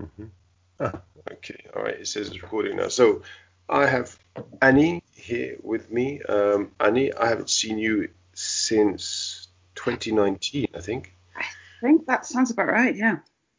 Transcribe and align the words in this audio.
Mm-hmm. 0.00 0.24
Ah, 0.80 1.00
okay, 1.32 1.64
all 1.74 1.82
right. 1.82 2.00
It 2.00 2.06
says 2.06 2.28
it's 2.28 2.42
recording 2.42 2.76
now. 2.76 2.88
So 2.88 3.22
I 3.68 3.86
have 3.86 4.18
Annie 4.60 5.02
here 5.12 5.56
with 5.62 5.90
me. 5.90 6.22
Um, 6.22 6.72
Annie, 6.78 7.12
I 7.12 7.28
haven't 7.28 7.50
seen 7.50 7.78
you 7.78 8.08
since 8.34 9.48
2019, 9.74 10.68
I 10.74 10.80
think. 10.80 11.14
I 11.36 11.44
think 11.80 12.06
that 12.06 12.26
sounds 12.26 12.50
about 12.50 12.68
right. 12.68 12.94
Yeah. 12.94 13.18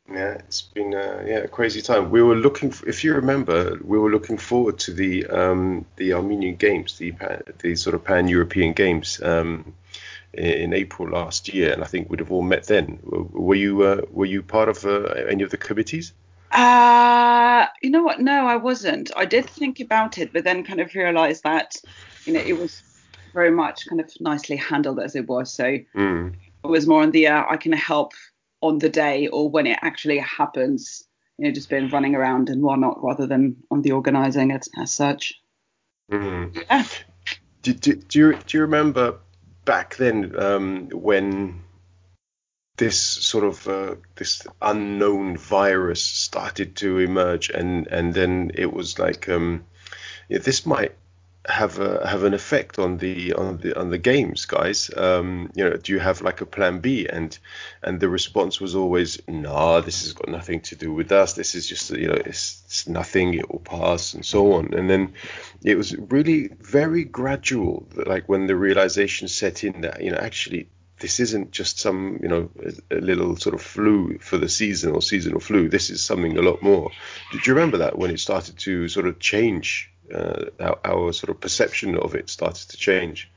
Yeah, 0.09 0.35
it's 0.35 0.61
been 0.61 0.93
uh, 0.93 1.23
yeah 1.27 1.39
a 1.39 1.47
crazy 1.49 1.81
time. 1.81 2.11
We 2.11 2.23
were 2.23 2.35
looking, 2.35 2.71
for, 2.71 2.87
if 2.87 3.03
you 3.03 3.15
remember, 3.15 3.77
we 3.83 3.99
were 3.99 4.09
looking 4.09 4.37
forward 4.37 4.79
to 4.79 4.93
the 4.93 5.25
um, 5.27 5.85
the 5.97 6.13
Armenian 6.13 6.55
Games, 6.55 6.97
the 6.97 7.13
the 7.59 7.75
sort 7.75 7.93
of 7.93 8.05
pan 8.05 8.29
European 8.29 8.71
Games 8.71 9.21
um, 9.21 9.73
in 10.33 10.73
April 10.73 11.09
last 11.09 11.53
year, 11.53 11.73
and 11.73 11.83
I 11.83 11.87
think 11.87 12.09
we'd 12.09 12.19
have 12.19 12.31
all 12.31 12.43
met 12.43 12.67
then. 12.67 12.99
Were 13.03 13.55
you 13.55 13.81
uh, 13.81 14.01
were 14.11 14.25
you 14.25 14.43
part 14.43 14.69
of 14.69 14.85
uh, 14.85 15.03
any 15.29 15.43
of 15.43 15.49
the 15.49 15.57
committees? 15.57 16.13
Uh, 16.51 17.65
you 17.81 17.89
know 17.89 18.03
what? 18.03 18.19
No, 18.19 18.47
I 18.47 18.55
wasn't. 18.55 19.11
I 19.15 19.25
did 19.25 19.49
think 19.49 19.79
about 19.79 20.17
it, 20.17 20.31
but 20.31 20.43
then 20.43 20.63
kind 20.63 20.79
of 20.79 20.93
realized 20.95 21.43
that, 21.43 21.75
you 22.25 22.33
know, 22.33 22.39
it 22.39 22.57
was 22.57 22.81
very 23.33 23.51
much 23.51 23.87
kind 23.87 23.99
of 23.99 24.11
nicely 24.19 24.55
handled 24.55 24.99
as 24.99 25.15
it 25.15 25.27
was. 25.27 25.51
So 25.51 25.77
mm. 25.95 26.33
it 26.63 26.67
was 26.67 26.87
more 26.87 27.01
on 27.01 27.11
the 27.11 27.27
uh, 27.27 27.43
I 27.49 27.57
can 27.57 27.73
help 27.73 28.13
on 28.61 28.79
the 28.79 28.89
day 28.89 29.27
or 29.27 29.49
when 29.49 29.67
it 29.67 29.77
actually 29.81 30.19
happens, 30.19 31.03
you 31.37 31.45
know, 31.45 31.51
just 31.51 31.69
been 31.69 31.89
running 31.89 32.15
around 32.15 32.49
and 32.49 32.61
whatnot 32.61 33.03
rather 33.03 33.27
than 33.27 33.57
on 33.69 33.81
the 33.81 33.91
organising 33.91 34.51
it 34.51 34.67
as 34.77 34.91
such. 34.91 35.33
Mm. 36.11 36.55
Yeah. 36.55 36.85
Do, 37.61 37.73
do, 37.73 37.95
do, 37.95 38.19
you, 38.19 38.33
do 38.45 38.57
you 38.57 38.61
remember 38.61 39.19
back 39.67 39.97
then 39.97 40.33
um, 40.39 40.89
when 40.89 41.61
this 42.77 42.99
sort 42.99 43.43
of 43.43 43.67
uh, 43.67 43.95
this 44.15 44.47
unknown 44.61 45.37
virus 45.37 46.03
started 46.03 46.75
to 46.77 46.99
emerge, 46.99 47.49
and 47.49 47.87
and 47.87 48.13
then 48.13 48.51
it 48.55 48.71
was 48.71 48.97
like 48.97 49.27
um, 49.29 49.65
yeah, 50.29 50.39
this 50.39 50.65
might 50.65 50.95
have 51.47 51.79
a, 51.79 52.05
have 52.05 52.23
an 52.23 52.33
effect 52.33 52.77
on 52.77 52.97
the 52.97 53.33
on 53.33 53.57
the 53.57 53.79
on 53.79 53.89
the 53.89 53.97
games, 53.97 54.45
guys. 54.45 54.91
Um, 54.95 55.51
you 55.55 55.63
know, 55.63 55.77
do 55.77 55.93
you 55.93 55.99
have 55.99 56.21
like 56.21 56.41
a 56.41 56.45
plan 56.45 56.79
B? 56.79 57.07
And 57.07 57.37
and 57.81 57.99
the 57.99 58.09
response 58.09 58.59
was 58.59 58.75
always, 58.75 59.21
nah, 59.27 59.79
this 59.81 60.03
has 60.03 60.13
got 60.13 60.29
nothing 60.29 60.61
to 60.61 60.75
do 60.75 60.93
with 60.93 61.11
us. 61.11 61.33
This 61.33 61.55
is 61.55 61.67
just 61.67 61.89
you 61.91 62.07
know, 62.07 62.21
it's, 62.25 62.63
it's 62.65 62.87
nothing. 62.87 63.33
It 63.33 63.49
will 63.51 63.59
pass, 63.59 64.13
and 64.13 64.25
so 64.25 64.53
on. 64.53 64.73
And 64.73 64.89
then 64.89 65.13
it 65.63 65.77
was 65.77 65.95
really 65.95 66.49
very 66.59 67.03
gradual, 67.03 67.87
like 67.95 68.27
when 68.27 68.47
the 68.47 68.55
realization 68.55 69.27
set 69.27 69.63
in 69.63 69.81
that 69.81 70.01
you 70.01 70.11
know 70.11 70.17
actually 70.17 70.69
this 70.99 71.19
isn't 71.19 71.51
just 71.51 71.79
some 71.79 72.19
you 72.21 72.27
know 72.27 72.49
a, 72.91 72.95
little 72.95 73.35
sort 73.37 73.53
of 73.55 73.61
flu 73.61 74.17
for 74.19 74.37
the 74.37 74.49
season 74.49 74.93
or 74.93 75.01
seasonal 75.01 75.39
flu. 75.39 75.69
This 75.69 75.89
is 75.89 76.03
something 76.03 76.37
a 76.37 76.41
lot 76.41 76.61
more. 76.61 76.91
Did 77.31 77.45
you 77.45 77.53
remember 77.53 77.77
that 77.79 77.97
when 77.97 78.11
it 78.11 78.19
started 78.19 78.57
to 78.59 78.87
sort 78.87 79.07
of 79.07 79.19
change? 79.19 79.91
Uh, 80.13 80.45
our, 80.59 80.79
our, 80.85 81.13
sort 81.13 81.29
of 81.29 81.39
perception 81.39 81.97
of 81.97 82.15
it 82.15 82.29
started 82.29 82.69
to 82.69 82.77
change. 82.77 83.29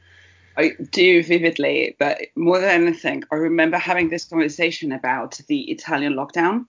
I 0.57 0.73
do 0.91 1.23
vividly, 1.23 1.97
but 1.99 2.19
more 2.37 2.59
than 2.61 2.71
anything, 2.71 3.25
I 3.31 3.37
remember 3.37 3.79
having 3.79 4.09
this 4.09 4.25
conversation 4.25 4.93
about 4.93 5.41
the 5.49 5.71
Italian 5.71 6.15
lockdown. 6.15 6.67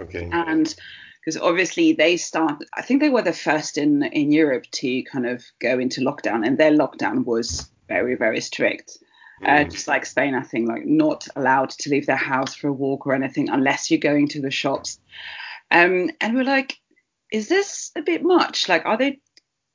Okay. 0.00 0.28
And 0.30 0.74
because 1.20 1.40
obviously 1.40 1.92
they 1.92 2.16
start, 2.16 2.62
I 2.76 2.82
think 2.82 3.00
they 3.00 3.08
were 3.08 3.22
the 3.22 3.32
first 3.32 3.78
in 3.78 4.02
in 4.02 4.32
Europe 4.32 4.66
to 4.72 5.02
kind 5.04 5.26
of 5.26 5.42
go 5.60 5.78
into 5.78 6.00
lockdown, 6.00 6.46
and 6.46 6.58
their 6.58 6.72
lockdown 6.72 7.24
was 7.24 7.70
very 7.88 8.14
very 8.14 8.40
strict. 8.40 8.98
Uh, 9.44 9.64
just 9.64 9.88
like 9.88 10.06
Spain, 10.06 10.34
I 10.34 10.42
think, 10.42 10.68
like 10.68 10.86
not 10.86 11.28
allowed 11.36 11.70
to 11.70 11.90
leave 11.90 12.06
their 12.06 12.16
house 12.16 12.54
for 12.54 12.68
a 12.68 12.72
walk 12.72 13.06
or 13.06 13.14
anything 13.14 13.50
unless 13.50 13.90
you're 13.90 14.00
going 14.00 14.28
to 14.28 14.40
the 14.40 14.50
shops. 14.50 14.98
Um, 15.70 16.10
and 16.20 16.34
we're 16.34 16.44
like, 16.44 16.78
is 17.34 17.48
this 17.48 17.90
a 17.96 18.02
bit 18.02 18.22
much? 18.22 18.68
Like, 18.68 18.86
are 18.86 18.96
they 18.96 19.18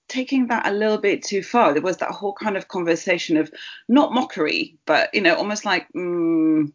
taking 0.08 0.48
that 0.48 0.66
a 0.66 0.72
little 0.72 0.98
bit 0.98 1.24
too 1.24 1.44
far? 1.44 1.74
There 1.74 1.82
was 1.82 1.98
that 1.98 2.12
whole 2.12 2.32
kind 2.32 2.56
of 2.56 2.70
conversation 2.70 3.36
of 3.36 3.52
not 3.90 4.14
mockery, 4.14 4.78
but 4.86 5.14
you 5.14 5.20
know, 5.20 5.36
almost 5.36 5.66
like, 5.66 5.86
mm, 5.92 6.72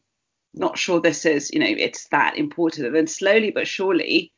not 0.52 0.76
sure 0.76 1.00
this 1.00 1.24
is, 1.24 1.50
you 1.52 1.58
know, 1.58 1.66
it's 1.66 2.06
that 2.08 2.36
important. 2.36 2.86
And 2.86 2.94
then 2.94 3.06
slowly 3.06 3.50
but 3.50 3.66
surely, 3.66 4.30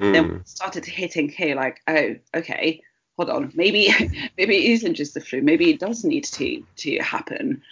mm. 0.00 0.12
then 0.12 0.42
started 0.44 0.84
hitting 0.86 1.28
here, 1.28 1.56
like, 1.56 1.80
oh, 1.88 2.14
okay, 2.32 2.80
hold 3.16 3.30
on, 3.30 3.50
maybe, 3.56 3.92
maybe 4.38 4.56
it 4.56 4.70
isn't 4.74 4.94
just 4.94 5.14
the 5.14 5.20
flu. 5.20 5.42
Maybe 5.42 5.70
it 5.70 5.80
does 5.80 6.04
need 6.04 6.26
to 6.26 6.62
to 6.76 6.98
happen. 6.98 7.62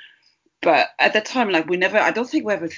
But 0.63 0.89
at 0.99 1.13
the 1.13 1.21
time, 1.21 1.51
like 1.51 1.69
we 1.69 1.77
never, 1.77 1.99
I 1.99 2.11
don't 2.11 2.29
think 2.29 2.45
we 2.45 2.55
ever 2.55 2.71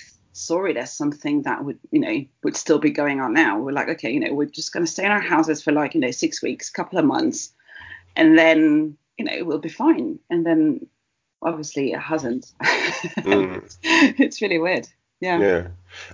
it 0.69 0.77
as 0.77 0.93
something 0.93 1.43
that 1.43 1.65
would, 1.65 1.79
you 1.91 2.01
know, 2.01 2.25
would 2.43 2.57
still 2.57 2.79
be 2.79 2.91
going 2.91 3.21
on 3.21 3.33
now. 3.33 3.59
We're 3.59 3.73
like, 3.73 3.89
okay, 3.89 4.11
you 4.11 4.21
know, 4.21 4.33
we're 4.33 4.47
just 4.47 4.73
going 4.73 4.85
to 4.85 4.91
stay 4.91 5.05
in 5.05 5.13
our 5.13 5.21
houses 5.21 5.63
for 5.63 5.73
like, 5.73 5.95
you 5.95 6.01
know, 6.01 6.11
six 6.11 6.43
weeks, 6.43 6.71
couple 6.71 6.99
of 6.99 7.05
months, 7.05 7.53
and 8.17 8.39
then, 8.39 8.97
you 9.17 9.25
know, 9.25 9.45
we'll 9.45 9.59
be 9.59 9.69
fine. 9.69 10.19
And 10.31 10.45
then 10.45 10.87
obviously 11.43 11.93
it 11.93 12.01
hasn't. 12.01 12.53
Mm. 12.63 13.77
it's 13.83 14.43
really 14.43 14.59
weird. 14.59 14.89
Yeah. 15.21 15.39
Yeah. 15.39 15.67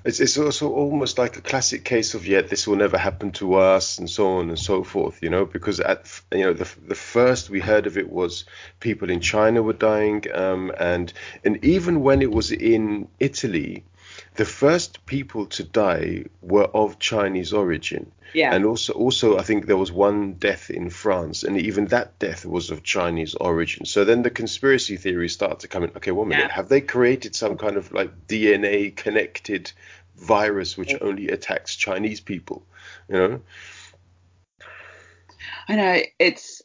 It's, 0.04 0.20
it's 0.20 0.38
also 0.38 0.70
almost 0.70 1.18
like 1.18 1.36
a 1.36 1.42
classic 1.42 1.84
case 1.84 2.14
of 2.14 2.26
yet 2.26 2.48
this 2.48 2.66
will 2.66 2.76
never 2.76 2.96
happen 2.96 3.32
to 3.32 3.54
us 3.54 3.98
and 3.98 4.08
so 4.08 4.38
on 4.38 4.48
and 4.48 4.58
so 4.58 4.82
forth, 4.82 5.18
you 5.20 5.28
know, 5.28 5.44
because 5.44 5.78
at 5.80 6.08
you 6.32 6.44
know 6.44 6.52
the 6.54 6.68
the 6.86 6.94
first 6.94 7.50
we 7.50 7.60
heard 7.60 7.86
of 7.86 7.98
it 7.98 8.10
was 8.10 8.44
people 8.80 9.10
in 9.10 9.20
China 9.20 9.62
were 9.62 9.74
dying, 9.74 10.24
um, 10.32 10.72
and 10.78 11.12
and 11.44 11.62
even 11.64 12.00
when 12.00 12.22
it 12.22 12.30
was 12.30 12.50
in 12.50 13.08
Italy, 13.20 13.84
the 14.34 14.44
first 14.44 15.06
people 15.06 15.46
to 15.46 15.62
die 15.62 16.24
were 16.42 16.64
of 16.64 16.98
Chinese 16.98 17.52
origin. 17.52 18.10
Yeah. 18.32 18.52
And 18.52 18.64
also, 18.64 18.92
also, 18.92 19.38
I 19.38 19.42
think 19.42 19.66
there 19.66 19.76
was 19.76 19.92
one 19.92 20.34
death 20.34 20.70
in 20.70 20.90
France, 20.90 21.44
and 21.44 21.56
even 21.56 21.86
that 21.86 22.18
death 22.18 22.44
was 22.44 22.70
of 22.70 22.82
Chinese 22.82 23.36
origin. 23.36 23.86
So 23.86 24.04
then 24.04 24.22
the 24.22 24.30
conspiracy 24.30 24.96
theories 24.96 25.32
start 25.32 25.60
to 25.60 25.68
come 25.68 25.84
in. 25.84 25.90
Okay, 25.96 26.10
one 26.10 26.28
minute, 26.28 26.48
yeah. 26.48 26.52
have 26.54 26.68
they 26.68 26.80
created 26.80 27.36
some 27.36 27.56
kind 27.56 27.76
of 27.76 27.92
like 27.92 28.26
DNA 28.26 28.94
connected 28.94 29.70
virus 30.16 30.76
which 30.76 30.94
only 31.00 31.28
attacks 31.28 31.76
Chinese 31.76 32.20
people? 32.20 32.66
You 33.08 33.14
know. 33.14 33.40
I 35.68 35.76
know 35.76 36.00
it's 36.18 36.62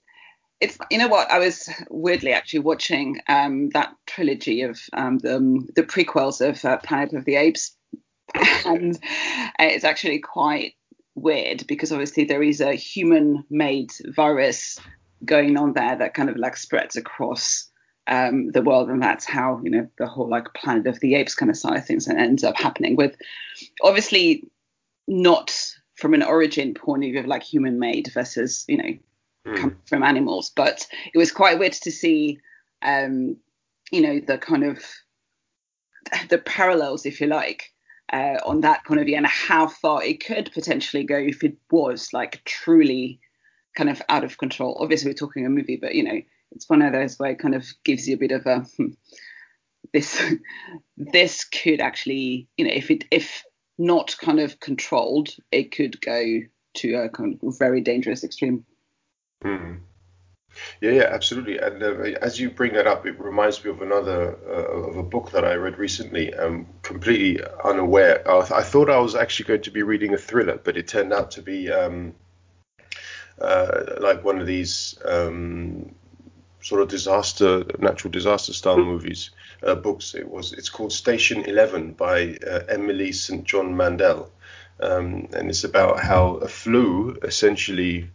it's 0.61 0.77
you 0.91 0.97
know 0.97 1.07
what? 1.07 1.31
I 1.31 1.39
was 1.39 1.69
weirdly 1.89 2.33
actually 2.33 2.59
watching 2.59 3.21
um, 3.27 3.69
that 3.69 3.95
trilogy 4.07 4.61
of 4.61 4.79
um, 4.93 5.19
the, 5.19 5.67
the 5.75 5.83
prequels 5.83 6.47
of 6.47 6.63
uh, 6.65 6.77
Planet 6.77 7.13
of 7.13 7.25
the 7.25 7.35
Apes, 7.35 7.75
and 8.65 8.99
it's 9.59 9.85
actually 9.85 10.19
quite 10.19 10.73
weird 11.15 11.65
because 11.67 11.91
obviously 11.91 12.25
there 12.25 12.43
is 12.43 12.61
a 12.61 12.73
human-made 12.73 13.91
virus 14.15 14.79
going 15.25 15.57
on 15.57 15.73
there 15.73 15.97
that 15.97 16.13
kind 16.13 16.29
of 16.29 16.37
like 16.37 16.55
spreads 16.55 16.95
across 16.95 17.69
um, 18.07 18.51
the 18.51 18.61
world, 18.61 18.89
and 18.89 19.01
that's 19.01 19.25
how 19.25 19.61
you 19.63 19.71
know 19.71 19.87
the 19.97 20.07
whole 20.07 20.29
like 20.29 20.53
Planet 20.55 20.87
of 20.87 20.99
the 20.99 21.15
Apes 21.15 21.35
kind 21.35 21.49
of 21.49 21.57
side 21.57 21.77
of 21.77 21.85
things 21.85 22.07
ends 22.09 22.43
up 22.43 22.57
happening 22.57 22.97
with, 22.97 23.15
obviously 23.81 24.43
not 25.07 25.55
from 25.95 26.13
an 26.13 26.23
origin 26.23 26.73
point 26.73 27.03
of 27.03 27.11
view 27.11 27.19
of 27.19 27.25
like 27.25 27.43
human-made 27.43 28.09
versus 28.13 28.65
you 28.67 28.77
know 28.77 28.97
mm. 29.49 29.75
from 29.87 30.03
animals. 30.03 30.51
But 30.55 30.85
it 31.13 31.17
was 31.17 31.31
quite 31.31 31.59
weird 31.59 31.73
to 31.73 31.91
see, 31.91 32.39
um, 32.81 33.37
you 33.91 34.01
know, 34.01 34.19
the 34.19 34.37
kind 34.37 34.63
of 34.63 34.83
the 36.29 36.37
parallels, 36.37 37.05
if 37.05 37.21
you 37.21 37.27
like, 37.27 37.71
uh, 38.11 38.37
on 38.45 38.61
that 38.61 38.83
kind 38.83 38.99
of 38.99 39.07
and 39.07 39.25
how 39.27 39.67
far 39.67 40.03
it 40.03 40.25
could 40.25 40.51
potentially 40.53 41.03
go 41.03 41.17
if 41.17 41.43
it 41.43 41.57
was 41.69 42.09
like 42.13 42.43
truly 42.45 43.19
kind 43.75 43.89
of 43.89 44.01
out 44.09 44.23
of 44.23 44.37
control. 44.37 44.77
Obviously, 44.79 45.09
we're 45.09 45.15
talking 45.15 45.45
a 45.45 45.49
movie, 45.49 45.77
but 45.77 45.95
you 45.95 46.03
know, 46.03 46.21
it's 46.51 46.69
one 46.69 46.81
of 46.81 46.93
those 46.93 47.17
where 47.17 47.31
it 47.31 47.39
kind 47.39 47.55
of 47.55 47.65
gives 47.83 48.07
you 48.07 48.15
a 48.15 48.19
bit 48.19 48.31
of 48.31 48.45
a 48.45 48.59
hmm, 48.77 48.87
this 49.93 50.21
this 50.97 51.43
could 51.43 51.81
actually, 51.81 52.47
you 52.57 52.65
know, 52.65 52.73
if 52.73 52.89
it 52.91 53.05
if 53.11 53.43
not 53.77 54.17
kind 54.19 54.39
of 54.39 54.59
controlled, 54.59 55.29
it 55.51 55.71
could 55.71 56.01
go 56.01 56.39
to 56.75 56.93
a 56.95 57.09
kind 57.09 57.39
of 57.41 57.57
very 57.57 57.81
dangerous 57.81 58.23
extreme. 58.23 58.65
Mm. 59.43 59.79
Yeah, 60.81 60.91
yeah, 60.91 61.09
absolutely. 61.11 61.57
And 61.57 61.81
uh, 61.81 62.01
as 62.21 62.39
you 62.39 62.49
bring 62.49 62.73
that 62.73 62.87
up, 62.87 63.05
it 63.05 63.19
reminds 63.19 63.63
me 63.63 63.71
of 63.71 63.81
another 63.81 64.37
uh, 64.47 64.89
of 64.89 64.97
a 64.97 65.03
book 65.03 65.31
that 65.31 65.45
I 65.45 65.53
read 65.53 65.77
recently. 65.77 66.33
I'm 66.35 66.67
completely 66.81 67.43
unaware. 67.63 68.27
I, 68.29 68.39
I, 68.39 68.63
thought 68.63 68.89
I 68.89 68.99
was 68.99 69.15
actually 69.15 69.45
going 69.45 69.61
to 69.63 69.71
be 69.71 69.83
reading 69.83 70.13
a 70.13 70.17
thriller, 70.17 70.59
but 70.61 70.75
it 70.75 70.87
turned 70.87 71.13
out 71.13 71.31
to 71.31 71.41
be 71.41 71.71
um, 71.71 72.15
uh, 73.39 73.95
like 73.99 74.23
one 74.23 74.39
of 74.39 74.47
these 74.47 74.97
um, 75.05 75.93
sort 76.61 76.81
of 76.81 76.89
disaster, 76.89 77.63
natural 77.79 78.11
disaster 78.11 78.53
style 78.53 78.77
movies, 78.77 79.29
uh, 79.63 79.75
books. 79.75 80.15
It 80.15 80.27
was. 80.27 80.53
It's 80.53 80.69
called 80.69 80.91
Station 80.91 81.45
Eleven 81.45 81.93
by 81.93 82.37
uh, 82.45 82.61
Emily 82.67 83.11
St. 83.11 83.43
John 83.45 83.77
Mandel, 83.77 84.31
um, 84.79 85.29
and 85.33 85.49
it's 85.49 85.63
about 85.63 85.99
how 85.99 86.35
a 86.35 86.47
flu 86.47 87.17
essentially 87.23 88.09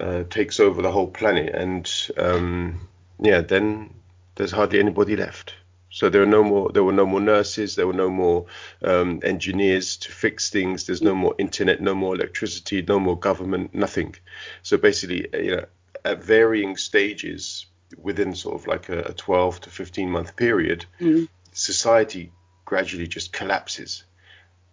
uh, 0.00 0.24
takes 0.24 0.60
over 0.60 0.82
the 0.82 0.92
whole 0.92 1.08
planet, 1.08 1.54
and 1.54 1.90
um, 2.16 2.88
yeah, 3.20 3.40
then 3.40 3.94
there's 4.34 4.52
hardly 4.52 4.80
anybody 4.80 5.16
left. 5.16 5.54
So 5.90 6.08
there 6.10 6.22
are 6.22 6.26
no 6.26 6.44
more. 6.44 6.70
There 6.70 6.84
were 6.84 6.92
no 6.92 7.06
more 7.06 7.20
nurses. 7.20 7.74
There 7.74 7.86
were 7.86 7.92
no 7.92 8.10
more 8.10 8.46
um, 8.82 9.20
engineers 9.22 9.96
to 9.98 10.12
fix 10.12 10.50
things. 10.50 10.86
There's 10.86 11.02
no 11.02 11.14
more 11.14 11.34
internet. 11.38 11.80
No 11.80 11.94
more 11.94 12.14
electricity. 12.14 12.82
No 12.82 13.00
more 13.00 13.18
government. 13.18 13.74
Nothing. 13.74 14.14
So 14.62 14.76
basically, 14.76 15.28
you 15.32 15.56
know, 15.56 15.64
at 16.04 16.22
varying 16.22 16.76
stages 16.76 17.66
within 17.96 18.34
sort 18.34 18.60
of 18.60 18.66
like 18.66 18.90
a, 18.90 19.00
a 19.00 19.12
12 19.14 19.62
to 19.62 19.70
15 19.70 20.10
month 20.10 20.36
period, 20.36 20.84
mm. 21.00 21.26
society 21.52 22.32
gradually 22.64 23.06
just 23.06 23.32
collapses 23.32 24.04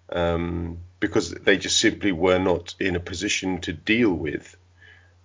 um, 0.10 0.80
because 1.00 1.31
they 1.31 1.57
just 1.57 1.80
simply 1.80 2.12
were 2.12 2.39
not 2.39 2.75
in 2.80 2.95
a 2.95 3.00
position 3.00 3.62
to 3.62 3.74
deal 3.74 4.13
with 4.13 4.57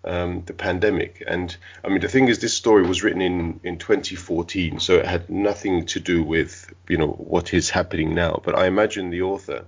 um, 0.05 0.43
the 0.47 0.52
pandemic. 0.52 1.23
And 1.26 1.55
I 1.85 1.88
mean, 1.88 2.00
the 2.00 2.08
thing 2.08 2.29
is, 2.29 2.38
this 2.38 2.55
story 2.55 2.82
was 2.87 3.02
written 3.02 3.20
in, 3.20 3.61
in 3.64 3.79
2014, 3.79 4.81
so 4.81 4.97
it 4.97 5.06
had 5.06 5.29
nothing 5.29 5.87
to 5.87 6.00
do 6.00 6.23
with 6.23 6.73
you 6.88 6.97
know 6.97 7.08
what 7.08 7.52
is 7.55 7.70
happening 7.70 8.14
now. 8.14 8.41
But 8.44 8.56
I 8.56 8.67
imagine 8.67 9.11
the 9.11 9.23
author, 9.23 9.64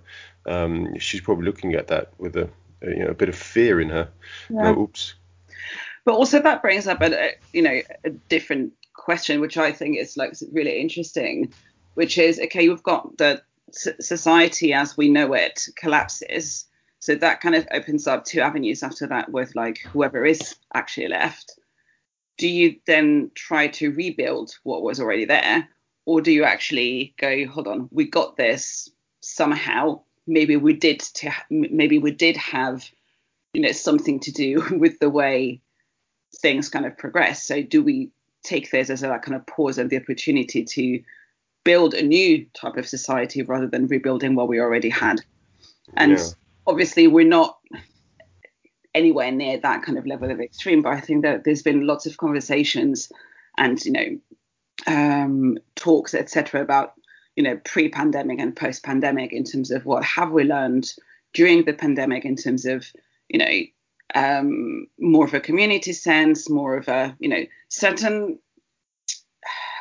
um, 0.46 0.98
she's 0.98 1.20
probably 1.20 1.44
looking 1.44 1.74
at 1.74 1.88
that 1.88 2.12
with 2.18 2.36
a, 2.36 2.48
a, 2.82 2.90
you 2.90 3.04
know 3.04 3.10
a 3.10 3.14
bit 3.14 3.28
of 3.28 3.36
fear 3.36 3.80
in 3.80 3.90
her. 3.90 4.08
Yeah. 4.48 4.56
You 4.56 4.74
know, 4.74 4.82
oops. 4.82 5.14
But 6.04 6.14
also 6.14 6.42
that 6.42 6.62
brings 6.62 6.86
up 6.86 7.00
a, 7.02 7.32
you 7.52 7.62
know 7.62 7.80
a 8.04 8.10
different 8.10 8.72
question, 8.94 9.40
which 9.40 9.58
I 9.58 9.72
think 9.72 9.98
is 9.98 10.16
like 10.16 10.34
really 10.52 10.80
interesting, 10.80 11.52
which 11.94 12.18
is 12.18 12.40
okay, 12.40 12.68
we've 12.68 12.82
got 12.82 13.18
the 13.18 13.42
society 13.70 14.74
as 14.74 14.96
we 14.96 15.08
know 15.08 15.32
it 15.32 15.66
collapses 15.76 16.66
so 17.02 17.16
that 17.16 17.40
kind 17.40 17.56
of 17.56 17.66
opens 17.72 18.06
up 18.06 18.24
two 18.24 18.40
avenues 18.40 18.84
after 18.84 19.08
that 19.08 19.32
with 19.32 19.56
like 19.56 19.78
whoever 19.78 20.24
is 20.24 20.54
actually 20.72 21.08
left. 21.08 21.58
Do 22.38 22.48
you 22.48 22.76
then 22.86 23.32
try 23.34 23.66
to 23.66 23.90
rebuild 23.90 24.56
what 24.62 24.84
was 24.84 25.00
already 25.00 25.24
there? 25.24 25.68
Or 26.06 26.20
do 26.20 26.30
you 26.30 26.44
actually 26.44 27.12
go, 27.18 27.44
hold 27.48 27.66
on, 27.66 27.88
we 27.90 28.04
got 28.04 28.36
this 28.36 28.88
somehow. 29.20 30.02
Maybe 30.28 30.56
we 30.56 30.74
did 30.74 31.00
to 31.00 31.32
maybe 31.50 31.98
we 31.98 32.12
did 32.12 32.36
have, 32.36 32.88
you 33.52 33.62
know, 33.62 33.72
something 33.72 34.20
to 34.20 34.30
do 34.30 34.64
with 34.78 35.00
the 35.00 35.10
way 35.10 35.60
things 36.36 36.68
kind 36.68 36.86
of 36.86 36.96
progress. 36.96 37.42
So 37.42 37.62
do 37.62 37.82
we 37.82 38.12
take 38.44 38.70
this 38.70 38.90
as 38.90 39.02
a 39.02 39.18
kind 39.18 39.34
of 39.34 39.44
pause 39.48 39.78
and 39.78 39.90
the 39.90 40.00
opportunity 40.00 40.62
to 40.62 41.02
build 41.64 41.94
a 41.94 42.02
new 42.02 42.46
type 42.54 42.76
of 42.76 42.86
society 42.86 43.42
rather 43.42 43.66
than 43.66 43.88
rebuilding 43.88 44.36
what 44.36 44.46
we 44.46 44.60
already 44.60 44.88
had? 44.88 45.20
And 45.96 46.12
yeah 46.12 46.24
obviously 46.66 47.06
we're 47.06 47.26
not 47.26 47.58
anywhere 48.94 49.32
near 49.32 49.58
that 49.58 49.82
kind 49.82 49.98
of 49.98 50.06
level 50.06 50.30
of 50.30 50.40
extreme, 50.40 50.82
but 50.82 50.92
I 50.92 51.00
think 51.00 51.22
that 51.22 51.44
there's 51.44 51.62
been 51.62 51.86
lots 51.86 52.06
of 52.06 52.16
conversations 52.16 53.10
and 53.58 53.82
you 53.84 53.92
know 53.92 54.18
um, 54.86 55.58
talks 55.76 56.14
etc. 56.14 56.60
about 56.62 56.94
you 57.36 57.42
know 57.42 57.58
pre-pandemic 57.64 58.38
and 58.38 58.54
post-pandemic 58.54 59.32
in 59.32 59.44
terms 59.44 59.70
of 59.70 59.84
what 59.86 60.04
have 60.04 60.30
we 60.30 60.44
learned 60.44 60.92
during 61.32 61.64
the 61.64 61.72
pandemic 61.72 62.24
in 62.24 62.36
terms 62.36 62.66
of 62.66 62.86
you 63.28 63.38
know 63.38 63.60
um, 64.14 64.86
more 64.98 65.24
of 65.24 65.34
a 65.34 65.40
community 65.40 65.92
sense, 65.92 66.50
more 66.50 66.76
of 66.76 66.88
a 66.88 67.16
you 67.18 67.28
know 67.28 67.44
certain 67.68 68.38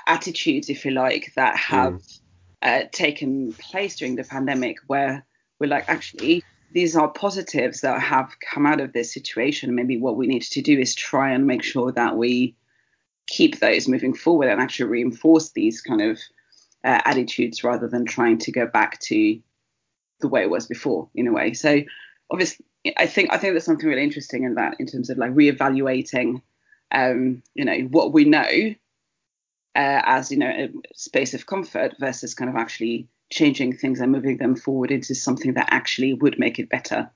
attitudes, 0.08 0.70
if 0.70 0.86
you 0.86 0.92
like, 0.92 1.32
that 1.36 1.56
have 1.58 1.94
mm. 1.94 2.20
uh, 2.62 2.84
taken 2.92 3.54
place 3.54 3.98
during 3.98 4.16
the 4.16 4.24
pandemic 4.24 4.78
where 4.88 5.26
we're 5.60 5.68
like 5.68 5.88
actually 5.88 6.44
these 6.72 6.96
are 6.96 7.10
positives 7.10 7.82
that 7.82 8.02
have 8.02 8.36
come 8.40 8.66
out 8.66 8.80
of 8.80 8.94
this 8.94 9.14
situation. 9.14 9.76
Maybe 9.76 9.98
what 9.98 10.16
we 10.16 10.28
need 10.28 10.44
to 10.44 10.62
do 10.62 10.78
is 10.80 10.96
try 10.96 11.32
and 11.32 11.46
make 11.46 11.64
sure 11.64 11.92
that 11.92 12.18
we 12.18 12.56
keep 13.28 13.60
those 13.60 13.88
moving 13.88 14.14
forward 14.14 14.50
and 14.50 14.62
actually 14.62 14.90
reinforce 14.90 15.52
these 15.52 15.82
kind 15.82 16.02
of 16.02 16.20
uh, 16.84 17.02
attitudes 17.06 17.64
rather 17.64 17.88
than 17.88 18.06
trying 18.06 18.38
to 18.40 18.52
go 18.52 18.66
back 18.66 19.00
to 19.02 19.40
the 20.22 20.28
way 20.28 20.42
it 20.42 20.50
was 20.50 20.68
before 20.68 21.10
in 21.14 21.28
a 21.28 21.32
way. 21.32 21.54
So 21.54 21.82
obviously, 22.30 22.66
I 22.98 23.06
think 23.06 23.32
I 23.32 23.38
think 23.38 23.54
there's 23.54 23.66
something 23.66 23.88
really 23.88 24.04
interesting 24.04 24.44
in 24.44 24.56
that 24.56 24.76
in 24.80 24.88
terms 24.88 25.10
of 25.10 25.18
like 25.18 25.32
reevaluating, 25.32 26.42
um, 26.92 27.44
you 27.54 27.66
know, 27.66 27.80
what 27.92 28.14
we 28.14 28.26
know 28.26 28.76
uh, 29.76 30.02
as 30.06 30.32
you 30.32 30.38
know 30.38 30.50
a 30.50 30.70
space 30.94 31.34
of 31.34 31.46
comfort 31.46 31.96
versus 32.00 32.34
kind 32.34 32.50
of 32.50 32.56
actually 32.56 33.08
changing 33.32 33.78
things 33.78 34.00
and 34.00 34.12
moving 34.12 34.38
them 34.38 34.56
forward 34.56 34.92
into 34.92 35.16
something 35.16 35.54
that 35.54 35.70
actually 35.72 36.14
would 36.14 36.38
make 36.38 36.60
it 36.60 36.70
better. 36.70 37.10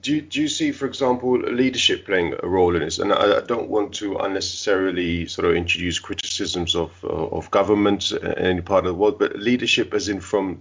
Do 0.00 0.14
you, 0.14 0.22
do 0.22 0.40
you 0.40 0.48
see, 0.48 0.72
for 0.72 0.86
example, 0.86 1.38
leadership 1.38 2.06
playing 2.06 2.34
a 2.40 2.46
role 2.46 2.76
in 2.76 2.82
this? 2.82 2.98
And 2.98 3.12
I, 3.12 3.38
I 3.38 3.40
don't 3.40 3.68
want 3.68 3.94
to 3.94 4.16
unnecessarily 4.18 5.26
sort 5.26 5.48
of 5.48 5.56
introduce 5.56 5.98
criticisms 5.98 6.76
of 6.76 6.92
uh, 7.02 7.08
of 7.08 7.50
government 7.50 8.12
in 8.12 8.32
any 8.38 8.60
part 8.60 8.86
of 8.86 8.92
the 8.92 8.98
world, 8.98 9.18
but 9.18 9.36
leadership, 9.36 9.94
as 9.94 10.08
in 10.08 10.20
from 10.20 10.60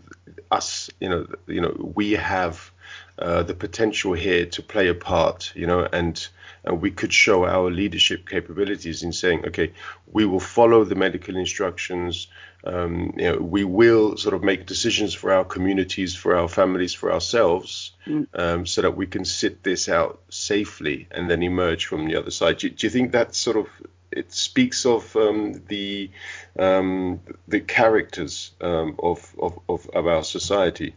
us, 0.51 0.89
you 0.99 1.09
know, 1.09 1.27
you 1.47 1.61
know, 1.61 1.75
we 1.95 2.13
have 2.13 2.71
uh, 3.19 3.43
the 3.43 3.53
potential 3.53 4.13
here 4.13 4.45
to 4.45 4.61
play 4.63 4.87
a 4.87 4.95
part, 4.95 5.51
you 5.55 5.67
know, 5.67 5.87
and 5.93 6.27
and 6.65 6.81
we 6.81 6.91
could 6.91 7.13
show 7.13 7.45
our 7.45 7.69
leadership 7.69 8.27
capabilities 8.27 9.03
in 9.03 9.13
saying, 9.13 9.45
okay, 9.45 9.71
we 10.11 10.25
will 10.25 10.39
follow 10.39 10.83
the 10.83 10.95
medical 10.95 11.37
instructions. 11.37 12.27
Um, 12.63 13.13
you 13.15 13.31
know, 13.31 13.37
we 13.37 13.63
will 13.63 14.17
sort 14.17 14.33
of 14.33 14.43
make 14.43 14.65
decisions 14.65 15.13
for 15.13 15.31
our 15.31 15.45
communities, 15.45 16.15
for 16.15 16.35
our 16.35 16.47
families, 16.47 16.93
for 16.93 17.13
ourselves, 17.13 17.91
mm. 18.07 18.27
um, 18.33 18.65
so 18.65 18.81
that 18.81 18.97
we 18.97 19.05
can 19.05 19.25
sit 19.25 19.61
this 19.61 19.87
out 19.87 20.21
safely 20.29 21.07
and 21.11 21.29
then 21.29 21.43
emerge 21.43 21.85
from 21.85 22.07
the 22.07 22.15
other 22.15 22.31
side. 22.31 22.57
Do, 22.57 22.69
do 22.69 22.87
you 22.87 22.91
think 22.91 23.11
that 23.11 23.35
sort 23.35 23.57
of 23.57 23.67
it 24.11 24.31
speaks 24.31 24.85
of 24.85 25.15
um, 25.15 25.61
the 25.67 26.09
um, 26.57 27.19
the 27.47 27.59
characters 27.59 28.51
um, 28.61 28.95
of, 28.97 29.35
of, 29.37 29.59
of 29.69 29.87
of 29.91 30.07
our 30.07 30.23
society? 30.23 30.95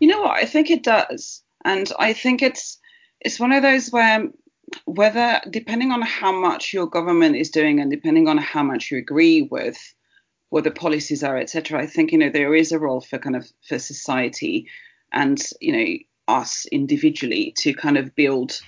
You 0.00 0.08
know 0.08 0.22
what? 0.22 0.42
I 0.42 0.46
think 0.46 0.70
it 0.70 0.82
does, 0.82 1.42
and 1.64 1.92
I 1.98 2.12
think 2.12 2.42
it's 2.42 2.78
it's 3.20 3.40
one 3.40 3.52
of 3.52 3.62
those 3.62 3.90
where 3.90 4.28
whether 4.84 5.40
depending 5.50 5.92
on 5.92 6.02
how 6.02 6.32
much 6.32 6.72
your 6.72 6.86
government 6.86 7.36
is 7.36 7.50
doing 7.50 7.80
and 7.80 7.90
depending 7.90 8.28
on 8.28 8.38
how 8.38 8.62
much 8.62 8.90
you 8.90 8.98
agree 8.98 9.42
with 9.42 9.78
what 10.50 10.64
the 10.64 10.70
policies 10.70 11.22
are, 11.22 11.36
etc. 11.36 11.80
I 11.80 11.86
think 11.86 12.12
you 12.12 12.18
know 12.18 12.30
there 12.30 12.54
is 12.54 12.72
a 12.72 12.78
role 12.78 13.00
for 13.00 13.18
kind 13.18 13.36
of 13.36 13.46
for 13.66 13.78
society 13.78 14.68
and 15.12 15.42
you 15.60 15.72
know 15.72 15.98
us 16.28 16.66
individually 16.66 17.54
to 17.58 17.72
kind 17.72 17.96
of 17.96 18.14
build 18.14 18.60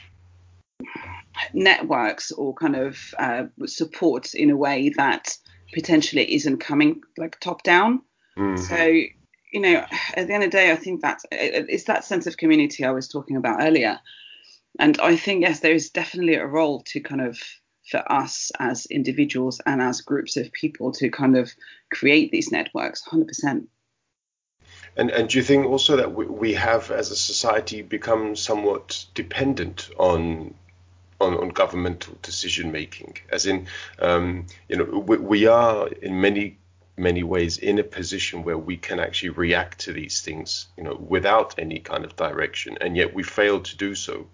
networks 1.52 2.32
or 2.32 2.54
kind 2.54 2.76
of 2.76 2.98
uh, 3.18 3.44
support 3.66 4.34
in 4.34 4.50
a 4.50 4.56
way 4.56 4.90
that 4.96 5.36
potentially 5.72 6.34
isn't 6.34 6.58
coming 6.58 7.02
like 7.18 7.38
top 7.40 7.62
down. 7.62 8.02
Mm-hmm. 8.36 8.62
So 8.62 8.84
you 9.52 9.60
know, 9.60 9.84
at 10.14 10.28
the 10.28 10.34
end 10.34 10.44
of 10.44 10.50
the 10.50 10.56
day, 10.56 10.70
I 10.70 10.76
think 10.76 11.00
that's 11.00 11.24
it's 11.30 11.84
that 11.84 12.04
sense 12.04 12.26
of 12.26 12.36
community 12.36 12.84
I 12.84 12.90
was 12.90 13.08
talking 13.08 13.36
about 13.36 13.60
earlier 13.60 13.98
and 14.78 15.00
I 15.00 15.16
think 15.16 15.42
yes, 15.42 15.60
there 15.60 15.74
is 15.74 15.90
definitely 15.90 16.34
a 16.34 16.46
role 16.46 16.82
to 16.88 17.00
kind 17.00 17.20
of 17.20 17.38
for 17.90 18.10
us 18.10 18.52
as 18.58 18.86
individuals 18.86 19.60
and 19.66 19.82
as 19.82 20.00
groups 20.00 20.36
of 20.36 20.52
people 20.52 20.92
to 20.92 21.10
kind 21.10 21.36
of 21.36 21.52
create 21.92 22.30
these 22.30 22.52
networks, 22.52 23.02
100%. 23.08 23.66
And, 24.96 25.10
and 25.10 25.28
do 25.28 25.38
you 25.38 25.44
think 25.44 25.66
also 25.66 25.96
that 25.96 26.14
we, 26.14 26.26
we 26.26 26.54
have, 26.54 26.90
as 26.90 27.10
a 27.10 27.16
society, 27.16 27.82
become 27.82 28.36
somewhat 28.36 29.06
dependent 29.14 29.90
on 29.98 30.54
on, 31.20 31.36
on 31.36 31.50
governmental 31.50 32.16
decision 32.22 32.72
making? 32.72 33.18
As 33.30 33.44
in, 33.44 33.66
um, 33.98 34.46
you 34.68 34.76
know, 34.76 34.84
we, 34.84 35.18
we 35.18 35.46
are 35.46 35.88
in 35.88 36.20
many 36.20 36.58
many 36.96 37.22
ways 37.22 37.56
in 37.58 37.78
a 37.78 37.84
position 37.84 38.42
where 38.42 38.58
we 38.58 38.76
can 38.76 39.00
actually 39.00 39.30
react 39.30 39.80
to 39.80 39.92
these 39.92 40.20
things, 40.20 40.66
you 40.76 40.84
know, 40.84 40.94
without 40.94 41.54
any 41.58 41.78
kind 41.78 42.04
of 42.04 42.14
direction, 42.16 42.76
and 42.80 42.96
yet 42.96 43.14
we 43.14 43.22
fail 43.22 43.60
to 43.60 43.76
do 43.76 43.94
so 43.94 44.26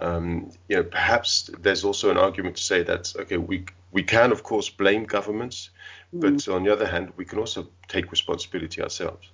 um, 0.00 0.50
you 0.68 0.76
know, 0.76 0.82
perhaps 0.84 1.50
there's 1.60 1.84
also 1.84 2.10
an 2.10 2.16
argument 2.16 2.56
to 2.56 2.62
say 2.62 2.82
that 2.82 3.12
okay, 3.20 3.36
we 3.36 3.64
we 3.90 4.02
can 4.02 4.32
of 4.32 4.42
course 4.42 4.68
blame 4.70 5.04
governments, 5.04 5.70
mm. 6.14 6.20
but 6.20 6.52
on 6.52 6.64
the 6.64 6.72
other 6.72 6.86
hand, 6.86 7.12
we 7.16 7.24
can 7.24 7.38
also 7.38 7.68
take 7.88 8.10
responsibility 8.10 8.82
ourselves. 8.82 9.30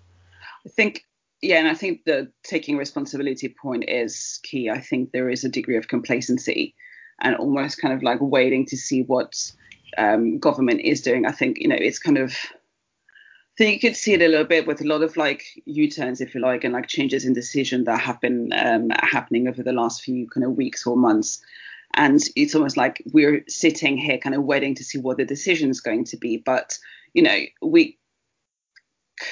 I 0.67 0.71
think, 0.71 1.05
yeah, 1.41 1.59
and 1.59 1.69
I 1.69 1.75
think 1.75 2.05
the 2.05 2.33
taking 2.43 2.77
responsibility 2.77 3.49
point 3.49 3.85
is 3.89 4.41
key. 4.43 4.69
I 4.69 4.81
think 4.81 5.13
there 5.13 5.31
is 5.31 5.45
a 5.45 5.49
degree 5.49 5.77
of 5.77 5.89
complacency 5.89 6.75
and 7.21 7.37
almost 7.37 7.81
kind 7.81 7.95
of 7.95 8.03
like 8.03 8.21
waiting 8.21 8.67
to 8.67 8.77
see 8.77 9.03
what 9.03 9.53
um, 9.97 10.39
government 10.39 10.81
is 10.81 11.03
doing. 11.03 11.25
I 11.27 11.33
think 11.33 11.59
you 11.61 11.69
know 11.69 11.77
it's 11.79 11.99
kind 11.99 12.19
of 12.19 12.35
so 13.59 13.65
you 13.65 13.81
could 13.81 13.97
see 13.97 14.13
it 14.13 14.23
a 14.23 14.29
little 14.29 14.47
bit 14.47 14.69
with 14.69 14.81
a 14.81 14.87
lot 14.87 15.03
of 15.03 15.17
like 15.17 15.43
U-turns, 15.65 16.21
if 16.21 16.33
you 16.33 16.41
like, 16.41 16.63
and 16.63 16.73
like 16.73 16.87
changes 16.87 17.25
in 17.25 17.33
decision 17.33 17.83
that 17.85 18.01
have 18.01 18.21
been 18.21 18.53
um, 18.53 18.91
happening 18.91 19.49
over 19.49 19.65
the 19.65 19.73
last 19.73 20.01
few 20.01 20.29
kind 20.29 20.45
of 20.45 20.57
weeks 20.57 20.87
or 20.87 20.97
months. 20.97 21.43
And 21.95 22.23
it's 22.37 22.55
almost 22.55 22.77
like 22.77 23.03
we're 23.13 23.43
sitting 23.49 23.99
here 23.99 24.17
kind 24.19 24.37
of 24.37 24.45
waiting 24.45 24.77
to 24.77 24.85
see 24.85 24.99
what 24.99 25.17
the 25.17 25.25
decision 25.25 25.71
is 25.71 25.81
going 25.81 26.05
to 26.05 26.17
be. 26.17 26.37
But, 26.37 26.79
you 27.15 27.23
know, 27.25 27.37
we 27.61 27.99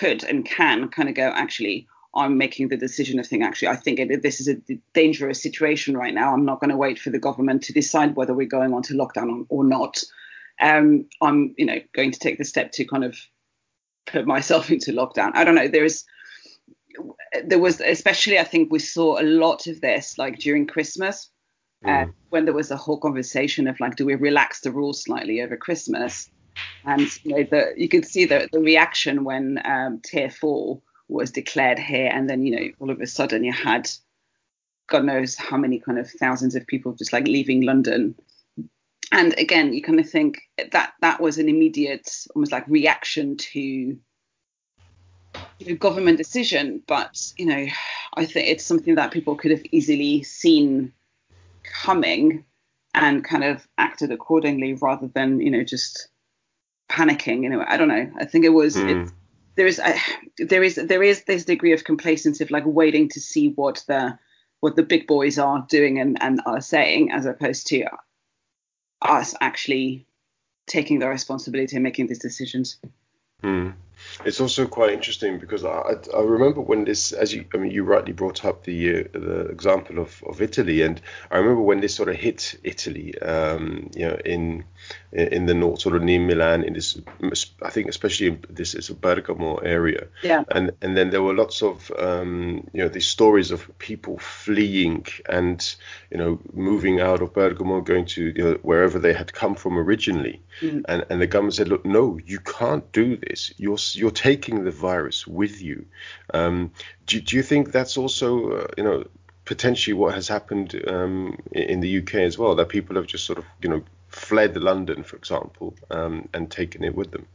could 0.01 0.25
and 0.25 0.45
can 0.45 0.89
kind 0.89 1.09
of 1.09 1.15
go, 1.15 1.29
actually, 1.29 1.87
I'm 2.13 2.37
making 2.37 2.67
the 2.67 2.77
decision 2.77 3.21
of 3.21 3.29
thing. 3.29 3.45
Actually, 3.45 3.69
I 3.69 3.77
think 3.77 4.01
it, 4.01 4.23
this 4.23 4.41
is 4.41 4.49
a 4.49 4.57
dangerous 4.93 5.41
situation 5.41 5.97
right 5.97 6.15
now. 6.15 6.35
I'm 6.35 6.45
not 6.45 6.59
going 6.59 6.71
to 6.71 6.77
wait 6.77 6.99
for 6.99 7.11
the 7.11 7.21
government 7.21 7.63
to 7.63 7.73
decide 7.73 8.17
whether 8.17 8.35
we're 8.35 8.49
going 8.49 8.75
on 8.75 8.83
to 8.83 8.95
lockdown 8.95 9.47
or 9.51 9.63
not. 9.63 10.03
um, 10.61 11.07
I'm, 11.21 11.55
you 11.57 11.67
know, 11.67 11.79
going 11.93 12.11
to 12.11 12.19
take 12.19 12.39
the 12.39 12.45
step 12.45 12.73
to 12.73 12.85
kind 12.85 13.05
of 13.05 13.17
put 14.07 14.27
myself 14.27 14.71
into 14.71 14.93
lockdown. 14.93 15.33
I 15.35 15.45
don't 15.45 15.55
know. 15.55 15.69
There 15.69 15.85
is, 15.85 16.05
there 17.45 17.59
was, 17.59 17.81
especially 17.81 18.39
I 18.39 18.45
think 18.45 18.71
we 18.71 18.79
saw 18.79 19.21
a 19.21 19.23
lot 19.23 19.67
of 19.67 19.81
this 19.81 20.19
like 20.19 20.39
during 20.39 20.67
Christmas, 20.67 21.31
uh, 21.85 21.89
mm. 21.89 22.09
uh, 22.09 22.13
when 22.31 22.45
there 22.45 22.55
was 22.55 22.71
a 22.71 22.77
whole 22.77 22.99
conversation 22.99 23.67
of 23.69 23.79
like, 23.81 23.97
do 23.97 24.07
we 24.07 24.15
relax 24.15 24.61
the 24.61 24.73
rules 24.73 25.03
slightly 25.03 25.43
over 25.43 25.57
Christmas? 25.57 26.31
And 26.85 27.09
you 27.25 27.37
know, 27.37 27.43
the, 27.43 27.75
you 27.77 27.89
could 27.89 28.07
see 28.07 28.25
the, 28.25 28.49
the 28.53 28.61
reaction 28.61 29.25
when 29.25 29.61
um, 29.65 30.01
tier 30.03 30.31
four 30.31 30.81
was 31.09 31.31
declared 31.31 31.79
here, 31.79 32.11
and 32.13 32.31
then 32.31 32.47
you 32.47 32.57
know, 32.57 32.69
all 32.81 32.91
of 32.91 33.01
a 33.01 33.07
sudden 33.07 33.45
you 33.45 33.53
had 33.53 33.91
God 34.89 35.05
knows 35.05 35.37
how 35.37 35.57
many 35.57 35.81
kind 35.81 35.99
of 35.99 36.11
thousands 36.11 36.55
of 36.55 36.67
people 36.67 36.93
just 36.93 37.13
like 37.13 37.27
leaving 37.27 37.63
London. 37.63 38.15
And 39.13 39.39
again, 39.39 39.73
you 39.73 39.83
kind 39.83 40.01
of 40.01 40.09
think 40.09 40.41
that 40.73 40.95
that 41.01 41.21
was 41.21 41.39
an 41.39 41.49
immediate, 41.49 42.11
almost 42.35 42.53
like 42.53 42.67
reaction 42.67 43.37
to 43.37 43.61
you 43.61 43.99
know, 45.61 45.75
government 45.77 46.19
decision. 46.19 46.83
But 46.87 47.33
you 47.37 47.47
know, 47.47 47.67
I 48.15 48.27
think 48.27 48.49
it's 48.49 48.65
something 48.65 48.97
that 48.97 49.13
people 49.13 49.37
could 49.37 49.53
have 49.53 49.63
easily 49.71 50.23
seen 50.23 50.93
coming 51.63 52.45
and 52.95 53.25
kind 53.25 53.45
of 53.45 53.67
acted 53.79 54.11
accordingly 54.11 54.75
rather 54.75 55.07
than 55.09 55.41
you 55.41 55.51
know 55.51 55.63
just 55.63 56.09
panicking. 56.91 57.43
You 57.43 57.51
know, 57.51 57.65
I 57.67 57.77
don't 57.77 57.89
know. 57.89 58.11
I 58.19 58.25
think 58.25 58.45
it 58.45 58.51
was. 58.51 58.77
Mm. 58.77 59.13
there 59.55 59.67
is 59.67 59.79
a, 59.79 59.95
there 60.39 60.63
is 60.63 60.75
there 60.77 61.03
is 61.03 61.25
this 61.25 61.45
degree 61.45 61.73
of 61.73 61.85
complacency 61.85 62.43
of 62.43 62.51
like 62.51 62.65
waiting 62.67 63.09
to 63.11 63.21
see 63.21 63.51
what 63.51 63.85
the 63.87 64.19
what 64.61 64.75
the 64.75 64.83
big 64.83 65.07
boys 65.07 65.39
are 65.39 65.65
doing 65.69 66.01
and, 66.01 66.21
and 66.23 66.41
are 66.47 66.61
saying, 66.61 67.13
as 67.13 67.27
opposed 67.27 67.67
to 67.69 67.85
us 69.11 69.35
actually 69.41 70.07
taking 70.67 70.99
the 70.99 71.09
responsibility 71.09 71.77
and 71.77 71.83
making 71.83 72.07
these 72.07 72.19
decisions. 72.19 72.79
Hmm. 73.41 73.71
It's 74.25 74.41
also 74.41 74.67
quite 74.67 74.93
interesting 74.93 75.39
because 75.39 75.65
I, 75.65 75.95
I 76.15 76.21
remember 76.21 76.61
when 76.61 76.85
this, 76.85 77.13
as 77.13 77.35
you, 77.35 77.45
I 77.55 77.59
mean, 77.59 77.71
you 77.71 77.85
rightly 77.85 78.13
brought 78.13 78.45
up 78.45 78.65
the 78.65 79.01
uh, 79.01 79.03
the 79.13 79.41
example 79.49 79.99
of, 79.99 80.23
of 80.27 80.41
Italy, 80.41 80.83
and 80.83 81.01
I 81.31 81.39
remember 81.39 81.63
when 81.63 81.81
this 81.81 81.95
sort 81.95 82.09
of 82.09 82.17
hit 82.17 82.59
Italy, 82.63 83.19
um, 83.21 83.91
you 83.95 84.07
know, 84.07 84.19
in 84.25 84.65
in 85.13 85.47
the 85.47 85.55
north, 85.55 85.81
sort 85.81 85.97
of 85.97 86.03
near 86.03 86.21
Milan, 86.21 86.63
in 86.63 86.75
this, 86.75 87.01
I 87.63 87.71
think 87.71 87.89
especially 87.89 88.29
in 88.29 88.45
this 88.51 88.75
is 88.75 88.91
a 88.91 88.95
Bergamo 88.95 89.57
area. 89.57 90.09
Yeah. 90.23 90.45
And 90.51 90.73
and 90.83 90.97
then 90.97 91.11
there 91.11 91.23
were 91.23 91.35
lots 91.35 91.63
of, 91.63 91.91
um, 91.99 92.69
you 92.73 92.83
know, 92.83 92.89
these 92.89 93.07
stories 93.07 93.51
of 93.51 93.79
people 93.79 94.19
fleeing 94.19 95.07
and 95.29 95.77
you 96.11 96.19
know 96.19 96.41
moving 96.53 97.01
out 97.01 97.23
of 97.23 97.33
Bergamo, 97.33 97.81
going 97.81 98.07
to 98.07 98.33
you 98.37 98.45
know 98.45 98.59
wherever 98.63 98.99
they 98.99 99.13
had 99.13 99.33
come 99.33 99.55
from 99.55 99.79
originally. 99.79 100.43
Mm. 100.61 100.85
And 100.89 101.07
and 101.11 101.21
the 101.21 101.27
government 101.27 101.55
said, 101.55 101.69
look, 101.69 101.85
no, 101.85 102.19
you 102.25 102.41
can't 102.41 102.91
do 102.93 103.17
this. 103.17 103.53
You're 103.57 103.79
you're 103.95 104.11
taking 104.11 104.65
the 104.65 104.71
virus 104.71 105.27
with 105.27 105.63
you. 105.63 105.85
Um, 106.35 106.73
do 107.07 107.21
do 107.21 107.37
you 107.37 107.43
think 107.43 107.71
that's 107.71 107.97
also 107.97 108.51
uh, 108.51 108.67
you 108.77 108.85
know 108.85 109.05
potentially 109.47 109.95
what 109.95 110.15
has 110.15 110.29
happened 110.29 110.79
um, 110.89 111.39
in 111.53 111.81
the 111.81 111.99
UK 111.99 112.17
as 112.17 112.37
well, 112.37 112.55
that 112.55 112.69
people 112.69 112.97
have 112.97 113.07
just 113.07 113.25
sort 113.25 113.39
of, 113.39 113.45
you 113.63 113.71
know, 113.71 113.83
fled 114.09 114.57
London, 114.57 115.03
for 115.03 115.17
example, 115.17 115.75
um, 115.91 116.29
and 116.35 116.51
taken 116.51 116.85
it 116.85 116.95
with 116.95 117.13
them. 117.13 117.27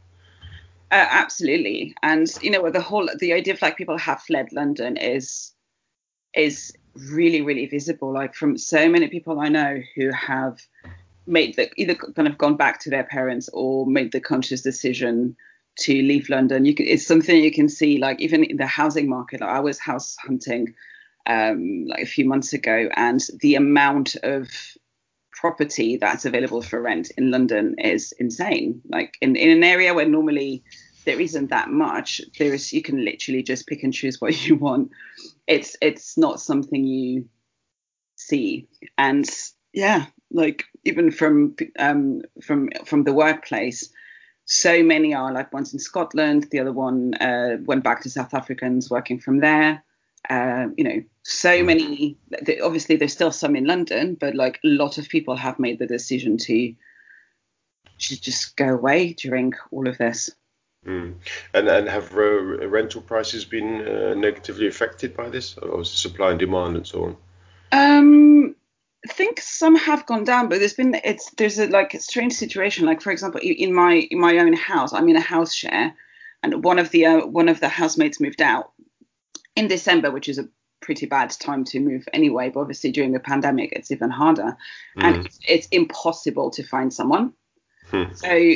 Uh, 0.92 1.06
absolutely, 1.10 1.94
and 2.02 2.28
you 2.42 2.50
know 2.50 2.70
the 2.70 2.80
whole 2.80 3.08
the 3.18 3.32
idea 3.32 3.54
of 3.54 3.62
like 3.62 3.78
people 3.78 3.96
have 3.96 4.20
fled 4.20 4.52
London 4.52 4.98
is 4.98 5.52
is 6.36 6.70
really 7.10 7.40
really 7.40 7.64
visible. 7.64 8.12
Like 8.12 8.34
from 8.34 8.58
so 8.58 8.90
many 8.90 9.08
people 9.08 9.40
I 9.40 9.48
know 9.48 9.80
who 9.96 10.10
have 10.10 10.60
made 11.26 11.56
the 11.56 11.70
either 11.76 11.94
kind 11.94 12.28
of 12.28 12.36
gone 12.36 12.56
back 12.58 12.78
to 12.80 12.90
their 12.90 13.04
parents 13.04 13.48
or 13.54 13.86
made 13.86 14.12
the 14.12 14.20
conscious 14.20 14.60
decision 14.60 15.34
to 15.82 15.92
leave 15.92 16.28
London. 16.28 16.64
You 16.64 16.74
can, 16.74 16.86
it's 16.86 17.06
something 17.06 17.42
you 17.42 17.52
can 17.52 17.68
see 17.68 17.98
like 17.98 18.20
even 18.20 18.44
in 18.44 18.56
the 18.56 18.66
housing 18.66 19.08
market. 19.08 19.40
Like 19.40 19.50
I 19.50 19.60
was 19.60 19.78
house 19.78 20.16
hunting 20.24 20.74
um, 21.26 21.86
like 21.86 22.00
a 22.00 22.06
few 22.06 22.24
months 22.24 22.52
ago, 22.52 22.88
and 22.96 23.20
the 23.40 23.54
amount 23.54 24.16
of 24.22 24.48
property 25.32 25.96
that's 25.96 26.24
available 26.24 26.62
for 26.62 26.80
rent 26.80 27.10
in 27.18 27.30
London 27.30 27.74
is 27.78 28.12
insane. 28.18 28.80
Like 28.88 29.16
in, 29.20 29.34
in 29.34 29.50
an 29.50 29.64
area 29.64 29.92
where 29.94 30.08
normally 30.08 30.62
there 31.04 31.20
isn't 31.20 31.50
that 31.50 31.68
much, 31.68 32.20
there 32.38 32.54
is 32.54 32.72
you 32.72 32.82
can 32.82 33.04
literally 33.04 33.42
just 33.42 33.66
pick 33.66 33.82
and 33.82 33.92
choose 33.92 34.20
what 34.20 34.46
you 34.46 34.56
want. 34.56 34.90
It's 35.46 35.76
it's 35.80 36.16
not 36.16 36.40
something 36.40 36.84
you 36.84 37.28
see. 38.16 38.68
And 38.98 39.28
yeah, 39.72 40.06
like 40.30 40.64
even 40.84 41.10
from 41.10 41.56
um 41.78 42.22
from 42.42 42.70
from 42.84 43.04
the 43.04 43.12
workplace, 43.12 43.92
so 44.52 44.82
many 44.82 45.14
are 45.14 45.32
like 45.32 45.50
one's 45.50 45.72
in 45.72 45.78
Scotland, 45.78 46.48
the 46.50 46.60
other 46.60 46.72
one 46.72 47.14
uh, 47.14 47.56
went 47.64 47.82
back 47.82 48.02
to 48.02 48.10
South 48.10 48.34
Africans 48.34 48.90
working 48.90 49.18
from 49.18 49.38
there. 49.40 49.82
Uh, 50.28 50.66
you 50.76 50.84
know, 50.84 51.02
so 51.22 51.58
hmm. 51.58 51.66
many. 51.66 52.18
Obviously, 52.62 52.96
there's 52.96 53.14
still 53.14 53.32
some 53.32 53.56
in 53.56 53.64
London, 53.64 54.14
but 54.14 54.34
like 54.34 54.60
a 54.62 54.68
lot 54.68 54.98
of 54.98 55.08
people 55.08 55.36
have 55.36 55.58
made 55.58 55.78
the 55.78 55.86
decision 55.86 56.36
to, 56.36 56.74
to 57.98 58.20
just 58.20 58.54
go 58.56 58.68
away 58.68 59.14
during 59.14 59.54
all 59.70 59.88
of 59.88 59.96
this. 59.96 60.28
Mm. 60.86 61.14
And 61.54 61.68
and 61.68 61.88
have 61.88 62.14
uh, 62.14 62.68
rental 62.68 63.00
prices 63.00 63.46
been 63.46 63.88
uh, 63.88 64.14
negatively 64.14 64.66
affected 64.66 65.16
by 65.16 65.30
this, 65.30 65.56
or 65.56 65.82
supply 65.84 66.30
and 66.30 66.38
demand 66.38 66.76
and 66.76 66.86
so 66.86 67.04
on? 67.04 67.16
Um, 67.72 68.54
I 69.08 69.12
think 69.12 69.40
some 69.40 69.74
have 69.74 70.06
gone 70.06 70.24
down, 70.24 70.48
but 70.48 70.60
there's 70.60 70.74
been 70.74 70.94
it's 71.04 71.30
there's 71.32 71.58
a 71.58 71.66
like 71.66 71.94
a 71.94 72.00
strange 72.00 72.34
situation. 72.34 72.86
Like 72.86 73.00
for 73.00 73.10
example, 73.10 73.40
in 73.42 73.72
my 73.72 74.06
in 74.10 74.20
my 74.20 74.38
own 74.38 74.52
house, 74.52 74.92
I'm 74.92 75.08
in 75.08 75.16
a 75.16 75.20
house 75.20 75.52
share, 75.52 75.94
and 76.42 76.62
one 76.62 76.78
of 76.78 76.90
the 76.90 77.06
uh, 77.06 77.26
one 77.26 77.48
of 77.48 77.58
the 77.58 77.68
housemates 77.68 78.20
moved 78.20 78.40
out 78.40 78.72
in 79.56 79.66
December, 79.66 80.10
which 80.10 80.28
is 80.28 80.38
a 80.38 80.48
pretty 80.80 81.06
bad 81.06 81.30
time 81.30 81.64
to 81.64 81.80
move 81.80 82.06
anyway. 82.12 82.48
But 82.48 82.60
obviously 82.60 82.92
during 82.92 83.12
the 83.12 83.20
pandemic, 83.20 83.72
it's 83.72 83.90
even 83.90 84.10
harder, 84.10 84.56
mm. 84.96 85.02
and 85.02 85.26
it's, 85.26 85.38
it's, 85.48 85.68
impossible 85.72 86.50
to 86.50 86.62
find 86.62 86.92
someone. 86.92 87.32
Hmm. 87.90 88.12
So, 88.14 88.52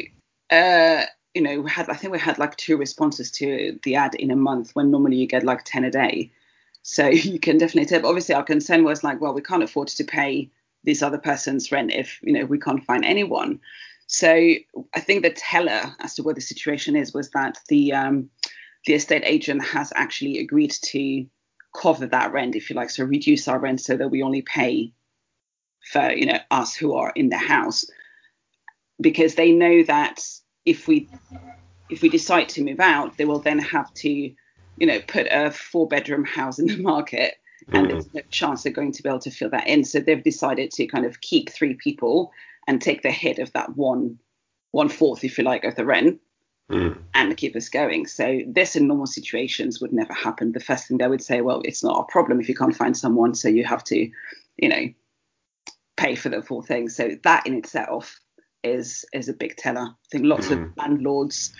uh, 0.50 1.04
you 1.34 1.42
know, 1.42 1.60
we 1.60 1.70
had 1.70 1.90
I 1.90 1.94
think 1.94 2.12
we 2.12 2.20
had 2.20 2.38
like 2.38 2.56
two 2.56 2.76
responses 2.76 3.32
to 3.32 3.80
the 3.82 3.96
ad 3.96 4.14
in 4.14 4.30
a 4.30 4.36
month 4.36 4.76
when 4.76 4.92
normally 4.92 5.16
you 5.16 5.26
get 5.26 5.42
like 5.42 5.64
ten 5.64 5.84
a 5.84 5.90
day. 5.90 6.30
So 6.88 7.08
you 7.08 7.40
can 7.40 7.58
definitely 7.58 7.86
tip. 7.86 8.04
Obviously, 8.04 8.34
our 8.34 8.44
concern 8.44 8.84
was 8.84 9.02
like, 9.02 9.20
well, 9.20 9.34
we 9.34 9.42
can't 9.42 9.62
afford 9.62 9.88
to 9.88 10.04
pay 10.04 10.50
this 10.84 11.02
other 11.02 11.18
person's 11.18 11.72
rent 11.72 11.92
if 11.92 12.20
you 12.22 12.32
know 12.32 12.44
we 12.46 12.60
can't 12.60 12.84
find 12.84 13.04
anyone. 13.04 13.60
So 14.06 14.28
I 14.94 15.00
think 15.00 15.22
the 15.22 15.30
teller 15.30 15.96
as 15.98 16.14
to 16.14 16.22
what 16.22 16.36
the 16.36 16.40
situation 16.40 16.94
is 16.94 17.12
was 17.12 17.30
that 17.30 17.58
the 17.68 17.92
um, 17.92 18.30
the 18.86 18.94
estate 18.94 19.24
agent 19.26 19.64
has 19.64 19.92
actually 19.96 20.38
agreed 20.38 20.70
to 20.70 21.26
cover 21.74 22.06
that 22.06 22.32
rent, 22.32 22.54
if 22.54 22.70
you 22.70 22.76
like, 22.76 22.90
so 22.90 23.04
reduce 23.04 23.48
our 23.48 23.58
rent 23.58 23.80
so 23.80 23.96
that 23.96 24.08
we 24.08 24.22
only 24.22 24.42
pay 24.42 24.92
for 25.90 26.12
you 26.12 26.26
know 26.26 26.38
us 26.52 26.76
who 26.76 26.94
are 26.94 27.12
in 27.16 27.30
the 27.30 27.36
house, 27.36 27.84
because 29.00 29.34
they 29.34 29.50
know 29.50 29.82
that 29.82 30.24
if 30.64 30.86
we 30.86 31.08
if 31.90 32.00
we 32.00 32.08
decide 32.08 32.48
to 32.50 32.62
move 32.62 32.78
out, 32.78 33.16
they 33.16 33.24
will 33.24 33.40
then 33.40 33.58
have 33.58 33.92
to 33.94 34.32
you 34.76 34.86
know 34.86 35.00
put 35.06 35.26
a 35.30 35.50
four 35.50 35.88
bedroom 35.88 36.24
house 36.24 36.58
in 36.58 36.66
the 36.66 36.78
market. 36.78 37.34
And 37.72 37.86
mm. 37.86 37.90
there's 37.90 38.14
no 38.14 38.20
chance 38.30 38.62
they're 38.62 38.72
going 38.72 38.92
to 38.92 39.02
be 39.02 39.08
able 39.08 39.18
to 39.20 39.30
fill 39.30 39.50
that 39.50 39.66
in. 39.66 39.82
So 39.82 39.98
they've 39.98 40.22
decided 40.22 40.70
to 40.72 40.86
kind 40.86 41.04
of 41.04 41.20
keep 41.20 41.50
three 41.50 41.74
people 41.74 42.30
and 42.68 42.80
take 42.80 43.02
the 43.02 43.10
hit 43.10 43.38
of 43.38 43.52
that 43.54 43.76
one 43.76 44.18
one 44.70 44.88
fourth, 44.88 45.24
if 45.24 45.38
you 45.38 45.42
like, 45.42 45.64
of 45.64 45.74
the 45.74 45.84
rent 45.84 46.20
mm. 46.70 46.96
and 47.14 47.36
keep 47.36 47.56
us 47.56 47.68
going. 47.68 48.06
So 48.06 48.40
this 48.46 48.76
in 48.76 48.86
normal 48.86 49.06
situations 49.06 49.80
would 49.80 49.92
never 49.92 50.12
happen. 50.12 50.52
The 50.52 50.60
first 50.60 50.86
thing 50.86 50.98
they 50.98 51.08
would 51.08 51.22
say, 51.22 51.40
well, 51.40 51.62
it's 51.64 51.82
not 51.82 52.00
a 52.00 52.12
problem 52.12 52.40
if 52.40 52.48
you 52.48 52.54
can't 52.54 52.76
find 52.76 52.96
someone, 52.96 53.34
so 53.34 53.48
you 53.48 53.64
have 53.64 53.84
to, 53.84 54.10
you 54.56 54.68
know, 54.68 54.88
pay 55.96 56.14
for 56.14 56.28
the 56.28 56.42
full 56.42 56.62
thing. 56.62 56.88
So 56.88 57.16
that 57.24 57.46
in 57.46 57.54
itself 57.54 58.20
is 58.72 59.04
is 59.12 59.28
a 59.28 59.32
big 59.32 59.56
teller. 59.56 59.88
I 59.90 60.08
think 60.10 60.24
lots 60.24 60.48
mm. 60.48 60.52
of 60.64 60.76
landlords 60.76 61.52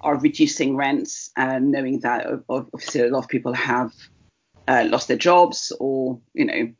are 0.00 0.18
reducing 0.18 0.76
rents, 0.76 1.30
and 1.36 1.70
knowing 1.70 2.00
that 2.00 2.26
obviously 2.48 3.02
a 3.02 3.08
lot 3.08 3.24
of 3.24 3.28
people 3.28 3.52
have 3.52 3.92
uh, 4.68 4.86
lost 4.88 5.08
their 5.08 5.16
jobs 5.16 5.72
or 5.80 6.20
you 6.34 6.44
know 6.44 6.72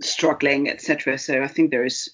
struggling, 0.00 0.68
etc. 0.68 1.18
So 1.18 1.42
I 1.42 1.48
think 1.48 1.70
there 1.70 1.84
is 1.84 2.10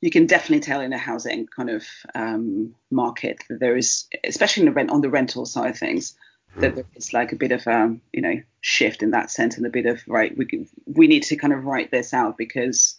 you 0.00 0.10
can 0.10 0.26
definitely 0.26 0.60
tell 0.60 0.80
in 0.80 0.92
a 0.92 0.98
housing 0.98 1.46
kind 1.46 1.70
of 1.70 1.86
um, 2.14 2.74
market 2.90 3.42
that 3.48 3.60
there 3.60 3.76
is, 3.76 4.06
especially 4.24 4.62
in 4.62 4.66
the 4.66 4.72
rent 4.72 4.90
on 4.90 5.00
the 5.00 5.10
rental 5.10 5.46
side 5.46 5.70
of 5.70 5.78
things, 5.78 6.14
that 6.56 6.74
there 6.74 6.84
is 6.96 7.12
like 7.12 7.32
a 7.32 7.36
bit 7.36 7.52
of 7.52 7.66
a 7.66 7.96
you 8.12 8.20
know 8.20 8.34
shift 8.60 9.02
in 9.02 9.10
that 9.12 9.30
sense 9.30 9.56
and 9.56 9.66
a 9.66 9.70
bit 9.70 9.86
of 9.86 10.02
right 10.06 10.36
we 10.36 10.66
we 10.86 11.06
need 11.06 11.22
to 11.22 11.36
kind 11.36 11.52
of 11.52 11.64
write 11.64 11.90
this 11.90 12.12
out 12.12 12.36
because 12.36 12.98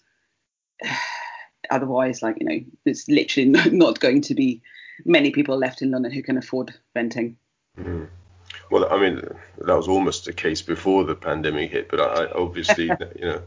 otherwise 1.74 2.22
like 2.22 2.38
you 2.40 2.46
know 2.46 2.60
there's 2.86 3.08
literally 3.10 3.50
not 3.72 4.00
going 4.00 4.22
to 4.22 4.36
be 4.36 4.62
many 5.06 5.32
people 5.32 5.58
left 5.58 5.82
in 5.82 5.92
London 5.92 6.12
who 6.12 6.24
can 6.24 6.38
afford 6.38 6.74
renting. 6.96 7.38
Mm. 7.80 8.08
well, 8.70 8.88
I 8.94 9.00
mean, 9.00 9.22
that 9.58 9.76
was 9.76 9.88
almost 9.88 10.26
the 10.26 10.34
case 10.34 10.62
before 10.62 11.04
the 11.04 11.16
pandemic 11.16 11.72
hit, 11.72 11.90
but 11.90 12.00
I, 12.00 12.32
obviously, 12.32 12.86
you 13.20 13.26
know, 13.26 13.42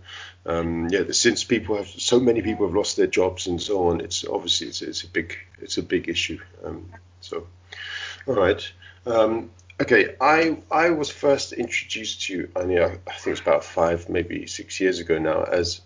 um, 0.44 0.88
yeah, 0.90 1.04
since 1.12 1.44
people 1.44 1.76
have 1.76 1.88
so 1.88 2.18
many 2.18 2.42
people 2.42 2.66
have 2.66 2.74
lost 2.74 2.96
their 2.96 3.06
jobs 3.06 3.46
and 3.46 3.62
so 3.62 3.88
on, 3.88 4.00
it's 4.00 4.24
obviously 4.24 4.66
it's, 4.66 4.82
it's 4.82 5.04
a 5.04 5.08
big 5.08 5.36
it's 5.60 5.78
a 5.78 5.82
big 5.82 6.08
issue. 6.08 6.40
Um, 6.64 6.90
so, 7.20 7.46
all 8.26 8.34
right. 8.34 8.72
Um, 9.06 9.50
okay, 9.80 10.16
I 10.20 10.58
I 10.70 10.90
was 10.90 11.10
first 11.10 11.52
introduced 11.52 12.22
to 12.22 12.34
you, 12.34 12.50
I, 12.56 12.64
mean, 12.64 12.78
I 12.78 12.88
think 12.88 13.26
it's 13.28 13.40
about 13.40 13.64
five, 13.64 14.08
maybe 14.08 14.46
six 14.46 14.80
years 14.80 14.98
ago 14.98 15.18
now, 15.18 15.42
as 15.44 15.80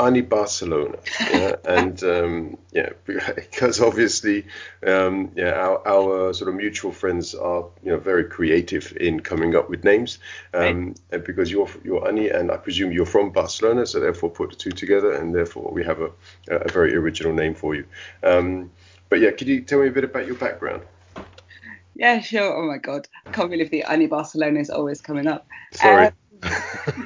Annie 0.00 0.22
Barcelona, 0.22 0.98
yeah, 1.20 1.56
and 1.64 2.02
um, 2.02 2.58
yeah, 2.72 2.90
because 3.06 3.80
obviously, 3.80 4.46
um, 4.86 5.30
yeah, 5.36 5.52
our, 5.52 5.86
our, 5.86 6.34
sort 6.34 6.48
of 6.48 6.56
mutual 6.56 6.92
friends 6.92 7.34
are 7.34 7.66
you 7.82 7.92
know 7.92 7.98
very 7.98 8.24
creative 8.24 8.96
in 8.98 9.20
coming 9.20 9.54
up 9.54 9.70
with 9.70 9.84
names, 9.84 10.18
um, 10.54 10.60
right. 10.60 11.00
and 11.12 11.24
because 11.24 11.50
you're 11.50 11.68
you're 11.84 12.06
Annie, 12.08 12.30
and 12.30 12.50
I 12.50 12.56
presume 12.56 12.92
you're 12.92 13.06
from 13.06 13.30
Barcelona, 13.30 13.86
so 13.86 14.00
therefore 14.00 14.30
put 14.30 14.50
the 14.50 14.56
two 14.56 14.72
together, 14.72 15.12
and 15.12 15.34
therefore 15.34 15.70
we 15.72 15.84
have 15.84 16.00
a 16.00 16.10
a 16.48 16.70
very 16.72 16.94
original 16.94 17.32
name 17.32 17.54
for 17.54 17.74
you. 17.74 17.84
Um, 18.22 18.70
but 19.08 19.20
yeah, 19.20 19.30
could 19.30 19.46
you 19.46 19.60
tell 19.60 19.80
me 19.80 19.88
a 19.88 19.92
bit 19.92 20.04
about 20.04 20.26
your 20.26 20.36
background? 20.36 20.82
Yeah, 21.94 22.20
sure. 22.20 22.56
Oh 22.56 22.66
my 22.66 22.78
God, 22.78 23.06
I 23.26 23.30
can't 23.30 23.50
believe 23.50 23.70
the 23.70 23.82
Annie 23.84 24.06
Barcelona 24.06 24.58
is 24.60 24.70
always 24.70 25.00
coming 25.00 25.26
up. 25.26 25.46
Sorry. 25.72 26.06
Um, 26.06 26.12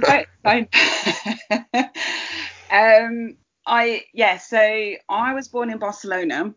right, 0.01 0.27
fine. 0.43 0.69
Um, 2.71 3.37
I 3.67 4.05
yeah, 4.15 4.39
so 4.39 4.59
I 4.59 5.35
was 5.35 5.49
born 5.49 5.71
in 5.71 5.79
Barcelona, 5.79 6.55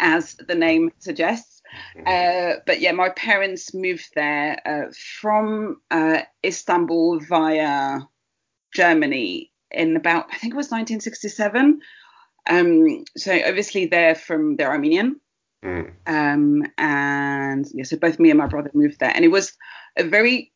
as 0.00 0.34
the 0.34 0.54
name 0.54 0.92
suggests. 0.98 1.62
Uh, 2.06 2.54
but 2.66 2.80
yeah, 2.80 2.92
my 2.92 3.08
parents 3.08 3.74
moved 3.74 4.08
there 4.14 4.60
uh, 4.64 4.92
from 5.20 5.80
uh, 5.90 6.20
Istanbul 6.44 7.20
via 7.20 8.00
Germany 8.74 9.50
in 9.70 9.96
about 9.96 10.26
I 10.30 10.36
think 10.36 10.54
it 10.54 10.56
was 10.56 10.70
1967. 10.70 11.80
Um, 12.48 13.04
so 13.16 13.38
obviously 13.46 13.86
they're 13.86 14.14
from 14.14 14.56
they're 14.56 14.70
Armenian. 14.70 15.20
Mm. 15.64 15.92
Um, 16.06 16.66
and 16.76 17.66
yeah, 17.72 17.84
so 17.84 17.96
both 17.96 18.18
me 18.18 18.30
and 18.30 18.38
my 18.38 18.46
brother 18.46 18.70
moved 18.74 19.00
there, 19.00 19.12
and 19.14 19.24
it 19.24 19.28
was 19.28 19.52
a 19.96 20.04
very 20.04 20.52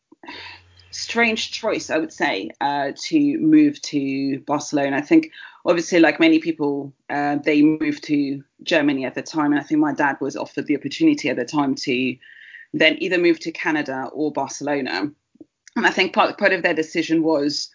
strange 0.99 1.52
choice, 1.52 1.90
I 1.90 1.99
would 1.99 2.12
say, 2.12 2.50
uh, 2.61 2.93
to 2.97 3.38
move 3.38 3.81
to 3.83 4.40
Barcelona. 4.40 4.97
I 4.97 5.00
think, 5.00 5.31
obviously, 5.64 6.00
like 6.00 6.19
many 6.19 6.40
people, 6.40 6.93
uh, 7.09 7.37
they 7.37 7.62
moved 7.62 8.02
to 8.05 8.43
Germany 8.64 9.05
at 9.07 9.14
the 9.14 9.23
time, 9.23 9.52
and 9.52 9.61
I 9.61 9.62
think 9.62 9.81
my 9.81 9.95
dad 9.95 10.17
was 10.21 10.37
offered 10.37 10.67
the 10.67 10.76
opportunity 10.76 11.28
at 11.28 11.37
the 11.37 11.45
time 11.45 11.75
to 11.76 12.17
then 12.75 12.97
either 13.00 13.17
move 13.17 13.38
to 13.40 13.52
Canada 13.52 14.11
or 14.12 14.33
Barcelona. 14.33 15.11
And 15.76 15.87
I 15.87 15.90
think 15.90 16.12
part 16.12 16.37
part 16.37 16.52
of 16.52 16.62
their 16.62 16.75
decision 16.75 17.23
was 17.23 17.71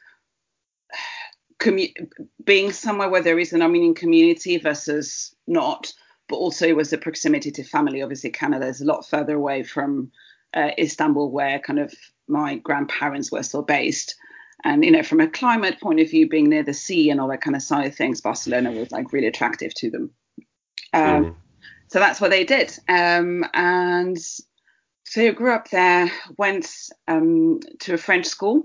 commu- 1.59 1.95
being 2.43 2.71
somewhere 2.71 3.09
where 3.09 3.23
there 3.23 3.39
is 3.39 3.53
an 3.53 3.61
Armenian 3.61 3.95
community 3.95 4.57
versus 4.57 5.33
not, 5.47 5.93
but 6.27 6.35
also 6.35 6.75
was 6.75 6.89
the 6.89 6.97
proximity 6.97 7.51
to 7.51 7.63
family. 7.63 8.01
Obviously, 8.01 8.31
Canada 8.31 8.67
is 8.67 8.81
a 8.81 8.85
lot 8.85 9.07
further 9.07 9.35
away 9.35 9.63
from 9.63 10.11
uh, 10.53 10.71
Istanbul, 10.77 11.31
where 11.31 11.59
kind 11.59 11.79
of 11.79 11.93
my 12.27 12.55
grandparents 12.55 13.31
were 13.31 13.43
still 13.43 13.61
based. 13.61 14.15
And 14.63 14.85
you 14.85 14.91
know, 14.91 15.03
from 15.03 15.19
a 15.19 15.27
climate 15.27 15.79
point 15.81 15.99
of 15.99 16.09
view, 16.09 16.29
being 16.29 16.49
near 16.49 16.63
the 16.63 16.73
sea 16.73 17.09
and 17.09 17.19
all 17.19 17.27
that 17.29 17.41
kind 17.41 17.55
of 17.55 17.61
side 17.61 17.87
of 17.87 17.95
things, 17.95 18.21
Barcelona 18.21 18.71
was 18.71 18.91
like 18.91 19.11
really 19.11 19.27
attractive 19.27 19.73
to 19.75 19.89
them. 19.89 20.11
Um, 20.93 21.25
mm. 21.25 21.35
So 21.87 21.99
that's 21.99 22.21
what 22.21 22.31
they 22.31 22.43
did. 22.43 22.77
Um, 22.87 23.45
and 23.53 24.17
so 25.03 25.21
I 25.21 25.31
grew 25.31 25.53
up 25.53 25.69
there, 25.69 26.11
went 26.37 26.67
um, 27.07 27.59
to 27.81 27.93
a 27.93 27.97
French 27.97 28.25
school 28.25 28.63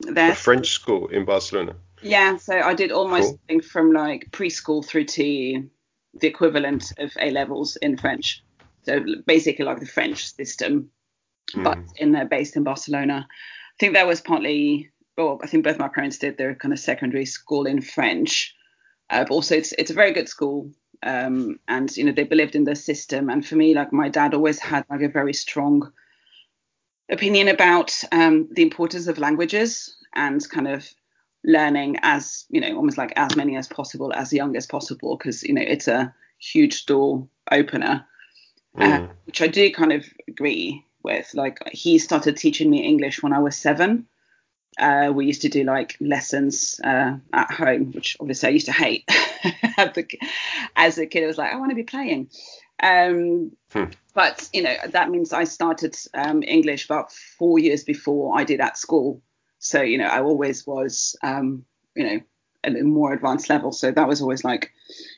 there. 0.00 0.32
A 0.32 0.34
French 0.34 0.70
school 0.70 1.08
in 1.08 1.24
Barcelona. 1.24 1.76
Yeah, 2.02 2.36
so 2.36 2.58
I 2.58 2.74
did 2.74 2.90
my 2.90 3.20
cool. 3.20 3.60
from 3.60 3.92
like 3.92 4.30
preschool 4.30 4.84
through 4.84 5.04
to 5.04 5.68
the 6.20 6.26
equivalent 6.26 6.92
of 6.98 7.10
A 7.20 7.30
levels 7.30 7.76
in 7.76 7.96
French. 7.96 8.42
So 8.82 9.04
basically 9.26 9.64
like 9.64 9.80
the 9.80 9.86
French 9.86 10.32
system 10.32 10.90
mm. 11.52 11.64
but 11.64 11.78
in 11.96 12.14
uh, 12.14 12.24
based 12.24 12.56
in 12.56 12.64
Barcelona. 12.64 13.26
I 13.28 13.76
think 13.78 13.94
that 13.94 14.06
was 14.06 14.20
partly, 14.20 14.90
well, 15.18 15.38
I 15.42 15.46
think 15.46 15.64
both 15.64 15.78
my 15.78 15.88
parents 15.88 16.18
did 16.18 16.38
their 16.38 16.54
kind 16.54 16.72
of 16.72 16.78
secondary 16.78 17.26
school 17.26 17.66
in 17.66 17.82
French, 17.82 18.54
uh, 19.10 19.24
but 19.24 19.30
also 19.30 19.54
it's 19.54 19.72
it's 19.78 19.90
a 19.90 19.94
very 19.94 20.12
good 20.12 20.28
school. 20.28 20.70
Um, 21.02 21.60
and 21.68 21.94
you 21.96 22.04
know 22.04 22.12
they 22.12 22.24
believed 22.24 22.56
in 22.56 22.64
the 22.64 22.74
system. 22.74 23.28
And 23.28 23.46
for 23.46 23.56
me, 23.56 23.74
like 23.74 23.92
my 23.92 24.08
dad 24.08 24.34
always 24.34 24.58
had 24.58 24.84
like 24.88 25.02
a 25.02 25.08
very 25.08 25.34
strong 25.34 25.92
opinion 27.10 27.48
about 27.48 27.94
um, 28.12 28.48
the 28.52 28.62
importance 28.62 29.06
of 29.06 29.18
languages 29.18 29.94
and 30.14 30.48
kind 30.50 30.68
of 30.68 30.88
learning 31.44 31.96
as 32.02 32.44
you 32.48 32.60
know 32.60 32.74
almost 32.76 32.98
like 32.98 33.12
as 33.16 33.36
many 33.36 33.56
as 33.56 33.68
possible 33.68 34.12
as 34.14 34.32
young 34.32 34.56
as 34.56 34.66
possible 34.66 35.16
because 35.16 35.44
you 35.44 35.54
know 35.54 35.62
it's 35.62 35.86
a 35.86 36.12
huge 36.38 36.86
door 36.86 37.26
opener 37.52 38.04
uh, 38.78 38.98
mm. 38.98 39.10
which 39.26 39.40
i 39.40 39.46
do 39.46 39.70
kind 39.72 39.92
of 39.92 40.04
agree 40.26 40.84
with. 41.06 41.32
Like 41.32 41.58
he 41.72 41.98
started 41.98 42.36
teaching 42.36 42.68
me 42.68 42.84
English 42.84 43.22
when 43.22 43.32
I 43.32 43.38
was 43.38 43.56
seven. 43.56 44.06
Uh, 44.78 45.10
we 45.14 45.24
used 45.24 45.40
to 45.42 45.48
do 45.48 45.64
like 45.64 45.96
lessons 46.00 46.78
uh, 46.84 47.16
at 47.32 47.50
home, 47.50 47.92
which 47.92 48.18
obviously 48.20 48.48
I 48.50 48.52
used 48.52 48.66
to 48.66 48.72
hate. 48.72 49.08
As 50.76 50.98
a 50.98 51.06
kid, 51.06 51.24
I 51.24 51.26
was 51.26 51.38
like, 51.38 51.52
I 51.52 51.56
want 51.56 51.70
to 51.70 51.76
be 51.76 51.82
playing. 51.82 52.28
Um, 52.82 53.52
hmm. 53.72 53.84
But 54.12 54.50
you 54.52 54.62
know 54.62 54.74
that 54.90 55.10
means 55.10 55.32
I 55.32 55.44
started 55.44 55.96
um, 56.12 56.42
English 56.42 56.84
about 56.84 57.12
four 57.12 57.58
years 57.58 57.84
before 57.84 58.38
I 58.38 58.44
did 58.44 58.60
at 58.60 58.76
school. 58.76 59.22
So 59.58 59.80
you 59.80 59.96
know 59.96 60.06
I 60.06 60.20
always 60.20 60.66
was 60.66 61.16
um, 61.22 61.64
you 61.94 62.04
know 62.04 62.20
at 62.64 62.76
a 62.76 62.82
more 62.82 63.14
advanced 63.14 63.48
level. 63.48 63.72
So 63.72 63.90
that 63.90 64.08
was 64.08 64.20
always 64.20 64.44
like 64.44 64.72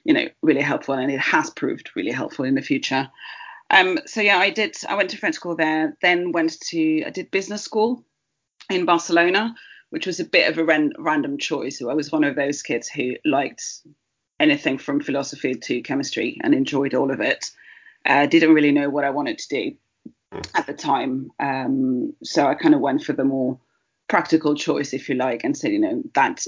you 0.05 0.15
know 0.15 0.29
really 0.43 0.63
helpful, 0.63 0.95
and 0.95 1.11
it 1.11 1.21
has 1.21 1.51
proved 1.51 1.91
really 1.97 2.13
helpful 2.13 2.45
in 2.45 2.55
the 2.55 2.63
future. 2.63 3.11
Um, 3.71 3.99
so 4.07 4.21
yeah, 4.21 4.39
I 4.39 4.51
did. 4.51 4.77
I 4.89 4.95
went 4.95 5.11
to 5.11 5.19
French 5.19 5.37
school 5.37 5.57
there. 5.57 5.97
Then 6.01 6.33
went 6.33 6.59
to 6.69 7.05
I 7.05 7.11
did 7.11 7.31
business 7.31 7.63
school 7.63 8.05
in 8.71 8.85
Barcelona, 8.85 9.55
which 9.91 10.07
was 10.07 10.21
a 10.21 10.25
bit 10.25 10.49
of 10.49 10.59
a 10.59 10.65
ran, 10.65 10.93
random 10.99 11.39
choice. 11.39 11.83
I 11.83 11.95
was 11.95 12.13
one 12.13 12.25
of 12.25 12.37
those 12.37 12.63
kids 12.63 12.89
who 12.89 13.15
liked 13.25 13.63
anything 14.41 14.79
from 14.79 15.01
philosophy 15.01 15.55
to 15.55 15.83
chemistry 15.83 16.39
and 16.43 16.55
enjoyed 16.55 16.95
all 16.95 17.11
of 17.11 17.21
it. 17.21 17.51
Uh, 18.07 18.27
didn't 18.27 18.55
really 18.55 18.73
know 18.73 18.89
what 18.89 19.05
I 19.05 19.11
wanted 19.11 19.39
to 19.39 19.49
do 19.49 19.77
at 20.55 20.67
the 20.67 20.75
time, 20.75 21.31
um, 21.41 22.15
so 22.23 22.47
I 22.47 22.55
kind 22.55 22.75
of 22.75 22.81
went 22.81 23.03
for 23.03 23.13
the 23.13 23.25
more 23.25 23.59
practical 24.09 24.55
choice, 24.55 24.93
if 24.93 25.09
you 25.09 25.15
like, 25.15 25.43
and 25.45 25.57
said, 25.57 25.73
you 25.73 25.81
know, 25.81 26.03
that 26.15 26.47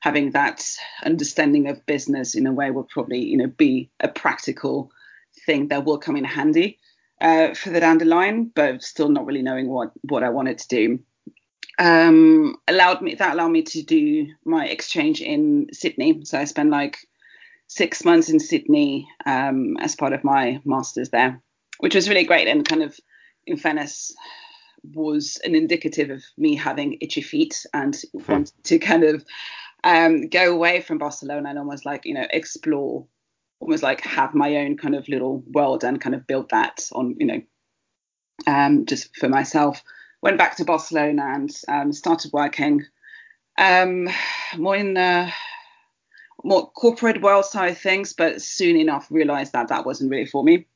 having 0.00 0.32
that 0.32 0.64
understanding 1.04 1.68
of 1.68 1.86
business 1.86 2.34
in 2.34 2.46
a 2.46 2.52
way 2.52 2.70
will 2.70 2.84
probably, 2.84 3.20
you 3.20 3.36
know, 3.36 3.46
be 3.46 3.90
a 4.00 4.08
practical 4.08 4.90
think 5.46 5.70
that 5.70 5.84
will 5.84 5.98
come 5.98 6.16
in 6.16 6.24
handy 6.24 6.78
uh, 7.20 7.54
for 7.54 7.70
the 7.70 7.80
dandelion, 7.80 8.50
but 8.54 8.82
still 8.82 9.08
not 9.08 9.26
really 9.26 9.42
knowing 9.42 9.68
what 9.68 9.92
what 10.02 10.22
I 10.22 10.30
wanted 10.30 10.58
to 10.58 10.68
do. 10.68 10.98
Um, 11.78 12.56
allowed 12.68 13.02
me 13.02 13.14
that 13.16 13.34
allowed 13.34 13.48
me 13.48 13.62
to 13.62 13.82
do 13.82 14.28
my 14.44 14.66
exchange 14.66 15.20
in 15.20 15.68
Sydney. 15.72 16.24
So 16.24 16.38
I 16.38 16.44
spent 16.44 16.70
like 16.70 16.98
six 17.66 18.04
months 18.04 18.28
in 18.28 18.40
Sydney 18.40 19.08
um, 19.26 19.76
as 19.78 19.96
part 19.96 20.12
of 20.12 20.24
my 20.24 20.60
masters 20.64 21.10
there, 21.10 21.40
which 21.78 21.94
was 21.94 22.08
really 22.08 22.24
great 22.24 22.48
and 22.48 22.68
kind 22.68 22.82
of, 22.82 22.98
in 23.46 23.56
fairness, 23.56 24.14
was 24.92 25.38
an 25.44 25.54
indicative 25.54 26.10
of 26.10 26.22
me 26.36 26.54
having 26.54 26.98
itchy 27.00 27.22
feet 27.22 27.64
and 27.72 28.00
hmm. 28.12 28.32
wanted 28.32 28.52
to 28.64 28.78
kind 28.78 29.04
of 29.04 29.24
um, 29.82 30.28
go 30.28 30.52
away 30.52 30.80
from 30.80 30.98
Barcelona 30.98 31.50
and 31.50 31.58
almost 31.58 31.84
like 31.86 32.04
you 32.04 32.14
know 32.14 32.26
explore 32.30 33.06
almost 33.60 33.82
like 33.82 34.00
have 34.02 34.34
my 34.34 34.56
own 34.56 34.76
kind 34.76 34.94
of 34.94 35.08
little 35.08 35.42
world 35.46 35.84
and 35.84 36.00
kind 36.00 36.14
of 36.14 36.26
build 36.26 36.50
that 36.50 36.88
on, 36.92 37.16
you 37.18 37.26
know, 37.26 37.42
um, 38.46 38.86
just 38.86 39.16
for 39.16 39.28
myself. 39.28 39.82
Went 40.22 40.38
back 40.38 40.56
to 40.56 40.64
Barcelona 40.64 41.22
and 41.34 41.50
um, 41.68 41.92
started 41.92 42.32
working 42.32 42.84
um, 43.58 44.08
more 44.56 44.76
in 44.76 44.94
the 44.94 45.30
more 46.42 46.70
corporate 46.70 47.22
world 47.22 47.44
side 47.44 47.72
of 47.72 47.78
things, 47.78 48.12
but 48.12 48.42
soon 48.42 48.76
enough 48.76 49.06
realized 49.10 49.52
that 49.52 49.68
that 49.68 49.86
wasn't 49.86 50.10
really 50.10 50.26
for 50.26 50.44
me. 50.44 50.66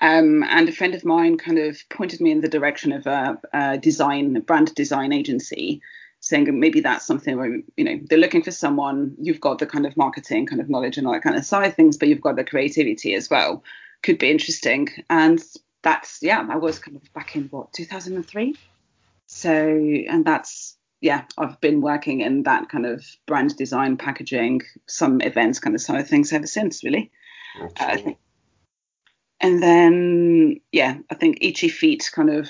Um, 0.00 0.42
and 0.42 0.68
a 0.68 0.72
friend 0.72 0.94
of 0.94 1.04
mine 1.04 1.38
kind 1.38 1.58
of 1.58 1.78
pointed 1.88 2.20
me 2.20 2.32
in 2.32 2.40
the 2.40 2.48
direction 2.48 2.92
of 2.92 3.06
a, 3.06 3.38
a 3.52 3.78
design, 3.78 4.34
a 4.36 4.40
brand 4.40 4.74
design 4.74 5.12
agency 5.12 5.80
saying 6.24 6.58
maybe 6.58 6.80
that's 6.80 7.06
something 7.06 7.36
where 7.36 7.60
you 7.76 7.84
know 7.84 8.00
they're 8.08 8.18
looking 8.18 8.42
for 8.42 8.50
someone 8.50 9.14
you've 9.20 9.40
got 9.40 9.58
the 9.58 9.66
kind 9.66 9.86
of 9.86 9.96
marketing 9.96 10.46
kind 10.46 10.60
of 10.60 10.70
knowledge 10.70 10.96
and 10.96 11.06
all 11.06 11.12
that 11.12 11.22
kind 11.22 11.36
of 11.36 11.44
side 11.44 11.74
things 11.76 11.96
but 11.96 12.08
you've 12.08 12.20
got 12.20 12.36
the 12.36 12.44
creativity 12.44 13.14
as 13.14 13.30
well. 13.30 13.62
Could 14.02 14.18
be 14.18 14.30
interesting. 14.30 14.88
And 15.08 15.42
that's 15.82 16.18
yeah 16.22 16.46
i 16.50 16.56
was 16.56 16.78
kind 16.78 16.96
of 16.96 17.12
back 17.12 17.36
in 17.36 17.44
what 17.48 17.70
2003 17.74 18.56
so 19.26 19.50
and 19.50 20.24
that's 20.24 20.78
yeah 21.02 21.24
i've 21.36 21.60
been 21.60 21.82
working 21.82 22.22
in 22.22 22.42
that 22.44 22.70
kind 22.70 22.86
of 22.86 23.04
brand 23.26 23.54
design 23.58 23.94
packaging 23.94 24.62
some 24.86 25.20
events 25.20 25.58
kind 25.58 25.76
of 25.76 25.82
side 25.82 26.00
of 26.00 26.08
things 26.08 26.32
ever 26.32 26.46
since 26.46 26.82
really. 26.82 27.12
Uh, 27.78 27.98
and 29.40 29.62
then 29.62 30.60
yeah, 30.72 30.96
I 31.10 31.14
think 31.14 31.38
Itchy 31.40 31.68
Feet 31.68 32.10
kind 32.12 32.30
of 32.30 32.48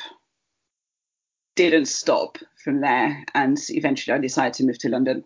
didn't 1.54 1.86
stop 1.86 2.38
from 2.62 2.80
there, 2.80 3.24
and 3.34 3.58
eventually 3.68 4.14
I 4.14 4.18
decided 4.18 4.54
to 4.54 4.64
move 4.64 4.78
to 4.78 4.88
London. 4.88 5.24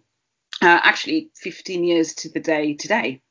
Uh, 0.61 0.81
actually, 0.83 1.31
15 1.37 1.85
years 1.85 2.15
to 2.15 2.29
the 2.29 2.41
day 2.41 2.75
today. 2.75 3.23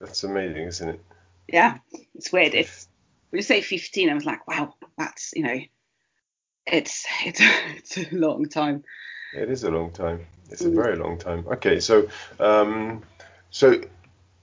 That's 0.00 0.24
amazing, 0.24 0.64
isn't 0.64 0.88
it? 0.90 1.00
Yeah, 1.48 1.78
it's 2.14 2.32
weird. 2.32 2.54
It's 2.54 2.88
when 3.30 3.38
you 3.38 3.42
say 3.42 3.60
15, 3.60 4.10
I 4.10 4.14
was 4.14 4.26
like, 4.26 4.46
wow, 4.46 4.74
that's 4.98 5.32
you 5.34 5.42
know, 5.42 5.58
it's 6.66 7.06
it's 7.24 7.40
it's 7.76 7.98
a 7.98 8.14
long 8.14 8.48
time. 8.48 8.84
It 9.34 9.50
is 9.50 9.64
a 9.64 9.70
long 9.70 9.90
time. 9.92 10.26
It's 10.50 10.62
a 10.62 10.68
mm. 10.68 10.74
very 10.74 10.96
long 10.96 11.18
time. 11.18 11.46
Okay, 11.46 11.80
so 11.80 12.08
um, 12.38 13.02
so 13.50 13.80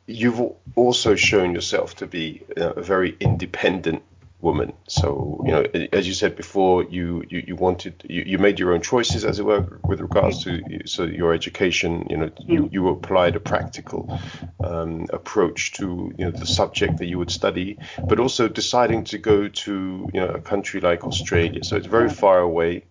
you've 0.08 0.42
also 0.76 1.16
shown 1.16 1.54
yourself 1.54 1.96
to 1.96 2.08
be 2.08 2.42
a 2.58 2.82
very 2.82 3.16
independent 3.20 4.04
woman. 4.44 4.74
So 4.88 5.42
you 5.46 5.52
know, 5.52 5.66
as 5.94 6.08
you 6.08 6.14
said 6.14 6.36
before, 6.36 6.84
you 6.84 7.24
you, 7.30 7.44
you 7.48 7.56
wanted 7.56 8.04
you, 8.08 8.24
you 8.28 8.38
made 8.38 8.60
your 8.60 8.74
own 8.74 8.82
choices, 8.82 9.24
as 9.26 9.40
it 9.40 9.46
were, 9.46 9.80
with 9.84 10.02
regards 10.02 10.44
to 10.44 10.84
so 10.86 11.04
your 11.06 11.34
education. 11.34 12.06
You 12.10 12.18
know, 12.18 12.32
you 12.38 12.70
you 12.72 12.90
applied 12.90 13.36
a 13.36 13.40
practical 13.40 14.20
um, 14.64 15.08
approach 15.12 15.74
to 15.74 16.14
you 16.18 16.26
know 16.26 16.32
the 16.32 16.46
subject 16.46 16.98
that 16.98 17.06
you 17.06 17.18
would 17.18 17.32
study, 17.32 17.80
but 18.08 18.20
also 18.20 18.48
deciding 18.48 19.06
to 19.06 19.18
go 19.18 19.48
to 19.48 20.10
you 20.14 20.20
know 20.20 20.30
a 20.30 20.42
country 20.42 20.82
like 20.82 21.04
Australia. 21.06 21.64
So 21.64 21.78
it's 21.78 21.88
very 21.88 22.10
far 22.10 22.40
away. 22.40 22.86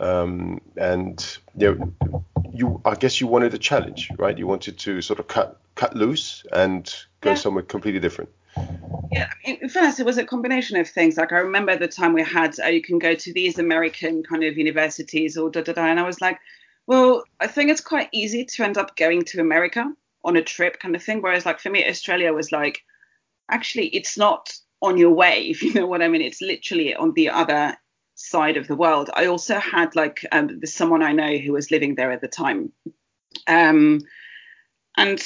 Um, 0.00 0.60
and 0.76 1.18
you 1.56 1.74
know, 1.74 2.22
you 2.52 2.80
I 2.84 2.94
guess 2.94 3.20
you 3.20 3.26
wanted 3.26 3.54
a 3.54 3.58
challenge, 3.58 4.12
right? 4.16 4.38
You 4.38 4.46
wanted 4.46 4.78
to 4.80 5.00
sort 5.02 5.18
of 5.18 5.26
cut 5.26 5.58
cut 5.74 5.96
loose 5.96 6.44
and 6.52 6.84
go 7.20 7.30
yeah. 7.30 7.36
somewhere 7.36 7.64
completely 7.64 8.00
different. 8.00 8.30
Yeah, 9.10 9.30
in 9.44 9.68
fact, 9.68 10.00
it 10.00 10.06
was 10.06 10.18
a 10.18 10.24
combination 10.24 10.76
of 10.76 10.88
things. 10.88 11.16
Like 11.16 11.32
I 11.32 11.38
remember 11.38 11.76
the 11.76 11.88
time 11.88 12.12
we 12.12 12.22
had, 12.22 12.54
oh, 12.62 12.68
you 12.68 12.82
can 12.82 12.98
go 12.98 13.14
to 13.14 13.32
these 13.32 13.58
American 13.58 14.22
kind 14.22 14.44
of 14.44 14.56
universities 14.56 15.36
or 15.36 15.50
da 15.50 15.62
da 15.62 15.72
da, 15.72 15.86
and 15.86 15.98
I 15.98 16.04
was 16.04 16.20
like, 16.20 16.38
well, 16.86 17.24
I 17.40 17.46
think 17.46 17.70
it's 17.70 17.80
quite 17.80 18.08
easy 18.12 18.44
to 18.44 18.64
end 18.64 18.78
up 18.78 18.96
going 18.96 19.22
to 19.26 19.40
America 19.40 19.92
on 20.24 20.36
a 20.36 20.42
trip 20.42 20.80
kind 20.80 20.94
of 20.96 21.02
thing. 21.02 21.22
Whereas 21.22 21.46
like 21.46 21.60
for 21.60 21.70
me, 21.70 21.86
Australia 21.86 22.32
was 22.32 22.52
like, 22.52 22.82
actually, 23.50 23.88
it's 23.88 24.16
not 24.18 24.52
on 24.82 24.98
your 24.98 25.10
way, 25.10 25.42
if 25.50 25.62
you 25.62 25.72
know 25.74 25.86
what 25.86 26.02
I 26.02 26.08
mean. 26.08 26.22
It's 26.22 26.40
literally 26.40 26.94
on 26.94 27.12
the 27.14 27.30
other 27.30 27.76
side 28.14 28.56
of 28.56 28.66
the 28.66 28.76
world. 28.76 29.10
I 29.14 29.26
also 29.26 29.58
had 29.58 29.94
like 29.96 30.24
um, 30.32 30.60
someone 30.64 31.02
I 31.02 31.12
know 31.12 31.38
who 31.38 31.52
was 31.52 31.70
living 31.70 31.94
there 31.94 32.10
at 32.10 32.20
the 32.20 32.28
time, 32.28 32.72
um, 33.46 34.00
and 34.96 35.22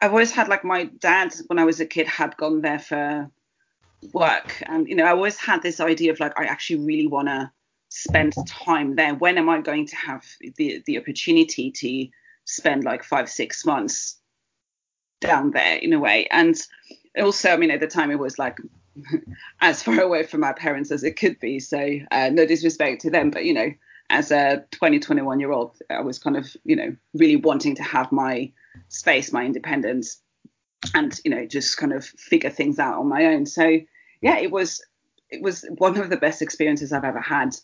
I've 0.00 0.12
always 0.12 0.32
had 0.32 0.48
like 0.48 0.64
my 0.64 0.84
dad 0.84 1.34
when 1.48 1.58
I 1.58 1.64
was 1.64 1.80
a 1.80 1.86
kid 1.86 2.06
had 2.06 2.36
gone 2.36 2.62
there 2.62 2.78
for 2.78 3.30
work, 4.12 4.62
and 4.66 4.88
you 4.88 4.94
know 4.94 5.04
I 5.04 5.10
always 5.10 5.36
had 5.36 5.62
this 5.62 5.80
idea 5.80 6.12
of 6.12 6.20
like 6.20 6.38
I 6.38 6.44
actually 6.44 6.84
really 6.84 7.06
want 7.06 7.28
to 7.28 7.50
spend 7.90 8.34
time 8.46 8.96
there. 8.96 9.14
When 9.14 9.36
am 9.36 9.48
I 9.48 9.60
going 9.60 9.86
to 9.86 9.96
have 9.96 10.24
the 10.56 10.82
the 10.86 10.98
opportunity 10.98 11.70
to 11.70 12.08
spend 12.44 12.84
like 12.84 13.04
five 13.04 13.28
six 13.28 13.66
months 13.66 14.16
down 15.20 15.50
there 15.50 15.76
in 15.76 15.92
a 15.92 15.98
way? 15.98 16.26
And 16.30 16.56
also, 17.20 17.50
I 17.50 17.56
mean, 17.58 17.70
at 17.70 17.80
the 17.80 17.86
time 17.86 18.10
it 18.10 18.18
was 18.18 18.38
like 18.38 18.58
as 19.60 19.82
far 19.82 20.00
away 20.00 20.22
from 20.22 20.40
my 20.40 20.54
parents 20.54 20.90
as 20.90 21.04
it 21.04 21.16
could 21.18 21.38
be. 21.40 21.60
So 21.60 21.98
uh, 22.10 22.30
no 22.30 22.46
disrespect 22.46 23.02
to 23.02 23.10
them, 23.10 23.30
but 23.30 23.44
you 23.44 23.52
know, 23.52 23.70
as 24.08 24.30
a 24.32 24.64
20, 24.72 24.98
21 24.98 25.40
year 25.40 25.52
old, 25.52 25.76
I 25.90 26.00
was 26.00 26.18
kind 26.18 26.38
of 26.38 26.56
you 26.64 26.76
know 26.76 26.96
really 27.12 27.36
wanting 27.36 27.74
to 27.76 27.82
have 27.82 28.10
my 28.12 28.50
space, 28.88 29.32
my 29.32 29.44
independence, 29.44 30.20
and 30.94 31.18
you 31.24 31.30
know 31.30 31.46
just 31.46 31.76
kind 31.76 31.92
of 31.92 32.04
figure 32.04 32.50
things 32.50 32.78
out 32.78 32.98
on 32.98 33.08
my 33.08 33.26
own. 33.26 33.46
So 33.46 33.78
yeah, 34.20 34.38
it 34.38 34.50
was 34.50 34.84
it 35.30 35.42
was 35.42 35.64
one 35.78 35.98
of 35.98 36.10
the 36.10 36.16
best 36.16 36.42
experiences 36.42 36.92
I've 36.92 37.04
ever 37.04 37.20
had. 37.20 37.56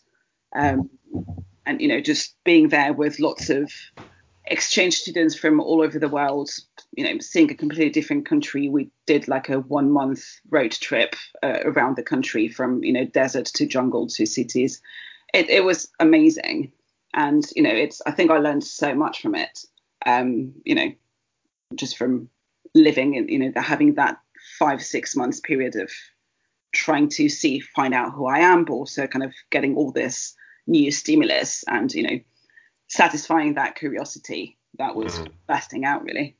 Um, 0.55 0.89
and 1.67 1.81
you 1.81 1.87
know 1.87 2.01
just 2.01 2.35
being 2.43 2.69
there 2.69 2.93
with 2.93 3.19
lots 3.19 3.49
of 3.49 3.71
exchange 4.45 4.95
students 4.95 5.35
from 5.35 5.59
all 5.59 5.81
over 5.81 5.99
the 5.99 6.07
world 6.07 6.49
you 6.95 7.03
know 7.03 7.19
seeing 7.19 7.51
a 7.51 7.55
completely 7.55 7.89
different 7.89 8.25
country 8.25 8.69
we 8.69 8.89
did 9.05 9.27
like 9.27 9.49
a 9.49 9.59
one 9.59 9.91
month 9.91 10.39
road 10.49 10.71
trip 10.71 11.15
uh, 11.43 11.59
around 11.65 11.97
the 11.97 12.03
country 12.03 12.47
from 12.47 12.81
you 12.83 12.93
know 12.93 13.05
desert 13.05 13.45
to 13.45 13.65
jungle 13.65 14.07
to 14.07 14.25
cities 14.25 14.81
it, 15.33 15.49
it 15.49 15.65
was 15.65 15.89
amazing 15.99 16.71
and 17.13 17.45
you 17.55 17.61
know 17.61 17.69
it's 17.69 18.01
i 18.05 18.11
think 18.11 18.31
i 18.31 18.37
learned 18.37 18.63
so 18.63 18.95
much 18.95 19.21
from 19.21 19.35
it 19.35 19.65
um 20.07 20.53
you 20.65 20.73
know 20.73 20.91
just 21.75 21.97
from 21.97 22.29
living 22.73 23.17
and, 23.17 23.29
you 23.29 23.39
know, 23.39 23.51
having 23.61 23.95
that 23.95 24.19
five, 24.59 24.83
six 24.83 25.15
months 25.15 25.39
period 25.39 25.75
of 25.75 25.91
trying 26.71 27.09
to 27.09 27.29
see, 27.29 27.59
find 27.59 27.93
out 27.93 28.13
who 28.13 28.27
I 28.27 28.39
am, 28.39 28.65
but 28.65 28.73
also 28.73 29.07
kind 29.07 29.23
of 29.23 29.33
getting 29.49 29.75
all 29.75 29.91
this 29.91 30.35
new 30.67 30.91
stimulus 30.91 31.63
and, 31.67 31.91
you 31.93 32.03
know, 32.03 32.19
satisfying 32.87 33.55
that 33.55 33.75
curiosity 33.75 34.57
that 34.77 34.95
was 34.95 35.13
mm-hmm. 35.13 35.33
busting 35.47 35.85
out 35.85 36.03
really. 36.03 36.35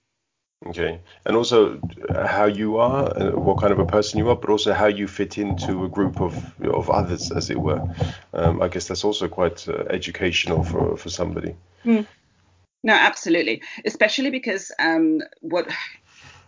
Okay, 0.66 1.00
and 1.24 1.36
also 1.36 1.80
how 2.26 2.46
you 2.46 2.78
are, 2.78 3.16
uh, 3.16 3.32
what 3.32 3.60
kind 3.60 3.72
of 3.72 3.78
a 3.78 3.86
person 3.86 4.18
you 4.18 4.28
are, 4.30 4.36
but 4.36 4.50
also 4.50 4.74
how 4.74 4.88
you 4.88 5.08
fit 5.08 5.38
into 5.38 5.86
a 5.86 5.88
group 5.88 6.20
of 6.20 6.34
of 6.64 6.90
others, 6.90 7.32
as 7.32 7.52
it 7.52 7.60
were. 7.60 7.88
Um, 8.34 8.60
I 8.60 8.68
guess 8.68 8.88
that's 8.88 9.04
also 9.04 9.28
quite 9.28 9.70
uh, 9.70 9.84
educational 9.92 10.64
for 10.64 10.98
for 10.98 11.10
somebody. 11.10 11.56
Mm. 11.86 12.08
No, 12.84 12.94
absolutely. 12.94 13.62
Especially 13.86 14.30
because 14.30 14.72
um, 14.80 15.22
what 15.42 15.68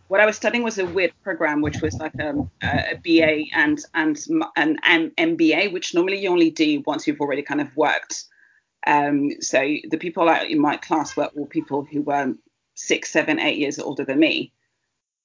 what 0.09 0.19
I 0.19 0.25
was 0.25 0.35
studying 0.35 0.63
was 0.63 0.79
a 0.79 0.85
weird 0.85 1.13
program, 1.23 1.61
which 1.61 1.81
was 1.81 1.95
like 1.95 2.15
a, 2.15 2.33
a 2.63 2.95
BA 3.03 3.45
and 3.53 3.79
and 3.93 4.17
an 4.55 4.77
MBA, 5.17 5.71
which 5.71 5.93
normally 5.93 6.19
you 6.19 6.29
only 6.29 6.49
do 6.49 6.81
once 6.85 7.07
you've 7.07 7.21
already 7.21 7.43
kind 7.43 7.61
of 7.61 7.75
worked. 7.77 8.25
Um, 8.87 9.29
so 9.39 9.59
the 9.59 9.97
people 9.97 10.27
in 10.29 10.59
my 10.59 10.77
class 10.77 11.15
were 11.15 11.29
all 11.37 11.45
people 11.45 11.85
who 11.91 12.01
were 12.01 12.33
six, 12.75 13.11
seven, 13.11 13.39
eight 13.39 13.57
years 13.57 13.77
older 13.77 14.05
than 14.05 14.19
me. 14.19 14.53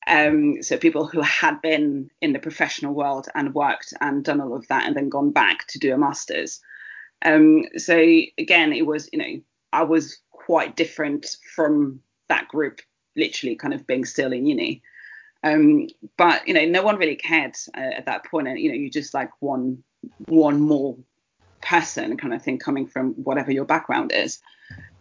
Um, 0.06 0.62
so 0.62 0.76
people 0.76 1.06
who 1.06 1.22
had 1.22 1.62
been 1.62 2.10
in 2.20 2.34
the 2.34 2.38
professional 2.38 2.92
world 2.92 3.28
and 3.34 3.54
worked 3.54 3.94
and 4.00 4.22
done 4.22 4.40
all 4.40 4.54
of 4.54 4.68
that 4.68 4.86
and 4.86 4.94
then 4.94 5.08
gone 5.08 5.30
back 5.30 5.66
to 5.68 5.78
do 5.78 5.94
a 5.94 5.98
master's. 5.98 6.60
Um, 7.24 7.64
so 7.78 7.96
again, 7.96 8.72
it 8.74 8.86
was, 8.86 9.08
you 9.12 9.18
know, 9.18 9.40
I 9.72 9.84
was 9.84 10.18
quite 10.44 10.76
different 10.76 11.36
from 11.54 12.00
that 12.28 12.48
group, 12.48 12.80
literally 13.16 13.56
kind 13.56 13.74
of 13.74 13.86
being 13.86 14.04
still 14.04 14.32
in 14.32 14.46
uni. 14.46 14.82
Um, 15.42 15.88
but 16.16 16.46
you 16.48 16.54
know, 16.54 16.64
no 16.64 16.82
one 16.82 16.96
really 16.96 17.16
cared 17.16 17.56
uh, 17.76 17.80
at 17.80 18.06
that 18.06 18.24
point, 18.24 18.48
and 18.48 18.58
you 18.58 18.68
know, 18.68 18.74
you 18.74 18.90
just 18.90 19.14
like 19.14 19.30
one 19.40 19.82
one 20.26 20.60
more 20.60 20.96
person 21.60 22.16
kind 22.16 22.34
of 22.34 22.42
thing 22.42 22.58
coming 22.58 22.86
from 22.86 23.14
whatever 23.14 23.50
your 23.50 23.64
background 23.64 24.12
is. 24.12 24.40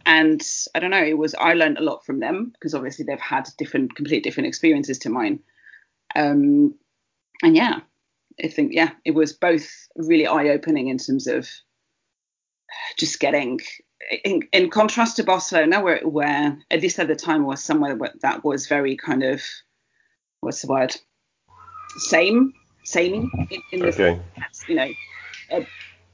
And 0.06 0.42
I 0.74 0.80
don't 0.80 0.90
know, 0.90 1.02
it 1.02 1.16
was 1.16 1.34
I 1.34 1.54
learned 1.54 1.78
a 1.78 1.82
lot 1.82 2.04
from 2.04 2.20
them 2.20 2.52
because 2.52 2.74
obviously 2.74 3.04
they've 3.04 3.18
had 3.18 3.48
different, 3.56 3.94
completely 3.94 4.28
different 4.28 4.48
experiences 4.48 4.98
to 5.00 5.10
mine. 5.10 5.40
Um, 6.14 6.74
and 7.42 7.56
yeah, 7.56 7.80
I 8.42 8.48
think 8.48 8.72
yeah, 8.74 8.90
it 9.04 9.12
was 9.12 9.32
both 9.32 9.66
really 9.96 10.26
eye 10.26 10.48
opening 10.50 10.88
in 10.88 10.98
terms 10.98 11.26
of 11.26 11.48
just 12.98 13.20
getting 13.20 13.60
in, 14.24 14.42
in 14.52 14.70
contrast 14.70 15.16
to 15.16 15.24
Barcelona, 15.24 15.80
where, 15.80 16.00
where 16.06 16.58
at 16.70 16.82
least 16.82 16.98
at 16.98 17.08
the 17.08 17.16
time 17.16 17.44
was 17.44 17.62
somewhere 17.62 17.98
that 18.20 18.44
was 18.44 18.66
very 18.66 18.96
kind 18.96 19.22
of 19.22 19.42
what's 20.40 20.62
the 20.62 20.68
word 20.68 20.94
same 21.96 22.52
samey 22.84 23.30
in, 23.50 23.62
in 23.72 23.82
okay. 23.86 24.20
the 24.36 24.42
you 24.68 24.74
know 24.74 24.90
uh, 25.52 25.60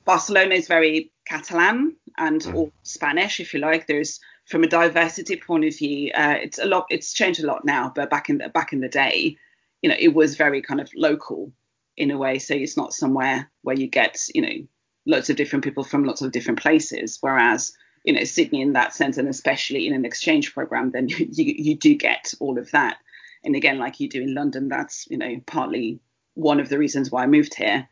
Barcelona 0.05 0.55
is 0.55 0.69
very 0.69 1.11
Catalan 1.27 1.97
and 2.19 2.43
mm. 2.43 2.55
or 2.55 2.73
Spanish 2.83 3.41
if 3.41 3.55
you 3.55 3.61
like. 3.61 3.87
There's 3.87 4.21
from 4.47 4.65
a 4.65 4.69
diversity 4.69 5.37
point 5.37 5.65
of 5.65 5.77
view, 5.77 6.11
uh, 6.15 6.37
it's 6.41 6.59
a 6.59 6.65
lot. 6.65 6.87
It's 6.91 7.13
changed 7.13 7.43
a 7.43 7.47
lot 7.47 7.65
now, 7.65 7.93
but 7.95 8.11
back 8.11 8.29
in 8.29 8.39
the 8.39 8.49
back 8.49 8.73
in 8.73 8.81
the 8.81 8.89
day, 8.89 9.37
you 9.83 9.89
know, 9.89 9.97
it 9.99 10.15
was 10.15 10.37
very 10.37 10.61
kind 10.61 10.81
of 10.81 10.91
local 10.97 11.53
in 11.97 12.11
a 12.11 12.19
way. 12.19 12.39
So 12.39 12.55
it's 12.55 12.77
not 12.77 12.93
somewhere 12.93 13.51
where 13.63 13.77
you 13.77 13.87
get 13.87 14.19
you 14.35 14.43
know 14.43 14.67
lots 15.07 15.31
of 15.31 15.37
different 15.37 15.65
people 15.65 15.85
from 15.85 16.05
lots 16.05 16.23
of 16.23 16.33
different 16.33 16.61
places. 16.61 17.19
Whereas, 17.21 17.73
you 18.05 18.13
know, 18.13 18.25
Sydney 18.25 18.63
in 18.63 18.73
that 18.75 18.95
sense, 18.95 19.19
and 19.19 19.29
especially 19.29 19.87
in 19.87 19.95
an 19.95 20.05
exchange 20.05 20.55
program, 20.55 20.91
then 20.91 21.09
you, 21.09 21.27
you 21.29 21.77
do 21.77 21.95
get 21.95 22.33
all 22.41 22.59
of 22.59 22.71
that. 22.73 22.99
And 23.45 23.57
again, 23.57 23.79
like 23.79 24.01
you 24.01 24.09
do 24.09 24.23
in 24.23 24.35
London, 24.35 24.69
that's, 24.69 25.07
you 25.11 25.17
know, 25.17 25.41
partly 25.47 26.01
one 26.35 26.61
of 26.61 26.69
the 26.69 26.79
reasons 26.79 27.11
why 27.11 27.23
I 27.23 27.27
moved 27.27 27.55
here 27.55 27.89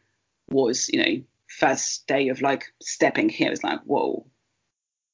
was, 0.50 0.88
you 0.88 1.02
know, 1.02 1.22
first 1.48 2.06
day 2.06 2.28
of 2.28 2.42
like 2.42 2.66
stepping 2.80 3.28
here 3.28 3.52
like, 3.62 3.80
whoa, 3.82 4.26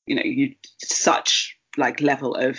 you 0.07 0.17
know, 0.17 0.23
you 0.25 0.55
such 0.79 1.57
like 1.77 2.01
level 2.01 2.35
of 2.35 2.59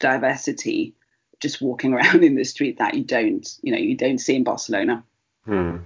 diversity 0.00 0.94
just 1.40 1.60
walking 1.60 1.92
around 1.94 2.22
in 2.22 2.36
the 2.36 2.44
street 2.44 2.78
that 2.78 2.94
you 2.94 3.04
don't, 3.04 3.48
you 3.62 3.72
know, 3.72 3.78
you 3.78 3.96
don't 3.96 4.18
see 4.18 4.36
in 4.36 4.44
Barcelona. 4.44 5.04
Hmm. 5.44 5.78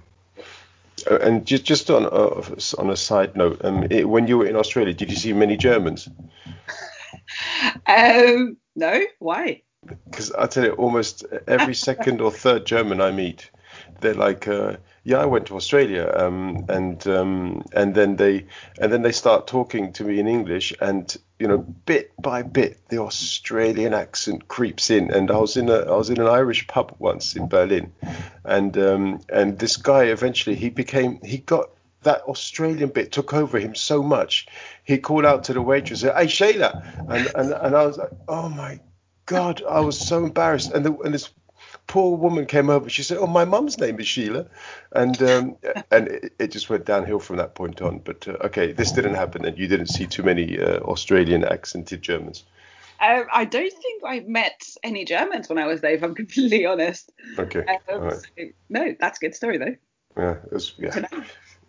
Uh, 1.09 1.19
and 1.21 1.45
just 1.45 1.63
just 1.63 1.89
on 1.89 2.05
uh, 2.05 2.43
on 2.77 2.89
a 2.89 2.95
side 2.95 3.35
note, 3.35 3.63
um, 3.63 3.87
it, 3.89 4.07
when 4.07 4.27
you 4.27 4.37
were 4.37 4.45
in 4.45 4.55
Australia, 4.55 4.93
did 4.93 5.09
you 5.09 5.15
see 5.17 5.33
many 5.33 5.57
Germans? 5.57 6.09
um, 7.87 8.57
no. 8.75 9.01
Why? 9.19 9.61
Because 10.05 10.31
I 10.33 10.47
tell 10.47 10.65
you, 10.65 10.71
almost 10.73 11.23
every 11.47 11.75
second 11.75 12.19
or 12.19 12.31
third 12.31 12.65
German 12.65 12.99
I 12.99 13.11
meet 13.11 13.49
they're 14.01 14.13
like, 14.13 14.47
uh, 14.47 14.77
yeah, 15.07 15.19
I 15.19 15.25
went 15.25 15.45
to 15.45 15.55
Australia, 15.55 16.13
um, 16.13 16.65
and 16.67 17.07
um, 17.07 17.63
and 17.71 17.95
then 17.95 18.17
they 18.17 18.45
and 18.77 18.91
then 18.91 19.03
they 19.03 19.13
start 19.13 19.47
talking 19.47 19.93
to 19.93 20.03
me 20.03 20.19
in 20.19 20.27
English, 20.27 20.73
and 20.81 21.15
you 21.39 21.47
know, 21.47 21.59
bit 21.59 22.11
by 22.21 22.41
bit, 22.41 22.85
the 22.89 22.97
Australian 22.97 23.93
accent 23.93 24.49
creeps 24.49 24.89
in. 24.89 25.09
And 25.13 25.31
I 25.31 25.37
was 25.37 25.55
in 25.55 25.69
a 25.69 25.77
I 25.77 25.95
was 25.95 26.09
in 26.09 26.19
an 26.19 26.27
Irish 26.27 26.67
pub 26.67 26.93
once 26.99 27.37
in 27.37 27.47
Berlin, 27.47 27.93
and 28.43 28.77
um, 28.77 29.21
and 29.29 29.57
this 29.57 29.77
guy 29.77 30.03
eventually 30.03 30.57
he 30.57 30.69
became 30.69 31.21
he 31.23 31.37
got 31.37 31.69
that 32.03 32.23
Australian 32.23 32.89
bit 32.89 33.13
took 33.13 33.33
over 33.33 33.59
him 33.59 33.75
so 33.75 34.03
much. 34.03 34.47
He 34.83 34.97
called 34.97 35.23
out 35.23 35.45
to 35.45 35.53
the 35.53 35.61
waitress, 35.61 36.01
"Hey 36.01 36.27
Sheila," 36.27 36.83
and 37.07 37.31
and, 37.33 37.53
and 37.53 37.75
I 37.77 37.85
was 37.85 37.97
like, 37.97 38.11
"Oh 38.27 38.49
my 38.49 38.81
God!" 39.25 39.63
I 39.69 39.79
was 39.79 39.97
so 39.97 40.25
embarrassed. 40.25 40.73
And 40.73 40.85
the, 40.85 40.93
and 40.97 41.13
this 41.13 41.29
poor 41.87 42.17
woman 42.17 42.45
came 42.45 42.69
over. 42.69 42.89
She 42.89 43.03
said, 43.03 43.17
"Oh, 43.17 43.27
my 43.27 43.45
mum's 43.45 43.79
name 43.79 43.99
is 43.99 44.07
Sheila," 44.07 44.45
and 44.91 45.21
um, 45.23 45.57
and 45.91 46.07
it, 46.07 46.33
it, 46.37 46.51
just 46.51 46.69
went 46.69 46.85
downhill 46.85 47.19
from 47.19 47.37
that 47.37 47.55
point 47.55 47.81
on. 47.81 47.99
But 47.99 48.27
uh, 48.27 48.37
okay, 48.45 48.73
this 48.73 48.91
didn't 48.91 49.15
happen, 49.15 49.45
and 49.45 49.57
you 49.57 49.67
didn't 49.67 49.87
see 49.87 50.05
too 50.05 50.23
many 50.23 50.59
uh, 50.59 50.79
Australian 50.79 51.43
accented 51.43 52.01
Germans. 52.01 52.43
Um, 52.99 53.25
I 53.31 53.45
don't 53.45 53.73
think 53.73 54.03
I 54.05 54.21
met 54.21 54.63
any 54.83 55.05
Germans 55.05 55.49
when 55.49 55.57
I 55.57 55.67
was 55.67 55.81
there, 55.81 55.91
if 55.91 56.03
I'm 56.03 56.15
completely 56.23 56.65
honest. 56.65 57.11
Okay. 57.37 57.63
Um, 57.89 58.01
right. 58.01 58.13
so, 58.13 58.43
no, 58.69 58.95
that's 58.99 59.17
a 59.19 59.21
good 59.21 59.35
story 59.35 59.57
though. 59.57 59.75
Yeah, 60.17 60.37
was, 60.51 60.73
yeah. 60.77 61.05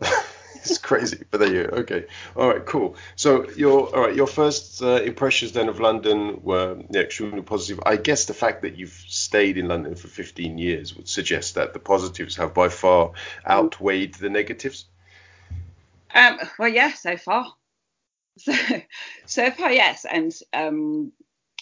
it's 0.62 0.78
crazy, 0.78 1.24
but 1.30 1.40
there 1.40 1.52
you 1.52 1.64
go. 1.64 1.76
Okay, 1.78 2.06
all 2.36 2.48
right, 2.48 2.64
cool. 2.64 2.96
So 3.16 3.48
your 3.50 3.94
all 3.94 4.02
right, 4.02 4.14
your 4.14 4.26
first 4.26 4.82
uh, 4.82 5.02
impressions 5.02 5.52
then 5.52 5.68
of 5.68 5.80
London 5.80 6.40
were 6.42 6.82
yeah, 6.90 7.00
extremely 7.00 7.42
positive. 7.42 7.80
I 7.84 7.96
guess 7.96 8.26
the 8.26 8.34
fact 8.34 8.62
that 8.62 8.76
you've 8.76 9.04
stayed 9.08 9.58
in 9.58 9.68
London 9.68 9.94
for 9.94 10.08
15 10.08 10.58
years 10.58 10.96
would 10.96 11.08
suggest 11.08 11.54
that 11.54 11.72
the 11.72 11.78
positives 11.78 12.36
have 12.36 12.54
by 12.54 12.68
far 12.68 13.12
outweighed 13.46 14.14
the 14.14 14.30
negatives. 14.30 14.86
Um, 16.14 16.38
well, 16.58 16.68
yeah, 16.68 16.92
so 16.92 17.16
far. 17.16 17.46
So, 18.40 18.52
so 19.26 19.50
far, 19.50 19.72
yes, 19.72 20.06
and 20.08 20.32
um, 20.52 21.10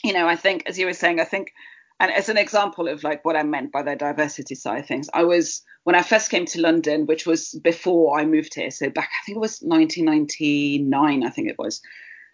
you 0.05 0.13
know, 0.13 0.29
I 0.29 0.37
think 0.37 0.65
as 0.67 0.79
you 0.79 0.85
were 0.85 0.93
saying, 0.93 1.21
I 1.21 1.25
think 1.25 1.55
and 1.99 2.13
as 2.13 2.29
an 2.29 2.37
example 2.37 2.89
of 2.89 3.03
like 3.03 3.25
what 3.25 3.37
I 3.37 3.43
meant 3.43 3.73
by 3.73 3.83
the 3.83 3.97
diversity 3.97 4.55
side 4.55 4.81
of 4.81 4.87
things, 4.87 5.09
I 5.15 5.25
was 5.25 5.63
when 5.85 5.97
I 5.97 6.03
first 6.03 6.31
came 6.31 6.45
to 6.47 6.61
London, 6.61 7.07
which 7.07 7.27
was 7.27 7.53
before 7.63 8.19
I 8.19 8.27
moved 8.27 8.55
here, 8.55 8.71
so 8.71 8.91
back 8.91 9.09
I 9.11 9.25
think 9.25 9.37
it 9.37 9.41
was 9.41 9.61
1999, 9.61 11.25
I 11.25 11.31
think 11.31 11.49
it 11.49 11.59
was. 11.59 11.81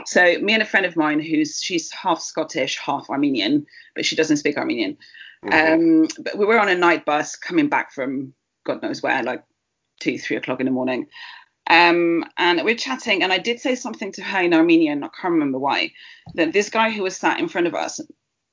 So 0.07 0.39
me 0.41 0.55
and 0.55 0.63
a 0.63 0.67
friend 0.67 0.85
of 0.85 0.97
mine 0.97 1.21
who's 1.21 1.61
she's 1.63 1.93
half 1.93 2.21
Scottish, 2.21 2.79
half 2.79 3.09
Armenian, 3.09 3.67
but 3.95 4.05
she 4.05 4.17
doesn't 4.17 4.39
speak 4.39 4.57
Armenian. 4.57 4.97
Mm-hmm. 5.45 5.73
Um, 5.73 6.09
but 6.25 6.39
we 6.39 6.47
were 6.47 6.59
on 6.59 6.69
a 6.69 6.75
night 6.75 7.05
bus 7.05 7.37
coming 7.37 7.69
back 7.69 7.93
from 7.93 8.35
God 8.65 8.83
knows 8.83 9.03
where, 9.03 9.23
like 9.23 9.45
two, 10.01 10.19
three 10.19 10.37
o'clock 10.37 10.61
in 10.61 10.67
the 10.67 10.73
morning. 10.73 11.07
Um, 11.69 12.25
and 12.37 12.59
we 12.59 12.65
we're 12.65 12.77
chatting, 12.77 13.23
and 13.23 13.33
I 13.33 13.39
did 13.39 13.61
say 13.61 13.77
something 13.77 14.11
to 14.13 14.23
her 14.23 14.43
in 14.43 14.55
Armenian, 14.55 15.05
I 15.05 15.09
can't 15.09 15.33
remember 15.33 15.59
why, 15.59 15.93
that 16.35 16.53
this 16.53 16.69
guy 16.69 16.91
who 16.91 17.05
was 17.05 17.17
sat 17.17 17.39
in 17.39 17.49
front 17.49 17.69
of 17.69 17.75
us 17.75 18.01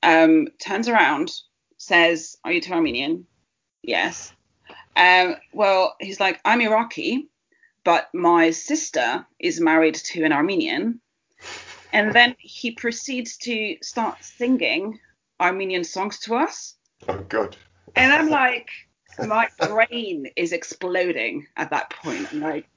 um, 0.02 0.48
turns 0.62 0.88
around, 0.88 1.32
says, 1.76 2.36
Are 2.44 2.52
you 2.52 2.60
to 2.62 2.72
Armenian? 2.72 3.26
Yes. 3.82 4.32
Um, 4.96 5.36
well, 5.52 5.96
he's 6.00 6.20
like, 6.20 6.40
I'm 6.44 6.60
Iraqi, 6.60 7.28
but 7.84 8.08
my 8.14 8.50
sister 8.50 9.26
is 9.38 9.60
married 9.60 9.94
to 9.94 10.24
an 10.24 10.32
Armenian. 10.32 11.00
And 11.92 12.12
then 12.12 12.36
he 12.38 12.72
proceeds 12.72 13.36
to 13.38 13.76
start 13.82 14.22
singing 14.22 14.98
Armenian 15.40 15.84
songs 15.84 16.18
to 16.20 16.36
us. 16.36 16.76
Oh, 17.08 17.18
God. 17.28 17.56
And 17.96 18.12
I'm 18.12 18.28
like, 18.28 18.68
my 19.18 19.48
brain 19.58 20.26
is 20.36 20.52
exploding 20.52 21.46
at 21.56 21.70
that 21.70 21.90
point. 21.90 22.32
I'm 22.32 22.40
like, 22.40 22.68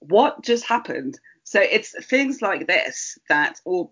what 0.00 0.42
just 0.42 0.64
happened? 0.64 1.18
So 1.44 1.60
it's 1.60 1.94
things 2.06 2.42
like 2.42 2.66
this 2.66 3.18
that, 3.28 3.60
or 3.64 3.90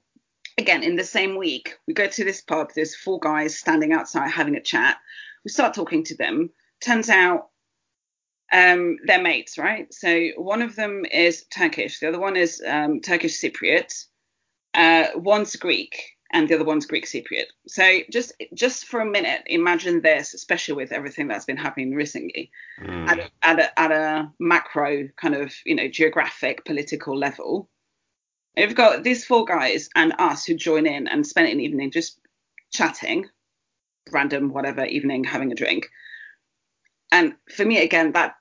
again, 0.59 0.83
in 0.83 0.97
the 0.97 1.05
same 1.05 1.37
week, 1.37 1.77
we 1.87 1.95
go 1.95 2.09
to 2.09 2.25
this 2.25 2.43
pub. 2.43 2.73
There's 2.75 2.95
four 2.95 3.19
guys 3.21 3.57
standing 3.57 3.93
outside 3.93 4.31
having 4.31 4.57
a 4.57 4.63
chat. 4.63 4.99
We 5.45 5.51
start 5.51 5.73
talking 5.73 6.05
to 6.05 6.17
them. 6.17 6.51
Turns 6.81 7.09
out 7.09 7.49
um, 8.53 8.99
they're 9.07 9.23
mates, 9.23 9.57
right? 9.57 9.93
So 9.93 10.29
one 10.37 10.63
of 10.63 10.77
them 10.77 11.05
is 11.11 11.45
Turkish, 11.45 12.01
the 12.01 12.09
other 12.09 12.21
one 12.21 12.37
is 12.37 12.63
um, 12.67 13.01
Turkish 13.01 13.41
Cypriot, 13.41 14.07
uh, 14.75 15.07
one's 15.15 15.55
Greek, 15.57 16.17
and 16.33 16.49
the 16.49 16.55
other 16.55 16.65
one's 16.65 16.87
Greek 16.87 17.07
Cypriot. 17.07 17.47
So 17.67 18.01
just 18.11 18.33
just 18.55 18.87
for 18.87 19.01
a 19.01 19.07
minute, 19.07 19.43
imagine 19.47 20.03
this, 20.03 20.35
especially 20.35 20.75
with 20.75 20.93
everything 20.93 21.29
that's 21.29 21.45
been 21.45 21.57
happening 21.57 21.95
recently, 21.95 22.51
mm. 22.83 23.09
at, 23.09 23.19
a, 23.19 23.31
at, 23.43 23.61
a, 23.61 23.81
at 23.81 23.93
a 23.93 24.33
macro 24.39 25.09
kind 25.17 25.35
of 25.35 25.53
you 25.65 25.75
know 25.75 25.89
geographic 25.89 26.65
political 26.65 27.17
level. 27.17 27.69
We've 28.59 28.75
got 28.75 29.05
these 29.05 29.25
four 29.25 29.45
guys 29.45 29.89
and 29.95 30.15
us 30.19 30.45
who 30.45 30.55
join 30.55 30.87
in 30.87 31.07
and 31.07 31.27
spend 31.27 31.49
an 31.49 31.61
evening 31.61 31.93
just 31.93 32.19
chatting, 32.73 33.29
random 34.11 34.51
whatever 34.51 34.85
evening, 34.85 35.25
having 35.25 35.53
a 35.53 35.55
drink. 35.55 35.89
And 37.13 37.35
for 37.55 37.65
me, 37.65 37.79
again, 37.79 38.13
that 38.13 38.35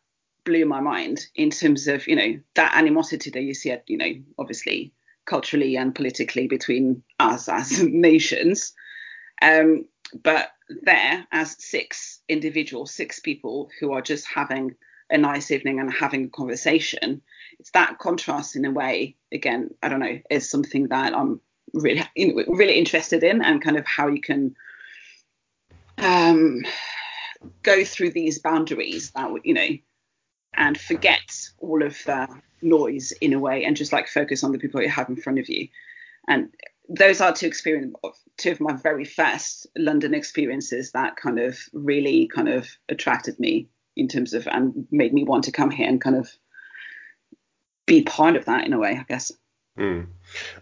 blew 0.44 0.66
my 0.66 0.80
mind 0.80 1.28
in 1.36 1.52
terms 1.52 1.88
of, 1.88 2.08
you 2.08 2.16
know, 2.16 2.40
that 2.56 2.76
animosity 2.76 3.30
that 3.30 3.44
you 3.44 3.54
see 3.54 3.72
at, 3.72 3.84
you 3.88 3.98
know, 3.98 4.12
obviously 4.40 4.92
culturally 5.26 5.76
and 5.76 5.94
politically 5.94 6.48
between 6.48 7.04
us 7.20 7.48
as 7.48 7.84
nations. 7.84 8.74
Um, 9.42 9.86
but 10.24 10.50
there, 10.84 11.28
as 11.32 11.56
six 11.64 12.22
individuals, 12.28 12.92
six 12.92 13.20
people 13.20 13.70
who 13.80 13.92
are 13.92 14.02
just 14.02 14.26
having 14.26 14.76
a 15.10 15.18
nice 15.18 15.52
evening 15.52 15.80
and 15.80 15.92
having 15.92 16.26
a 16.26 16.30
conversation, 16.30 17.22
it's 17.60 17.72
that 17.72 17.98
contrast 18.00 18.56
in 18.56 18.66
a 18.66 18.72
way 18.72 19.16
again 19.32 19.70
i 19.82 19.90
don't 19.90 20.00
know 20.00 20.20
is 20.30 20.50
something 20.50 20.88
that 20.88 21.14
i'm 21.14 21.40
really 21.74 22.04
really 22.48 22.78
interested 22.78 23.24
in 23.24 23.44
and 23.44 23.62
kind 23.62 23.78
of 23.78 23.86
how 23.86 24.08
you 24.08 24.22
can 24.22 24.56
um, 26.00 26.64
go 27.64 27.84
through 27.84 28.12
these 28.12 28.40
boundaries 28.40 29.12
that 29.12 29.30
you 29.44 29.54
know 29.54 29.68
and 30.54 30.80
forget 30.80 31.50
all 31.60 31.84
of 31.84 31.98
the 32.06 32.28
noise 32.62 33.12
in 33.22 33.34
a 33.34 33.40
way 33.40 33.64
and 33.64 33.76
just 33.76 33.94
like 33.94 34.08
focus 34.08 34.44
on 34.44 34.52
the 34.52 34.60
people 34.60 34.82
you 34.82 34.90
have 34.90 35.10
in 35.10 35.16
front 35.16 35.38
of 35.38 35.48
you. 35.48 35.68
And 36.28 36.50
those 36.90 37.22
are 37.22 37.34
two 37.34 37.46
experience 37.46 37.94
two 38.38 38.52
of 38.52 38.62
my 38.62 38.74
very 38.74 39.04
first 39.04 39.68
london 39.78 40.14
experiences 40.14 40.92
that 40.94 41.18
kind 41.18 41.38
of 41.38 41.60
really 41.74 42.30
kind 42.34 42.48
of 42.48 42.66
attracted 42.88 43.38
me 43.42 43.68
in 43.98 44.08
terms 44.08 44.34
of 44.34 44.48
and 44.48 44.88
made 44.92 45.14
me 45.14 45.24
want 45.24 45.46
to 45.46 45.52
come 45.52 45.72
here 45.72 45.88
and 45.88 46.02
kind 46.02 46.16
of 46.16 46.30
be 47.86 48.04
part 48.04 48.36
of 48.36 48.46
that 48.46 48.66
in 48.66 48.74
a 48.74 48.80
way, 48.80 48.98
I 49.00 49.06
guess. 49.08 49.32
Mm. 49.78 50.08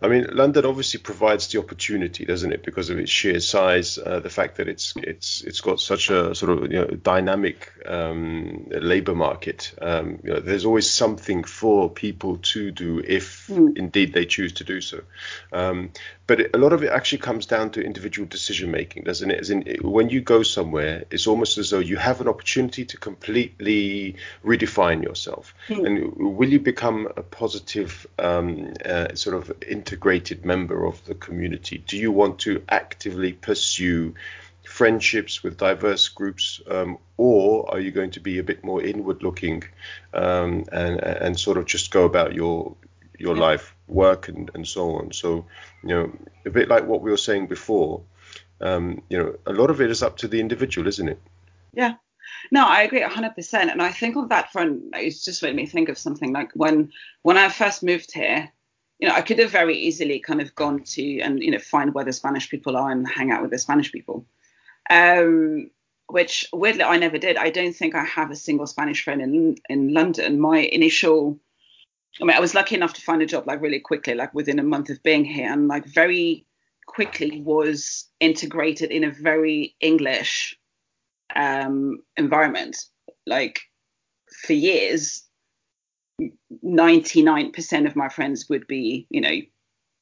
I 0.02 0.08
mean, 0.08 0.28
London 0.32 0.66
obviously 0.66 1.00
provides 1.00 1.48
the 1.48 1.60
opportunity, 1.60 2.26
doesn't 2.26 2.52
it, 2.52 2.64
because 2.64 2.90
of 2.90 3.00
its 3.00 3.12
sheer 3.12 3.40
size, 3.40 3.98
uh, 3.98 4.20
the 4.20 4.30
fact 4.30 4.58
that 4.58 4.68
it's 4.68 4.94
it's 4.98 5.42
it's 5.42 5.62
got 5.62 5.80
such 5.80 6.10
a 6.10 6.36
sort 6.36 6.52
of 6.52 6.72
you 6.72 6.80
know, 6.80 6.88
dynamic 6.88 7.72
um, 7.86 8.68
labour 8.70 9.16
market. 9.16 9.74
Um, 9.82 10.20
you 10.24 10.34
know, 10.34 10.40
there's 10.40 10.66
always 10.66 10.90
something 10.90 11.44
for 11.44 11.90
people 11.90 12.38
to 12.38 12.72
do 12.72 13.00
if 13.00 13.48
mm. 13.48 13.78
indeed 13.78 14.14
they 14.14 14.26
choose 14.26 14.54
to 14.54 14.64
do 14.64 14.82
so. 14.82 15.02
Um, 15.52 15.92
but 16.28 16.56
a 16.56 16.58
lot 16.58 16.74
of 16.74 16.84
it 16.84 16.90
actually 16.90 17.20
comes 17.20 17.46
down 17.46 17.70
to 17.72 17.84
individual 17.84 18.28
decision 18.28 18.72
making, 18.72 19.04
doesn't 19.04 19.30
it? 19.30 19.40
As 19.40 19.50
in, 19.52 19.64
when 19.82 20.10
you 20.10 20.22
go 20.22 20.42
somewhere, 20.42 21.06
it's 21.12 21.28
almost 21.28 21.60
as 21.60 21.70
though 21.70 21.80
you 21.80 21.98
have 21.98 22.20
an 22.20 22.28
opportunity 22.28 22.84
to 22.86 22.98
completely 22.98 24.16
redefine 24.44 25.04
yourself. 25.04 25.54
Mm. 25.68 25.86
And 25.86 26.38
will 26.38 26.50
you 26.50 26.60
become 26.60 27.08
a 27.16 27.22
positive 27.22 28.08
um, 28.18 28.74
uh, 28.84 29.14
sort 29.14 29.36
of 29.36 29.54
integrated 29.70 30.46
member 30.46 30.86
of 30.86 31.04
the 31.06 31.16
community? 31.16 31.78
Do 31.78 31.98
you 31.98 32.12
want 32.12 32.40
to 32.40 32.64
actively 32.70 33.34
pursue 33.34 34.14
friendships 34.68 35.44
with 35.44 35.58
diverse 35.58 36.10
groups, 36.10 36.62
um, 36.70 36.98
or 37.18 37.70
are 37.72 37.80
you 37.80 37.92
going 37.92 38.12
to 38.12 38.20
be 38.20 38.40
a 38.40 38.44
bit 38.44 38.64
more 38.64 38.82
inward 38.82 39.24
looking 39.24 39.64
um, 40.14 40.66
and 40.72 41.00
and 41.02 41.40
sort 41.40 41.58
of 41.58 41.66
just 41.66 41.92
go 41.92 42.06
about 42.06 42.34
your 42.34 42.76
your 43.18 43.36
life, 43.36 43.76
work, 43.88 44.28
and, 44.28 44.52
and 44.54 44.68
so 44.68 44.96
on? 44.96 45.14
So 45.14 45.46
you 45.84 45.90
know, 45.90 46.12
a 46.46 46.50
bit 46.50 46.68
like 46.68 46.86
what 46.86 47.02
we 47.02 47.12
were 47.12 47.18
saying 47.18 47.48
before. 47.48 48.02
Um, 48.62 49.02
you 49.10 49.18
know, 49.18 49.36
a 49.46 49.54
lot 49.54 49.70
of 49.70 49.82
it 49.82 49.92
is 49.92 50.02
up 50.02 50.18
to 50.18 50.28
the 50.28 50.40
individual, 50.40 50.88
isn't 50.88 51.10
it? 51.10 51.22
Yeah. 51.74 51.96
No, 52.52 52.66
I 52.66 52.84
agree 52.84 53.02
100%. 53.02 53.54
And 53.54 53.82
I 53.82 53.92
think 53.92 54.16
on 54.16 54.30
that 54.30 54.52
front, 54.52 54.84
it's 54.94 55.24
just 55.24 55.44
made 55.44 55.56
me 55.56 55.66
think 55.66 55.90
of 55.90 55.98
something 55.98 56.32
like 56.32 56.52
when 56.54 56.92
when 57.22 57.38
I 57.38 57.50
first 57.50 57.84
moved 57.84 58.14
here, 58.14 58.52
you 59.00 59.08
know, 59.08 59.14
I 59.14 59.22
could 59.22 59.40
have 59.40 59.52
very 59.52 59.78
easily 59.78 60.20
kind 60.20 60.42
of 60.42 60.56
gone 60.56 60.84
to 60.84 61.20
and 61.20 61.42
you 61.42 61.52
know 61.52 61.60
find 61.60 61.94
where 61.94 62.06
the 62.06 62.14
Spanish 62.14 62.50
people 62.50 62.78
are 62.78 62.92
and 62.92 63.08
hang 63.08 63.32
out 63.32 63.42
with 63.42 63.52
the 63.52 63.58
Spanish 63.58 63.92
people, 63.92 64.26
um, 64.90 65.70
which 66.08 66.48
weirdly 66.54 66.84
I 66.84 66.98
never 66.98 67.18
did. 67.18 67.38
I 67.38 67.50
don't 67.50 67.76
think 67.76 67.96
I 67.96 68.06
have 68.06 68.32
a 68.32 68.36
single 68.36 68.68
Spanish 68.68 69.04
friend 69.04 69.22
in 69.22 69.58
in 69.70 69.94
London. 69.94 70.40
My 70.40 70.60
initial, 70.60 71.40
I 72.22 72.26
mean, 72.26 72.38
I 72.38 72.40
was 72.40 72.56
lucky 72.56 72.76
enough 72.76 72.94
to 72.94 73.02
find 73.02 73.22
a 73.22 73.26
job 73.26 73.48
like 73.48 73.62
really 73.62 73.80
quickly, 73.80 74.14
like 74.16 74.34
within 74.34 74.60
a 74.60 74.64
month 74.64 74.90
of 74.90 75.04
being 75.04 75.26
here, 75.26 75.52
and 75.52 75.68
like 75.68 75.86
very 75.86 76.46
quickly 76.88 77.42
was 77.42 78.06
integrated 78.20 78.92
in 78.92 79.04
a 79.04 79.12
very 79.12 79.76
English 79.82 80.58
um, 81.36 82.02
environment. 82.16 82.78
like 83.28 83.60
for 84.46 84.54
years, 84.54 85.25
99% 86.64 87.88
of 87.88 87.96
my 87.96 88.10
friends 88.10 88.50
would 88.50 88.68
be, 88.68 89.08
you 89.10 89.22
know, 89.22 89.42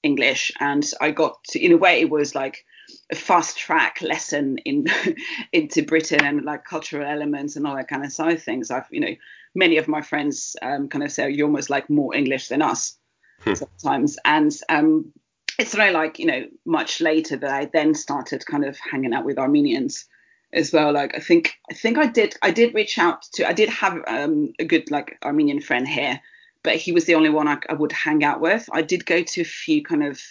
English. 0.03 0.51
And 0.59 0.89
I 1.01 1.11
got 1.11 1.43
to, 1.49 1.59
in 1.59 1.71
a 1.71 1.77
way, 1.77 2.01
it 2.01 2.09
was 2.09 2.35
like 2.35 2.65
a 3.11 3.15
fast 3.15 3.57
track 3.57 4.01
lesson 4.01 4.57
in 4.59 4.87
into 5.53 5.83
Britain 5.83 6.23
and 6.23 6.43
like 6.43 6.65
cultural 6.65 7.07
elements 7.07 7.55
and 7.55 7.65
all 7.65 7.75
that 7.75 7.87
kind 7.87 8.03
of 8.03 8.11
side 8.11 8.41
things. 8.41 8.69
I've, 8.69 8.87
you 8.91 8.99
know, 8.99 9.15
many 9.55 9.77
of 9.77 9.87
my 9.87 10.01
friends 10.01 10.55
um, 10.61 10.89
kind 10.89 11.03
of 11.03 11.11
say 11.11 11.29
you're 11.29 11.47
almost 11.47 11.69
like 11.69 11.89
more 11.89 12.13
English 12.15 12.49
than 12.49 12.61
us 12.61 12.97
hmm. 13.41 13.53
sometimes. 13.53 14.17
And 14.25 14.51
um, 14.69 15.13
it's 15.57 15.75
only 15.75 15.91
like, 15.91 16.19
you 16.19 16.25
know, 16.25 16.45
much 16.65 17.01
later 17.01 17.37
that 17.37 17.51
I 17.51 17.65
then 17.65 17.95
started 17.95 18.45
kind 18.45 18.65
of 18.65 18.77
hanging 18.79 19.13
out 19.13 19.25
with 19.25 19.39
Armenians 19.39 20.05
as 20.53 20.71
well. 20.71 20.93
Like 20.93 21.15
I 21.15 21.19
think 21.19 21.55
I 21.69 21.73
think 21.73 21.97
I 21.97 22.07
did 22.07 22.35
I 22.41 22.51
did 22.51 22.73
reach 22.73 22.97
out 22.97 23.23
to 23.33 23.47
I 23.47 23.53
did 23.53 23.69
have 23.69 24.01
um, 24.07 24.53
a 24.59 24.65
good 24.65 24.89
like 24.91 25.17
Armenian 25.23 25.61
friend 25.61 25.87
here, 25.87 26.19
but 26.63 26.75
he 26.75 26.91
was 26.91 27.05
the 27.05 27.15
only 27.15 27.29
one 27.29 27.47
I, 27.47 27.57
I, 27.69 27.73
would 27.73 27.91
hang 27.91 28.23
out 28.23 28.39
with. 28.39 28.69
I 28.71 28.81
did 28.81 29.05
go 29.05 29.21
to 29.21 29.41
a 29.41 29.45
few 29.45 29.83
kind 29.83 30.03
of 30.03 30.21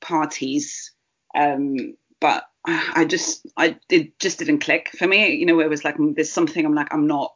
parties, 0.00 0.92
um, 1.34 1.96
but 2.20 2.44
I 2.64 3.04
just 3.08 3.46
I 3.56 3.76
it 3.90 4.18
just 4.20 4.38
didn't 4.38 4.60
click 4.60 4.90
for 4.96 5.06
me. 5.06 5.34
You 5.34 5.46
know, 5.46 5.60
it 5.60 5.70
was 5.70 5.84
like 5.84 5.96
there's 5.98 6.30
something 6.30 6.64
I'm 6.64 6.74
like 6.74 6.92
I'm 6.94 7.06
not 7.06 7.34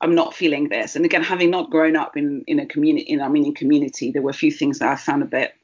I'm 0.00 0.14
not 0.14 0.34
feeling 0.34 0.68
this. 0.68 0.96
And 0.96 1.04
again, 1.04 1.22
having 1.22 1.50
not 1.50 1.70
grown 1.70 1.96
up 1.96 2.16
in 2.16 2.44
in 2.46 2.58
a 2.58 2.66
community 2.66 3.06
in 3.06 3.20
Armenian 3.20 3.54
community, 3.54 4.10
there 4.10 4.22
were 4.22 4.30
a 4.30 4.34
few 4.34 4.50
things 4.50 4.80
that 4.80 4.90
I 4.90 4.96
found 4.96 5.22
a 5.22 5.26
bit 5.26 5.54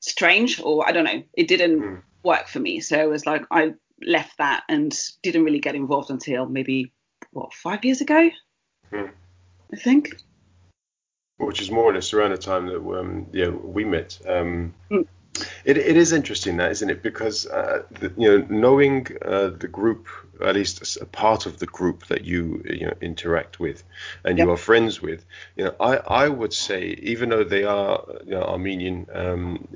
strange, 0.00 0.60
or 0.62 0.88
I 0.88 0.92
don't 0.92 1.04
know, 1.04 1.22
it 1.34 1.48
didn't 1.48 1.80
mm. 1.80 2.02
work 2.22 2.48
for 2.48 2.60
me. 2.60 2.80
So 2.80 2.98
it 2.98 3.10
was 3.10 3.26
like 3.26 3.42
I 3.50 3.74
left 4.02 4.38
that 4.38 4.64
and 4.68 4.96
didn't 5.22 5.44
really 5.44 5.60
get 5.60 5.74
involved 5.74 6.10
until 6.10 6.46
maybe 6.46 6.92
what 7.32 7.52
five 7.52 7.84
years 7.84 8.00
ago, 8.00 8.30
hmm. 8.90 9.06
I 9.72 9.76
think. 9.76 10.16
Which 11.38 11.60
is 11.60 11.70
more 11.70 11.84
or 11.84 11.94
less 11.94 12.12
around 12.12 12.32
the 12.32 12.38
time 12.38 12.66
that 12.66 12.78
um, 12.78 13.26
yeah 13.32 13.48
we 13.48 13.84
met. 13.84 14.18
Um, 14.26 14.74
hmm. 14.90 15.02
It, 15.64 15.76
it 15.76 15.96
is 15.96 16.12
interesting 16.12 16.56
that 16.58 16.70
isn't 16.72 16.90
it? 16.90 17.02
Because 17.02 17.46
uh, 17.46 17.82
the, 18.00 18.12
you 18.16 18.28
know 18.38 18.46
knowing 18.48 19.06
uh, 19.22 19.48
the 19.48 19.68
group 19.68 20.06
at 20.40 20.54
least 20.54 20.96
a 21.00 21.06
part 21.06 21.46
of 21.46 21.58
the 21.58 21.66
group 21.66 22.06
that 22.06 22.24
you 22.24 22.62
you 22.64 22.86
know 22.86 22.94
interact 23.00 23.58
with 23.58 23.82
and 24.24 24.38
yep. 24.38 24.46
you 24.46 24.52
are 24.52 24.56
friends 24.56 25.02
with 25.02 25.24
you 25.56 25.64
know 25.64 25.74
I 25.80 25.96
I 25.96 26.28
would 26.28 26.52
say 26.52 26.96
even 27.02 27.30
though 27.30 27.42
they 27.42 27.64
are 27.64 28.04
you 28.24 28.34
know, 28.34 28.42
Armenian 28.42 29.06
um, 29.12 29.66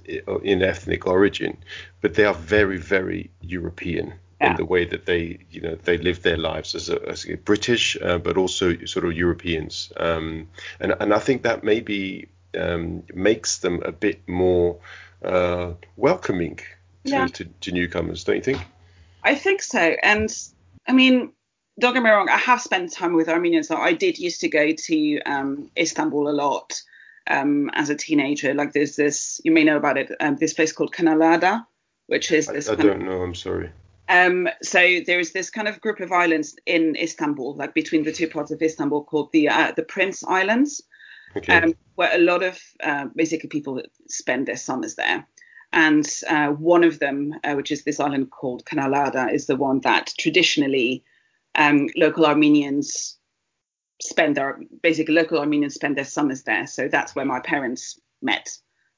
in 0.44 0.62
ethnic 0.62 1.06
origin 1.06 1.56
but 2.00 2.14
they 2.14 2.24
are 2.24 2.34
very 2.34 2.76
very 2.76 3.30
European 3.40 4.14
in 4.42 4.56
the 4.56 4.64
way 4.64 4.84
that 4.84 5.06
they 5.06 5.38
you 5.50 5.60
know 5.60 5.76
they 5.76 5.98
live 5.98 6.22
their 6.22 6.36
lives 6.36 6.74
as 6.74 6.88
a, 6.88 7.08
as 7.08 7.26
a 7.26 7.36
British 7.36 7.96
uh, 8.02 8.18
but 8.18 8.36
also 8.36 8.76
sort 8.86 9.04
of 9.04 9.12
Europeans. 9.12 9.92
Um, 9.96 10.48
and 10.80 10.94
and 11.00 11.14
I 11.14 11.18
think 11.18 11.42
that 11.42 11.62
maybe 11.64 12.28
um, 12.58 13.04
makes 13.14 13.58
them 13.58 13.82
a 13.84 13.92
bit 13.92 14.28
more 14.28 14.78
uh, 15.24 15.72
welcoming 15.96 16.56
to, 16.56 16.64
yeah. 17.04 17.26
to, 17.26 17.44
to 17.44 17.72
newcomers 17.72 18.24
don't 18.24 18.36
you 18.36 18.42
think 18.42 18.62
I 19.24 19.34
think 19.34 19.62
so. 19.62 19.96
And 20.02 20.34
I 20.86 20.92
mean, 20.92 21.32
don't 21.78 21.94
get 21.94 22.02
me 22.02 22.10
wrong, 22.10 22.28
I 22.28 22.38
have 22.38 22.60
spent 22.60 22.92
time 22.92 23.14
with 23.14 23.28
Armenians. 23.28 23.68
So 23.68 23.76
I 23.76 23.92
did 23.92 24.18
used 24.18 24.40
to 24.40 24.48
go 24.48 24.72
to 24.72 25.20
um, 25.22 25.70
Istanbul 25.76 26.28
a 26.28 26.32
lot 26.32 26.80
um, 27.30 27.70
as 27.74 27.90
a 27.90 27.94
teenager. 27.94 28.54
Like 28.54 28.72
there's 28.72 28.96
this, 28.96 29.40
you 29.44 29.52
may 29.52 29.64
know 29.64 29.76
about 29.76 29.96
it, 29.96 30.10
um, 30.20 30.36
this 30.36 30.54
place 30.54 30.72
called 30.72 30.92
Kınalıada, 30.92 31.66
which 32.06 32.30
is 32.32 32.46
this. 32.46 32.68
I, 32.68 32.72
I 32.72 32.76
don't 32.76 33.02
of, 33.02 33.06
know. 33.06 33.22
I'm 33.22 33.34
sorry. 33.34 33.70
Um, 34.08 34.48
so 34.62 35.00
there 35.06 35.20
is 35.20 35.32
this 35.32 35.48
kind 35.48 35.68
of 35.68 35.80
group 35.80 36.00
of 36.00 36.12
islands 36.12 36.56
in 36.66 36.96
Istanbul, 36.96 37.54
like 37.54 37.72
between 37.72 38.02
the 38.02 38.12
two 38.12 38.28
parts 38.28 38.50
of 38.50 38.60
Istanbul, 38.60 39.04
called 39.04 39.30
the 39.32 39.48
uh, 39.48 39.72
the 39.74 39.84
Prince 39.84 40.24
Islands, 40.24 40.82
okay. 41.36 41.54
um, 41.54 41.74
where 41.94 42.14
a 42.14 42.18
lot 42.18 42.42
of 42.42 42.58
uh, 42.82 43.06
basically 43.14 43.48
people 43.48 43.82
spend 44.08 44.46
their 44.46 44.56
summers 44.56 44.94
there. 44.94 45.26
And 45.72 46.06
uh, 46.28 46.48
one 46.48 46.84
of 46.84 46.98
them, 46.98 47.34
uh, 47.44 47.54
which 47.54 47.72
is 47.72 47.84
this 47.84 47.98
island 47.98 48.30
called 48.30 48.64
Kınalıada, 48.66 49.32
is 49.32 49.46
the 49.46 49.56
one 49.56 49.80
that 49.80 50.12
traditionally 50.18 51.02
um, 51.54 51.88
local 51.96 52.26
Armenians 52.26 53.18
spend 54.00 54.36
their 54.36 54.60
basically 54.82 55.14
local 55.14 55.38
Armenians 55.38 55.74
spend 55.74 55.96
their 55.96 56.04
summers 56.04 56.42
there. 56.42 56.66
So 56.66 56.88
that's 56.88 57.14
where 57.14 57.24
my 57.24 57.40
parents 57.40 57.98
met, 58.20 58.50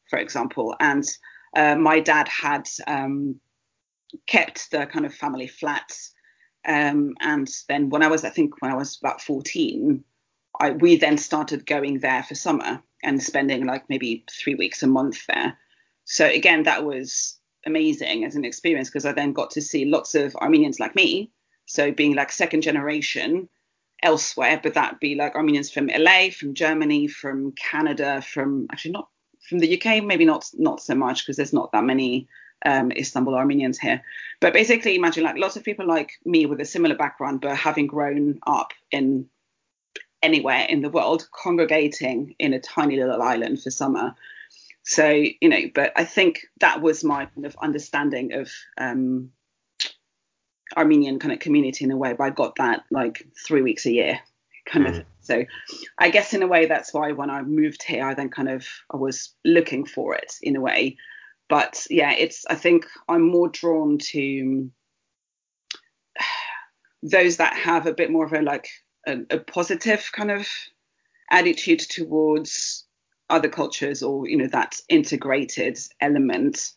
for 0.08 0.18
example. 0.18 0.74
And 0.80 1.04
uh, 1.56 1.76
my 1.76 2.00
dad 2.00 2.26
had 2.26 2.68
um, 2.86 3.38
kept 4.26 4.70
the 4.70 4.86
kind 4.86 5.06
of 5.06 5.14
family 5.14 5.46
flats. 5.46 6.12
Um, 6.66 7.14
and 7.20 7.48
then 7.68 7.90
when 7.90 8.02
I 8.02 8.08
was, 8.08 8.24
I 8.24 8.30
think 8.30 8.60
when 8.60 8.72
I 8.72 8.76
was 8.76 8.98
about 8.98 9.20
14, 9.20 10.02
I, 10.60 10.70
we 10.70 10.96
then 10.96 11.18
started 11.18 11.66
going 11.66 12.00
there 12.00 12.22
for 12.22 12.34
summer 12.34 12.82
and 13.02 13.22
spending 13.22 13.66
like 13.66 13.88
maybe 13.88 14.24
three 14.30 14.54
weeks 14.54 14.82
a 14.82 14.86
month 14.86 15.26
there. 15.26 15.58
So 16.04 16.26
again, 16.26 16.64
that 16.64 16.84
was 16.84 17.38
amazing 17.66 18.24
as 18.24 18.36
an 18.36 18.44
experience 18.44 18.88
because 18.88 19.06
I 19.06 19.12
then 19.12 19.32
got 19.32 19.50
to 19.52 19.62
see 19.62 19.84
lots 19.84 20.14
of 20.14 20.36
Armenians 20.36 20.78
like 20.78 20.94
me. 20.94 21.30
So 21.66 21.92
being 21.92 22.14
like 22.14 22.30
second 22.30 22.62
generation 22.62 23.48
elsewhere, 24.02 24.60
but 24.62 24.74
that'd 24.74 25.00
be 25.00 25.14
like 25.14 25.34
Armenians 25.34 25.70
from 25.70 25.86
LA, 25.86 26.28
from 26.30 26.54
Germany, 26.54 27.08
from 27.08 27.52
Canada, 27.52 28.22
from 28.22 28.66
actually 28.70 28.92
not 28.92 29.08
from 29.48 29.58
the 29.58 29.74
UK, 29.74 30.02
maybe 30.02 30.24
not 30.24 30.50
not 30.54 30.80
so 30.80 30.94
much 30.94 31.24
because 31.24 31.36
there's 31.36 31.52
not 31.52 31.72
that 31.72 31.84
many 31.84 32.28
um, 32.66 32.92
Istanbul 32.92 33.34
Armenians 33.34 33.78
here. 33.78 34.02
But 34.40 34.52
basically, 34.52 34.94
imagine 34.94 35.24
like 35.24 35.38
lots 35.38 35.56
of 35.56 35.64
people 35.64 35.86
like 35.86 36.12
me 36.24 36.46
with 36.46 36.60
a 36.60 36.64
similar 36.64 36.94
background, 36.94 37.40
but 37.40 37.56
having 37.56 37.86
grown 37.86 38.38
up 38.46 38.72
in 38.90 39.26
anywhere 40.24 40.66
in 40.68 40.80
the 40.80 40.90
world, 40.90 41.28
congregating 41.30 42.34
in 42.38 42.52
a 42.52 42.60
tiny 42.60 42.96
little 42.96 43.22
island 43.22 43.62
for 43.62 43.70
summer. 43.70 44.14
So 44.84 45.08
you 45.08 45.48
know 45.48 45.60
but 45.74 45.92
i 45.96 46.04
think 46.04 46.46
that 46.60 46.82
was 46.82 47.02
my 47.02 47.24
kind 47.24 47.46
of 47.46 47.56
understanding 47.60 48.34
of 48.34 48.50
um 48.78 49.30
armenian 50.76 51.18
kind 51.18 51.32
of 51.32 51.38
community 51.38 51.84
in 51.84 51.90
a 51.90 51.96
way 51.96 52.12
but 52.12 52.24
i 52.24 52.30
got 52.30 52.56
that 52.56 52.84
like 52.90 53.26
three 53.46 53.62
weeks 53.62 53.86
a 53.86 53.92
year 53.92 54.20
kind 54.66 54.86
mm. 54.86 54.98
of 54.98 55.04
so 55.20 55.44
i 55.98 56.10
guess 56.10 56.34
in 56.34 56.42
a 56.42 56.46
way 56.46 56.66
that's 56.66 56.92
why 56.92 57.12
when 57.12 57.30
i 57.30 57.40
moved 57.42 57.82
here 57.82 58.04
i 58.04 58.12
then 58.12 58.28
kind 58.28 58.48
of 58.48 58.66
i 58.92 58.96
was 58.96 59.34
looking 59.44 59.86
for 59.86 60.14
it 60.14 60.34
in 60.42 60.56
a 60.56 60.60
way. 60.60 60.96
But 61.48 61.86
yeah 61.90 62.12
it's 62.12 62.44
i 62.48 62.54
think 62.54 62.86
i'm 63.08 63.22
more 63.22 63.48
drawn 63.48 63.98
to 64.12 64.70
those 67.02 67.36
that 67.36 67.54
have 67.54 67.86
a 67.86 67.94
bit 67.94 68.10
more 68.10 68.24
of 68.24 68.32
a 68.32 68.42
like 68.42 68.68
a, 69.06 69.18
a 69.30 69.38
positive 69.38 70.10
kind 70.12 70.30
of 70.30 70.46
attitude 71.30 71.80
towards 71.80 72.84
other 73.30 73.48
cultures 73.48 74.02
or 74.02 74.28
you 74.28 74.36
know 74.36 74.46
that 74.46 74.80
integrated 74.88 75.78
element 76.00 76.72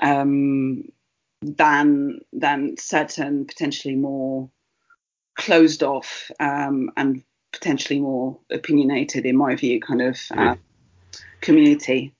um, 0.00 0.84
than 1.42 2.20
than 2.32 2.76
certain 2.78 3.44
potentially 3.46 3.94
more 3.94 4.50
closed 5.36 5.82
off 5.82 6.30
um, 6.40 6.90
and 6.96 7.22
potentially 7.52 8.00
more 8.00 8.38
opinionated, 8.50 9.26
in 9.26 9.36
my 9.36 9.54
view, 9.54 9.80
kind 9.80 10.02
of 10.02 10.20
uh, 10.36 10.56
community. 11.40 12.12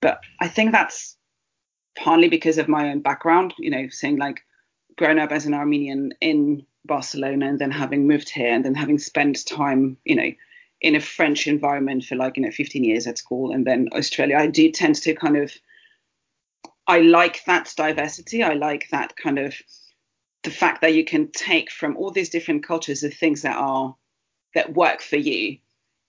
But 0.00 0.20
I 0.40 0.48
think 0.48 0.72
that's 0.72 1.16
partly 1.96 2.28
because 2.28 2.58
of 2.58 2.68
my 2.68 2.90
own 2.90 3.00
background. 3.00 3.54
You 3.58 3.70
know, 3.70 3.88
saying 3.90 4.16
like 4.16 4.42
growing 4.96 5.18
up 5.18 5.32
as 5.32 5.46
an 5.46 5.54
Armenian 5.54 6.12
in 6.20 6.64
Barcelona 6.86 7.48
and 7.48 7.58
then 7.58 7.70
having 7.70 8.06
moved 8.06 8.28
here 8.28 8.52
and 8.52 8.64
then 8.64 8.74
having 8.74 8.98
spent 8.98 9.46
time, 9.46 9.96
you 10.04 10.16
know, 10.16 10.30
in 10.80 10.94
a 10.94 11.00
French 11.00 11.46
environment 11.46 12.04
for 12.04 12.16
like 12.16 12.36
you 12.36 12.42
know 12.42 12.50
15 12.50 12.84
years 12.84 13.06
at 13.06 13.18
school 13.18 13.52
and 13.52 13.66
then 13.66 13.88
Australia, 13.92 14.36
I 14.36 14.46
do 14.46 14.70
tend 14.70 14.96
to 14.96 15.14
kind 15.14 15.36
of 15.36 15.52
I 16.86 17.00
like 17.00 17.44
that 17.46 17.72
diversity. 17.76 18.42
I 18.42 18.54
like 18.54 18.88
that 18.90 19.16
kind 19.16 19.38
of 19.38 19.54
the 20.44 20.50
fact 20.50 20.80
that 20.82 20.94
you 20.94 21.04
can 21.04 21.30
take 21.32 21.70
from 21.70 21.96
all 21.96 22.10
these 22.10 22.30
different 22.30 22.64
cultures 22.64 23.00
the 23.00 23.10
things 23.10 23.42
that 23.42 23.56
are 23.56 23.96
that 24.54 24.74
work 24.74 25.00
for 25.00 25.16
you 25.16 25.58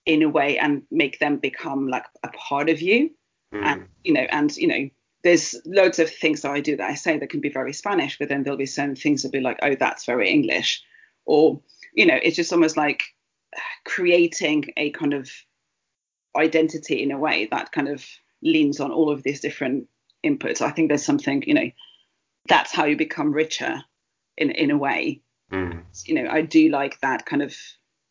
in 0.06 0.22
a 0.22 0.28
way 0.28 0.58
and 0.58 0.82
make 0.90 1.18
them 1.18 1.36
become 1.38 1.88
like 1.88 2.06
a 2.22 2.28
part 2.28 2.68
of 2.70 2.80
you. 2.80 3.10
Mm. 3.52 3.64
And 3.64 3.88
you 4.04 4.12
know, 4.12 4.26
and 4.30 4.56
you 4.56 4.66
know, 4.68 4.90
there's 5.24 5.56
loads 5.64 5.98
of 5.98 6.10
things 6.10 6.42
that 6.42 6.52
I 6.52 6.60
do 6.60 6.76
that 6.76 6.90
I 6.90 6.94
say 6.94 7.18
that 7.18 7.30
can 7.30 7.40
be 7.40 7.50
very 7.50 7.72
Spanish, 7.72 8.18
but 8.18 8.28
then 8.28 8.42
there'll 8.42 8.58
be 8.58 8.66
certain 8.66 8.96
things 8.96 9.22
that 9.22 9.32
be 9.32 9.40
like, 9.40 9.58
oh, 9.62 9.74
that's 9.74 10.06
very 10.06 10.30
English. 10.30 10.82
Or, 11.24 11.60
you 11.94 12.06
know, 12.06 12.18
it's 12.22 12.36
just 12.36 12.52
almost 12.52 12.76
like 12.76 13.02
creating 13.84 14.66
a 14.76 14.90
kind 14.90 15.14
of 15.14 15.30
identity 16.36 17.02
in 17.02 17.10
a 17.10 17.18
way 17.18 17.48
that 17.50 17.72
kind 17.72 17.88
of 17.88 18.04
leans 18.42 18.80
on 18.80 18.92
all 18.92 19.10
of 19.10 19.22
these 19.22 19.40
different 19.40 19.88
inputs. 20.24 20.60
I 20.60 20.70
think 20.70 20.88
there's 20.88 21.04
something, 21.04 21.42
you 21.46 21.54
know, 21.54 21.70
that's 22.48 22.72
how 22.72 22.84
you 22.84 22.96
become 22.96 23.32
richer 23.32 23.82
in 24.36 24.50
in 24.52 24.70
a 24.70 24.78
way. 24.78 25.20
Mm. 25.52 25.82
You 26.04 26.14
know, 26.14 26.30
I 26.30 26.42
do 26.42 26.68
like 26.68 27.00
that 27.00 27.26
kind 27.26 27.42
of 27.42 27.56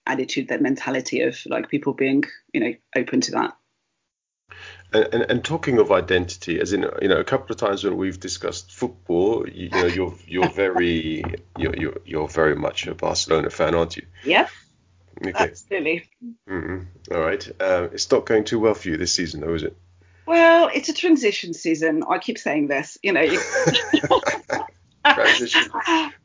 attitude, 0.05 0.49
that 0.49 0.61
mentality 0.61 1.21
of 1.21 1.37
like 1.45 1.69
people 1.69 1.93
being, 1.93 2.23
you 2.53 2.59
know, 2.59 2.73
open 2.95 3.21
to 3.21 3.31
that. 3.31 3.55
And, 4.93 5.13
and, 5.13 5.31
and, 5.31 5.43
talking 5.43 5.79
of 5.79 5.91
identity, 5.91 6.61
as 6.61 6.71
in 6.71 6.85
you 7.01 7.09
know, 7.09 7.19
a 7.19 7.23
couple 7.23 7.51
of 7.51 7.57
times 7.57 7.83
when 7.83 7.97
we've 7.97 8.19
discussed 8.19 8.71
football, 8.71 9.47
you, 9.47 9.65
you 9.65 9.69
know, 9.69 9.85
you're 9.85 10.15
you're 10.25 10.49
very 10.49 11.23
you're, 11.57 11.75
you're, 11.75 11.97
you're 12.05 12.27
very 12.27 12.55
much 12.55 12.87
a 12.87 12.95
Barcelona 12.95 13.49
fan, 13.49 13.75
aren't 13.75 13.97
you? 13.97 14.05
Yeah. 14.23 14.47
Okay. 15.25 15.33
Absolutely. 15.35 16.09
Mm-hmm. 16.49 17.13
All 17.13 17.21
right. 17.21 17.47
Uh, 17.59 17.89
it's 17.91 18.09
not 18.11 18.25
going 18.25 18.45
too 18.45 18.59
well 18.59 18.75
for 18.75 18.87
you 18.87 18.97
this 18.97 19.13
season, 19.13 19.41
though, 19.41 19.55
is 19.55 19.63
it? 19.63 19.75
Well, 20.25 20.69
it's 20.73 20.89
a 20.89 20.93
transition 20.93 21.53
season. 21.53 22.03
I 22.09 22.19
keep 22.19 22.37
saying 22.37 22.67
this. 22.67 22.97
You 23.01 23.13
know. 23.13 23.25
transition. 25.13 25.63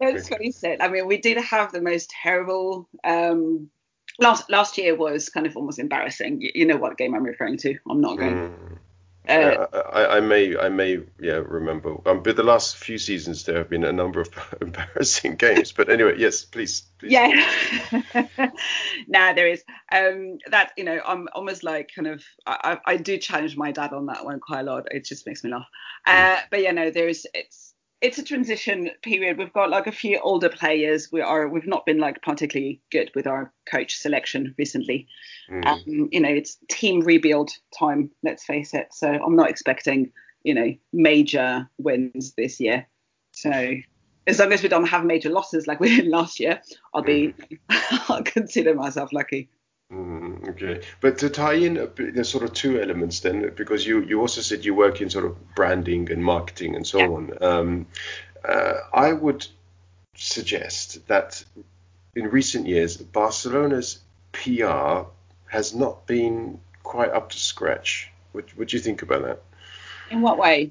Let's 0.01 0.29
face 0.29 0.63
it. 0.65 0.81
I 0.81 0.89
mean, 0.89 1.07
we 1.07 1.19
did 1.19 1.39
have 1.39 1.73
the 1.73 1.81
most 1.81 2.11
terrible 2.11 2.89
um, 3.05 3.71
last 4.19 4.51
last 4.51 4.79
year 4.79 4.95
was 4.95 5.29
kind 5.29 5.47
of 5.47 5.57
almost 5.57 5.79
embarrassing. 5.79 6.41
You, 6.41 6.51
you 6.55 6.67
know 6.67 6.77
what 6.77 6.99
game 6.99 7.15
I'm 7.15 7.25
referring 7.25 7.57
to. 7.59 7.79
I'm 7.89 8.01
not 8.01 8.19
going. 8.19 8.35
Mm. 8.35 8.79
Uh, 9.29 9.33
yeah, 9.33 9.81
I, 9.93 10.17
I, 10.17 10.21
may, 10.21 10.57
I 10.59 10.69
may, 10.69 10.99
yeah, 11.21 11.35
remember. 11.35 11.97
Um, 12.09 12.25
but 12.25 12.35
the 12.35 12.43
last 12.43 12.77
few 12.77 12.99
seasons 12.99 13.45
there 13.45 13.59
have 13.59 13.71
been 13.71 13.85
a 13.85 13.93
number 13.93 14.21
of 14.21 14.29
embarrassing 14.61 15.37
games. 15.37 15.71
But 15.71 15.91
anyway, 15.91 16.17
yes, 16.19 16.45
please. 16.45 16.83
please. 16.99 17.13
Yeah. 17.13 18.11
nah, 19.07 19.33
there 19.33 19.47
is. 19.47 19.63
Um, 19.93 20.39
that 20.51 20.73
you 20.77 20.83
know, 20.83 21.01
I'm 21.07 21.29
almost 21.35 21.63
like 21.63 21.93
kind 21.95 22.09
of. 22.09 22.25
I, 22.47 22.79
I 22.85 22.97
do 22.97 23.17
challenge 23.17 23.57
my 23.57 23.71
dad 23.71 23.93
on 23.93 24.07
that 24.07 24.25
one 24.25 24.41
quite 24.41 24.61
a 24.61 24.65
lot. 24.65 24.89
It 24.91 25.05
just 25.05 25.25
makes 25.25 25.45
me 25.45 25.51
laugh. 25.51 25.69
Mm. 26.07 26.35
Uh, 26.35 26.41
but 26.51 26.61
yeah, 26.61 26.73
no, 26.73 26.91
there 26.91 27.09
is. 27.09 27.25
It's 27.33 27.72
it's 28.03 28.19
a 28.19 28.23
transition 28.23 28.91
period. 29.03 29.39
We've 29.39 29.53
got 29.53 29.71
like 29.71 29.87
a 29.87 29.93
few 29.93 30.19
older 30.19 30.49
players. 30.49 31.11
We 31.13 31.21
are 31.21 31.49
we've 31.49 31.67
not 31.67 31.87
been 31.87 31.99
like 31.99 32.21
particularly 32.21 32.81
good 32.91 33.11
with 33.15 33.27
our 33.27 33.53
coach 33.71 33.97
selection 33.97 34.55
recently. 34.59 35.07
Mm. 35.49 35.67
Um, 35.67 36.09
you 36.11 36.21
know, 36.21 36.29
it's 36.29 36.59
team 36.69 37.01
rebuild 37.01 37.51
time. 37.79 38.11
Let's 38.23 38.45
face 38.45 38.75
it. 38.75 38.89
So 38.93 39.09
I'm 39.09 39.37
not 39.37 39.49
expecting 39.49 40.13
you 40.43 40.53
know 40.53 40.75
major 40.93 41.69
wins 41.79 42.33
this 42.37 42.59
year. 42.59 42.87
So 43.31 43.75
as 44.27 44.39
long 44.39 44.53
as 44.53 44.63
we 44.63 44.69
don't 44.69 44.89
have 44.89 45.05
major 45.05 45.31
losses 45.31 45.67
like 45.67 45.79
we 45.79 45.97
did 45.97 46.09
last 46.09 46.41
year, 46.41 46.61
I'll 46.93 47.03
be 47.03 47.35
mm. 47.39 47.59
I'll 48.11 48.25
consider 48.25 48.75
myself 48.75 49.13
lucky. 49.13 49.49
Mm, 49.93 50.49
okay, 50.49 50.81
but 51.01 51.19
to 51.19 51.29
tie 51.29 51.55
in 51.55 51.91
there's 51.97 52.31
sort 52.31 52.45
of 52.45 52.55
two 52.55 52.81
elements 52.81 53.21
then, 53.21 53.53
because 53.55 53.87
you 53.87 54.03
you 54.03 54.21
also 54.21 54.41
said 54.41 54.65
you 54.65 54.75
work 54.75 55.03
in 55.03 55.11
sort 55.11 55.27
of 55.27 55.55
branding 55.55 56.11
and 56.11 56.25
marketing 56.25 56.77
and 56.77 56.87
so 56.87 56.99
yeah. 56.99 57.09
on. 57.09 57.43
Um, 57.43 57.87
uh, 58.43 58.75
I 58.93 59.13
would 59.13 59.47
suggest 60.17 61.07
that 61.09 61.45
in 62.15 62.29
recent 62.29 62.67
years 62.67 62.97
Barcelona's 62.97 64.01
PR 64.33 65.05
has 65.47 65.75
not 65.75 66.07
been 66.07 66.59
quite 66.83 67.11
up 67.11 67.29
to 67.31 67.39
scratch. 67.39 68.11
What 68.33 68.57
what 68.57 68.69
do 68.69 68.77
you 68.77 68.83
think 68.83 69.03
about 69.03 69.23
that? 69.25 69.43
In 70.11 70.23
what 70.23 70.39
way? 70.39 70.71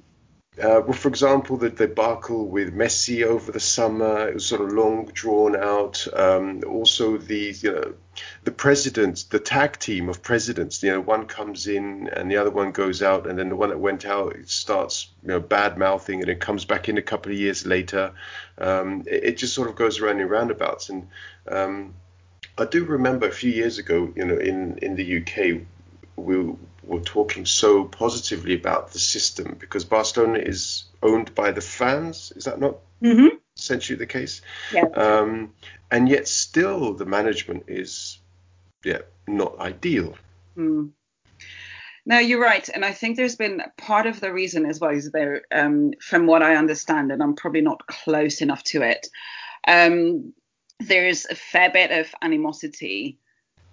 Uh, 0.60 0.82
well, 0.86 0.91
for 0.91 1.08
example, 1.08 1.56
the 1.56 1.70
debacle 1.70 2.45
with 2.45 2.76
Messi 2.76 3.24
over 3.24 3.54
the 3.54 3.60
summer, 3.60 4.28
it 4.28 4.34
was 4.34 4.45
sort 4.45 4.60
of 4.60 4.74
long 4.74 5.06
drawn 5.14 5.56
out. 5.56 6.06
Um, 6.14 6.62
also, 6.68 7.18
the 7.18 7.56
you 7.62 7.72
know, 7.72 7.93
the 8.43 8.52
presidents, 8.52 9.24
the 9.24 9.39
tag 9.39 9.80
team 9.80 10.10
of 10.10 10.22
presidents, 10.22 10.84
you 10.84 10.91
know, 10.91 10.99
one 10.99 11.26
comes 11.26 11.68
in 11.68 12.10
and 12.10 12.30
the 12.30 12.36
other 12.36 12.49
one 12.49 12.74
goes 12.74 13.02
out, 13.02 13.28
and 13.28 13.39
then 13.39 13.47
the 13.47 13.56
one 13.56 13.70
that 13.70 13.80
went 13.80 14.06
out 14.06 14.36
starts 14.43 15.10
you 15.22 15.30
know 15.30 15.39
bad 15.39 15.78
mouthing, 15.78 16.20
and 16.20 16.30
it 16.30 16.41
comes 16.41 16.66
back 16.66 16.89
in 16.89 16.97
a 16.97 17.02
couple 17.02 17.32
of 17.32 17.38
years 17.38 17.66
later. 17.66 18.12
Um, 18.58 19.04
it, 19.08 19.24
it, 19.24 19.38
just 19.38 19.54
sort 19.54 19.70
of 19.70 19.78
goes 19.78 20.02
around 20.02 20.20
in 20.20 20.28
roundabouts, 20.28 20.89
and 20.89 21.08
um, 21.47 21.93
I 22.58 22.66
do 22.66 22.84
remember 22.84 23.26
a 23.26 23.32
few 23.32 23.52
years 23.52 23.78
ago, 23.78 24.12
you 24.18 24.26
know, 24.26 24.36
in 24.36 24.80
in 24.80 24.97
the 24.97 25.22
UK, 25.22 25.62
we 26.18 26.54
were 26.84 27.00
talking 27.00 27.46
so 27.46 27.86
positively 27.86 28.56
about 28.56 28.92
the 28.92 29.00
system 29.00 29.56
because 29.60 29.86
Barcelona 29.86 30.40
is 30.40 30.86
owned 31.04 31.34
by 31.36 31.52
the 31.52 31.62
fans. 31.62 32.34
Is 32.36 32.46
that 32.46 32.60
not 32.60 32.78
mm-hmm. 33.02 33.36
essentially 33.58 33.98
the 33.98 34.06
case? 34.06 34.42
Yeah. 34.74 34.86
Um, 34.86 35.54
and 35.90 36.10
yet 36.10 36.28
still 36.28 36.94
the 36.94 37.06
management 37.06 37.66
is 37.68 38.20
yeah 38.84 39.00
not 39.28 39.60
ideal. 39.60 40.16
Mm. 40.58 40.92
No, 42.04 42.18
you're 42.18 42.42
right, 42.42 42.68
and 42.68 42.84
I 42.84 42.94
think 42.94 43.16
there's 43.16 43.36
been 43.36 43.62
part 43.78 44.08
of 44.08 44.20
the 44.20 44.34
reason 44.34 44.66
as 44.66 44.80
well 44.80 44.90
is 44.90 45.12
there, 45.12 45.44
um, 45.52 45.92
from 46.02 46.26
what 46.26 46.42
I 46.42 46.56
understand, 46.56 47.12
and 47.12 47.22
I'm 47.22 47.36
probably 47.36 47.62
not 47.62 47.86
close 47.86 48.42
enough 48.42 48.64
to 48.66 48.82
it. 48.82 49.08
Um, 49.68 50.34
there's 50.80 51.28
a 51.28 51.36
fair 51.36 51.70
bit 51.70 51.92
of 51.92 52.08
animosity 52.24 53.20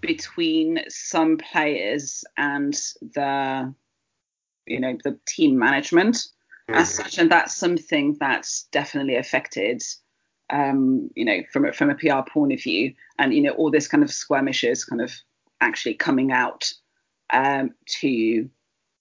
between 0.01 0.81
some 0.89 1.39
players 1.39 2.25
and 2.37 2.75
the 3.15 3.75
you 4.67 4.81
know 4.81 4.97
the 5.05 5.19
team 5.27 5.59
management. 5.59 6.29
Mm-hmm. 6.69 6.81
as 6.81 6.93
such 6.93 7.17
and 7.17 7.33
that's 7.33 7.57
something 7.57 8.19
that's 8.21 8.65
definitely 8.65 9.17
affected 9.17 9.83
um, 10.51 11.09
you 11.17 11.25
know 11.25 11.41
from 11.51 11.65
a, 11.65 11.73
from 11.73 11.89
a 11.89 11.95
PR 11.95 12.31
point 12.31 12.53
of 12.53 12.63
view. 12.63 12.95
And 13.19 13.35
you 13.35 13.43
know 13.43 13.53
all 13.53 13.71
this 13.71 13.89
kind 13.89 14.03
of 14.03 14.11
skirmishes 14.11 14.85
kind 14.85 15.01
of 15.01 15.13
actually 15.61 15.95
coming 15.95 16.31
out 16.31 16.73
um, 17.33 17.71
to 18.01 18.49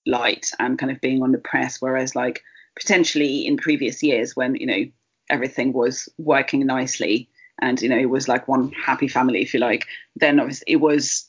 light 0.06 0.50
and 0.58 0.78
kind 0.78 0.90
of 0.90 1.00
being 1.00 1.22
on 1.22 1.32
the 1.32 1.38
press. 1.38 1.80
Whereas 1.80 2.16
like 2.16 2.42
potentially 2.78 3.46
in 3.46 3.56
previous 3.56 4.02
years 4.02 4.34
when 4.34 4.54
you 4.54 4.66
know 4.66 4.84
everything 5.30 5.72
was 5.72 6.08
working 6.16 6.64
nicely 6.64 7.28
and 7.60 7.80
you 7.80 7.88
know 7.88 7.98
it 7.98 8.10
was 8.10 8.28
like 8.28 8.48
one 8.48 8.72
happy 8.72 9.08
family 9.08 9.42
if 9.42 9.54
you 9.54 9.60
like 9.60 9.86
then 10.16 10.40
obviously 10.40 10.64
it 10.68 10.76
was 10.76 11.28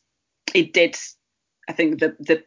it 0.54 0.74
did 0.74 0.96
i 1.68 1.74
think 1.74 2.00
the 2.00 2.16
the 2.20 2.44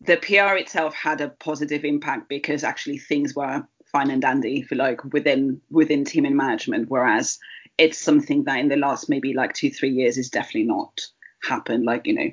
the 0.00 0.16
pr 0.16 0.56
itself 0.56 0.94
had 0.94 1.20
a 1.20 1.28
positive 1.28 1.84
impact 1.84 2.28
because 2.28 2.64
actually 2.64 2.98
things 2.98 3.34
were 3.34 3.66
fine 3.86 4.10
and 4.10 4.22
dandy 4.22 4.60
if 4.60 4.70
you 4.70 4.76
like 4.76 5.04
within 5.12 5.60
within 5.70 6.04
team 6.04 6.24
and 6.24 6.36
management 6.36 6.88
whereas 6.88 7.38
it's 7.78 7.98
something 7.98 8.44
that 8.44 8.58
in 8.58 8.68
the 8.68 8.76
last 8.76 9.08
maybe 9.08 9.32
like 9.34 9.52
two 9.54 9.70
three 9.70 9.90
years 9.90 10.18
is 10.18 10.30
definitely 10.30 10.64
not 10.64 11.00
happened 11.42 11.84
like 11.84 12.06
you 12.06 12.14
know 12.14 12.30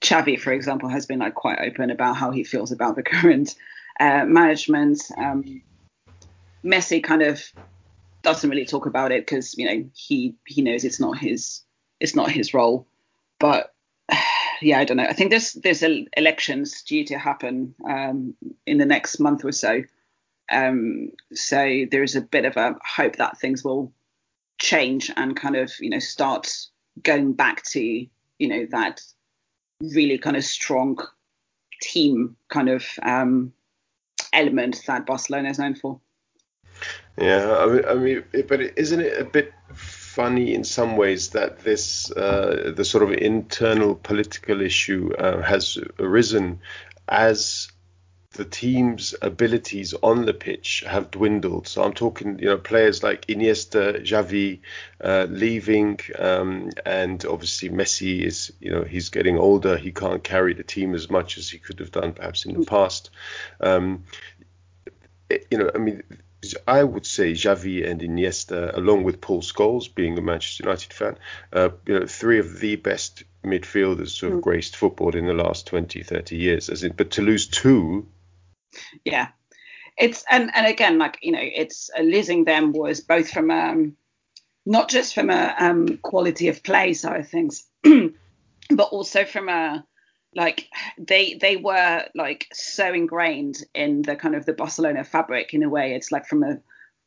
Xavi, 0.00 0.40
for 0.40 0.52
example, 0.52 0.88
has 0.88 1.06
been 1.06 1.18
like 1.18 1.34
quite 1.34 1.58
open 1.60 1.90
about 1.90 2.16
how 2.16 2.30
he 2.30 2.44
feels 2.44 2.72
about 2.72 2.96
the 2.96 3.02
current 3.12 3.54
uh, 3.98 4.24
management. 4.24 5.02
Um, 5.16 5.62
Messi 6.64 7.02
kind 7.02 7.22
of 7.22 7.42
doesn't 8.22 8.50
really 8.50 8.66
talk 8.66 8.86
about 8.86 9.12
it 9.12 9.26
because 9.26 9.56
you 9.56 9.66
know 9.66 9.84
he 9.94 10.34
he 10.46 10.62
knows 10.62 10.84
it's 10.84 11.00
not 11.00 11.18
his 11.18 11.62
it's 12.00 12.14
not 12.14 12.30
his 12.30 12.54
role. 12.54 12.86
But 13.38 13.74
yeah, 14.62 14.78
I 14.78 14.84
don't 14.84 14.96
know. 14.96 15.04
I 15.04 15.12
think 15.12 15.30
there's 15.30 15.52
there's 15.52 15.82
elections 15.82 16.82
due 16.82 17.04
to 17.06 17.18
happen 17.18 17.74
um, 17.88 18.34
in 18.66 18.78
the 18.78 18.86
next 18.86 19.18
month 19.20 19.44
or 19.44 19.52
so. 19.52 19.82
Um, 20.50 21.12
so 21.32 21.86
there's 21.90 22.16
a 22.16 22.20
bit 22.20 22.44
of 22.44 22.56
a 22.56 22.76
hope 22.84 23.16
that 23.16 23.38
things 23.38 23.62
will 23.62 23.92
change 24.58 25.10
and 25.16 25.36
kind 25.36 25.56
of 25.56 25.72
you 25.80 25.90
know 25.90 26.00
start 26.00 26.52
going 27.02 27.32
back 27.32 27.62
to 27.64 27.80
you 27.80 28.48
know 28.48 28.66
that 28.70 29.00
really 29.80 30.18
kind 30.18 30.36
of 30.36 30.44
strong 30.44 30.98
team 31.80 32.36
kind 32.48 32.68
of 32.68 32.84
um, 33.02 33.52
element 34.32 34.82
that 34.86 35.06
Barcelona 35.06 35.50
is 35.50 35.58
known 35.58 35.74
for. 35.74 36.00
Yeah, 37.20 37.54
I 37.58 37.66
mean, 37.66 37.84
I 37.84 37.94
mean, 37.94 38.24
but 38.48 38.60
isn't 38.78 39.00
it 39.00 39.20
a 39.20 39.24
bit 39.24 39.52
funny 39.74 40.54
in 40.54 40.64
some 40.64 40.96
ways 40.96 41.30
that 41.30 41.60
this 41.60 42.10
uh, 42.12 42.72
the 42.74 42.84
sort 42.84 43.04
of 43.04 43.12
internal 43.12 43.94
political 43.94 44.62
issue 44.62 45.12
uh, 45.18 45.42
has 45.42 45.76
arisen 45.98 46.60
as 47.06 47.70
the 48.32 48.44
team's 48.44 49.14
abilities 49.20 49.92
on 50.02 50.24
the 50.24 50.32
pitch 50.32 50.82
have 50.86 51.10
dwindled. 51.10 51.66
So 51.68 51.82
I'm 51.82 51.92
talking, 51.92 52.38
you 52.38 52.46
know, 52.46 52.56
players 52.56 53.02
like 53.02 53.26
Iniesta, 53.26 54.02
Xavi 54.02 54.60
uh, 55.02 55.26
leaving, 55.28 55.98
um, 56.18 56.70
and 56.86 57.22
obviously 57.26 57.68
Messi 57.68 58.22
is, 58.22 58.52
you 58.60 58.70
know, 58.70 58.84
he's 58.84 59.10
getting 59.10 59.36
older. 59.36 59.76
He 59.76 59.92
can't 59.92 60.22
carry 60.22 60.54
the 60.54 60.62
team 60.62 60.94
as 60.94 61.10
much 61.10 61.38
as 61.38 61.50
he 61.50 61.58
could 61.58 61.80
have 61.80 61.90
done 61.90 62.12
perhaps 62.12 62.46
in 62.46 62.58
the 62.58 62.64
past. 62.64 63.10
Um, 63.60 64.04
it, 65.28 65.46
you 65.50 65.58
know, 65.58 65.70
I 65.74 65.78
mean 65.78 66.02
I 66.66 66.82
would 66.82 67.04
say 67.04 67.32
Xavi 67.32 67.88
and 67.88 68.00
Iniesta, 68.00 68.76
along 68.76 69.04
with 69.04 69.20
Paul 69.20 69.42
Scholes, 69.42 69.94
being 69.94 70.16
a 70.16 70.22
Manchester 70.22 70.64
United 70.64 70.92
fan, 70.92 71.18
uh, 71.52 71.70
you 71.86 72.00
know, 72.00 72.06
three 72.06 72.38
of 72.38 72.60
the 72.60 72.76
best 72.76 73.24
midfielders 73.44 74.18
who 74.18 74.28
have 74.28 74.38
mm. 74.38 74.42
graced 74.42 74.76
football 74.76 75.14
in 75.14 75.26
the 75.26 75.34
last 75.34 75.66
20, 75.66 76.02
30 76.02 76.36
years. 76.36 76.68
As 76.68 76.82
in, 76.82 76.92
but 76.92 77.12
to 77.12 77.22
lose 77.22 77.46
two. 77.46 78.08
Yeah, 79.04 79.28
it's 79.98 80.24
and 80.30 80.50
and 80.54 80.66
again, 80.66 80.98
like 80.98 81.18
you 81.22 81.32
know, 81.32 81.42
it's 81.42 81.90
uh, 81.96 82.02
losing 82.02 82.44
them 82.44 82.72
was 82.72 83.00
both 83.00 83.30
from 83.30 83.50
um, 83.50 83.96
not 84.64 84.88
just 84.88 85.14
from 85.14 85.30
a 85.30 85.54
um, 85.58 85.98
quality 85.98 86.48
of 86.48 86.62
play 86.62 86.94
side 86.94 87.20
of 87.20 87.28
things, 87.28 87.66
but 87.82 88.88
also 88.90 89.24
from 89.24 89.48
a 89.48 89.84
like 90.34 90.68
they 90.98 91.34
they 91.34 91.56
were 91.56 92.04
like 92.14 92.46
so 92.52 92.92
ingrained 92.92 93.64
in 93.74 94.02
the 94.02 94.16
kind 94.16 94.34
of 94.34 94.46
the 94.46 94.52
Barcelona 94.52 95.04
fabric 95.04 95.54
in 95.54 95.62
a 95.62 95.68
way. 95.68 95.94
It's 95.94 96.12
like 96.12 96.26
from 96.26 96.42
a 96.42 96.58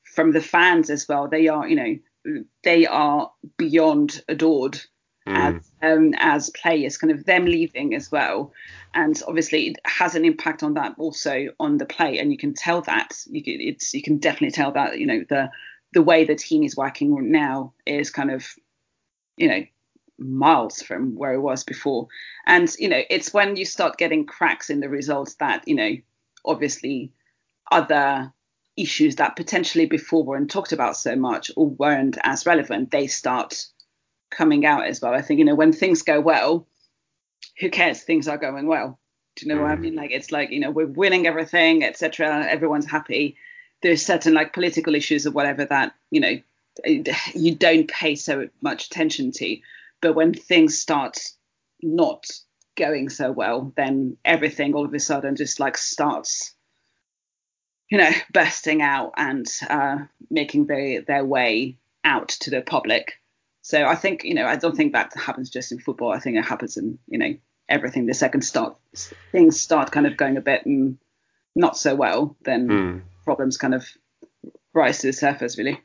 from 0.04 0.32
the 0.32 0.42
fans 0.42 0.90
as 0.90 1.08
well. 1.08 1.28
They 1.28 1.48
are 1.48 1.68
you 1.68 1.76
know 1.76 2.44
they 2.64 2.86
are 2.86 3.32
beyond 3.58 4.24
adored 4.28 4.80
as 5.26 5.72
um, 5.82 6.14
as 6.18 6.50
players, 6.50 6.98
kind 6.98 7.12
of 7.12 7.26
them 7.26 7.46
leaving 7.46 7.96
as 7.96 8.12
well, 8.12 8.52
and 8.94 9.22
obviously 9.28 9.70
it 9.70 9.78
has 9.86 10.16
an 10.16 10.26
impact 10.26 10.64
on 10.64 10.74
that 10.74 10.96
also 10.98 11.48
on 11.60 11.78
the 11.78 11.86
play, 11.86 12.20
and 12.20 12.32
you 12.32 12.38
can 12.38 12.54
tell 12.54 12.82
that 12.82 13.14
you 13.30 13.44
can, 13.44 13.60
it's 13.60 13.94
you 13.94 14.02
can 14.02 14.18
definitely 14.18 14.52
tell 14.52 14.72
that 14.74 15.00
you 15.00 15.06
know 15.06 15.24
the 15.30 15.50
the 15.94 16.02
way 16.02 16.26
the 16.26 16.36
team 16.36 16.64
is 16.64 16.76
working 16.76 17.32
now 17.32 17.74
is 17.86 18.10
kind 18.10 18.32
of 18.32 18.46
you 19.38 19.48
know 19.48 19.64
miles 20.24 20.82
from 20.82 21.16
where 21.16 21.34
it 21.34 21.42
was 21.42 21.64
before, 21.64 22.08
and 22.46 22.74
you 22.80 22.90
know 22.90 23.02
it's 23.10 23.34
when 23.34 23.56
you 23.56 23.66
start 23.66 23.98
getting 23.98 24.26
cracks 24.26 24.70
in 24.70 24.80
the 24.80 24.90
results 24.90 25.36
that 25.36 25.68
you 25.68 25.76
know 25.76 25.96
obviously 26.46 27.12
other 27.72 28.32
issues 28.76 29.18
that 29.18 29.36
potentially 29.36 29.86
before 29.86 30.24
weren't 30.24 30.50
talked 30.50 30.72
about 30.72 30.98
so 30.98 31.16
much 31.16 31.52
or 31.56 31.70
weren't 31.70 32.18
as 32.24 32.46
relevant, 32.46 32.92
they 32.92 33.08
start 33.08 33.68
coming 34.32 34.66
out 34.66 34.86
as 34.86 35.02
well. 35.02 35.14
I 35.14 35.22
think, 35.22 35.40
you 35.40 35.46
know, 35.46 35.56
when 35.56 35.72
things 35.72 36.02
go 36.02 36.20
well, 36.20 36.68
who 37.60 37.70
cares? 37.70 38.02
Things 38.02 38.28
are 38.28 38.38
going 38.38 38.68
well. 38.68 39.00
Do 39.36 39.46
you 39.46 39.54
know 39.54 39.62
what 39.62 39.72
I 39.72 39.76
mean? 39.76 39.96
Like 39.96 40.12
it's 40.12 40.32
like, 40.32 40.52
you 40.52 40.60
know, 40.60 40.72
we're 40.72 40.86
winning 40.86 41.28
everything, 41.28 41.84
etc. 41.84 42.46
Everyone's 42.50 42.90
happy. 42.90 43.36
There's 43.82 44.06
certain 44.06 44.34
like 44.34 44.54
political 44.54 44.96
issues 44.96 45.26
or 45.26 45.32
whatever 45.32 45.66
that, 45.66 45.94
you 46.12 46.20
know, 46.20 46.40
you 47.34 47.56
don't 47.56 47.88
pay 47.88 48.16
so 48.16 48.50
much 48.62 48.88
attention 48.88 49.32
to. 49.34 49.58
But 50.04 50.14
when 50.14 50.36
things 50.36 50.78
start 50.78 51.18
not 51.82 52.26
going 52.78 53.10
so 53.10 53.32
well, 53.32 53.74
then 53.76 54.18
everything 54.24 54.76
all 54.76 54.86
of 54.86 54.94
a 54.94 55.00
sudden 55.00 55.36
just 55.36 55.60
like 55.60 55.78
starts 55.78 56.54
you 57.94 58.00
know, 58.00 58.10
bursting 58.34 58.82
out 58.82 59.14
and 59.18 59.46
uh, 59.70 59.98
making 60.32 60.66
their 60.66 61.02
their 61.02 61.24
way 61.24 61.78
out 62.04 62.30
to 62.30 62.50
the 62.50 62.62
public. 62.62 63.20
So 63.62 63.86
I 63.86 63.94
think, 63.94 64.24
you 64.24 64.34
know, 64.34 64.48
I 64.48 64.56
don't 64.56 64.76
think 64.76 64.94
that 64.94 65.14
happens 65.16 65.52
just 65.52 65.72
in 65.72 65.80
football. 65.80 66.12
I 66.12 66.20
think 66.20 66.38
it 66.38 66.44
happens 66.44 66.76
in, 66.76 66.98
you 67.08 67.20
know, 67.20 67.36
everything. 67.70 68.08
The 68.08 68.16
second 68.16 68.42
start 68.42 68.76
things 69.32 69.62
start 69.62 69.92
kind 69.92 70.08
of 70.08 70.18
going 70.18 70.38
a 70.38 70.42
bit 70.42 70.66
mm, 70.66 70.98
not 71.56 71.78
so 71.78 71.94
well, 71.94 72.36
then 72.44 72.68
mm. 72.68 73.02
problems 73.26 73.58
kind 73.58 73.76
of 73.76 73.88
rise 74.74 74.98
to 75.00 75.08
the 75.08 75.14
surface, 75.14 75.60
really. 75.60 75.80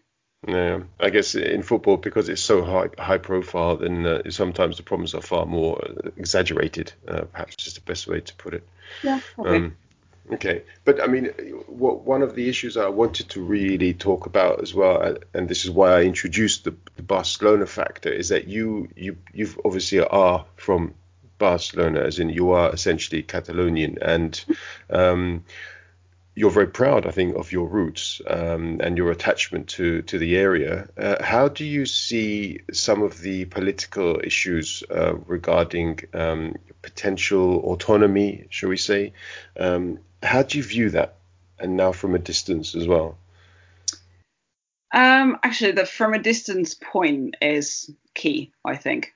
Yeah, 0.46 0.80
I 1.00 1.10
guess 1.10 1.34
in 1.34 1.62
football 1.62 1.96
because 1.96 2.28
it's 2.28 2.40
so 2.40 2.62
high 2.62 2.90
high 2.96 3.18
profile, 3.18 3.76
then 3.76 4.06
uh, 4.06 4.30
sometimes 4.30 4.76
the 4.76 4.84
problems 4.84 5.14
are 5.14 5.20
far 5.20 5.46
more 5.46 5.82
exaggerated. 6.16 6.92
Uh, 7.06 7.22
perhaps 7.22 7.66
is 7.66 7.74
the 7.74 7.80
best 7.80 8.06
way 8.06 8.20
to 8.20 8.34
put 8.36 8.54
it. 8.54 8.68
Yeah. 9.02 9.20
Probably. 9.34 9.56
Um, 9.56 9.76
Okay, 10.30 10.62
but 10.84 11.02
I 11.02 11.06
mean, 11.06 11.26
what, 11.66 12.02
one 12.02 12.22
of 12.22 12.34
the 12.34 12.50
issues 12.50 12.76
I 12.76 12.88
wanted 12.88 13.30
to 13.30 13.40
really 13.40 13.94
talk 13.94 14.26
about 14.26 14.60
as 14.60 14.74
well, 14.74 15.02
uh, 15.02 15.14
and 15.32 15.48
this 15.48 15.64
is 15.64 15.70
why 15.70 15.92
I 15.92 16.02
introduced 16.02 16.64
the, 16.64 16.74
the 16.96 17.02
Barcelona 17.02 17.66
factor, 17.66 18.10
is 18.10 18.28
that 18.28 18.46
you 18.46 18.88
you 18.94 19.16
you 19.32 19.48
obviously 19.64 20.00
are 20.00 20.44
from 20.56 20.94
Barcelona, 21.38 22.00
as 22.00 22.18
in 22.18 22.28
you 22.28 22.50
are 22.50 22.72
essentially 22.72 23.22
Catalonian, 23.22 23.96
and 24.02 24.44
um, 24.90 25.44
you're 26.38 26.52
very 26.52 26.68
proud, 26.68 27.04
I 27.04 27.10
think, 27.10 27.34
of 27.34 27.50
your 27.50 27.66
roots 27.66 28.20
um, 28.28 28.80
and 28.80 28.96
your 28.96 29.10
attachment 29.10 29.68
to 29.70 30.02
to 30.02 30.18
the 30.18 30.36
area. 30.36 30.88
Uh, 30.96 31.22
how 31.22 31.48
do 31.48 31.64
you 31.64 31.84
see 31.84 32.60
some 32.72 33.02
of 33.02 33.20
the 33.20 33.46
political 33.46 34.20
issues 34.22 34.84
uh, 34.88 35.14
regarding 35.26 35.98
um, 36.14 36.54
potential 36.82 37.58
autonomy, 37.72 38.46
shall 38.50 38.68
we 38.68 38.76
say, 38.76 39.14
um, 39.58 39.98
how 40.22 40.44
do 40.44 40.58
you 40.58 40.64
view 40.64 40.90
that? 40.90 41.16
And 41.58 41.76
now 41.76 41.90
from 41.90 42.14
a 42.14 42.20
distance 42.20 42.76
as 42.76 42.86
well. 42.86 43.18
Um, 44.94 45.38
actually, 45.42 45.72
the 45.72 45.86
from 45.86 46.14
a 46.14 46.22
distance 46.22 46.74
point 46.74 47.34
is 47.42 47.90
key, 48.14 48.52
I 48.64 48.76
think. 48.76 49.12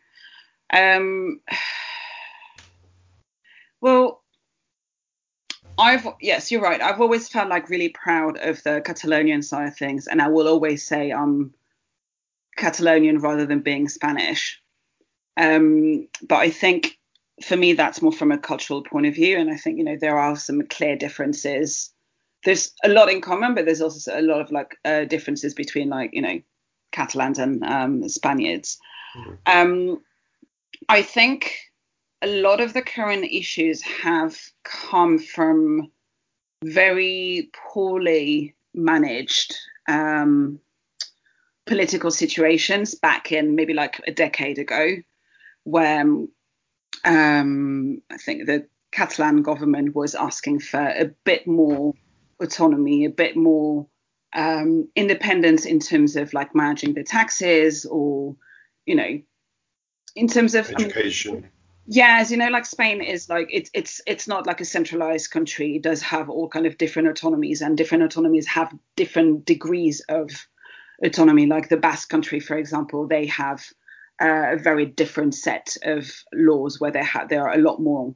Um, 0.73 1.41
well, 3.81 4.22
I've 5.83 6.07
yes, 6.20 6.51
you're 6.51 6.62
right. 6.62 6.80
I've 6.80 7.01
always 7.01 7.28
felt 7.28 7.49
like 7.49 7.68
really 7.68 7.91
proud 7.91 8.39
of 8.39 8.62
the 8.62 8.80
Catalonian 8.85 9.43
side 9.43 9.68
of 9.68 9.76
things, 9.76 10.07
and 10.07 10.22
I 10.22 10.28
will 10.28 10.49
always 10.49 10.87
say 10.87 11.11
I'm 11.11 11.53
Catalonian 12.57 13.18
rather 13.18 13.47
than 13.47 13.61
being 13.61 13.89
Spanish. 13.89 14.61
Um, 15.37 16.09
but 16.28 16.37
I 16.37 16.51
think 16.51 16.99
for 17.43 17.57
me, 17.57 17.72
that's 17.72 18.03
more 18.03 18.12
from 18.12 18.33
a 18.33 18.39
cultural 18.39 18.83
point 18.83 19.07
of 19.07 19.14
view. 19.14 19.39
And 19.39 19.51
I 19.51 19.57
think, 19.57 19.78
you 19.78 19.85
know, 19.85 19.97
there 20.01 20.18
are 20.18 20.37
some 20.37 20.62
clear 20.66 20.97
differences. 20.97 21.91
There's 22.45 22.72
a 22.85 22.89
lot 22.89 23.11
in 23.11 23.20
common, 23.20 23.55
but 23.55 23.64
there's 23.64 23.80
also 23.80 24.18
a 24.18 24.22
lot 24.22 24.41
of 24.41 24.51
like 24.51 24.76
uh, 24.85 25.05
differences 25.05 25.55
between 25.55 25.89
like, 25.89 26.11
you 26.12 26.22
know, 26.22 26.41
Catalans 26.93 27.39
and 27.39 27.64
um, 27.64 28.09
Spaniards. 28.09 28.78
Mm-hmm. 29.16 29.33
Um, 29.47 30.03
I 30.89 31.03
think 31.03 31.57
a 32.23 32.29
lot 32.29 32.61
of 32.61 32.73
the 32.73 32.83
current 32.83 33.25
issues 33.25 33.83
have 33.83 34.39
come 34.62 35.18
from 35.18 35.91
very 36.64 37.51
poorly 37.53 38.55
managed 38.75 39.55
um, 39.89 40.61
political 41.66 42.12
situations 42.12 42.95
back 42.95 43.33
in 43.33 43.57
maybe 43.57 43.75
like 43.75 44.01
a 44.07 44.12
decade 44.12 44.59
ago, 44.59 44.97
where 45.64 46.03
um, 47.05 48.03
I 48.11 48.16
think 48.18 48.47
the 48.47 48.66
Catalan 48.93 49.43
government 49.43 49.95
was 49.97 50.14
asking 50.14 50.61
for 50.61 50.81
a 50.81 51.07
bit 51.25 51.47
more 51.47 51.93
autonomy, 52.41 53.05
a 53.05 53.11
bit 53.11 53.37
more 53.37 53.87
um, 54.35 54.89
independence 54.95 55.64
in 55.64 55.81
terms 55.81 56.14
of 56.14 56.33
like 56.33 56.55
managing 56.55 56.95
the 56.95 57.03
taxes 57.03 57.85
or, 57.85 58.37
you 58.87 58.95
know, 58.95 59.20
in 60.14 60.29
terms 60.29 60.55
of 60.55 60.70
education. 60.70 61.49
Yeah, 61.87 62.18
as 62.20 62.30
you 62.30 62.37
know, 62.37 62.49
like 62.49 62.64
Spain 62.66 63.03
is 63.03 63.28
like 63.28 63.49
it's 63.51 63.70
it's 63.74 64.01
it's 64.07 64.28
not 64.28 64.47
like 64.47 64.61
a 64.61 64.64
centralized 64.64 65.30
country. 65.30 65.76
It 65.76 65.83
does 65.83 66.01
have 66.03 66.30
all 66.30 66.49
kind 66.49 66.66
of 66.66 66.78
different 66.78 67.09
autonomies, 67.09 67.61
and 67.61 67.76
different 67.76 68.05
autonomies 68.05 68.47
have 68.47 68.72
different 68.97 69.45
degrees 69.45 70.01
of 70.09 70.30
autonomy. 71.05 71.47
Like 71.47 71.68
the 71.68 71.76
Basque 71.76 72.09
country, 72.09 72.39
for 72.39 72.57
example, 72.57 73.09
they 73.09 73.26
have 73.26 73.64
a 74.20 74.57
very 74.57 74.87
different 74.87 75.35
set 75.35 75.76
of 75.83 76.09
laws 76.33 76.80
where 76.80 76.93
they 76.93 77.03
ha- 77.03 77.26
they 77.28 77.37
are 77.37 77.53
a 77.53 77.59
lot 77.59 77.80
more 77.80 78.14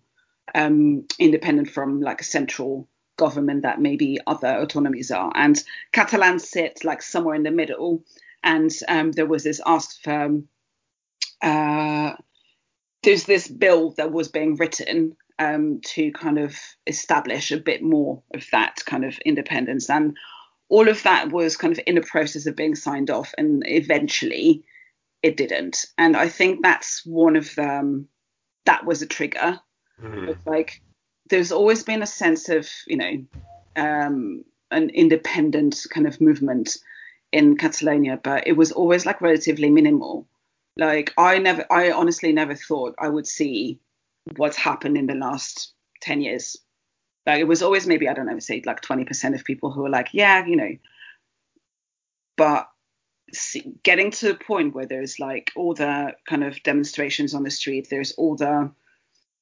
um, 0.54 1.04
independent 1.18 1.68
from 1.68 2.00
like 2.00 2.20
a 2.20 2.24
central 2.24 2.88
government 3.16 3.62
that 3.62 3.80
maybe 3.80 4.18
other 4.28 4.48
autonomies 4.58 5.10
are. 5.10 5.32
And 5.34 5.60
Catalan 5.92 6.38
sit 6.38 6.84
like 6.84 7.02
somewhere 7.02 7.34
in 7.34 7.42
the 7.42 7.50
middle. 7.50 8.04
And 8.44 8.70
um, 8.88 9.10
there 9.12 9.26
was 9.26 9.42
this 9.42 9.60
ask 9.66 10.00
for 10.02 10.40
uh, 11.42 12.12
there's 13.06 13.24
this 13.24 13.46
bill 13.46 13.92
that 13.92 14.10
was 14.10 14.28
being 14.28 14.56
written 14.56 15.16
um, 15.38 15.80
to 15.84 16.10
kind 16.10 16.38
of 16.38 16.58
establish 16.88 17.52
a 17.52 17.56
bit 17.56 17.80
more 17.80 18.20
of 18.34 18.44
that 18.50 18.82
kind 18.84 19.04
of 19.04 19.16
independence. 19.24 19.88
And 19.88 20.16
all 20.68 20.88
of 20.88 21.04
that 21.04 21.30
was 21.30 21.56
kind 21.56 21.72
of 21.72 21.80
in 21.86 21.94
the 21.94 22.00
process 22.00 22.46
of 22.46 22.56
being 22.56 22.74
signed 22.74 23.08
off. 23.08 23.32
And 23.38 23.62
eventually, 23.64 24.64
it 25.22 25.36
didn't. 25.36 25.86
And 25.96 26.16
I 26.16 26.28
think 26.28 26.62
that's 26.62 27.06
one 27.06 27.36
of 27.36 27.54
them. 27.54 28.08
That 28.64 28.84
was 28.84 29.00
a 29.02 29.06
trigger. 29.06 29.60
Mm-hmm. 30.02 30.32
like 30.44 30.82
there's 31.30 31.52
always 31.52 31.82
been 31.82 32.02
a 32.02 32.06
sense 32.06 32.50
of 32.50 32.68
you 32.86 32.98
know 32.98 33.24
um, 33.76 34.44
an 34.70 34.90
independent 34.90 35.86
kind 35.88 36.06
of 36.06 36.20
movement 36.20 36.76
in 37.32 37.56
Catalonia, 37.56 38.20
but 38.22 38.46
it 38.46 38.58
was 38.58 38.72
always 38.72 39.06
like 39.06 39.22
relatively 39.22 39.70
minimal. 39.70 40.26
Like 40.76 41.14
I 41.16 41.38
never, 41.38 41.64
I 41.70 41.90
honestly 41.92 42.32
never 42.32 42.54
thought 42.54 42.94
I 42.98 43.08
would 43.08 43.26
see 43.26 43.80
what's 44.36 44.56
happened 44.56 44.98
in 44.98 45.06
the 45.06 45.14
last 45.14 45.72
ten 46.00 46.20
years. 46.20 46.56
Like 47.26 47.40
it 47.40 47.48
was 47.48 47.62
always 47.62 47.86
maybe 47.86 48.08
I 48.08 48.14
don't 48.14 48.26
know, 48.26 48.38
say 48.38 48.62
like 48.64 48.82
20% 48.82 49.34
of 49.34 49.44
people 49.44 49.70
who 49.70 49.82
were 49.82 49.90
like, 49.90 50.08
yeah, 50.12 50.44
you 50.46 50.56
know. 50.56 50.76
But 52.36 52.68
see, 53.32 53.74
getting 53.82 54.10
to 54.12 54.28
the 54.28 54.34
point 54.34 54.74
where 54.74 54.86
there's 54.86 55.18
like 55.18 55.50
all 55.56 55.74
the 55.74 56.14
kind 56.28 56.44
of 56.44 56.62
demonstrations 56.62 57.34
on 57.34 57.42
the 57.42 57.50
street, 57.50 57.88
there's 57.90 58.12
all 58.12 58.36
the 58.36 58.70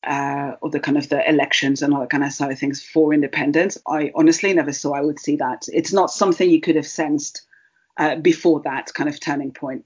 uh, 0.07 0.57
all 0.61 0.71
the 0.71 0.81
kind 0.81 0.99
of 0.99 1.09
the 1.09 1.27
elections 1.29 1.83
and 1.83 1.95
all 1.95 2.01
that 2.01 2.11
kind 2.11 2.25
of 2.25 2.33
side 2.33 2.53
of 2.53 2.59
things 2.59 2.83
for 2.83 3.15
independence. 3.15 3.79
I 3.89 4.13
honestly 4.15 4.53
never 4.53 4.73
saw 4.73 4.93
I 4.93 5.01
would 5.01 5.19
see 5.19 5.37
that. 5.37 5.67
It's 5.73 5.93
not 5.93 6.11
something 6.11 6.49
you 6.49 6.61
could 6.61 6.77
have 6.77 6.87
sensed 6.87 7.43
uh, 7.97 8.17
before 8.17 8.61
that 8.65 8.93
kind 8.93 9.09
of 9.09 9.19
turning 9.19 9.53
point, 9.53 9.85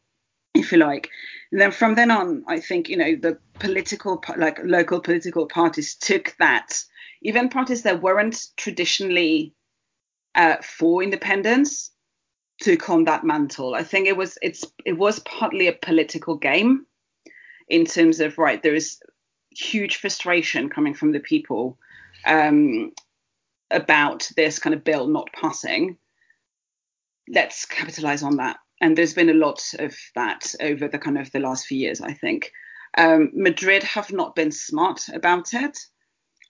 if 0.59 0.73
you 0.73 0.79
like. 0.79 1.09
And 1.53 1.61
then 1.61 1.71
from 1.71 1.95
then 1.95 2.11
on, 2.11 2.45
I 2.47 2.61
think 2.61 2.89
you 2.89 2.97
know 2.97 3.17
the 3.17 3.39
political 3.59 4.23
like 4.37 4.59
local 4.65 5.01
political 5.01 5.47
parties 5.47 5.95
took 5.95 6.35
that, 6.39 6.83
even 7.23 7.49
parties 7.49 7.83
that 7.83 8.03
weren't 8.03 8.47
traditionally 8.57 9.55
uh, 10.35 10.57
for 10.63 11.03
independence 11.03 11.91
took 12.61 12.91
on 12.91 13.05
that 13.05 13.25
mantle. 13.25 13.75
I 13.75 13.83
think 13.83 14.07
it 14.07 14.17
was 14.17 14.37
it's 14.43 14.65
it 14.85 14.99
was 14.99 15.21
partly 15.21 15.69
a 15.69 15.73
political 15.73 16.37
game 16.37 16.87
in 17.69 17.85
terms 17.85 18.21
of 18.21 18.39
right 18.39 18.63
there 18.63 18.75
is 18.75 18.99
huge 19.51 19.97
frustration 19.97 20.69
coming 20.69 20.95
from 20.95 21.13
the 21.13 21.21
people 21.21 21.79
um, 22.27 22.93
about 23.71 24.31
this 24.37 24.59
kind 24.59 24.75
of 24.75 24.85
bill 24.85 25.07
not 25.07 25.31
passing. 25.33 25.97
Let's 27.29 27.65
capitalize 27.65 28.23
on 28.23 28.37
that. 28.37 28.59
And 28.81 28.97
there's 28.97 29.15
been 29.15 29.31
a 29.31 29.35
lot 29.35 29.63
of 29.79 29.97
that 30.15 30.55
over 30.61 30.89
the 30.89 30.99
kind 30.99 31.19
of 31.19 31.31
the 31.33 31.41
last 31.41 31.67
few 31.67 31.79
years, 31.79 32.01
I 32.01 32.13
think. 32.13 32.53
Um, 32.97 33.31
Madrid 33.35 33.83
have 33.83 34.13
not 34.13 34.35
been 34.35 34.53
smart 34.53 35.09
about 35.13 35.53
it. 35.53 35.79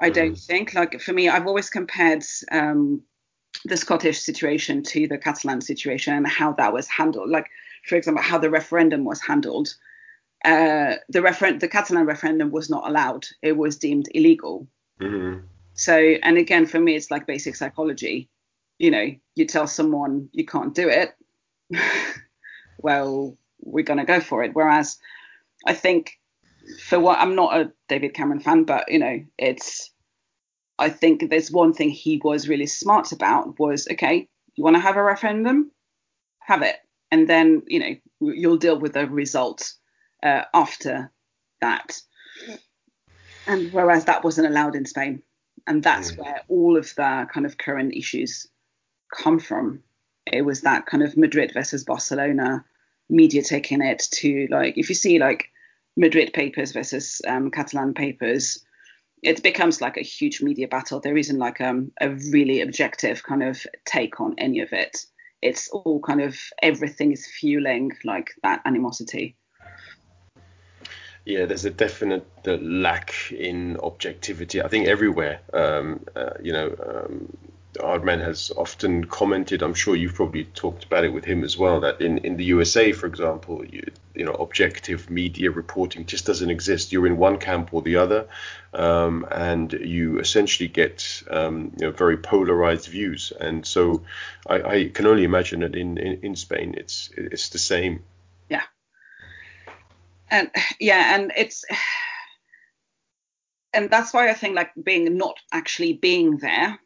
I 0.00 0.10
don't 0.10 0.34
mm. 0.34 0.46
think. 0.46 0.74
Like 0.74 1.00
for 1.00 1.12
me, 1.12 1.28
I've 1.28 1.46
always 1.46 1.70
compared 1.70 2.24
um, 2.52 3.02
the 3.64 3.76
Scottish 3.76 4.20
situation 4.20 4.82
to 4.84 5.08
the 5.08 5.18
Catalan 5.18 5.60
situation 5.60 6.14
and 6.14 6.26
how 6.26 6.52
that 6.52 6.72
was 6.72 6.86
handled. 6.86 7.30
Like, 7.30 7.46
for 7.84 7.96
example, 7.96 8.22
how 8.22 8.38
the 8.38 8.50
referendum 8.50 9.04
was 9.04 9.20
handled. 9.20 9.74
Uh, 10.44 10.94
the 11.08 11.22
refer- 11.22 11.58
the 11.58 11.68
Catalan 11.68 12.06
referendum 12.06 12.50
was 12.50 12.70
not 12.70 12.88
allowed. 12.88 13.26
It 13.42 13.56
was 13.56 13.76
deemed 13.76 14.08
illegal. 14.14 14.68
Mm-hmm. 15.00 15.44
So, 15.74 15.96
and 15.96 16.38
again, 16.38 16.66
for 16.66 16.80
me, 16.80 16.94
it's 16.94 17.10
like 17.10 17.26
basic 17.26 17.56
psychology. 17.56 18.28
You 18.78 18.90
know, 18.90 19.10
you 19.34 19.44
tell 19.46 19.66
someone 19.66 20.28
you 20.32 20.44
can't 20.44 20.74
do 20.74 20.88
it, 20.88 21.14
well, 22.78 23.36
we're 23.60 23.84
going 23.84 23.98
to 23.98 24.04
go 24.04 24.20
for 24.20 24.42
it. 24.42 24.54
Whereas 24.54 24.98
I 25.66 25.74
think 25.74 26.18
for 26.80 26.98
what 26.98 27.18
I'm 27.18 27.34
not 27.34 27.56
a 27.56 27.72
David 27.88 28.14
Cameron 28.14 28.40
fan, 28.40 28.64
but 28.64 28.90
you 28.90 28.98
know, 28.98 29.24
it's 29.38 29.90
I 30.78 30.90
think 30.90 31.28
there's 31.28 31.50
one 31.50 31.72
thing 31.72 31.90
he 31.90 32.20
was 32.22 32.48
really 32.48 32.66
smart 32.66 33.12
about 33.12 33.58
was 33.58 33.88
okay, 33.92 34.28
you 34.54 34.64
want 34.64 34.76
to 34.76 34.80
have 34.80 34.96
a 34.96 35.02
referendum, 35.02 35.70
have 36.40 36.62
it, 36.62 36.76
and 37.10 37.28
then 37.28 37.62
you 37.66 37.80
know 37.80 37.94
you'll 38.20 38.58
deal 38.58 38.78
with 38.78 38.94
the 38.94 39.06
results 39.06 39.78
uh, 40.22 40.42
after 40.54 41.12
that. 41.60 42.00
And 43.46 43.72
whereas 43.72 44.04
that 44.04 44.24
wasn't 44.24 44.48
allowed 44.48 44.76
in 44.76 44.84
Spain, 44.84 45.22
and 45.66 45.82
that's 45.82 46.12
mm. 46.12 46.18
where 46.18 46.42
all 46.48 46.76
of 46.76 46.94
the 46.96 47.26
kind 47.32 47.46
of 47.46 47.58
current 47.58 47.94
issues 47.94 48.46
come 49.12 49.38
from. 49.38 49.82
It 50.32 50.42
was 50.42 50.62
that 50.62 50.86
kind 50.86 51.02
of 51.02 51.16
Madrid 51.16 51.52
versus 51.52 51.84
Barcelona 51.84 52.64
media 53.10 53.42
taking 53.42 53.80
it 53.80 54.06
to 54.12 54.46
like 54.50 54.76
if 54.76 54.88
you 54.88 54.94
see 54.94 55.18
like 55.18 55.50
Madrid 55.96 56.32
papers 56.32 56.72
versus 56.72 57.20
um, 57.26 57.50
Catalan 57.50 57.94
papers, 57.94 58.64
it 59.22 59.42
becomes 59.42 59.80
like 59.80 59.96
a 59.96 60.02
huge 60.02 60.40
media 60.40 60.68
battle. 60.68 61.00
There 61.00 61.16
isn't 61.16 61.38
like 61.38 61.60
um, 61.60 61.90
a 62.00 62.10
really 62.10 62.60
objective 62.60 63.22
kind 63.24 63.42
of 63.42 63.66
take 63.84 64.20
on 64.20 64.34
any 64.38 64.60
of 64.60 64.72
it. 64.72 65.04
It's 65.42 65.68
all 65.70 66.00
kind 66.00 66.20
of 66.20 66.36
everything 66.62 67.12
is 67.12 67.26
fueling 67.26 67.92
like 68.04 68.30
that 68.42 68.62
animosity. 68.64 69.36
Yeah, 71.24 71.44
there's 71.44 71.64
a 71.64 71.70
definite 71.70 72.26
lack 72.46 73.32
in 73.32 73.76
objectivity. 73.80 74.62
I 74.62 74.68
think 74.68 74.88
everywhere. 74.88 75.40
Um, 75.52 76.04
uh, 76.16 76.30
you 76.42 76.52
know, 76.52 76.74
um, 76.86 77.36
Aardman 77.78 78.20
has 78.20 78.50
often 78.56 79.04
commented, 79.04 79.62
I'm 79.62 79.74
sure 79.74 79.96
you've 79.96 80.14
probably 80.14 80.44
talked 80.44 80.84
about 80.84 81.04
it 81.04 81.12
with 81.12 81.24
him 81.24 81.44
as 81.44 81.56
well, 81.56 81.80
that 81.80 82.00
in, 82.00 82.18
in 82.18 82.36
the 82.36 82.44
USA, 82.44 82.92
for 82.92 83.06
example, 83.06 83.64
you, 83.64 83.90
you 84.14 84.24
know, 84.24 84.32
objective 84.32 85.10
media 85.10 85.50
reporting 85.50 86.06
just 86.06 86.26
doesn't 86.26 86.50
exist. 86.50 86.92
You're 86.92 87.06
in 87.06 87.16
one 87.16 87.38
camp 87.38 87.72
or 87.72 87.82
the 87.82 87.96
other, 87.96 88.28
um, 88.74 89.26
and 89.30 89.72
you 89.72 90.18
essentially 90.18 90.68
get 90.68 91.22
um, 91.30 91.72
you 91.78 91.86
know, 91.86 91.92
very 91.92 92.16
polarized 92.16 92.88
views. 92.88 93.32
And 93.38 93.66
so 93.66 94.02
I, 94.46 94.62
I 94.62 94.88
can 94.88 95.06
only 95.06 95.24
imagine 95.24 95.60
that 95.60 95.74
in, 95.74 95.98
in, 95.98 96.20
in 96.22 96.36
Spain, 96.36 96.74
it's 96.76 97.10
it's 97.16 97.50
the 97.50 97.58
same. 97.58 98.02
Yeah. 98.48 98.62
And 100.30 100.50
yeah, 100.80 101.14
and 101.14 101.32
it's 101.36 101.64
and 103.72 103.90
that's 103.90 104.12
why 104.12 104.28
I 104.28 104.34
think 104.34 104.56
like 104.56 104.72
being 104.82 105.16
not 105.16 105.36
actually 105.52 105.92
being 105.92 106.38
there 106.38 106.78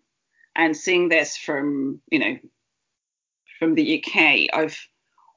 and 0.55 0.76
seeing 0.76 1.09
this 1.09 1.36
from 1.36 2.00
you 2.11 2.18
know 2.18 2.38
from 3.59 3.74
the 3.74 4.03
UK, 4.03 4.48
I've 4.53 4.88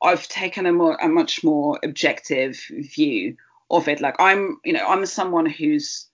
I've 0.02 0.28
taken 0.28 0.66
a 0.66 0.74
more 0.74 0.96
a 0.96 1.08
much 1.08 1.44
more 1.44 1.80
objective 1.84 2.60
view 2.70 3.38
of 3.70 3.88
it. 3.88 4.02
Like 4.02 4.16
I'm 4.20 4.58
you 4.64 4.74
know 4.74 4.86
I'm 4.86 5.06
someone 5.06 5.46
who's 5.46 6.08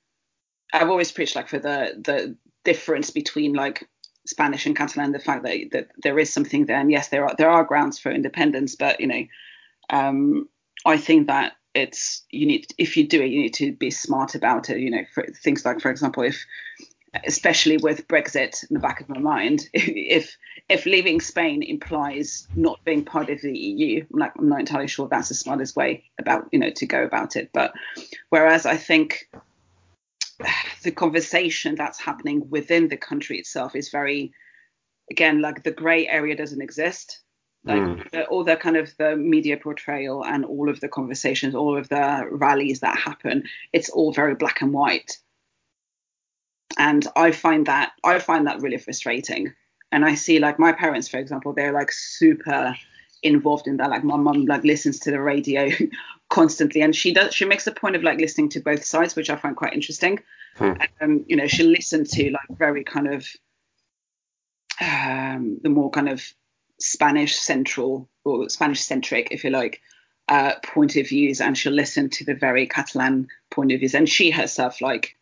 I've 0.74 0.90
always 0.90 1.12
preached 1.12 1.36
like 1.36 1.48
for 1.48 1.60
the 1.60 2.02
the 2.04 2.36
difference 2.64 3.10
between 3.10 3.54
like 3.54 3.88
Spanish 4.26 4.66
and 4.66 4.76
Catalan, 4.76 5.12
the 5.12 5.20
fact 5.20 5.44
that 5.44 5.72
that 5.72 5.88
there 6.04 6.20
is 6.20 6.32
something 6.34 6.66
there, 6.66 6.80
and 6.80 6.92
yes, 6.92 7.10
there 7.10 7.26
are 7.26 7.36
there 7.38 7.50
are 7.50 7.64
grounds 7.64 8.00
for 8.00 8.12
independence, 8.12 8.76
but 8.76 9.00
you 9.00 9.08
know, 9.08 9.24
um, 9.90 10.48
I 10.86 10.98
think 10.98 11.28
that 11.28 11.54
it's 11.74 12.24
you 12.30 12.46
need 12.46 12.68
if 12.78 12.98
you 12.98 13.08
do 13.08 13.22
it, 13.22 13.30
you 13.32 13.42
need 13.42 13.54
to 13.56 13.72
be 13.74 13.90
smart 13.90 14.36
about 14.36 14.70
it. 14.70 14.80
You 14.80 14.92
know, 14.92 15.04
for 15.14 15.26
things 15.44 15.66
like, 15.66 15.80
for 15.80 15.90
example, 15.90 16.24
if 16.24 16.46
especially 17.26 17.78
with 17.78 18.08
Brexit 18.08 18.64
in 18.70 18.74
the 18.74 18.80
back 18.80 19.02
of 19.02 19.10
my 19.10 19.20
mind, 19.20 19.70
if 19.74 20.38
if 20.70 20.86
leaving 20.86 21.20
Spain 21.20 21.62
implies 21.64 22.48
not 22.56 22.84
being 22.86 23.04
part 23.04 23.30
of 23.30 23.42
the 23.42 23.58
EU, 23.58 24.06
I'm 24.14 24.20
like 24.20 24.32
I'm 24.38 24.50
not 24.50 24.60
entirely 24.60 24.88
sure 24.88 25.08
that's 25.08 25.30
the 25.30 25.36
smartest 25.36 25.76
way 25.76 26.06
about 26.20 26.48
you 26.52 26.60
know 26.60 26.72
to 26.72 26.86
go 26.86 27.04
about 27.04 27.36
it. 27.36 27.50
But 27.54 27.74
whereas 28.30 28.66
I 28.66 28.78
think 28.78 29.30
the 30.84 30.92
conversation 30.92 31.76
that's 31.76 32.00
happening 32.00 32.50
within 32.50 32.88
the 32.88 32.98
country 32.98 33.38
itself 33.38 33.76
is 33.76 33.90
very 33.90 34.34
again 35.10 35.42
like 35.42 35.64
the 35.64 35.72
grey 35.72 36.08
area 36.08 36.36
doesn't 36.36 36.62
exist. 36.62 37.20
Like 37.64 37.78
mm. 37.78 38.12
the, 38.12 38.26
all 38.26 38.44
the 38.44 38.56
kind 38.56 38.76
of 38.76 38.92
the 38.98 39.16
media 39.16 39.56
portrayal 39.56 40.26
and 40.26 40.46
all 40.46 40.68
of 40.68 40.80
the 40.80 40.88
conversations, 40.88 41.54
all 41.54 41.78
of 41.78 41.90
the 41.90 42.28
rallies 42.32 42.80
that 42.80 42.98
happen, 42.98 43.44
it's 43.72 43.90
all 43.90 44.12
very 44.12 44.34
black 44.34 44.62
and 44.62 44.74
white 44.74 45.20
and 46.78 47.08
I 47.16 47.32
find 47.32 47.66
that 47.68 47.92
I 48.04 48.20
find 48.20 48.48
that 48.48 48.62
really 48.62 48.78
frustrating. 48.78 49.54
And 49.92 50.06
I 50.06 50.16
see 50.16 50.40
like 50.40 50.58
my 50.58 50.72
parents, 50.72 51.10
for 51.10 51.18
example, 51.18 51.54
they're 51.54 51.74
like 51.74 51.92
super 51.92 52.76
involved 53.24 53.68
in 53.68 53.78
that. 53.78 53.90
Like 53.90 54.04
my 54.04 54.18
mum 54.18 54.46
like 54.46 54.64
listens 54.64 55.00
to 55.00 55.12
the 55.12 55.22
radio 55.22 55.70
constantly, 56.30 56.82
and 56.82 56.96
she 56.96 57.14
does 57.14 57.34
she 57.34 57.46
makes 57.46 57.68
a 57.68 57.72
point 57.72 57.96
of 57.96 58.04
like 58.04 58.20
listening 58.20 58.50
to 58.50 58.62
both 58.62 58.84
sides, 58.84 59.16
which 59.16 59.30
I 59.30 59.36
find 59.36 59.56
quite 59.56 59.74
interesting. 59.74 60.20
Hmm. 60.56 60.74
Um, 61.00 61.26
you 61.28 61.36
know, 61.36 61.48
she'll 61.48 61.68
listen 61.68 62.04
to 62.06 62.32
like 62.32 62.58
very 62.58 62.84
kind 62.84 63.14
of 63.14 63.28
um, 64.82 65.60
the 65.62 65.70
more 65.70 65.90
kind 65.92 66.10
of 66.10 66.24
Spanish 66.80 67.36
central 67.36 68.10
or 68.26 68.50
Spanish 68.50 68.82
centric, 68.82 69.30
if 69.32 69.44
you 69.44 69.50
like, 69.50 69.82
uh, 70.28 70.54
point 70.64 70.96
of 70.96 71.10
views, 71.10 71.42
and 71.42 71.58
she'll 71.58 71.74
listen 71.74 72.10
to 72.10 72.26
the 72.26 72.34
very 72.34 72.68
Catalan 72.68 73.28
point 73.50 73.72
of 73.72 73.80
views. 73.80 73.96
And 73.96 74.10
she 74.10 74.32
herself 74.32 74.82
like 74.82 75.16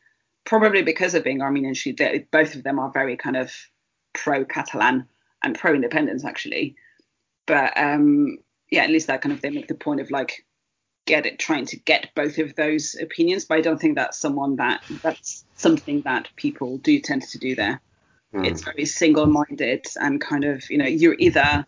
probably 0.45 0.81
because 0.81 1.13
of 1.15 1.23
being 1.23 1.41
Armenian, 1.41 1.73
she 1.73 1.95
both 2.31 2.55
of 2.55 2.63
them 2.63 2.79
are 2.79 2.91
very 2.91 3.17
kind 3.17 3.37
of 3.37 3.53
pro-Catalan 4.13 5.07
and 5.43 5.57
pro-independence 5.57 6.25
actually. 6.25 6.75
But 7.45 7.73
um, 7.77 8.37
yeah, 8.71 8.83
at 8.83 8.89
least 8.89 9.07
that 9.07 9.21
kind 9.21 9.33
of 9.33 9.41
they 9.41 9.49
make 9.49 9.67
the 9.67 9.75
point 9.75 10.01
of 10.01 10.11
like 10.11 10.45
get 11.05 11.25
it, 11.25 11.39
trying 11.39 11.65
to 11.65 11.77
get 11.77 12.09
both 12.15 12.37
of 12.37 12.55
those 12.55 12.95
opinions. 13.01 13.45
But 13.45 13.57
I 13.57 13.61
don't 13.61 13.79
think 13.79 13.95
that's 13.95 14.19
someone 14.19 14.57
that 14.57 14.83
that's 15.01 15.45
something 15.55 16.01
that 16.01 16.29
people 16.35 16.77
do 16.77 16.99
tend 16.99 17.23
to 17.23 17.37
do 17.37 17.55
there. 17.55 17.81
Mm. 18.33 18.45
It's 18.45 18.61
very 18.61 18.85
single-minded 18.85 19.85
and 19.99 20.21
kind 20.21 20.45
of 20.45 20.69
you 20.69 20.77
know 20.77 20.85
you're 20.85 21.15
either 21.17 21.65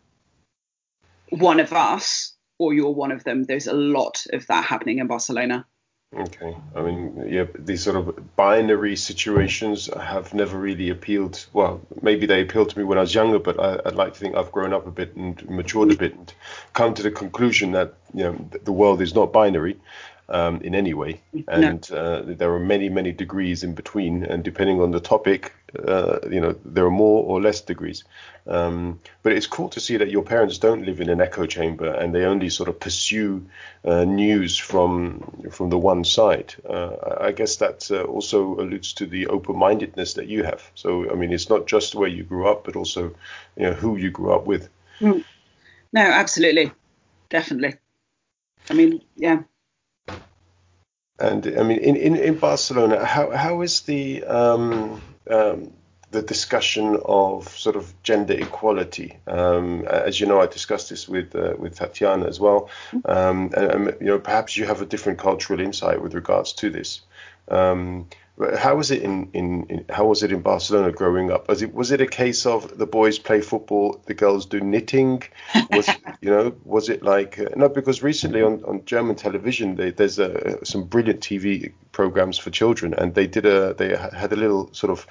one 1.29 1.59
of 1.59 1.73
us 1.73 2.33
or 2.59 2.73
you're 2.73 2.91
one 2.91 3.11
of 3.11 3.23
them. 3.23 3.43
There's 3.43 3.67
a 3.67 3.73
lot 3.73 4.23
of 4.31 4.45
that 4.47 4.65
happening 4.65 4.99
in 4.99 5.07
Barcelona. 5.07 5.65
Okay. 6.13 6.57
I 6.75 6.81
mean, 6.81 7.25
yeah, 7.29 7.45
these 7.57 7.83
sort 7.83 7.95
of 7.95 8.35
binary 8.35 8.97
situations 8.97 9.89
have 9.95 10.33
never 10.33 10.57
really 10.57 10.89
appealed. 10.89 11.45
Well, 11.53 11.79
maybe 12.01 12.25
they 12.25 12.41
appealed 12.41 12.69
to 12.71 12.77
me 12.77 12.83
when 12.83 12.97
I 12.97 13.01
was 13.01 13.15
younger, 13.15 13.39
but 13.39 13.57
I, 13.57 13.77
would 13.85 13.95
like 13.95 14.13
to 14.13 14.19
think 14.19 14.35
I've 14.35 14.51
grown 14.51 14.73
up 14.73 14.85
a 14.85 14.91
bit 14.91 15.15
and 15.15 15.49
matured 15.49 15.89
a 15.91 15.95
bit 15.95 16.13
and 16.13 16.33
come 16.73 16.93
to 16.95 17.03
the 17.03 17.11
conclusion 17.11 17.71
that 17.71 17.93
you 18.13 18.23
know 18.23 18.49
the 18.63 18.73
world 18.73 19.01
is 19.01 19.15
not 19.15 19.31
binary 19.31 19.77
um, 20.31 20.61
in 20.61 20.73
any 20.73 20.93
way, 20.93 21.21
and 21.47 21.89
no. 21.91 21.97
uh, 21.97 22.23
there 22.25 22.53
are 22.53 22.59
many, 22.59 22.89
many 22.89 23.11
degrees 23.11 23.63
in 23.63 23.73
between, 23.73 24.23
and 24.23 24.43
depending 24.43 24.81
on 24.81 24.91
the 24.91 24.99
topic, 24.99 25.53
uh, 25.87 26.19
you 26.29 26.39
know, 26.39 26.55
there 26.65 26.85
are 26.85 26.91
more 26.91 27.23
or 27.23 27.41
less 27.41 27.61
degrees. 27.61 28.03
Um, 28.47 28.99
but 29.23 29.33
it's 29.33 29.45
cool 29.45 29.69
to 29.69 29.79
see 29.79 29.97
that 29.97 30.09
your 30.09 30.23
parents 30.23 30.57
don't 30.57 30.85
live 30.85 30.99
in 30.99 31.09
an 31.09 31.21
echo 31.21 31.45
chamber 31.45 31.87
and 31.87 32.13
they 32.13 32.23
only 32.23 32.49
sort 32.49 32.69
of 32.69 32.79
pursue 32.79 33.45
uh, 33.85 34.03
news 34.03 34.57
from 34.57 35.21
from 35.51 35.69
the 35.69 35.77
one 35.77 36.03
side. 36.03 36.55
Uh, 36.67 36.95
I 37.19 37.31
guess 37.31 37.57
that 37.57 37.89
uh, 37.91 38.03
also 38.03 38.55
alludes 38.55 38.93
to 38.93 39.05
the 39.05 39.27
open-mindedness 39.27 40.15
that 40.15 40.27
you 40.27 40.43
have. 40.43 40.71
So 40.75 41.11
I 41.11 41.15
mean, 41.15 41.31
it's 41.31 41.49
not 41.49 41.67
just 41.67 41.93
where 41.93 42.09
you 42.09 42.23
grew 42.23 42.47
up, 42.47 42.63
but 42.63 42.75
also 42.75 43.13
you 43.55 43.63
know 43.63 43.73
who 43.73 43.97
you 43.97 44.09
grew 44.09 44.33
up 44.33 44.47
with. 44.47 44.69
Mm. 44.99 45.23
No, 45.93 46.01
absolutely, 46.01 46.71
definitely. 47.29 47.75
I 48.69 48.73
mean, 48.73 49.01
yeah. 49.15 49.43
And 51.21 51.45
I 51.59 51.63
mean, 51.63 51.77
in, 51.77 51.95
in, 51.95 52.15
in 52.15 52.35
Barcelona, 52.39 53.05
how 53.05 53.29
how 53.29 53.61
is 53.61 53.81
the 53.81 54.23
um, 54.23 55.01
um, 55.29 55.71
the 56.11 56.21
discussion 56.21 56.99
of 57.05 57.47
sort 57.49 57.75
of 57.75 57.93
gender 58.03 58.33
equality. 58.33 59.17
Um, 59.27 59.85
as 59.85 60.19
you 60.19 60.27
know, 60.27 60.41
I 60.41 60.47
discussed 60.47 60.89
this 60.89 61.07
with 61.07 61.35
uh, 61.35 61.53
with 61.57 61.75
Tatiana 61.75 62.25
as 62.27 62.39
well, 62.39 62.69
um, 63.05 63.51
and, 63.55 63.71
and, 63.71 63.85
you 64.01 64.07
know 64.07 64.19
perhaps 64.19 64.57
you 64.57 64.65
have 64.65 64.81
a 64.81 64.85
different 64.85 65.19
cultural 65.19 65.59
insight 65.59 66.01
with 66.01 66.13
regards 66.13 66.53
to 66.53 66.69
this. 66.69 67.01
Um, 67.47 68.07
how 68.57 68.75
was 68.75 68.91
it 68.91 69.03
in, 69.03 69.29
in, 69.33 69.65
in, 69.67 69.85
how 69.89 70.05
was 70.05 70.23
it 70.23 70.31
in 70.31 70.41
Barcelona 70.41 70.91
growing 70.91 71.31
up? 71.31 71.47
Was 71.47 71.61
it 71.61 71.73
was 71.73 71.91
it 71.91 72.01
a 72.01 72.07
case 72.07 72.45
of 72.45 72.77
the 72.77 72.85
boys 72.85 73.19
play 73.19 73.41
football, 73.41 74.01
the 74.05 74.13
girls 74.13 74.45
do 74.45 74.59
knitting? 74.59 75.23
Was 75.71 75.89
you 76.21 76.29
know 76.29 76.55
was 76.63 76.89
it 76.89 77.03
like 77.03 77.39
uh, 77.39 77.49
no? 77.55 77.69
Because 77.69 78.01
recently 78.01 78.41
on, 78.41 78.63
on 78.63 78.85
German 78.85 79.15
television 79.15 79.75
they, 79.75 79.91
there's 79.91 80.17
a, 80.17 80.65
some 80.65 80.85
brilliant 80.85 81.19
TV 81.19 81.73
programs 81.91 82.37
for 82.37 82.49
children, 82.49 82.93
and 82.93 83.13
they 83.13 83.27
did 83.27 83.45
a 83.45 83.73
they 83.73 83.95
had 83.95 84.31
a 84.31 84.37
little 84.37 84.73
sort 84.73 84.91
of 84.91 85.05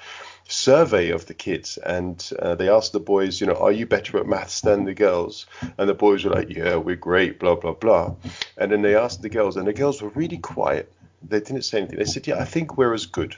survey 0.48 1.10
of 1.10 1.26
the 1.26 1.34
kids, 1.34 1.78
and 1.78 2.30
uh, 2.40 2.56
they 2.56 2.68
asked 2.68 2.92
the 2.92 3.00
boys, 3.00 3.40
you 3.40 3.46
know, 3.46 3.54
are 3.54 3.70
you 3.70 3.86
better 3.86 4.18
at 4.18 4.26
maths 4.26 4.62
than 4.62 4.84
the 4.84 4.94
girls? 4.94 5.46
And 5.78 5.88
the 5.88 5.94
boys 5.94 6.24
were 6.24 6.32
like, 6.32 6.50
yeah, 6.50 6.76
we're 6.76 6.96
great, 6.96 7.38
blah 7.38 7.54
blah 7.54 7.74
blah. 7.74 8.14
And 8.56 8.72
then 8.72 8.82
they 8.82 8.96
asked 8.96 9.22
the 9.22 9.28
girls, 9.28 9.56
and 9.56 9.68
the 9.68 9.72
girls 9.72 10.02
were 10.02 10.08
really 10.08 10.38
quiet 10.38 10.92
they 11.22 11.40
didn't 11.40 11.62
say 11.62 11.78
anything. 11.78 11.98
They 11.98 12.04
said, 12.04 12.26
"Yeah, 12.26 12.38
I 12.38 12.44
think 12.44 12.76
we're 12.76 12.94
as 12.94 13.06
good." 13.06 13.36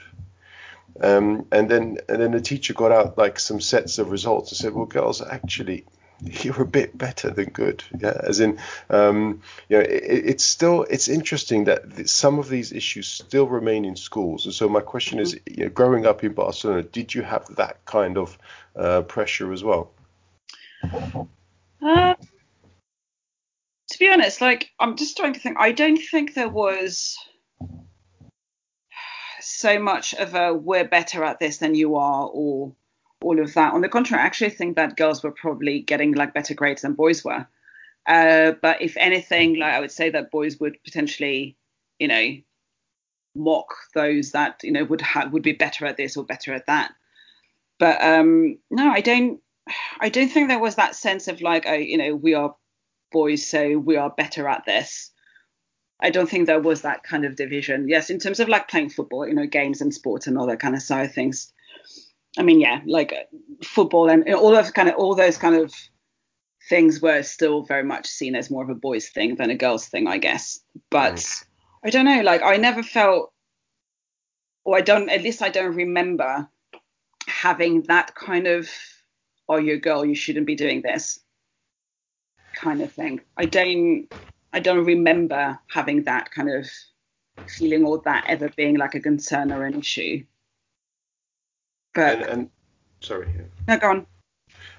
Um, 1.01 1.47
and 1.51 1.69
then 1.69 1.97
and 2.07 2.21
then 2.21 2.31
the 2.31 2.41
teacher 2.41 2.73
got 2.73 2.91
out 2.91 3.17
like 3.17 3.39
some 3.39 3.59
sets 3.59 3.97
of 3.97 4.11
results 4.11 4.51
and 4.51 4.57
said, 4.57 4.73
"Well, 4.73 4.85
girls, 4.85 5.21
actually, 5.21 5.85
you're 6.21 6.61
a 6.61 6.67
bit 6.67 6.97
better 6.97 7.31
than 7.31 7.45
good." 7.45 7.83
Yeah, 7.97 8.19
as 8.23 8.39
in, 8.39 8.59
um, 8.89 9.41
you 9.69 9.77
know, 9.77 9.83
it, 9.83 10.03
it's 10.25 10.43
still 10.43 10.83
it's 10.83 11.07
interesting 11.07 11.65
that 11.65 12.07
some 12.09 12.37
of 12.37 12.47
these 12.47 12.71
issues 12.71 13.07
still 13.07 13.47
remain 13.47 13.85
in 13.85 13.95
schools. 13.95 14.45
And 14.45 14.53
so 14.53 14.69
my 14.69 14.81
question 14.81 15.19
is, 15.19 15.39
you 15.47 15.65
know, 15.65 15.69
growing 15.69 16.05
up 16.05 16.23
in 16.23 16.33
Barcelona, 16.33 16.83
did 16.83 17.13
you 17.13 17.23
have 17.23 17.55
that 17.55 17.83
kind 17.85 18.17
of 18.17 18.37
uh, 18.75 19.01
pressure 19.01 19.51
as 19.51 19.63
well? 19.63 19.91
Uh, 21.81 22.13
to 23.89 23.99
be 23.99 24.09
honest, 24.09 24.41
like 24.41 24.69
I'm 24.79 24.95
just 24.95 25.17
trying 25.17 25.33
to 25.33 25.39
think. 25.39 25.57
I 25.59 25.71
don't 25.71 25.97
think 25.97 26.35
there 26.35 26.49
was 26.49 27.17
so 29.41 29.79
much 29.79 30.13
of 30.15 30.35
a 30.35 30.53
we're 30.53 30.87
better 30.87 31.23
at 31.23 31.39
this 31.39 31.57
than 31.57 31.75
you 31.75 31.95
are 31.95 32.27
or 32.27 32.73
all 33.21 33.39
of 33.39 33.53
that. 33.53 33.73
On 33.73 33.81
the 33.81 33.89
contrary, 33.89 34.21
I 34.21 34.25
actually 34.25 34.49
think 34.51 34.75
that 34.75 34.97
girls 34.97 35.23
were 35.23 35.31
probably 35.31 35.79
getting 35.79 36.13
like 36.13 36.33
better 36.33 36.53
grades 36.53 36.81
than 36.81 36.93
boys 36.93 37.23
were. 37.23 37.47
Uh, 38.05 38.51
but 38.61 38.81
if 38.81 38.97
anything, 38.97 39.57
like 39.57 39.73
I 39.73 39.79
would 39.79 39.91
say 39.91 40.09
that 40.09 40.31
boys 40.31 40.59
would 40.59 40.77
potentially, 40.83 41.55
you 41.99 42.07
know, 42.07 42.37
mock 43.35 43.73
those 43.95 44.31
that 44.31 44.59
you 44.63 44.71
know 44.71 44.83
would 44.83 45.01
ha- 45.01 45.29
would 45.31 45.43
be 45.43 45.53
better 45.53 45.85
at 45.85 45.97
this 45.97 46.17
or 46.17 46.25
better 46.25 46.53
at 46.53 46.67
that. 46.67 46.93
But 47.79 48.01
um, 48.03 48.57
no, 48.69 48.91
I 48.91 49.01
don't. 49.01 49.39
I 50.01 50.09
don't 50.09 50.27
think 50.29 50.49
there 50.49 50.59
was 50.59 50.75
that 50.75 50.95
sense 50.95 51.29
of 51.29 51.41
like, 51.41 51.65
oh, 51.65 51.73
you 51.73 51.97
know, 51.97 52.15
we 52.15 52.33
are 52.33 52.53
boys, 53.13 53.47
so 53.47 53.77
we 53.77 53.95
are 53.95 54.09
better 54.09 54.49
at 54.49 54.65
this. 54.65 55.11
I 56.03 56.09
don't 56.09 56.29
think 56.29 56.45
there 56.45 56.59
was 56.59 56.81
that 56.81 57.03
kind 57.03 57.23
of 57.23 57.37
division. 57.37 57.87
Yes, 57.87 58.09
in 58.09 58.19
terms 58.19 58.39
of 58.41 58.49
like 58.49 58.67
playing 58.67 58.89
football, 58.89 59.25
you 59.25 59.33
know, 59.33 59.47
games 59.47 59.79
and 59.81 59.93
sports 59.93 60.27
and 60.27 60.37
all 60.37 60.47
that 60.47 60.59
kind 60.59 60.75
of 60.75 60.81
side 60.81 61.05
of 61.05 61.13
things. 61.13 61.51
I 62.37 62.43
mean, 62.43 62.59
yeah, 62.59 62.81
like 62.85 63.13
football 63.63 64.09
and 64.09 64.27
all 64.33 64.55
of 64.55 64.73
kind 64.73 64.89
of 64.89 64.95
all 64.95 65.15
those 65.15 65.37
kind 65.37 65.55
of 65.55 65.73
things 66.67 67.01
were 67.01 67.23
still 67.23 67.63
very 67.63 67.83
much 67.83 68.07
seen 68.07 68.35
as 68.35 68.51
more 68.51 68.63
of 68.63 68.69
a 68.69 68.75
boys 68.75 69.09
thing 69.09 69.35
than 69.35 69.49
a 69.49 69.55
girls 69.55 69.87
thing, 69.87 70.07
I 70.07 70.17
guess. 70.17 70.59
But 70.89 71.15
mm. 71.15 71.43
I 71.85 71.89
don't 71.89 72.05
know, 72.05 72.21
like 72.21 72.41
I 72.43 72.57
never 72.57 72.83
felt, 72.83 73.31
or 74.65 74.77
I 74.77 74.81
don't, 74.81 75.09
at 75.09 75.23
least 75.23 75.41
I 75.41 75.49
don't 75.49 75.75
remember 75.75 76.47
having 77.27 77.83
that 77.83 78.15
kind 78.15 78.47
of, 78.47 78.69
oh, 79.47 79.57
you're 79.57 79.75
a 79.75 79.79
girl, 79.79 80.05
you 80.05 80.15
shouldn't 80.15 80.47
be 80.47 80.55
doing 80.55 80.81
this 80.81 81.19
kind 82.55 82.81
of 82.81 82.91
thing. 82.91 83.21
I 83.37 83.45
don't, 83.45 84.07
I 84.53 84.59
don't 84.59 84.85
remember 84.85 85.59
having 85.67 86.03
that 86.03 86.31
kind 86.31 86.49
of 86.49 86.69
feeling 87.47 87.83
or 87.83 88.01
that 88.05 88.25
ever 88.27 88.49
being 88.49 88.77
like 88.77 88.93
a 88.93 88.99
concern 88.99 89.51
or 89.51 89.65
an 89.65 89.79
issue. 89.79 90.23
But 91.95 92.19
and, 92.19 92.23
and 92.23 92.49
sorry. 93.01 93.29
No, 93.67 93.77
go 93.77 93.89
on. 93.89 94.07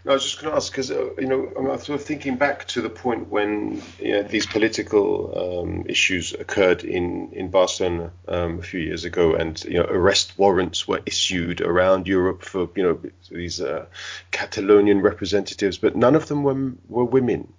No, 0.04 0.12
I 0.12 0.14
was 0.14 0.24
just 0.24 0.40
going 0.40 0.50
to 0.50 0.56
ask 0.56 0.70
because 0.70 0.90
uh, 0.90 1.14
you 1.18 1.26
know 1.26 1.52
I'm 1.56 1.66
sort 1.78 2.00
of 2.00 2.04
thinking 2.06 2.36
back 2.36 2.68
to 2.68 2.82
the 2.82 2.90
point 2.90 3.28
when 3.30 3.82
you 3.98 4.12
know, 4.12 4.22
these 4.22 4.46
political 4.46 5.62
um, 5.62 5.84
issues 5.88 6.34
occurred 6.34 6.84
in 6.84 7.32
in 7.32 7.50
Barcelona 7.50 8.12
um, 8.28 8.58
a 8.58 8.62
few 8.62 8.80
years 8.80 9.04
ago, 9.04 9.34
and 9.34 9.62
you 9.64 9.74
know 9.74 9.86
arrest 9.88 10.38
warrants 10.38 10.86
were 10.86 11.00
issued 11.06 11.60
around 11.60 12.06
Europe 12.06 12.44
for 12.44 12.68
you 12.76 12.82
know 12.82 13.00
these 13.30 13.60
uh, 13.60 13.86
Catalonian 14.30 15.00
representatives, 15.00 15.78
but 15.78 15.96
none 15.96 16.14
of 16.14 16.28
them 16.28 16.42
were 16.42 16.72
were 16.88 17.04
women 17.04 17.52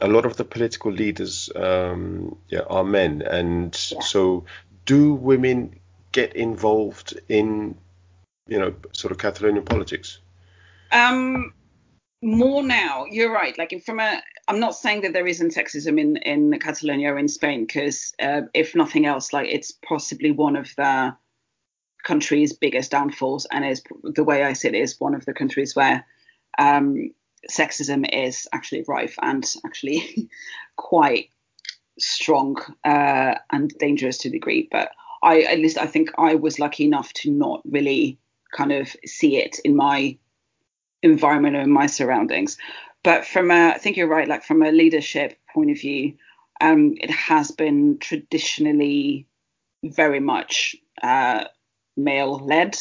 a 0.00 0.08
lot 0.08 0.26
of 0.26 0.36
the 0.36 0.44
political 0.44 0.92
leaders 0.92 1.50
um, 1.56 2.36
yeah, 2.48 2.60
are 2.68 2.84
men, 2.84 3.22
and 3.22 3.76
yeah. 3.90 4.00
so 4.00 4.44
do 4.86 5.14
women 5.14 5.78
get 6.12 6.34
involved 6.34 7.18
in 7.28 7.76
you 8.46 8.58
know 8.58 8.74
sort 8.92 9.12
of 9.12 9.18
Catalonian 9.18 9.64
politics? 9.64 10.18
Um, 10.92 11.52
more 12.22 12.62
now. 12.62 13.04
You're 13.10 13.32
right. 13.32 13.56
Like 13.58 13.82
from 13.84 14.00
a, 14.00 14.22
I'm 14.48 14.60
not 14.60 14.74
saying 14.74 15.02
that 15.02 15.12
there 15.12 15.26
isn't 15.26 15.54
sexism 15.54 16.00
in 16.00 16.16
in 16.18 16.58
Catalonia 16.58 17.12
or 17.12 17.18
in 17.18 17.28
Spain, 17.28 17.66
because 17.66 18.12
uh, 18.20 18.42
if 18.54 18.74
nothing 18.74 19.06
else, 19.06 19.32
like 19.32 19.48
it's 19.48 19.72
possibly 19.72 20.30
one 20.30 20.56
of 20.56 20.68
the 20.76 21.14
country's 22.04 22.52
biggest 22.52 22.90
downfalls, 22.90 23.46
and 23.50 23.64
is 23.64 23.82
the 24.02 24.24
way 24.24 24.44
I 24.44 24.52
see 24.52 24.68
it 24.68 24.74
is 24.74 25.00
one 25.00 25.14
of 25.14 25.24
the 25.24 25.34
countries 25.34 25.76
where 25.76 26.04
um, 26.58 27.12
sexism 27.50 28.08
is 28.12 28.46
actually 28.52 28.84
rife 28.88 29.16
and 29.22 29.44
actually 29.64 30.28
quite 30.76 31.30
strong 31.98 32.56
uh, 32.84 33.34
and 33.50 33.70
dangerous 33.78 34.18
to 34.18 34.28
a 34.28 34.32
degree. 34.32 34.68
But 34.70 34.90
I, 35.22 35.42
at 35.42 35.58
least 35.58 35.78
I 35.78 35.86
think 35.86 36.10
I 36.18 36.34
was 36.34 36.58
lucky 36.58 36.84
enough 36.84 37.12
to 37.14 37.30
not 37.30 37.62
really 37.64 38.18
kind 38.52 38.72
of 38.72 38.94
see 39.04 39.36
it 39.36 39.58
in 39.64 39.76
my 39.76 40.16
environment 41.02 41.56
or 41.56 41.60
in 41.60 41.70
my 41.70 41.86
surroundings. 41.86 42.56
But 43.02 43.26
from 43.26 43.50
a, 43.50 43.70
I 43.70 43.78
think 43.78 43.96
you're 43.96 44.08
right, 44.08 44.28
like 44.28 44.44
from 44.44 44.62
a 44.62 44.72
leadership 44.72 45.38
point 45.52 45.70
of 45.70 45.80
view, 45.80 46.14
um, 46.60 46.94
it 47.00 47.10
has 47.10 47.50
been 47.50 47.98
traditionally 47.98 49.26
very 49.84 50.20
much 50.20 50.74
uh, 51.02 51.44
male 51.96 52.38
led. 52.38 52.76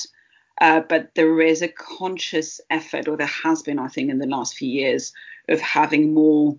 Uh, 0.60 0.82
but 0.82 1.14
there 1.16 1.40
is 1.42 1.62
a 1.62 1.68
conscious 1.68 2.60
effort, 2.70 3.08
or 3.08 3.16
there 3.16 3.28
has 3.28 3.62
been, 3.62 3.80
I 3.80 3.88
think, 3.88 4.10
in 4.10 4.18
the 4.18 4.28
last 4.28 4.56
few 4.56 4.70
years, 4.70 5.14
of 5.48 5.62
having 5.62 6.14
more 6.14 6.58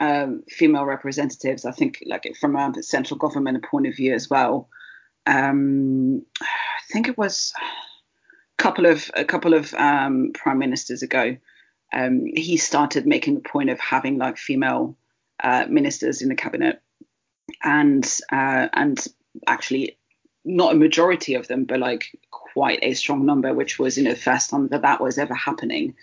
um, 0.00 0.42
female 0.48 0.84
representatives. 0.84 1.64
I 1.64 1.70
think, 1.70 2.02
like 2.06 2.34
from 2.40 2.56
a 2.56 2.82
central 2.82 3.18
government 3.18 3.64
point 3.64 3.86
of 3.86 3.96
view 3.96 4.14
as 4.14 4.28
well. 4.28 4.68
Um, 5.26 6.22
I 6.40 6.92
think 6.92 7.08
it 7.08 7.18
was 7.18 7.52
a 8.58 8.62
couple 8.62 8.86
of 8.86 9.10
a 9.14 9.24
couple 9.24 9.54
of 9.54 9.72
um, 9.74 10.32
prime 10.34 10.58
ministers 10.58 11.02
ago. 11.02 11.36
Um, 11.92 12.24
he 12.26 12.56
started 12.56 13.06
making 13.06 13.36
a 13.36 13.48
point 13.48 13.70
of 13.70 13.78
having 13.78 14.18
like 14.18 14.38
female 14.38 14.96
uh, 15.42 15.66
ministers 15.68 16.20
in 16.20 16.28
the 16.28 16.34
cabinet, 16.34 16.82
and 17.62 18.04
uh, 18.32 18.68
and 18.72 19.04
actually 19.46 19.98
not 20.46 20.72
a 20.72 20.78
majority 20.78 21.34
of 21.34 21.48
them, 21.48 21.64
but 21.64 21.80
like 21.80 22.16
quite 22.30 22.78
a 22.82 22.94
strong 22.94 23.26
number, 23.26 23.52
which 23.52 23.78
was 23.78 23.98
you 23.98 24.04
know 24.04 24.12
the 24.12 24.16
first 24.16 24.48
time 24.50 24.68
that 24.68 24.82
that 24.82 25.00
was 25.00 25.18
ever 25.18 25.34
happening. 25.34 25.94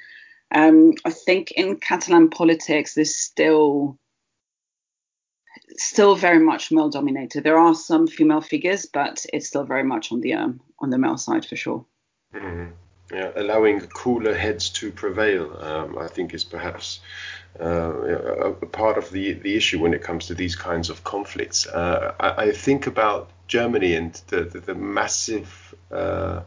Um, 0.54 0.94
I 1.06 1.10
think 1.10 1.52
in 1.52 1.78
Catalan 1.78 2.30
politics, 2.30 2.94
there's 2.94 3.16
still 3.16 3.98
still 5.78 6.16
very 6.16 6.40
much 6.40 6.72
male 6.72 6.90
dominated. 6.90 7.44
There 7.44 7.58
are 7.58 7.74
some 7.74 8.06
female 8.06 8.42
figures, 8.42 8.86
but 8.86 9.26
it's 9.34 9.48
still 9.48 9.64
very 9.64 9.84
much 9.84 10.12
on 10.12 10.22
the 10.22 10.34
um, 10.34 10.60
on 10.80 10.90
the 10.90 10.98
male 10.98 11.18
side 11.18 11.46
for 11.46 11.56
sure. 11.56 11.86
Mm-hmm. 12.36 12.72
Yeah, 13.12 13.32
allowing 13.36 13.82
cooler 13.82 14.34
heads 14.34 14.70
to 14.70 14.92
prevail, 14.92 15.58
um, 15.60 15.98
I 15.98 16.08
think, 16.08 16.34
is 16.34 16.44
perhaps 16.44 17.00
uh, 17.60 17.66
a, 17.66 18.52
a, 18.52 18.66
part 18.66 18.98
of 18.98 19.12
the 19.12 19.34
the 19.34 19.56
issue 19.56 19.80
when 19.80 19.94
it 19.94 20.02
comes 20.02 20.28
to 20.28 20.34
these 20.34 20.56
kinds 20.56 20.90
of 20.90 21.04
conflicts. 21.04 21.68
Uh, 21.68 22.14
I, 22.20 22.46
I, 22.46 22.52
think 22.52 22.88
about 22.88 23.30
Germany 23.48 23.94
and 23.96 24.14
the 24.28 24.44
the, 24.46 24.60
the 24.62 24.76
massive 24.76 25.76
uh, 25.92 26.42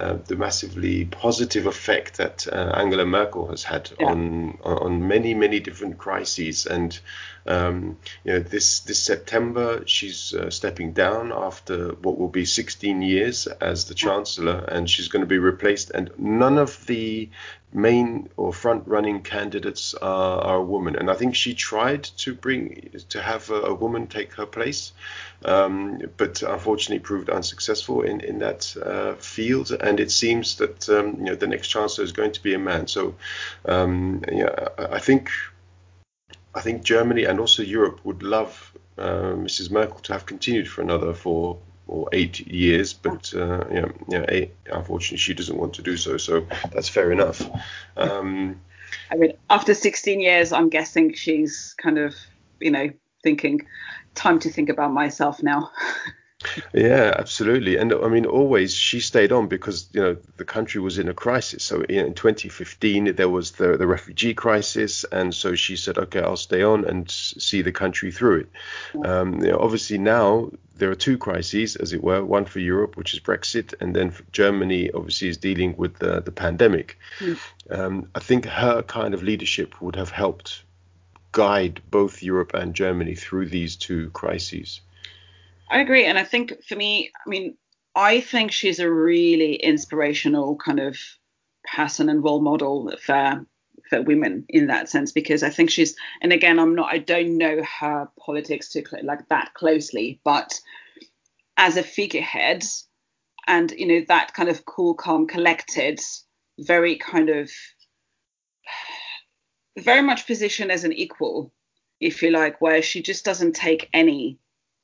uh, 0.00 0.18
the 0.26 0.36
massively 0.36 1.04
positive 1.04 1.66
effect 1.66 2.16
that 2.16 2.46
uh, 2.48 2.72
Angela 2.74 3.04
Merkel 3.04 3.48
has 3.48 3.62
had 3.62 3.90
yeah. 3.98 4.06
on 4.06 4.58
on 4.64 5.06
many 5.06 5.34
many 5.34 5.60
different 5.60 5.98
crises, 5.98 6.66
and 6.66 6.98
Um, 7.46 7.96
you 8.24 8.32
know, 8.32 8.38
this 8.40 8.80
this 8.80 9.02
September 9.02 9.82
she's 9.86 10.34
uh, 10.34 10.50
stepping 10.50 10.92
down 10.92 11.32
after 11.32 11.94
what 11.94 12.18
will 12.18 12.28
be 12.28 12.44
16 12.44 13.02
years 13.02 13.46
as 13.46 13.86
the 13.86 13.94
chancellor, 13.94 14.64
and 14.68 14.88
she's 14.88 15.08
going 15.08 15.22
to 15.22 15.26
be 15.26 15.38
replaced. 15.38 15.90
And 15.90 16.10
none 16.18 16.58
of 16.58 16.86
the 16.86 17.30
main 17.72 18.28
or 18.36 18.52
front 18.52 18.86
running 18.86 19.22
candidates 19.22 19.94
are, 19.94 20.40
are 20.40 20.56
a 20.56 20.62
woman. 20.62 20.96
And 20.96 21.10
I 21.10 21.14
think 21.14 21.34
she 21.34 21.54
tried 21.54 22.04
to 22.18 22.34
bring 22.34 22.90
to 23.10 23.22
have 23.22 23.50
a, 23.50 23.62
a 23.62 23.74
woman 23.74 24.06
take 24.06 24.34
her 24.34 24.46
place, 24.46 24.92
um, 25.44 26.00
but 26.16 26.42
unfortunately 26.42 26.98
proved 26.98 27.30
unsuccessful 27.30 28.02
in 28.02 28.20
in 28.20 28.38
that 28.40 28.76
uh, 28.76 29.14
field. 29.14 29.70
And 29.72 30.00
it 30.00 30.10
seems 30.10 30.56
that 30.56 30.88
um, 30.88 31.16
you 31.18 31.24
know 31.26 31.34
the 31.34 31.46
next 31.46 31.68
chancellor 31.68 32.04
is 32.04 32.12
going 32.12 32.32
to 32.32 32.42
be 32.42 32.54
a 32.54 32.58
man. 32.58 32.86
So 32.86 33.14
um, 33.66 34.22
yeah, 34.30 34.68
I 34.78 34.98
think 34.98 35.30
I 36.54 36.60
think 36.60 36.82
Germany 36.82 37.24
and 37.24 37.38
also 37.38 37.62
Europe 37.62 38.00
would 38.04 38.22
love 38.22 38.72
uh, 38.98 39.34
Mrs. 39.34 39.70
Merkel 39.70 40.00
to 40.00 40.12
have 40.12 40.26
continued 40.26 40.68
for 40.68 40.82
another 40.82 41.14
four 41.14 41.58
or 41.90 42.08
eight 42.12 42.46
years, 42.46 42.92
but 42.92 43.34
uh, 43.34 43.64
yeah, 43.70 43.88
yeah, 44.08 44.24
eight, 44.28 44.54
unfortunately 44.72 45.18
she 45.18 45.34
doesn't 45.34 45.56
want 45.56 45.74
to 45.74 45.82
do 45.82 45.96
so. 45.96 46.16
So 46.16 46.46
that's 46.72 46.88
fair 46.88 47.10
enough. 47.10 47.42
Um, 47.96 48.60
I 49.10 49.16
mean, 49.16 49.32
after 49.50 49.74
16 49.74 50.20
years, 50.20 50.52
I'm 50.52 50.68
guessing 50.68 51.14
she's 51.14 51.74
kind 51.82 51.98
of, 51.98 52.14
you 52.60 52.70
know, 52.70 52.90
thinking, 53.24 53.66
time 54.14 54.38
to 54.40 54.50
think 54.50 54.68
about 54.68 54.92
myself 54.92 55.42
now. 55.42 55.70
Yeah, 56.72 57.14
absolutely. 57.18 57.76
And 57.76 57.92
I 57.92 58.08
mean, 58.08 58.24
always 58.24 58.72
she 58.74 59.00
stayed 59.00 59.30
on 59.30 59.48
because 59.48 59.88
you 59.92 60.00
know 60.00 60.16
the 60.38 60.44
country 60.44 60.80
was 60.80 60.98
in 60.98 61.08
a 61.08 61.14
crisis. 61.14 61.62
So 61.62 61.82
in 61.82 62.14
2015 62.14 63.14
there 63.14 63.28
was 63.28 63.52
the 63.52 63.76
the 63.76 63.86
refugee 63.86 64.32
crisis, 64.32 65.04
and 65.12 65.34
so 65.34 65.54
she 65.54 65.76
said, 65.76 65.98
okay, 65.98 66.20
I'll 66.20 66.36
stay 66.38 66.62
on 66.62 66.86
and 66.86 67.10
see 67.10 67.60
the 67.60 67.72
country 67.72 68.10
through 68.10 68.40
it. 68.40 69.06
Um, 69.06 69.42
you 69.42 69.48
know, 69.48 69.58
obviously 69.58 69.98
now 69.98 70.50
there 70.80 70.90
are 70.90 70.96
two 70.96 71.16
crises, 71.16 71.76
as 71.76 71.92
it 71.92 72.02
were, 72.02 72.24
one 72.24 72.44
for 72.44 72.58
Europe, 72.58 72.96
which 72.96 73.14
is 73.14 73.20
Brexit, 73.20 73.74
and 73.80 73.94
then 73.94 74.12
Germany 74.32 74.90
obviously 74.90 75.28
is 75.28 75.36
dealing 75.36 75.76
with 75.76 75.98
the, 75.98 76.20
the 76.20 76.32
pandemic. 76.32 76.98
Mm. 77.20 77.38
Um, 77.70 78.10
I 78.14 78.20
think 78.20 78.46
her 78.46 78.82
kind 78.82 79.14
of 79.14 79.22
leadership 79.22 79.80
would 79.80 79.94
have 79.96 80.10
helped 80.10 80.64
guide 81.32 81.80
both 81.90 82.22
Europe 82.22 82.54
and 82.54 82.74
Germany 82.74 83.14
through 83.14 83.48
these 83.48 83.76
two 83.76 84.10
crises. 84.10 84.80
I 85.70 85.80
agree, 85.80 86.06
and 86.06 86.18
I 86.18 86.24
think 86.24 86.64
for 86.64 86.74
me, 86.74 87.12
I 87.24 87.28
mean, 87.28 87.56
I 87.94 88.20
think 88.20 88.50
she's 88.50 88.80
a 88.80 88.90
really 88.90 89.54
inspirational 89.54 90.56
kind 90.56 90.80
of 90.80 90.98
person 91.76 92.08
and 92.08 92.24
role 92.24 92.40
model 92.40 92.92
for 93.02 93.44
for 93.90 94.00
women 94.02 94.44
in 94.48 94.68
that 94.68 94.88
sense 94.88 95.12
because 95.12 95.42
I 95.42 95.50
think 95.50 95.70
she's 95.70 95.96
and 96.22 96.32
again 96.32 96.58
I'm 96.58 96.74
not 96.74 96.92
I 96.92 96.98
don't 96.98 97.36
know 97.36 97.62
her 97.80 98.08
politics 98.18 98.72
too 98.72 98.84
like 99.02 99.28
that 99.28 99.52
closely 99.54 100.20
but 100.24 100.58
as 101.56 101.76
a 101.76 101.82
figurehead 101.82 102.64
and 103.46 103.70
you 103.72 103.86
know 103.86 104.04
that 104.08 104.32
kind 104.32 104.48
of 104.48 104.64
cool 104.64 104.94
calm 104.94 105.26
collected 105.26 106.00
very 106.58 106.96
kind 106.96 107.28
of 107.28 107.50
very 109.78 110.02
much 110.02 110.26
positioned 110.26 110.70
as 110.70 110.84
an 110.84 110.92
equal 110.92 111.52
if 112.00 112.22
you 112.22 112.30
like 112.30 112.60
where 112.60 112.82
she 112.82 113.02
just 113.02 113.24
doesn't 113.24 113.52
take 113.54 113.88
any 113.92 114.38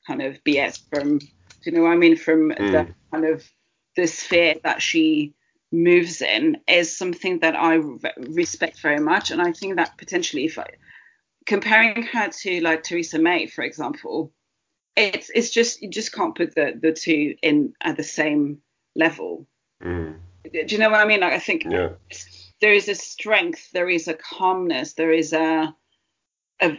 kind 0.06 0.22
of 0.22 0.42
BS 0.44 0.80
from, 0.90 1.18
do 1.18 1.26
you 1.64 1.72
know 1.72 1.82
what 1.82 1.92
I 1.92 1.96
mean, 1.96 2.16
from 2.16 2.50
mm. 2.50 2.72
the 2.72 2.94
kind 3.10 3.24
of 3.24 3.44
the 3.96 4.06
sphere 4.06 4.56
that 4.62 4.82
she 4.82 5.32
moves 5.72 6.22
in 6.22 6.58
is 6.68 6.96
something 6.96 7.40
that 7.40 7.56
I 7.56 7.80
respect 8.18 8.80
very 8.80 9.00
much. 9.00 9.30
And 9.30 9.42
I 9.42 9.52
think 9.52 9.76
that 9.76 9.98
potentially, 9.98 10.44
if 10.44 10.58
I, 10.58 10.66
comparing 11.46 12.02
her 12.02 12.28
to 12.28 12.60
like 12.60 12.82
Theresa 12.82 13.18
May, 13.18 13.46
for 13.46 13.62
example, 13.62 14.32
it's 14.96 15.30
it's 15.34 15.50
just 15.50 15.82
you 15.82 15.90
just 15.90 16.12
can't 16.12 16.34
put 16.34 16.54
the 16.54 16.78
the 16.80 16.92
two 16.92 17.36
in 17.42 17.74
at 17.82 17.96
the 17.96 18.02
same 18.02 18.58
level. 18.94 19.46
Mm. 19.82 20.16
Do 20.44 20.64
you 20.66 20.78
know 20.78 20.90
what 20.90 21.00
I 21.00 21.06
mean? 21.06 21.20
Like 21.20 21.32
I 21.32 21.38
think 21.38 21.64
yeah. 21.68 21.90
there 22.60 22.72
is 22.72 22.88
a 22.88 22.94
strength, 22.94 23.70
there 23.72 23.90
is 23.90 24.08
a 24.08 24.14
calmness, 24.14 24.94
there 24.94 25.12
is 25.12 25.32
a, 25.32 25.74
a 26.62 26.78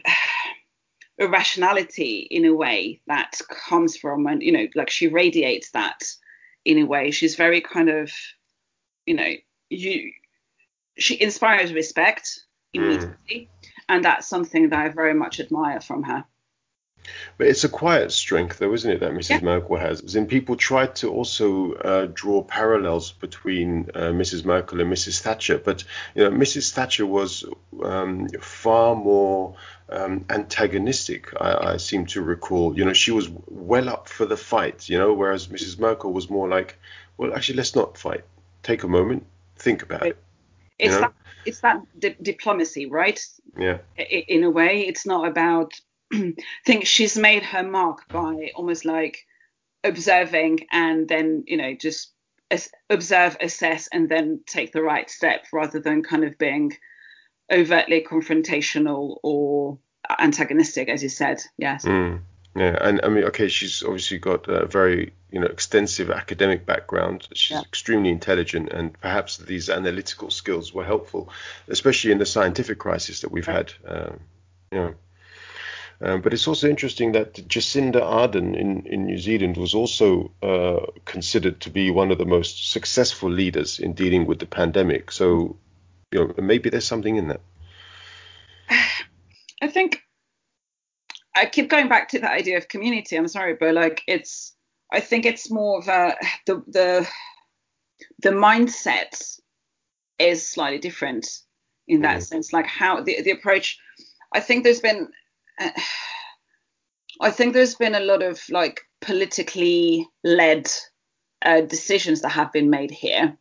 irrationality 1.17 2.27
in 2.31 2.45
a 2.45 2.53
way 2.53 3.01
that 3.07 3.39
comes 3.49 3.97
from 3.97 4.27
and 4.27 4.43
you 4.43 4.51
know 4.51 4.67
like 4.75 4.89
she 4.89 5.07
radiates 5.07 5.71
that 5.71 6.03
in 6.63 6.77
a 6.77 6.83
way 6.83 7.09
she's 7.09 7.35
very 7.35 7.59
kind 7.59 7.89
of 7.89 8.11
you 9.07 9.15
know 9.15 9.33
you 9.69 10.11
she 10.97 11.19
inspires 11.19 11.73
respect 11.73 12.43
immediately 12.73 13.17
mm. 13.29 13.47
and 13.89 14.05
that's 14.05 14.27
something 14.27 14.69
that 14.69 14.79
i 14.79 14.89
very 14.89 15.13
much 15.13 15.39
admire 15.39 15.81
from 15.81 16.03
her 16.03 16.23
but 17.37 17.47
it's 17.47 17.63
a 17.63 17.69
quiet 17.69 18.11
strength, 18.11 18.59
though, 18.59 18.73
isn't 18.73 18.91
it, 18.91 18.99
that 18.99 19.11
Mrs. 19.11 19.29
Yeah. 19.29 19.39
Merkel 19.41 19.77
has? 19.77 20.01
As 20.01 20.15
in, 20.15 20.27
people 20.27 20.55
try 20.55 20.87
to 20.87 21.09
also 21.09 21.73
uh, 21.73 22.07
draw 22.13 22.41
parallels 22.41 23.11
between 23.11 23.89
uh, 23.93 24.11
Mrs. 24.11 24.43
Merkel 24.45 24.81
and 24.81 24.91
Mrs. 24.91 25.21
Thatcher, 25.21 25.57
but 25.57 25.83
you 26.15 26.23
know, 26.23 26.31
Mrs. 26.31 26.73
Thatcher 26.73 27.05
was 27.05 27.45
um, 27.83 28.27
far 28.41 28.95
more 28.95 29.55
um, 29.89 30.25
antagonistic. 30.29 31.29
I, 31.39 31.73
I, 31.73 31.77
seem 31.77 32.05
to 32.07 32.21
recall. 32.21 32.77
You 32.77 32.85
know, 32.85 32.93
she 32.93 33.11
was 33.11 33.29
well 33.47 33.89
up 33.89 34.09
for 34.09 34.25
the 34.25 34.37
fight. 34.37 34.89
You 34.89 34.97
know, 34.97 35.13
whereas 35.13 35.47
Mrs. 35.47 35.79
Merkel 35.79 36.11
was 36.11 36.29
more 36.29 36.49
like, 36.49 36.77
well, 37.17 37.33
actually, 37.33 37.57
let's 37.57 37.75
not 37.75 37.97
fight. 37.97 38.25
Take 38.63 38.83
a 38.83 38.87
moment, 38.87 39.25
think 39.57 39.83
about 39.83 40.05
it. 40.05 40.17
It's 40.79 40.97
that 40.97 41.13
it's 41.45 41.61
that 41.61 41.81
di- 41.99 42.17
diplomacy, 42.21 42.85
right? 42.85 43.19
Yeah. 43.57 43.79
I, 43.97 44.01
in 44.01 44.43
a 44.43 44.49
way, 44.49 44.81
it's 44.81 45.05
not 45.05 45.27
about. 45.27 45.73
I 46.13 46.33
think 46.65 46.85
she's 46.85 47.17
made 47.17 47.43
her 47.43 47.63
mark 47.63 48.07
by 48.09 48.51
almost 48.55 48.85
like 48.85 49.25
observing 49.83 50.65
and 50.71 51.07
then 51.07 51.43
you 51.47 51.57
know 51.57 51.73
just 51.73 52.13
observe, 52.89 53.37
assess, 53.41 53.87
and 53.91 54.09
then 54.09 54.41
take 54.45 54.71
the 54.71 54.81
right 54.81 55.09
step 55.09 55.45
rather 55.51 55.79
than 55.79 56.03
kind 56.03 56.23
of 56.23 56.37
being 56.37 56.71
overtly 57.51 58.05
confrontational 58.09 59.17
or 59.23 59.77
antagonistic, 60.17 60.89
as 60.89 61.03
you 61.03 61.09
said. 61.09 61.41
Yes. 61.57 61.85
Mm, 61.85 62.21
yeah, 62.57 62.75
and 62.81 63.01
I 63.03 63.09
mean, 63.09 63.25
okay, 63.25 63.49
she's 63.49 63.83
obviously 63.83 64.17
got 64.17 64.47
a 64.47 64.65
very 64.65 65.13
you 65.31 65.39
know 65.39 65.45
extensive 65.45 66.09
academic 66.09 66.65
background. 66.65 67.27
She's 67.33 67.55
yeah. 67.55 67.61
extremely 67.61 68.09
intelligent, 68.09 68.69
and 68.71 68.99
perhaps 68.99 69.37
these 69.37 69.69
analytical 69.69 70.31
skills 70.31 70.73
were 70.73 70.83
helpful, 70.83 71.29
especially 71.67 72.11
in 72.11 72.17
the 72.17 72.25
scientific 72.25 72.79
crisis 72.79 73.21
that 73.21 73.31
we've 73.31 73.45
had. 73.45 73.73
Um, 73.85 74.19
you 74.71 74.79
know. 74.79 74.95
Um, 75.99 76.21
but 76.21 76.33
it's 76.33 76.47
also 76.47 76.69
interesting 76.69 77.13
that 77.13 77.33
Jacinda 77.33 78.01
Ardern 78.01 78.55
in, 78.55 78.85
in 78.85 79.05
New 79.05 79.17
Zealand 79.17 79.57
was 79.57 79.73
also 79.73 80.31
uh, 80.43 80.85
considered 81.05 81.59
to 81.61 81.71
be 81.71 81.89
one 81.89 82.11
of 82.11 82.19
the 82.19 82.25
most 82.25 82.71
successful 82.71 83.31
leaders 83.31 83.79
in 83.79 83.93
dealing 83.93 84.27
with 84.27 84.37
the 84.37 84.45
pandemic. 84.45 85.11
So 85.11 85.57
you 86.11 86.19
know, 86.19 86.33
maybe 86.37 86.69
there's 86.69 86.87
something 86.87 87.15
in 87.15 87.27
that. 87.27 87.41
I 89.61 89.67
think 89.67 90.06
I 91.37 91.45
keep 91.45 91.69
going 91.69 91.87
back 91.87 92.09
to 92.09 92.19
the 92.19 92.29
idea 92.29 92.57
of 92.57 92.67
community. 92.67 93.15
I'm 93.15 93.27
sorry, 93.27 93.55
but 93.59 93.73
like 93.73 94.01
it's, 94.07 94.55
I 94.91 94.99
think 94.99 95.25
it's 95.25 95.51
more 95.51 95.79
of 95.79 95.87
a 95.87 96.15
the 96.45 96.63
the 96.67 97.07
the 98.23 98.29
mindset 98.29 99.39
is 100.19 100.47
slightly 100.47 100.79
different 100.79 101.27
in 101.87 102.01
that 102.01 102.19
mm. 102.19 102.23
sense. 102.23 102.53
Like 102.53 102.67
how 102.67 103.01
the 103.01 103.21
the 103.21 103.31
approach. 103.31 103.79
I 104.33 104.39
think 104.39 104.63
there's 104.63 104.81
been. 104.81 105.09
Uh, 105.59 105.69
I 107.19 107.31
think 107.31 107.53
there's 107.53 107.75
been 107.75 107.95
a 107.95 107.99
lot 107.99 108.21
of 108.21 108.41
like 108.49 108.81
politically 109.01 110.07
led 110.23 110.69
uh, 111.43 111.61
decisions 111.61 112.21
that 112.21 112.29
have 112.29 112.51
been 112.51 112.69
made 112.69 112.91
here 112.91 113.37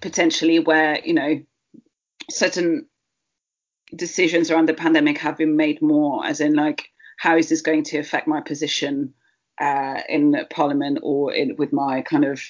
potentially 0.00 0.58
where 0.58 1.00
you 1.04 1.14
know 1.14 1.40
certain 2.30 2.86
decisions 3.94 4.50
around 4.50 4.68
the 4.68 4.74
pandemic 4.74 5.18
have 5.18 5.36
been 5.36 5.56
made 5.56 5.80
more 5.80 6.24
as 6.26 6.40
in 6.40 6.54
like 6.54 6.88
how 7.18 7.36
is 7.36 7.48
this 7.48 7.62
going 7.62 7.84
to 7.84 7.98
affect 7.98 8.26
my 8.26 8.40
position 8.40 9.14
uh, 9.60 10.00
in 10.08 10.36
parliament 10.50 10.98
or 11.02 11.32
in, 11.32 11.56
with 11.56 11.72
my 11.72 12.02
kind 12.02 12.24
of 12.24 12.42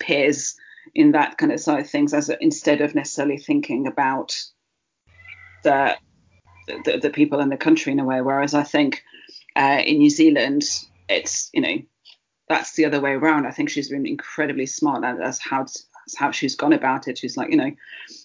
peers 0.00 0.54
in 0.94 1.12
that 1.12 1.36
kind 1.36 1.52
of 1.52 1.60
side 1.60 1.80
of 1.80 1.90
things 1.90 2.14
as 2.14 2.30
instead 2.40 2.80
of 2.80 2.94
necessarily 2.94 3.36
thinking 3.36 3.86
about 3.86 4.40
the, 5.62 5.96
the, 6.84 6.98
the 6.98 7.10
people 7.10 7.40
in 7.40 7.48
the 7.48 7.56
country 7.56 7.92
in 7.92 8.00
a 8.00 8.04
way? 8.04 8.20
Whereas 8.20 8.54
i 8.54 8.62
think 8.62 9.02
uh, 9.56 9.82
in 9.84 9.98
new 9.98 10.10
zealand 10.10 10.62
it's 11.08 11.50
you 11.52 11.60
know 11.60 11.76
that's 12.48 12.72
the 12.72 12.84
other 12.84 13.00
way 13.00 13.12
around. 13.12 13.46
I 13.46 13.50
think 13.50 13.70
she's 13.70 13.88
been 13.88 14.06
incredibly 14.06 14.66
smart. 14.66 15.04
As 15.04 15.38
how 15.38 15.66
how 16.16 16.30
she's 16.30 16.56
gone 16.56 16.72
about 16.72 17.08
it. 17.08 17.18
She's 17.18 17.36
like, 17.36 17.50
you 17.50 17.56
know, 17.56 17.70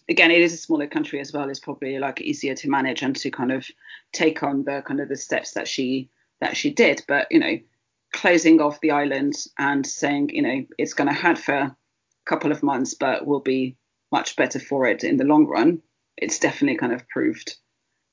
again, 0.08 0.32
it 0.32 0.42
is 0.42 0.54
a 0.54 0.58
smaller 0.58 0.88
country 0.88 1.20
as 1.20 1.32
well. 1.32 1.50
It's 1.50 1.60
probably 1.60 2.00
like 2.00 2.22
easier 2.22 2.56
to 2.56 2.70
manage 2.70 3.02
and 3.02 3.16
to 3.18 3.32
kind 3.32 3.52
of 3.52 3.66
take 4.12 4.44
on 4.44 4.64
the 4.64 4.82
kind 4.86 5.00
of 5.00 5.10
the 5.10 5.16
steps 5.16 5.52
that 5.52 5.68
she 5.68 6.10
that 6.42 6.58
she 6.58 6.72
did. 6.72 7.04
But 7.08 7.28
you 7.32 7.40
know, 7.40 7.60
closing 8.14 8.62
off 8.62 8.82
the 8.82 8.92
island 8.92 9.36
and 9.58 9.86
saying, 9.86 10.30
you 10.30 10.42
know, 10.42 10.66
it's 10.78 10.94
going 10.94 11.08
to 11.08 11.14
hurt 11.14 11.38
for 11.38 11.56
a 11.56 11.76
couple 12.26 12.52
of 12.52 12.64
months, 12.64 12.94
but 12.94 13.26
we'll 13.26 13.40
be 13.40 13.78
much 14.12 14.36
better 14.36 14.60
for 14.60 14.88
it 14.88 15.04
in 15.04 15.18
the 15.18 15.24
long 15.24 15.46
run. 15.46 15.82
It's 16.18 16.40
definitely 16.40 16.78
kind 16.78 16.94
of 16.94 17.08
proved 17.08 17.56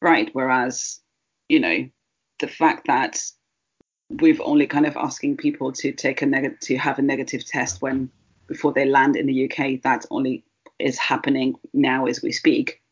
right. 0.00 0.30
Whereas 0.32 1.00
you 1.48 1.60
know, 1.60 1.88
the 2.38 2.48
fact 2.48 2.86
that 2.86 3.22
we've 4.08 4.40
only 4.40 4.66
kind 4.66 4.86
of 4.86 4.96
asking 4.96 5.36
people 5.36 5.72
to 5.72 5.92
take 5.92 6.22
a 6.22 6.26
negative 6.26 6.60
to 6.60 6.76
have 6.76 6.98
a 6.98 7.02
negative 7.02 7.44
test 7.44 7.82
when 7.82 8.10
before 8.46 8.72
they 8.72 8.84
land 8.84 9.16
in 9.16 9.26
the 9.26 9.50
UK, 9.50 9.82
that 9.82 10.06
only 10.10 10.44
is 10.78 10.98
happening 10.98 11.54
now 11.72 12.06
as 12.06 12.22
we 12.22 12.32
speak. 12.32 12.82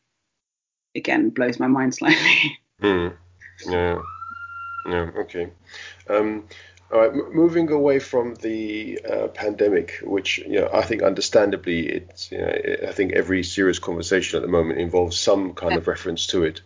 Again, 0.95 1.29
blows 1.29 1.59
my 1.59 1.67
mind 1.67 1.95
slightly. 1.95 2.57
Hmm. 2.81 3.07
Yeah. 3.69 4.01
Yeah. 4.85 5.09
Okay. 5.15 5.49
Um, 6.09 6.43
all 6.91 6.99
right, 6.99 7.11
m- 7.11 7.33
moving 7.33 7.71
away 7.71 7.99
from 7.99 8.35
the 8.35 8.99
uh, 9.09 9.27
pandemic, 9.29 10.01
which 10.03 10.39
you 10.39 10.59
know, 10.59 10.69
I 10.73 10.81
think 10.81 11.01
understandably, 11.01 11.87
it's 11.87 12.31
you 12.31 12.37
know, 12.37 12.53
I 12.87 12.91
think 12.91 13.13
every 13.13 13.43
serious 13.43 13.79
conversation 13.79 14.37
at 14.37 14.41
the 14.41 14.51
moment 14.51 14.79
involves 14.79 15.17
some 15.17 15.53
kind 15.53 15.75
of 15.75 15.87
reference 15.87 16.27
to 16.27 16.43
it. 16.43 16.61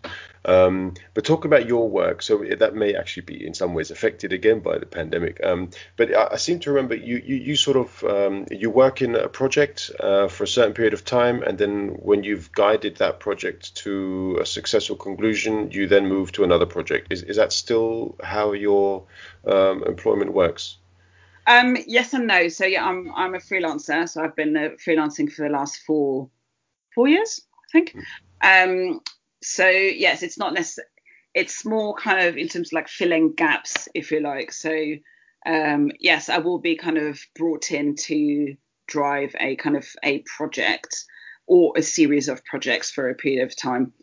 Um, 0.46 0.94
but 1.14 1.26
talk 1.26 1.46
about 1.46 1.68
your 1.68 1.90
work. 1.90 2.22
So 2.22 2.44
that 2.58 2.74
may 2.74 2.96
actually 2.96 3.24
be 3.24 3.46
in 3.46 3.54
some 3.54 3.74
ways 3.74 3.92
affected 3.92 4.32
again 4.32 4.62
by 4.62 4.78
the 4.78 4.86
pandemic. 4.86 5.40
Um, 5.44 5.70
but 5.98 6.16
I, 6.16 6.30
I, 6.32 6.36
seem 6.38 6.60
to 6.62 6.72
remember 6.72 6.96
you, 6.96 7.22
you, 7.26 7.36
you 7.36 7.56
sort 7.56 7.78
of 7.78 8.04
um, 8.06 8.46
you 8.50 8.70
work 8.70 9.02
in 9.02 9.16
a 9.16 9.28
project 9.28 9.92
uh, 10.00 10.28
for 10.30 10.46
a 10.46 10.48
certain 10.48 10.74
period 10.74 10.94
of 10.94 11.04
time, 11.04 11.44
and 11.44 11.58
then 11.58 11.90
when 12.00 12.24
you've 12.24 12.52
guided 12.54 12.98
that 12.98 13.20
project 13.20 13.76
to 13.76 14.38
a 14.42 14.46
successful 14.46 14.96
conclusion, 14.96 15.72
you 15.72 15.88
then 15.88 16.08
move 16.08 16.32
to 16.34 16.44
another 16.44 16.66
project. 16.66 17.12
Is, 17.12 17.24
is 17.24 17.36
that 17.36 17.52
still 17.52 18.16
how 18.24 18.54
your 18.54 19.06
um, 19.46 19.84
employment 19.84 20.34
works? 20.34 20.78
Um, 21.48 21.78
yes 21.88 22.14
and 22.14 22.28
no. 22.28 22.48
So 22.48 22.66
yeah, 22.66 22.86
I'm 22.86 23.12
I'm 23.16 23.36
a 23.36 23.40
freelancer. 23.40 24.08
So 24.08 24.24
I've 24.24 24.36
been 24.36 24.56
uh, 24.56 24.70
freelancing 24.86 25.32
for 25.32 25.44
the 25.44 25.50
last 25.50 25.82
four 25.86 26.30
four 26.94 27.08
years, 27.08 27.42
I 27.70 27.72
think. 27.72 27.96
Um, 28.42 29.02
so 29.42 29.68
yes, 29.68 30.24
it's 30.24 30.38
not 30.38 30.54
necessarily. 30.54 30.90
It's 31.36 31.64
more 31.64 31.94
kind 31.94 32.28
of 32.28 32.38
in 32.38 32.48
terms 32.48 32.70
of 32.70 32.74
like 32.74 32.88
filling 32.88 33.34
gaps, 33.34 33.88
if 33.94 34.12
you 34.12 34.20
like. 34.20 34.52
So 34.52 34.74
um, 35.46 35.92
yes, 36.00 36.30
I 36.30 36.40
will 36.40 36.60
be 36.60 36.76
kind 36.76 36.98
of 36.98 37.20
brought 37.36 37.72
in 37.72 37.96
to 37.96 38.56
drive 38.88 39.36
a 39.40 39.56
kind 39.56 39.78
of 39.78 39.88
a 40.04 40.24
project 40.38 41.06
or 41.48 41.74
a 41.78 41.82
series 41.82 42.28
of 42.28 42.44
projects 42.46 42.92
for 42.92 43.10
a 43.10 43.16
period 43.16 43.44
of 43.44 43.56
time. 43.56 43.94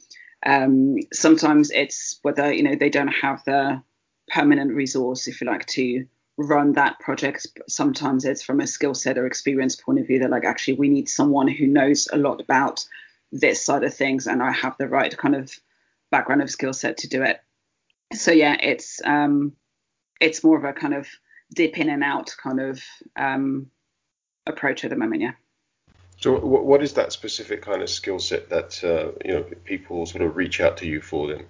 Um, 0.44 0.96
sometimes 1.12 1.70
it's 1.70 2.18
whether 2.22 2.52
you 2.52 2.62
know 2.62 2.76
they 2.76 2.90
don't 2.90 3.08
have 3.08 3.42
the 3.44 3.82
permanent 4.28 4.72
resource, 4.72 5.28
if 5.28 5.40
you 5.40 5.46
like, 5.46 5.66
to 5.66 6.06
run 6.36 6.72
that 6.72 6.98
project. 7.00 7.46
Sometimes 7.68 8.24
it's 8.24 8.42
from 8.42 8.60
a 8.60 8.66
skill 8.66 8.94
set 8.94 9.18
or 9.18 9.26
experience 9.26 9.76
point 9.76 9.98
of 9.98 10.06
view 10.06 10.18
that 10.20 10.30
like 10.30 10.44
actually 10.44 10.74
we 10.74 10.88
need 10.88 11.08
someone 11.08 11.48
who 11.48 11.66
knows 11.66 12.08
a 12.12 12.18
lot 12.18 12.40
about 12.40 12.84
this 13.32 13.64
side 13.64 13.84
of 13.84 13.94
things 13.94 14.26
and 14.26 14.42
I 14.42 14.52
have 14.52 14.76
the 14.78 14.88
right 14.88 15.16
kind 15.16 15.34
of 15.34 15.52
background 16.10 16.42
of 16.42 16.50
skill 16.50 16.72
set 16.72 16.98
to 16.98 17.08
do 17.08 17.22
it. 17.22 17.40
So 18.14 18.30
yeah, 18.30 18.56
it's 18.60 19.00
um, 19.04 19.52
it's 20.20 20.44
more 20.44 20.56
of 20.56 20.64
a 20.64 20.72
kind 20.72 20.94
of 20.94 21.08
dip 21.54 21.78
in 21.78 21.88
and 21.88 22.04
out 22.04 22.34
kind 22.40 22.60
of 22.60 22.82
um, 23.16 23.70
approach 24.46 24.84
at 24.84 24.90
the 24.90 24.96
moment. 24.96 25.22
Yeah. 25.22 25.32
So 26.18 26.38
what 26.38 26.82
is 26.82 26.94
that 26.94 27.12
specific 27.12 27.60
kind 27.60 27.82
of 27.82 27.90
skill 27.90 28.18
set 28.18 28.48
that 28.48 28.82
uh, 28.82 29.12
you 29.24 29.34
know 29.34 29.42
people 29.64 30.06
sort 30.06 30.24
of 30.24 30.36
reach 30.36 30.60
out 30.60 30.78
to 30.78 30.86
you 30.86 31.00
for 31.00 31.28
then? 31.28 31.46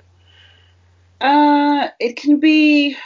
Uh, 1.20 1.88
it 2.00 2.16
can 2.16 2.40
be 2.40 2.96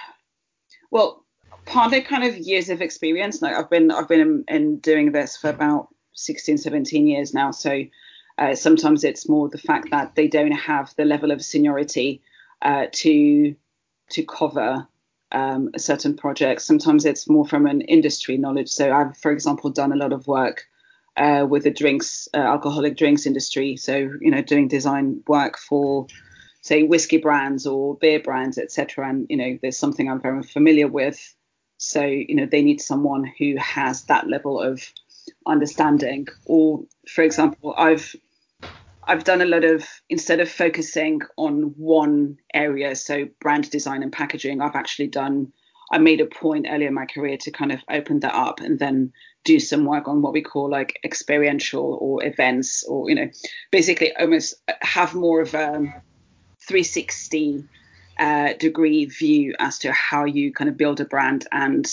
well, 0.90 1.24
partly 1.66 2.00
kind 2.00 2.24
of 2.24 2.36
years 2.36 2.70
of 2.70 2.80
experience. 2.80 3.42
Like 3.42 3.54
I've 3.54 3.70
been 3.70 3.90
I've 3.90 4.08
been 4.08 4.20
in, 4.20 4.44
in 4.48 4.76
doing 4.78 5.12
this 5.12 5.36
for 5.36 5.50
about 5.50 5.88
16, 6.14 6.58
17 6.58 7.06
years 7.06 7.34
now. 7.34 7.50
So 7.50 7.82
uh, 8.40 8.54
sometimes 8.54 9.04
it's 9.04 9.28
more 9.28 9.48
the 9.48 9.58
fact 9.58 9.90
that 9.90 10.14
they 10.14 10.26
don't 10.26 10.52
have 10.52 10.94
the 10.96 11.04
level 11.04 11.30
of 11.30 11.44
seniority 11.44 12.22
uh, 12.62 12.86
to 12.90 13.54
to 14.08 14.24
cover 14.24 14.88
um, 15.30 15.70
a 15.74 15.78
certain 15.78 16.16
project. 16.16 16.62
Sometimes 16.62 17.04
it's 17.04 17.28
more 17.28 17.46
from 17.46 17.66
an 17.66 17.82
industry 17.82 18.36
knowledge. 18.36 18.68
So 18.68 18.90
I've, 18.92 19.16
for 19.16 19.30
example, 19.30 19.70
done 19.70 19.92
a 19.92 19.96
lot 19.96 20.12
of 20.12 20.26
work 20.26 20.64
uh, 21.16 21.46
with 21.48 21.62
the 21.62 21.70
drinks, 21.70 22.28
uh, 22.34 22.38
alcoholic 22.38 22.96
drinks 22.96 23.26
industry. 23.26 23.76
So 23.76 23.94
you 24.20 24.30
know, 24.30 24.42
doing 24.42 24.68
design 24.68 25.22
work 25.28 25.58
for 25.58 26.06
say 26.62 26.82
whiskey 26.82 27.18
brands 27.18 27.66
or 27.66 27.96
beer 27.96 28.20
brands, 28.20 28.56
etc. 28.58 29.08
And 29.08 29.26
you 29.28 29.36
know, 29.36 29.58
there's 29.60 29.78
something 29.78 30.10
I'm 30.10 30.20
very 30.20 30.42
familiar 30.42 30.88
with. 30.88 31.34
So 31.76 32.02
you 32.04 32.34
know, 32.34 32.46
they 32.46 32.62
need 32.62 32.80
someone 32.80 33.30
who 33.38 33.56
has 33.58 34.04
that 34.04 34.28
level 34.28 34.60
of 34.60 34.82
understanding. 35.46 36.26
Or, 36.46 36.82
for 37.06 37.22
example, 37.22 37.74
I've 37.76 38.16
I've 39.10 39.24
done 39.24 39.42
a 39.42 39.44
lot 39.44 39.64
of 39.64 39.84
instead 40.08 40.38
of 40.38 40.48
focusing 40.48 41.20
on 41.36 41.74
one 41.76 42.38
area, 42.54 42.94
so 42.94 43.26
brand 43.40 43.68
design 43.68 44.04
and 44.04 44.12
packaging, 44.12 44.60
I've 44.60 44.76
actually 44.76 45.08
done. 45.08 45.52
I 45.90 45.98
made 45.98 46.20
a 46.20 46.26
point 46.26 46.68
earlier 46.70 46.86
in 46.86 46.94
my 46.94 47.06
career 47.06 47.36
to 47.38 47.50
kind 47.50 47.72
of 47.72 47.80
open 47.90 48.20
that 48.20 48.32
up 48.32 48.60
and 48.60 48.78
then 48.78 49.12
do 49.42 49.58
some 49.58 49.84
work 49.84 50.06
on 50.06 50.22
what 50.22 50.32
we 50.32 50.42
call 50.42 50.70
like 50.70 51.00
experiential 51.02 51.98
or 52.00 52.24
events, 52.24 52.84
or 52.84 53.08
you 53.08 53.16
know, 53.16 53.28
basically 53.72 54.14
almost 54.14 54.54
have 54.80 55.12
more 55.12 55.40
of 55.40 55.54
a 55.54 56.02
360 56.68 57.64
uh, 58.20 58.52
degree 58.60 59.06
view 59.06 59.56
as 59.58 59.80
to 59.80 59.90
how 59.90 60.24
you 60.24 60.52
kind 60.52 60.70
of 60.70 60.76
build 60.76 61.00
a 61.00 61.04
brand 61.04 61.48
and 61.50 61.90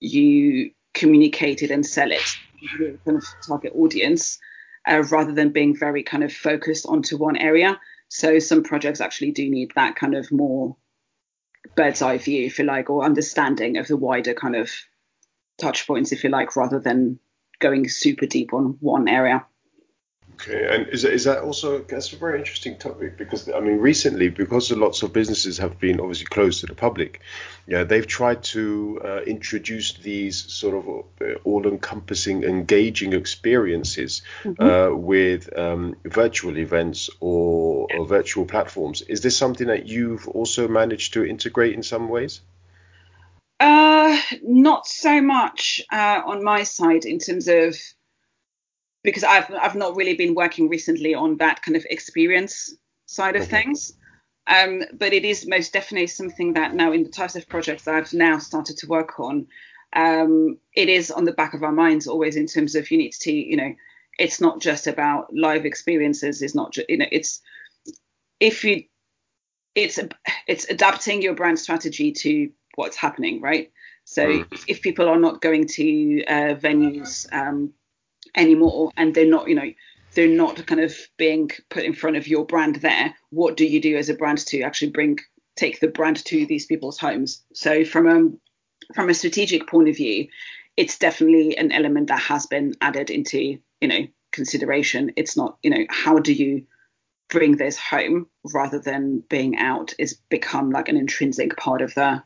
you 0.00 0.72
communicate 0.94 1.62
it 1.62 1.70
and 1.70 1.86
sell 1.86 2.10
it 2.10 2.26
to 2.58 2.82
your 2.82 2.96
kind 3.04 3.18
of 3.18 3.24
target 3.46 3.72
audience 3.76 4.40
uh, 4.88 5.02
rather 5.10 5.32
than 5.32 5.50
being 5.50 5.76
very 5.76 6.02
kind 6.02 6.24
of 6.24 6.32
focused 6.32 6.86
onto 6.86 7.16
one 7.16 7.36
area. 7.36 7.80
So 8.08 8.38
some 8.38 8.62
projects 8.62 9.00
actually 9.00 9.32
do 9.32 9.48
need 9.48 9.72
that 9.74 9.96
kind 9.96 10.14
of 10.14 10.30
more 10.30 10.76
bird's 11.74 12.02
eye 12.02 12.18
view, 12.18 12.46
if 12.46 12.58
you 12.58 12.64
like, 12.64 12.90
or 12.90 13.04
understanding 13.04 13.78
of 13.78 13.88
the 13.88 13.96
wider 13.96 14.34
kind 14.34 14.56
of 14.56 14.70
touch 15.58 15.86
points, 15.86 16.12
if 16.12 16.24
you 16.24 16.30
like, 16.30 16.56
rather 16.56 16.78
than 16.78 17.18
going 17.58 17.88
super 17.88 18.26
deep 18.26 18.52
on 18.52 18.76
one 18.80 19.08
area. 19.08 19.46
Okay, 20.34 20.66
and 20.74 20.88
is, 20.88 21.04
is 21.04 21.24
that 21.24 21.42
also 21.42 21.80
that's 21.80 22.12
a 22.12 22.16
very 22.16 22.38
interesting 22.38 22.76
topic 22.76 23.16
because 23.16 23.48
I 23.48 23.60
mean 23.60 23.78
recently 23.78 24.28
because 24.28 24.70
lots 24.72 25.02
of 25.02 25.12
businesses 25.12 25.58
have 25.58 25.78
been 25.78 26.00
obviously 26.00 26.26
closed 26.26 26.60
to 26.60 26.66
the 26.66 26.74
public, 26.74 27.20
yeah, 27.66 27.84
they've 27.84 28.06
tried 28.06 28.42
to 28.44 29.00
uh, 29.04 29.20
introduce 29.22 29.92
these 29.94 30.52
sort 30.52 30.74
of 30.74 31.04
uh, 31.20 31.34
all-encompassing, 31.44 32.42
engaging 32.42 33.12
experiences 33.12 34.22
mm-hmm. 34.42 34.62
uh, 34.62 34.94
with 34.96 35.56
um, 35.56 35.96
virtual 36.04 36.58
events 36.58 37.10
or, 37.20 37.86
or, 37.96 38.06
virtual 38.06 38.44
platforms. 38.44 39.02
Is 39.02 39.20
this 39.20 39.36
something 39.36 39.68
that 39.68 39.86
you've 39.86 40.26
also 40.28 40.68
managed 40.68 41.14
to 41.14 41.24
integrate 41.24 41.74
in 41.74 41.82
some 41.82 42.08
ways? 42.08 42.40
Uh, 43.60 44.18
not 44.42 44.86
so 44.86 45.22
much 45.22 45.80
uh, 45.92 46.22
on 46.26 46.42
my 46.42 46.64
side 46.64 47.04
in 47.04 47.18
terms 47.18 47.46
of 47.48 47.76
because 49.04 49.22
I've 49.22 49.48
I've 49.62 49.76
not 49.76 49.94
really 49.94 50.14
been 50.14 50.34
working 50.34 50.68
recently 50.68 51.14
on 51.14 51.36
that 51.36 51.62
kind 51.62 51.76
of 51.76 51.86
experience 51.88 52.74
side 53.06 53.36
of 53.36 53.46
things. 53.46 53.92
Um, 54.46 54.82
but 54.92 55.12
it 55.12 55.24
is 55.24 55.46
most 55.46 55.72
definitely 55.72 56.08
something 56.08 56.54
that 56.54 56.74
now 56.74 56.92
in 56.92 57.02
the 57.02 57.08
types 57.08 57.36
of 57.36 57.48
projects 57.48 57.84
that 57.84 57.94
I've 57.94 58.12
now 58.12 58.38
started 58.38 58.76
to 58.78 58.86
work 58.86 59.18
on, 59.18 59.46
um, 59.94 60.58
it 60.74 60.88
is 60.88 61.10
on 61.10 61.24
the 61.24 61.32
back 61.32 61.54
of 61.54 61.62
our 61.62 61.72
minds 61.72 62.06
always 62.06 62.36
in 62.36 62.46
terms 62.46 62.74
of 62.74 62.90
you 62.90 62.98
need 62.98 63.12
to, 63.20 63.32
you 63.32 63.56
know, 63.56 63.74
it's 64.18 64.40
not 64.40 64.60
just 64.60 64.86
about 64.86 65.34
live 65.34 65.64
experiences. 65.64 66.42
It's 66.42 66.54
not 66.54 66.72
just, 66.72 66.90
you 66.90 66.98
know, 66.98 67.06
it's 67.10 67.40
if 68.40 68.64
you, 68.64 68.84
it's 69.74 69.98
it's 70.46 70.68
adapting 70.68 71.22
your 71.22 71.34
brand 71.34 71.58
strategy 71.58 72.12
to 72.12 72.50
what's 72.74 72.96
happening, 72.96 73.40
right? 73.40 73.72
So 74.04 74.26
mm. 74.26 74.64
if 74.68 74.82
people 74.82 75.08
are 75.08 75.18
not 75.18 75.40
going 75.40 75.66
to 75.68 76.24
uh, 76.26 76.54
venues, 76.54 77.26
um, 77.32 77.72
anymore 78.36 78.90
and 78.96 79.14
they're 79.14 79.26
not 79.26 79.48
you 79.48 79.54
know 79.54 79.70
they're 80.14 80.28
not 80.28 80.64
kind 80.66 80.80
of 80.80 80.96
being 81.16 81.50
put 81.70 81.82
in 81.82 81.92
front 81.92 82.16
of 82.16 82.28
your 82.28 82.44
brand 82.44 82.76
there 82.76 83.14
what 83.30 83.56
do 83.56 83.64
you 83.64 83.80
do 83.80 83.96
as 83.96 84.08
a 84.08 84.14
brand 84.14 84.38
to 84.38 84.62
actually 84.62 84.90
bring 84.90 85.18
take 85.56 85.80
the 85.80 85.88
brand 85.88 86.24
to 86.24 86.46
these 86.46 86.66
people's 86.66 86.98
homes? 86.98 87.42
So 87.52 87.84
from 87.84 88.08
a 88.08 88.94
from 88.94 89.08
a 89.08 89.14
strategic 89.14 89.66
point 89.66 89.88
of 89.88 89.96
view 89.96 90.28
it's 90.76 90.98
definitely 90.98 91.56
an 91.56 91.70
element 91.72 92.08
that 92.08 92.20
has 92.20 92.46
been 92.46 92.74
added 92.80 93.10
into 93.10 93.58
you 93.80 93.88
know 93.88 94.06
consideration. 94.32 95.12
It's 95.16 95.36
not 95.36 95.58
you 95.62 95.70
know 95.70 95.86
how 95.88 96.18
do 96.18 96.32
you 96.32 96.66
bring 97.30 97.56
this 97.56 97.78
home 97.78 98.26
rather 98.52 98.78
than 98.78 99.22
being 99.28 99.56
out 99.56 99.94
is 99.98 100.18
become 100.28 100.70
like 100.70 100.88
an 100.88 100.96
intrinsic 100.96 101.56
part 101.56 101.80
of 101.80 101.94
the 101.94 102.22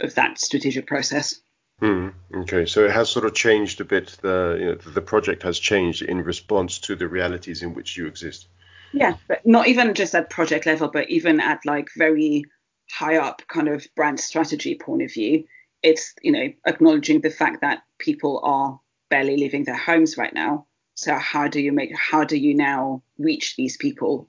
of 0.00 0.14
that 0.14 0.38
strategic 0.40 0.86
process 0.86 1.40
Mm, 1.80 2.14
okay, 2.34 2.66
so 2.66 2.84
it 2.84 2.92
has 2.92 3.08
sort 3.08 3.24
of 3.24 3.34
changed 3.34 3.80
a 3.80 3.84
bit. 3.84 4.16
The 4.22 4.56
you 4.58 4.66
know, 4.66 4.74
the 4.74 5.02
project 5.02 5.42
has 5.42 5.58
changed 5.58 6.02
in 6.02 6.22
response 6.22 6.78
to 6.80 6.94
the 6.94 7.08
realities 7.08 7.62
in 7.62 7.74
which 7.74 7.96
you 7.96 8.06
exist. 8.06 8.46
Yeah, 8.92 9.16
but 9.26 9.44
not 9.46 9.68
even 9.68 9.94
just 9.94 10.14
at 10.14 10.30
project 10.30 10.66
level, 10.66 10.88
but 10.88 11.10
even 11.10 11.40
at 11.40 11.64
like 11.64 11.88
very 11.96 12.44
high 12.90 13.16
up 13.16 13.42
kind 13.48 13.68
of 13.68 13.86
brand 13.96 14.20
strategy 14.20 14.76
point 14.76 15.02
of 15.02 15.12
view. 15.12 15.44
It's 15.82 16.14
you 16.22 16.32
know 16.32 16.52
acknowledging 16.66 17.20
the 17.20 17.30
fact 17.30 17.62
that 17.62 17.82
people 17.98 18.40
are 18.44 18.78
barely 19.10 19.36
leaving 19.36 19.64
their 19.64 19.76
homes 19.76 20.16
right 20.16 20.32
now. 20.32 20.66
So 20.94 21.14
how 21.14 21.48
do 21.48 21.60
you 21.60 21.72
make 21.72 21.96
how 21.96 22.22
do 22.24 22.36
you 22.36 22.54
now 22.54 23.02
reach 23.18 23.56
these 23.56 23.76
people 23.76 24.28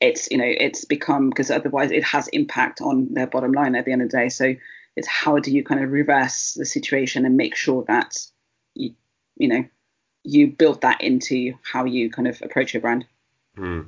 it's 0.00 0.30
you 0.30 0.38
know 0.38 0.44
it's 0.46 0.84
become 0.84 1.30
because 1.30 1.50
otherwise 1.50 1.90
it 1.90 2.04
has 2.04 2.28
impact 2.28 2.80
on 2.80 3.08
their 3.12 3.26
bottom 3.26 3.52
line 3.52 3.74
at 3.74 3.84
the 3.84 3.92
end 3.92 4.02
of 4.02 4.10
the 4.10 4.16
day. 4.16 4.28
So 4.28 4.54
it's 4.96 5.08
how 5.08 5.38
do 5.38 5.52
you 5.52 5.62
kind 5.62 5.82
of 5.82 5.92
reverse 5.92 6.54
the 6.54 6.64
situation 6.64 7.24
and 7.24 7.36
make 7.36 7.54
sure 7.54 7.84
that 7.84 8.16
you 8.74 8.94
you 9.36 9.48
know 9.48 9.64
you 10.24 10.48
build 10.48 10.80
that 10.80 11.00
into 11.02 11.54
how 11.62 11.84
you 11.84 12.10
kind 12.10 12.26
of 12.26 12.42
approach 12.42 12.74
your 12.74 12.80
brand. 12.80 13.06
Hmm. 13.56 13.82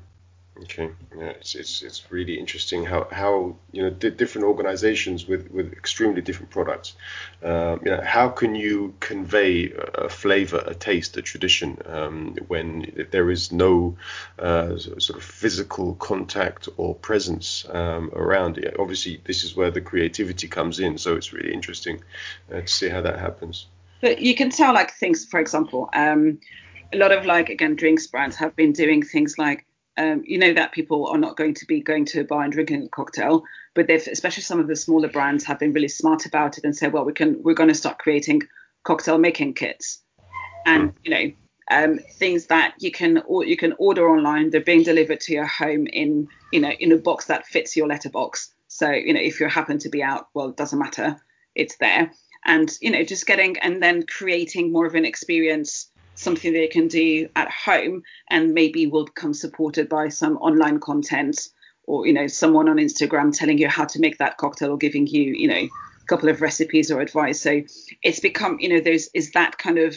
Okay, 0.62 0.90
yeah, 1.16 1.28
it's, 1.28 1.54
it's 1.54 1.82
it's 1.82 2.10
really 2.10 2.36
interesting 2.36 2.84
how 2.84 3.06
how 3.12 3.54
you 3.70 3.82
know 3.82 3.90
di- 3.90 4.10
different 4.10 4.46
organizations 4.46 5.26
with 5.26 5.50
with 5.52 5.72
extremely 5.72 6.20
different 6.20 6.50
products, 6.50 6.94
um, 7.44 7.80
you 7.84 7.92
know, 7.92 8.00
how 8.02 8.28
can 8.28 8.56
you 8.56 8.94
convey 8.98 9.72
a 9.94 10.08
flavor, 10.08 10.62
a 10.66 10.74
taste, 10.74 11.16
a 11.16 11.22
tradition 11.22 11.78
um, 11.86 12.34
when 12.48 13.06
there 13.12 13.30
is 13.30 13.52
no 13.52 13.96
uh, 14.40 14.76
sort 14.76 15.16
of 15.16 15.22
physical 15.22 15.94
contact 15.94 16.68
or 16.76 16.94
presence 16.96 17.64
um, 17.70 18.10
around 18.14 18.58
it? 18.58 18.74
Obviously, 18.80 19.20
this 19.24 19.44
is 19.44 19.54
where 19.54 19.70
the 19.70 19.80
creativity 19.80 20.48
comes 20.48 20.80
in, 20.80 20.98
so 20.98 21.14
it's 21.14 21.32
really 21.32 21.54
interesting 21.54 22.02
uh, 22.52 22.62
to 22.62 22.66
see 22.66 22.88
how 22.88 23.00
that 23.00 23.20
happens. 23.20 23.66
But 24.00 24.20
you 24.20 24.34
can 24.34 24.50
tell 24.50 24.74
like 24.74 24.92
things, 24.92 25.24
for 25.24 25.38
example, 25.38 25.88
um, 25.92 26.40
a 26.92 26.96
lot 26.96 27.12
of 27.12 27.26
like 27.26 27.48
again 27.48 27.76
drinks 27.76 28.06
brands 28.08 28.34
have 28.36 28.56
been 28.56 28.72
doing 28.72 29.02
things 29.02 29.38
like 29.38 29.64
um, 29.98 30.22
you 30.24 30.38
know 30.38 30.54
that 30.54 30.72
people 30.72 31.08
are 31.08 31.18
not 31.18 31.36
going 31.36 31.54
to 31.54 31.66
be 31.66 31.80
going 31.80 32.04
to 32.06 32.20
a 32.20 32.24
bar 32.24 32.42
and 32.42 32.52
drinking 32.52 32.84
a 32.84 32.88
cocktail, 32.88 33.42
but 33.74 33.88
they've, 33.88 34.06
especially 34.06 34.44
some 34.44 34.60
of 34.60 34.68
the 34.68 34.76
smaller 34.76 35.08
brands, 35.08 35.44
have 35.44 35.58
been 35.58 35.72
really 35.72 35.88
smart 35.88 36.24
about 36.24 36.56
it 36.56 36.64
and 36.64 36.74
said, 36.74 36.92
well, 36.92 37.04
we 37.04 37.12
can, 37.12 37.42
we're 37.42 37.54
going 37.54 37.68
to 37.68 37.74
start 37.74 37.98
creating 37.98 38.42
cocktail 38.84 39.18
making 39.18 39.54
kits, 39.54 40.00
and 40.64 40.94
you 41.02 41.10
know, 41.10 41.32
um, 41.70 41.98
things 41.98 42.46
that 42.46 42.74
you 42.78 42.92
can 42.92 43.18
or 43.26 43.44
you 43.44 43.56
can 43.56 43.74
order 43.78 44.08
online. 44.08 44.50
They're 44.50 44.60
being 44.60 44.84
delivered 44.84 45.20
to 45.22 45.32
your 45.32 45.46
home 45.46 45.88
in, 45.88 46.28
you 46.52 46.60
know, 46.60 46.70
in 46.70 46.92
a 46.92 46.96
box 46.96 47.26
that 47.26 47.46
fits 47.46 47.76
your 47.76 47.88
letterbox. 47.88 48.52
So 48.68 48.90
you 48.90 49.12
know, 49.12 49.20
if 49.20 49.40
you 49.40 49.48
happen 49.48 49.78
to 49.80 49.88
be 49.88 50.02
out, 50.02 50.28
well, 50.32 50.50
it 50.50 50.56
doesn't 50.56 50.78
matter, 50.78 51.20
it's 51.56 51.76
there. 51.78 52.12
And 52.46 52.72
you 52.80 52.92
know, 52.92 53.02
just 53.02 53.26
getting 53.26 53.58
and 53.58 53.82
then 53.82 54.06
creating 54.06 54.70
more 54.70 54.86
of 54.86 54.94
an 54.94 55.04
experience 55.04 55.90
something 56.18 56.52
they 56.52 56.66
can 56.66 56.88
do 56.88 57.28
at 57.36 57.48
home 57.50 58.02
and 58.28 58.52
maybe 58.52 58.86
will 58.88 59.04
become 59.04 59.32
supported 59.32 59.88
by 59.88 60.08
some 60.08 60.36
online 60.38 60.80
content 60.80 61.48
or 61.84 62.06
you 62.06 62.12
know 62.12 62.26
someone 62.26 62.68
on 62.68 62.76
Instagram 62.76 63.36
telling 63.36 63.56
you 63.56 63.68
how 63.68 63.84
to 63.84 64.00
make 64.00 64.18
that 64.18 64.36
cocktail 64.36 64.72
or 64.72 64.76
giving 64.76 65.06
you 65.06 65.22
you 65.22 65.46
know 65.46 65.54
a 65.54 66.06
couple 66.06 66.28
of 66.28 66.40
recipes 66.40 66.90
or 66.90 67.00
advice. 67.00 67.40
So 67.40 67.62
it's 68.02 68.20
become 68.20 68.58
you 68.60 68.68
know 68.68 68.80
there's 68.80 69.08
is 69.14 69.30
that 69.32 69.58
kind 69.58 69.78
of 69.78 69.96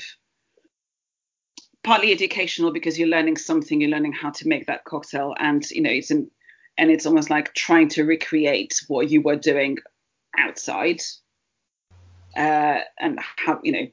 partly 1.84 2.12
educational 2.12 2.72
because 2.72 3.00
you're 3.00 3.10
learning 3.10 3.38
something 3.38 3.82
you're 3.82 3.90
learning 3.90 4.14
how 4.14 4.30
to 4.30 4.48
make 4.48 4.68
that 4.68 4.86
cocktail 4.86 5.34
and 5.40 5.68
you 5.72 5.82
know 5.82 5.90
it's 5.90 6.12
in, 6.12 6.30
and 6.78 6.92
it's 6.92 7.08
almost 7.08 7.32
like 7.32 7.54
trying 7.56 7.90
to 7.90 8.04
recreate 8.04 8.80
what 8.88 9.10
you 9.10 9.22
were 9.22 9.36
doing 9.36 9.80
outside 10.38 11.02
uh, 12.38 12.80
and 13.00 13.20
how 13.20 13.60
you 13.64 13.72
know 13.72 13.88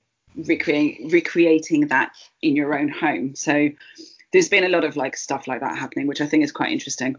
recreating 0.47 1.09
recreating 1.09 1.89
that 1.89 2.13
in 2.43 2.57
your 2.57 2.79
own 2.79 2.89
home. 2.89 3.35
So 3.35 3.71
there's 4.33 4.49
been 4.49 4.65
a 4.65 4.69
lot 4.69 4.85
of 4.85 4.97
like 4.97 5.17
stuff 5.17 5.49
like 5.49 5.61
that 5.61 5.79
happening, 5.79 6.07
which 6.07 6.21
I 6.21 6.27
think 6.27 6.45
is 6.45 6.53
quite 6.53 6.73
interesting. 6.73 7.17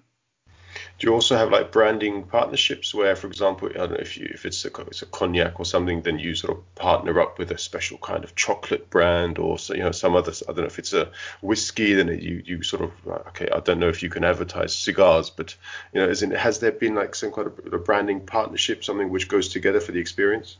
Do 1.00 1.08
you 1.08 1.14
also 1.14 1.36
have 1.36 1.50
like 1.50 1.72
branding 1.72 2.24
partnerships 2.24 2.94
where, 2.94 3.16
for 3.16 3.28
example, 3.28 3.70
I 3.70 3.74
don't 3.74 3.92
know 3.92 3.98
if 3.98 4.18
you 4.18 4.30
if 4.32 4.46
it's 4.46 4.64
a 4.66 4.70
it's 4.82 5.02
a 5.02 5.08
cognac 5.08 5.60
or 5.60 5.66
something, 5.66 6.02
then 6.02 6.20
you 6.20 6.36
sort 6.36 6.58
of 6.58 6.76
partner 6.76 7.20
up 7.20 7.40
with 7.40 7.52
a 7.52 7.58
special 7.58 7.98
kind 7.98 8.24
of 8.24 8.36
chocolate 8.36 8.90
brand 8.90 9.40
or 9.40 9.58
so, 9.58 9.74
you 9.74 9.82
know 9.82 9.92
some 9.92 10.16
other 10.16 10.32
I 10.48 10.54
don't 10.54 10.58
know 10.60 10.66
if 10.66 10.78
it's 10.78 10.94
a 10.94 11.10
whiskey, 11.42 11.94
then 11.94 12.08
you 12.08 12.44
you 12.46 12.64
sort 12.64 12.84
of 12.84 12.92
uh, 13.08 13.30
okay 13.30 13.50
I 13.52 13.62
don't 13.62 13.80
know 13.80 13.90
if 13.90 14.04
you 14.04 14.10
can 14.10 14.24
advertise 14.24 14.76
cigars, 14.76 15.30
but 15.30 15.56
you 15.94 16.02
know, 16.02 16.10
in, 16.10 16.32
has 16.32 16.60
there 16.60 16.72
been 16.72 16.96
like 16.96 17.16
some 17.16 17.32
kind 17.32 17.48
of 17.48 17.86
branding 17.86 18.26
partnership, 18.26 18.84
something 18.84 19.10
which 19.10 19.28
goes 19.28 19.50
together 19.50 19.80
for 19.80 19.92
the 19.92 20.00
experience? 20.00 20.58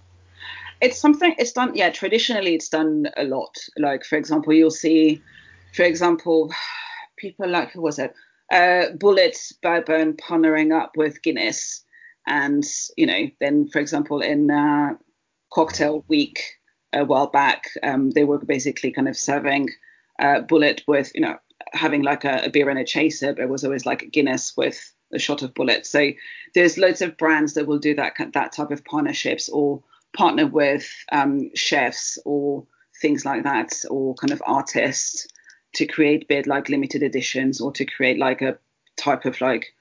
It's 0.82 1.00
something 1.00 1.36
it's 1.38 1.52
done 1.52 1.76
yeah 1.76 1.90
traditionally 1.90 2.56
it's 2.56 2.70
done 2.70 3.08
a 3.18 3.24
lot. 3.24 3.58
Like 3.78 4.06
for 4.06 4.18
example 4.18 4.54
you'll 4.54 4.72
see 4.72 5.22
for 5.74 5.84
example 5.84 6.52
people 7.18 7.48
like 7.48 7.72
who 7.72 7.82
was 7.82 8.00
it? 8.00 8.14
Uh 8.52 8.96
Bulleit 8.98 9.38
bourbon 9.62 10.14
partnering 10.14 10.78
up 10.78 10.92
with 10.96 11.22
guinness. 11.22 11.84
And 12.28 12.64
you 12.98 13.06
know 13.06 13.28
then 13.40 13.68
for 13.68 13.80
example 13.80 14.22
in 14.22 14.52
uh, 14.52 14.94
cocktail 15.52 16.06
week 16.08 16.40
a 16.94 17.06
while 17.06 17.28
back 17.28 17.66
um, 17.84 18.12
they 18.12 18.24
were 18.24 18.40
basically 18.40 18.92
kind 18.92 19.08
of 19.08 19.18
serving 19.18 19.70
uh, 20.20 20.42
Bulleit 20.42 20.82
with 20.88 21.12
you 21.14 21.22
know 21.22 21.38
having 21.74 22.02
like 22.02 22.24
a, 22.26 22.46
a 22.46 22.50
beer 22.50 22.70
and 22.70 22.80
a 22.80 22.84
chaser 22.84 23.34
but 23.34 23.44
it 23.44 23.50
was 23.50 23.64
always 23.64 23.86
like 23.86 24.12
guinness 24.12 24.56
with 24.58 24.94
a 25.14 25.20
shot 25.20 25.42
of 25.42 25.54
Bulleit 25.54 25.86
so 25.86 26.12
there's 26.56 26.78
loads 26.78 27.02
of 27.02 27.18
brands 27.18 27.54
that 27.54 27.68
will 27.68 27.80
do 27.80 27.96
that 27.96 28.14
that 28.34 28.52
type 28.52 28.72
of 28.72 28.84
partnerships 28.86 29.50
or 29.50 29.84
partner 30.20 30.46
with 30.46 30.86
um, 31.14 31.50
chefs 31.56 32.20
or 32.26 32.68
things 33.02 33.24
like 33.24 33.44
that, 33.44 33.72
or 33.90 34.14
kind 34.16 34.34
of 34.34 34.44
artists 34.46 35.26
to 35.76 35.86
create 35.86 36.28
bit 36.28 36.46
like 36.46 36.68
limited 36.68 37.02
editions 37.02 37.62
or 37.62 37.72
to 37.72 37.86
create 37.86 38.20
like 38.20 38.42
a 38.42 38.58
type 38.98 39.24
of 39.24 39.40
like 39.40 39.74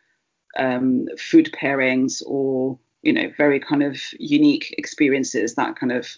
um, 0.57 1.07
food 1.19 1.51
pairings 1.61 2.23
or 2.25 2.79
you 3.03 3.13
know 3.13 3.29
very 3.37 3.59
kind 3.59 3.83
of 3.83 4.01
unique 4.21 4.73
experiences 4.79 5.57
that 5.57 5.75
kind 5.75 5.91
of 5.91 6.17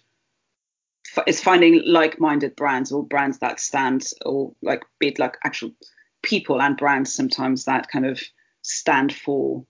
is 1.26 1.40
finding 1.40 1.82
like-minded 1.86 2.54
brands 2.56 2.92
or 2.92 3.02
brands 3.02 3.38
that 3.38 3.58
stand 3.58 4.06
or 4.26 4.52
like 4.60 4.84
bit 4.98 5.18
like 5.18 5.38
actual 5.44 5.70
people 6.22 6.60
and 6.60 6.76
brands 6.76 7.10
sometimes 7.10 7.64
that 7.64 7.88
kind 7.88 8.04
of 8.04 8.20
stand 8.60 9.14
for 9.14 9.64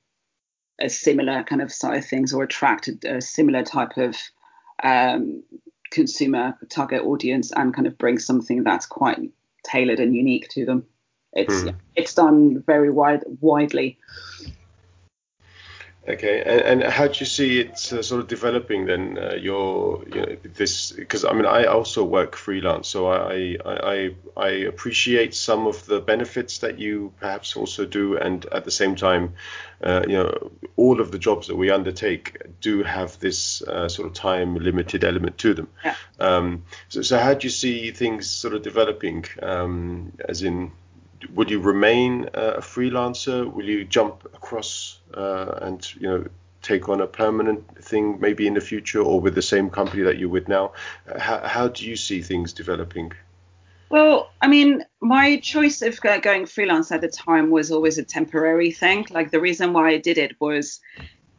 a 0.80 0.88
similar 0.88 1.44
kind 1.44 1.62
of 1.62 1.72
side 1.72 1.98
of 1.98 2.04
things 2.04 2.32
or 2.34 2.42
attract 2.42 2.88
a 3.04 3.20
similar 3.20 3.62
type 3.62 3.96
of 3.96 4.16
um, 4.82 5.42
consumer 5.90 6.56
target 6.68 7.02
audience 7.02 7.52
and 7.52 7.74
kind 7.74 7.86
of 7.86 7.98
bring 7.98 8.18
something 8.18 8.64
that's 8.64 8.86
quite 8.86 9.18
tailored 9.64 10.00
and 10.00 10.14
unique 10.14 10.48
to 10.50 10.64
them. 10.64 10.86
It's 11.32 11.62
hmm. 11.62 11.70
it's 11.94 12.14
done 12.14 12.62
very 12.66 12.90
wide 12.90 13.24
widely. 13.40 13.98
Okay, 16.10 16.42
and, 16.42 16.82
and 16.82 16.92
how 16.92 17.06
do 17.06 17.14
you 17.20 17.26
see 17.26 17.60
it 17.60 17.92
uh, 17.92 18.02
sort 18.02 18.20
of 18.20 18.26
developing 18.26 18.86
then? 18.86 19.16
Uh, 19.16 19.34
your 19.34 20.02
you 20.06 20.20
know, 20.20 20.36
this 20.42 20.92
because 20.92 21.24
I 21.24 21.32
mean 21.32 21.46
I 21.46 21.66
also 21.66 22.02
work 22.04 22.34
freelance, 22.36 22.88
so 22.88 23.06
I, 23.06 23.56
I 23.64 24.14
I 24.36 24.48
appreciate 24.48 25.34
some 25.34 25.66
of 25.66 25.86
the 25.86 26.00
benefits 26.00 26.58
that 26.58 26.78
you 26.78 27.12
perhaps 27.20 27.56
also 27.56 27.86
do, 27.86 28.16
and 28.16 28.44
at 28.46 28.64
the 28.64 28.70
same 28.70 28.96
time, 28.96 29.34
uh, 29.82 30.02
you 30.06 30.14
know, 30.14 30.50
all 30.76 31.00
of 31.00 31.12
the 31.12 31.18
jobs 31.18 31.46
that 31.46 31.56
we 31.56 31.70
undertake 31.70 32.42
do 32.60 32.82
have 32.82 33.18
this 33.20 33.62
uh, 33.62 33.88
sort 33.88 34.08
of 34.08 34.14
time 34.14 34.56
limited 34.56 35.04
element 35.04 35.38
to 35.38 35.54
them. 35.54 35.68
Yeah. 35.84 35.94
Um, 36.18 36.64
so, 36.88 37.02
so 37.02 37.18
how 37.18 37.34
do 37.34 37.46
you 37.46 37.50
see 37.50 37.92
things 37.92 38.28
sort 38.28 38.54
of 38.54 38.62
developing? 38.62 39.24
Um, 39.42 40.12
as 40.28 40.42
in, 40.42 40.72
would 41.34 41.50
you 41.50 41.60
remain 41.60 42.28
a 42.34 42.60
freelancer? 42.60 43.50
Will 43.52 43.64
you 43.64 43.84
jump 43.84 44.24
across 44.34 45.00
uh, 45.14 45.58
and 45.62 45.94
you 45.94 46.08
know 46.08 46.24
take 46.62 46.88
on 46.88 47.00
a 47.00 47.06
permanent 47.06 47.82
thing 47.82 48.20
maybe 48.20 48.46
in 48.46 48.54
the 48.54 48.60
future, 48.60 49.00
or 49.00 49.20
with 49.20 49.34
the 49.34 49.42
same 49.42 49.70
company 49.70 50.02
that 50.02 50.18
you're 50.18 50.28
with 50.28 50.48
now? 50.48 50.72
How, 51.18 51.46
how 51.46 51.68
do 51.68 51.86
you 51.86 51.96
see 51.96 52.22
things 52.22 52.52
developing? 52.52 53.12
Well, 53.90 54.30
I 54.40 54.46
mean, 54.46 54.84
my 55.00 55.38
choice 55.38 55.82
of 55.82 56.00
going 56.00 56.46
freelance 56.46 56.92
at 56.92 57.00
the 57.00 57.08
time 57.08 57.50
was 57.50 57.72
always 57.72 57.98
a 57.98 58.04
temporary 58.04 58.70
thing. 58.70 59.06
Like 59.10 59.32
the 59.32 59.40
reason 59.40 59.72
why 59.72 59.90
I 59.90 59.98
did 59.98 60.16
it 60.16 60.36
was 60.40 60.80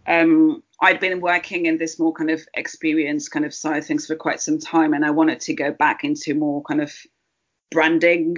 um, 0.05 0.61
I'd 0.82 0.99
been 0.99 1.21
working 1.21 1.65
in 1.65 1.77
this 1.77 1.97
more 1.97 2.11
kind 2.11 2.29
of 2.29 2.41
experience 2.55 3.29
kind 3.29 3.45
of 3.45 3.53
side 3.53 3.77
of 3.77 3.86
things 3.86 4.05
for 4.05 4.15
quite 4.15 4.41
some 4.41 4.59
time, 4.59 4.93
and 4.93 5.05
I 5.05 5.11
wanted 5.11 5.39
to 5.41 5.53
go 5.53 5.71
back 5.71 6.03
into 6.03 6.34
more 6.34 6.61
kind 6.63 6.82
of 6.82 6.93
branding 7.71 8.38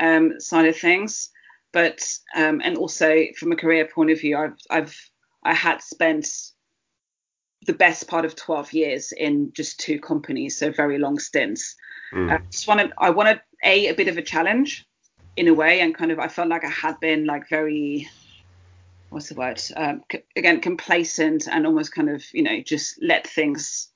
um, 0.00 0.40
side 0.40 0.66
of 0.66 0.76
things. 0.76 1.30
But 1.72 2.02
um, 2.34 2.60
and 2.64 2.76
also 2.76 3.26
from 3.38 3.52
a 3.52 3.56
career 3.56 3.86
point 3.86 4.10
of 4.10 4.20
view, 4.20 4.36
I've 4.36 4.56
I've 4.70 5.10
I 5.44 5.54
had 5.54 5.82
spent 5.82 6.26
the 7.66 7.72
best 7.72 8.08
part 8.08 8.24
of 8.24 8.34
12 8.34 8.72
years 8.72 9.12
in 9.12 9.52
just 9.52 9.78
two 9.78 10.00
companies, 10.00 10.56
so 10.56 10.72
very 10.72 10.98
long 10.98 11.18
stints. 11.18 11.76
Mm. 12.12 12.32
I 12.32 12.40
just 12.50 12.66
wanted 12.66 12.92
I 12.98 13.10
wanted 13.10 13.40
a 13.62 13.88
a 13.88 13.94
bit 13.94 14.08
of 14.08 14.18
a 14.18 14.22
challenge 14.22 14.86
in 15.36 15.46
a 15.46 15.54
way, 15.54 15.80
and 15.80 15.94
kind 15.94 16.10
of 16.10 16.18
I 16.18 16.28
felt 16.28 16.48
like 16.48 16.64
I 16.64 16.70
had 16.70 16.98
been 16.98 17.24
like 17.24 17.48
very 17.48 18.08
what's 19.10 19.28
the 19.28 19.34
word 19.34 19.60
um, 19.76 20.02
c- 20.10 20.22
again 20.36 20.60
complacent 20.60 21.48
and 21.48 21.66
almost 21.66 21.94
kind 21.94 22.08
of 22.08 22.24
you 22.32 22.42
know 22.42 22.60
just 22.60 22.98
let 23.02 23.26
things 23.26 23.88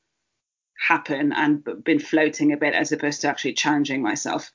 happen 0.86 1.32
and 1.32 1.66
been 1.84 1.98
floating 1.98 2.52
a 2.52 2.56
bit 2.56 2.74
as 2.74 2.92
opposed 2.92 3.20
to 3.22 3.28
actually 3.28 3.54
challenging 3.54 4.02
myself. 4.02 4.50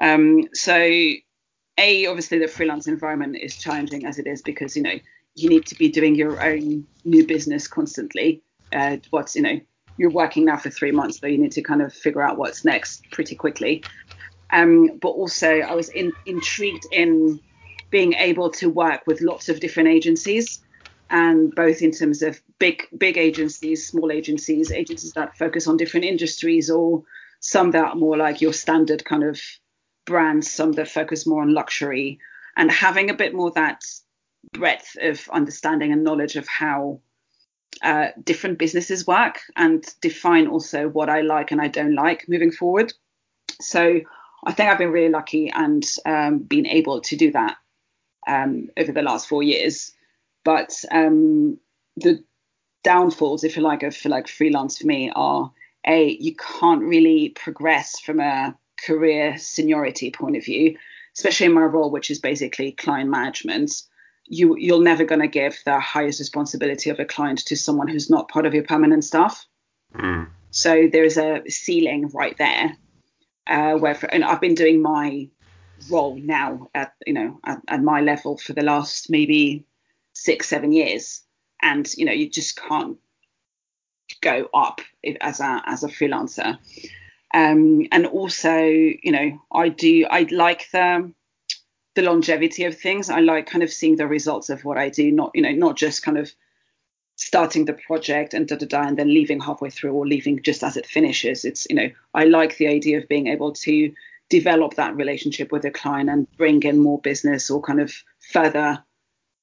Um, 0.00 0.48
so 0.52 0.74
a 1.78 2.06
obviously 2.06 2.38
the 2.38 2.48
freelance 2.48 2.86
environment 2.86 3.36
is 3.40 3.56
challenging 3.56 4.06
as 4.06 4.18
it 4.18 4.26
is 4.26 4.42
because 4.42 4.76
you 4.76 4.82
know 4.82 4.98
you 5.34 5.48
need 5.48 5.66
to 5.66 5.74
be 5.74 5.88
doing 5.88 6.14
your 6.14 6.42
own 6.42 6.86
new 7.04 7.26
business 7.26 7.66
constantly. 7.66 8.42
Uh, 8.72 8.96
what's 9.10 9.34
you 9.36 9.42
know 9.42 9.60
you're 9.96 10.10
working 10.10 10.44
now 10.44 10.56
for 10.56 10.70
three 10.70 10.90
months, 10.90 11.20
so 11.20 11.26
you 11.26 11.38
need 11.38 11.52
to 11.52 11.62
kind 11.62 11.82
of 11.82 11.92
figure 11.92 12.22
out 12.22 12.36
what's 12.36 12.64
next 12.64 13.08
pretty 13.10 13.34
quickly. 13.36 13.84
Um, 14.50 14.98
but 15.00 15.10
also, 15.10 15.60
I 15.60 15.74
was 15.74 15.88
in, 15.88 16.12
intrigued 16.26 16.86
in 16.92 17.40
being 17.90 18.14
able 18.14 18.50
to 18.50 18.68
work 18.68 19.02
with 19.06 19.20
lots 19.20 19.48
of 19.48 19.60
different 19.60 19.88
agencies 19.88 20.60
and 21.10 21.54
both 21.54 21.82
in 21.82 21.92
terms 21.92 22.22
of 22.22 22.40
big 22.58 22.82
big 22.98 23.18
agencies, 23.18 23.86
small 23.86 24.10
agencies, 24.10 24.72
agencies 24.72 25.12
that 25.12 25.36
focus 25.36 25.66
on 25.66 25.76
different 25.76 26.06
industries, 26.06 26.70
or 26.70 27.02
some 27.40 27.70
that 27.72 27.84
are 27.84 27.94
more 27.94 28.16
like 28.16 28.40
your 28.40 28.52
standard 28.52 29.04
kind 29.04 29.22
of 29.22 29.40
brands, 30.04 30.50
some 30.50 30.72
that 30.72 30.88
focus 30.88 31.26
more 31.26 31.42
on 31.42 31.54
luxury, 31.54 32.18
and 32.56 32.70
having 32.70 33.10
a 33.10 33.14
bit 33.14 33.34
more 33.34 33.50
that 33.52 33.82
breadth 34.52 34.96
of 35.00 35.28
understanding 35.32 35.92
and 35.92 36.04
knowledge 36.04 36.36
of 36.36 36.46
how 36.46 37.00
uh, 37.82 38.08
different 38.22 38.58
businesses 38.58 39.06
work 39.06 39.40
and 39.56 39.84
define 40.00 40.46
also 40.46 40.88
what 40.88 41.08
I 41.08 41.22
like 41.22 41.50
and 41.50 41.60
I 41.60 41.68
don't 41.68 41.94
like 41.94 42.28
moving 42.28 42.52
forward. 42.52 42.92
So 43.60 44.00
I 44.44 44.52
think 44.52 44.70
I've 44.70 44.78
been 44.78 44.92
really 44.92 45.10
lucky 45.10 45.50
and 45.50 45.84
um, 46.06 46.38
been 46.38 46.66
able 46.66 47.00
to 47.00 47.16
do 47.16 47.32
that 47.32 47.56
um, 48.26 48.70
over 48.76 48.92
the 48.92 49.02
last 49.02 49.28
four 49.28 49.42
years. 49.42 49.92
But 50.44 50.84
um, 50.90 51.58
the 51.96 52.22
downfalls, 52.82 53.44
if 53.44 53.56
you 53.56 53.62
like, 53.62 53.82
of 53.82 53.96
like 54.04 54.28
freelance 54.28 54.78
for 54.78 54.86
me 54.86 55.10
are 55.14 55.50
a 55.86 56.10
you 56.20 56.34
can't 56.36 56.82
really 56.82 57.30
progress 57.30 57.98
from 58.00 58.20
a 58.20 58.56
career 58.84 59.36
seniority 59.38 60.10
point 60.10 60.36
of 60.36 60.44
view, 60.44 60.76
especially 61.16 61.46
in 61.46 61.54
my 61.54 61.62
role, 61.62 61.90
which 61.90 62.10
is 62.10 62.18
basically 62.18 62.72
client 62.72 63.10
management. 63.10 63.82
You 64.26 64.56
you're 64.58 64.82
never 64.82 65.04
going 65.04 65.20
to 65.20 65.28
give 65.28 65.58
the 65.64 65.78
highest 65.80 66.18
responsibility 66.18 66.90
of 66.90 66.98
a 66.98 67.04
client 67.04 67.40
to 67.46 67.56
someone 67.56 67.88
who's 67.88 68.10
not 68.10 68.28
part 68.28 68.46
of 68.46 68.54
your 68.54 68.64
permanent 68.64 69.04
staff. 69.04 69.46
Mm. 69.94 70.28
So 70.50 70.88
there's 70.90 71.18
a 71.18 71.42
ceiling 71.48 72.08
right 72.14 72.36
there. 72.38 72.76
Uh, 73.46 73.74
where 73.74 73.94
for, 73.94 74.06
and 74.06 74.24
I've 74.24 74.40
been 74.40 74.54
doing 74.54 74.80
my 74.80 75.28
role 75.90 76.16
now 76.16 76.68
at 76.74 76.94
you 77.06 77.12
know 77.12 77.38
at, 77.44 77.60
at 77.68 77.82
my 77.82 78.00
level 78.00 78.38
for 78.38 78.54
the 78.54 78.62
last 78.62 79.10
maybe 79.10 79.66
six 80.14 80.48
seven 80.48 80.72
years, 80.72 81.22
and 81.60 81.92
you 81.94 82.06
know 82.06 82.12
you 82.12 82.30
just 82.30 82.56
can't 82.56 82.96
go 84.22 84.48
up 84.54 84.80
as 85.20 85.40
a 85.40 85.62
as 85.66 85.84
a 85.84 85.88
freelancer. 85.88 86.58
Um, 87.34 87.88
and 87.90 88.06
also, 88.06 88.56
you 88.56 89.10
know, 89.10 89.42
I 89.52 89.68
do 89.68 90.06
I 90.08 90.28
like 90.30 90.70
the 90.70 91.12
the 91.96 92.02
longevity 92.02 92.64
of 92.64 92.78
things. 92.78 93.10
I 93.10 93.20
like 93.20 93.46
kind 93.46 93.64
of 93.64 93.72
seeing 93.72 93.96
the 93.96 94.06
results 94.06 94.50
of 94.50 94.64
what 94.64 94.78
I 94.78 94.88
do, 94.88 95.10
not 95.10 95.32
you 95.34 95.42
know, 95.42 95.50
not 95.50 95.76
just 95.76 96.04
kind 96.04 96.16
of 96.16 96.32
starting 97.16 97.64
the 97.64 97.72
project 97.72 98.34
and 98.34 98.46
da 98.46 98.56
da 98.56 98.66
da 98.66 98.82
and 98.82 98.96
then 98.96 99.08
leaving 99.08 99.40
halfway 99.40 99.70
through 99.70 99.92
or 99.92 100.06
leaving 100.06 100.42
just 100.42 100.62
as 100.62 100.76
it 100.76 100.86
finishes. 100.86 101.44
It's 101.44 101.66
you 101.68 101.74
know, 101.74 101.90
I 102.14 102.24
like 102.24 102.56
the 102.56 102.68
idea 102.68 102.98
of 102.98 103.08
being 103.08 103.26
able 103.26 103.52
to 103.52 103.92
develop 104.30 104.74
that 104.74 104.96
relationship 104.96 105.50
with 105.50 105.64
a 105.64 105.72
client 105.72 106.10
and 106.10 106.30
bring 106.36 106.62
in 106.62 106.78
more 106.78 107.00
business 107.00 107.50
or 107.50 107.60
kind 107.60 107.80
of 107.80 107.92
further 108.32 108.82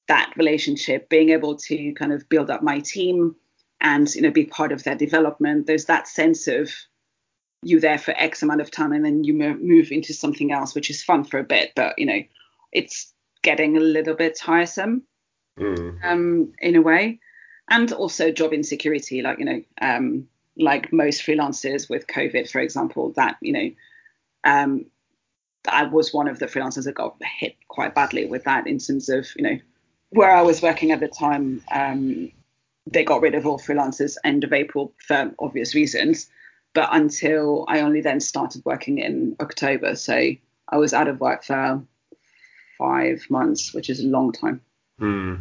that 0.08 0.32
relationship, 0.36 1.10
being 1.10 1.28
able 1.28 1.56
to 1.56 1.92
kind 1.92 2.12
of 2.12 2.26
build 2.30 2.50
up 2.50 2.62
my 2.62 2.80
team 2.80 3.36
and 3.82 4.14
you 4.14 4.22
know 4.22 4.30
be 4.30 4.46
part 4.46 4.72
of 4.72 4.82
their 4.82 4.96
development. 4.96 5.66
There's 5.66 5.84
that 5.86 6.08
sense 6.08 6.48
of 6.48 6.70
you 7.62 7.80
there 7.80 7.98
for 7.98 8.12
X 8.16 8.42
amount 8.42 8.60
of 8.60 8.70
time 8.70 8.92
and 8.92 9.04
then 9.04 9.24
you 9.24 9.34
move 9.34 9.92
into 9.92 10.12
something 10.12 10.52
else, 10.52 10.74
which 10.74 10.90
is 10.90 11.02
fun 11.02 11.24
for 11.24 11.38
a 11.38 11.44
bit, 11.44 11.72
but 11.76 11.98
you 11.98 12.06
know 12.06 12.22
it's 12.72 13.12
getting 13.42 13.76
a 13.76 13.80
little 13.80 14.14
bit 14.14 14.36
tiresome 14.36 15.02
mm. 15.58 16.04
um, 16.04 16.52
in 16.60 16.76
a 16.76 16.82
way, 16.82 17.20
and 17.70 17.92
also 17.92 18.30
job 18.30 18.52
insecurity, 18.52 19.22
like 19.22 19.38
you 19.38 19.44
know, 19.44 19.62
um, 19.80 20.26
like 20.56 20.92
most 20.92 21.22
freelancers 21.22 21.88
with 21.88 22.06
COVID, 22.06 22.50
for 22.50 22.60
example, 22.60 23.12
that 23.16 23.36
you 23.40 23.52
know. 23.52 23.70
Um, 24.44 24.86
I 25.68 25.84
was 25.84 26.12
one 26.12 26.28
of 26.28 26.38
the 26.38 26.46
freelancers 26.46 26.84
that 26.84 26.94
got 26.94 27.16
hit 27.38 27.56
quite 27.68 27.94
badly 27.94 28.26
with 28.26 28.44
that 28.44 28.66
in 28.66 28.78
terms 28.78 29.08
of, 29.08 29.28
you 29.36 29.44
know, 29.44 29.58
where 30.10 30.34
I 30.34 30.42
was 30.42 30.60
working 30.60 30.90
at 30.90 31.00
the 31.00 31.08
time, 31.08 31.62
um, 31.70 32.32
they 32.90 33.04
got 33.04 33.20
rid 33.20 33.34
of 33.34 33.46
all 33.46 33.58
freelancers 33.58 34.16
end 34.24 34.44
of 34.44 34.52
April 34.52 34.92
for 34.98 35.32
obvious 35.38 35.74
reasons. 35.74 36.28
But 36.74 36.88
until 36.92 37.66
I 37.68 37.80
only 37.80 38.00
then 38.00 38.20
started 38.20 38.62
working 38.64 38.98
in 38.98 39.36
October, 39.40 39.94
so 39.94 40.14
I 40.68 40.76
was 40.76 40.94
out 40.94 41.08
of 41.08 41.20
work 41.20 41.44
for 41.44 41.82
five 42.78 43.26
months, 43.28 43.74
which 43.74 43.90
is 43.90 44.00
a 44.00 44.06
long 44.06 44.32
time. 44.32 44.60
Mm. 45.00 45.40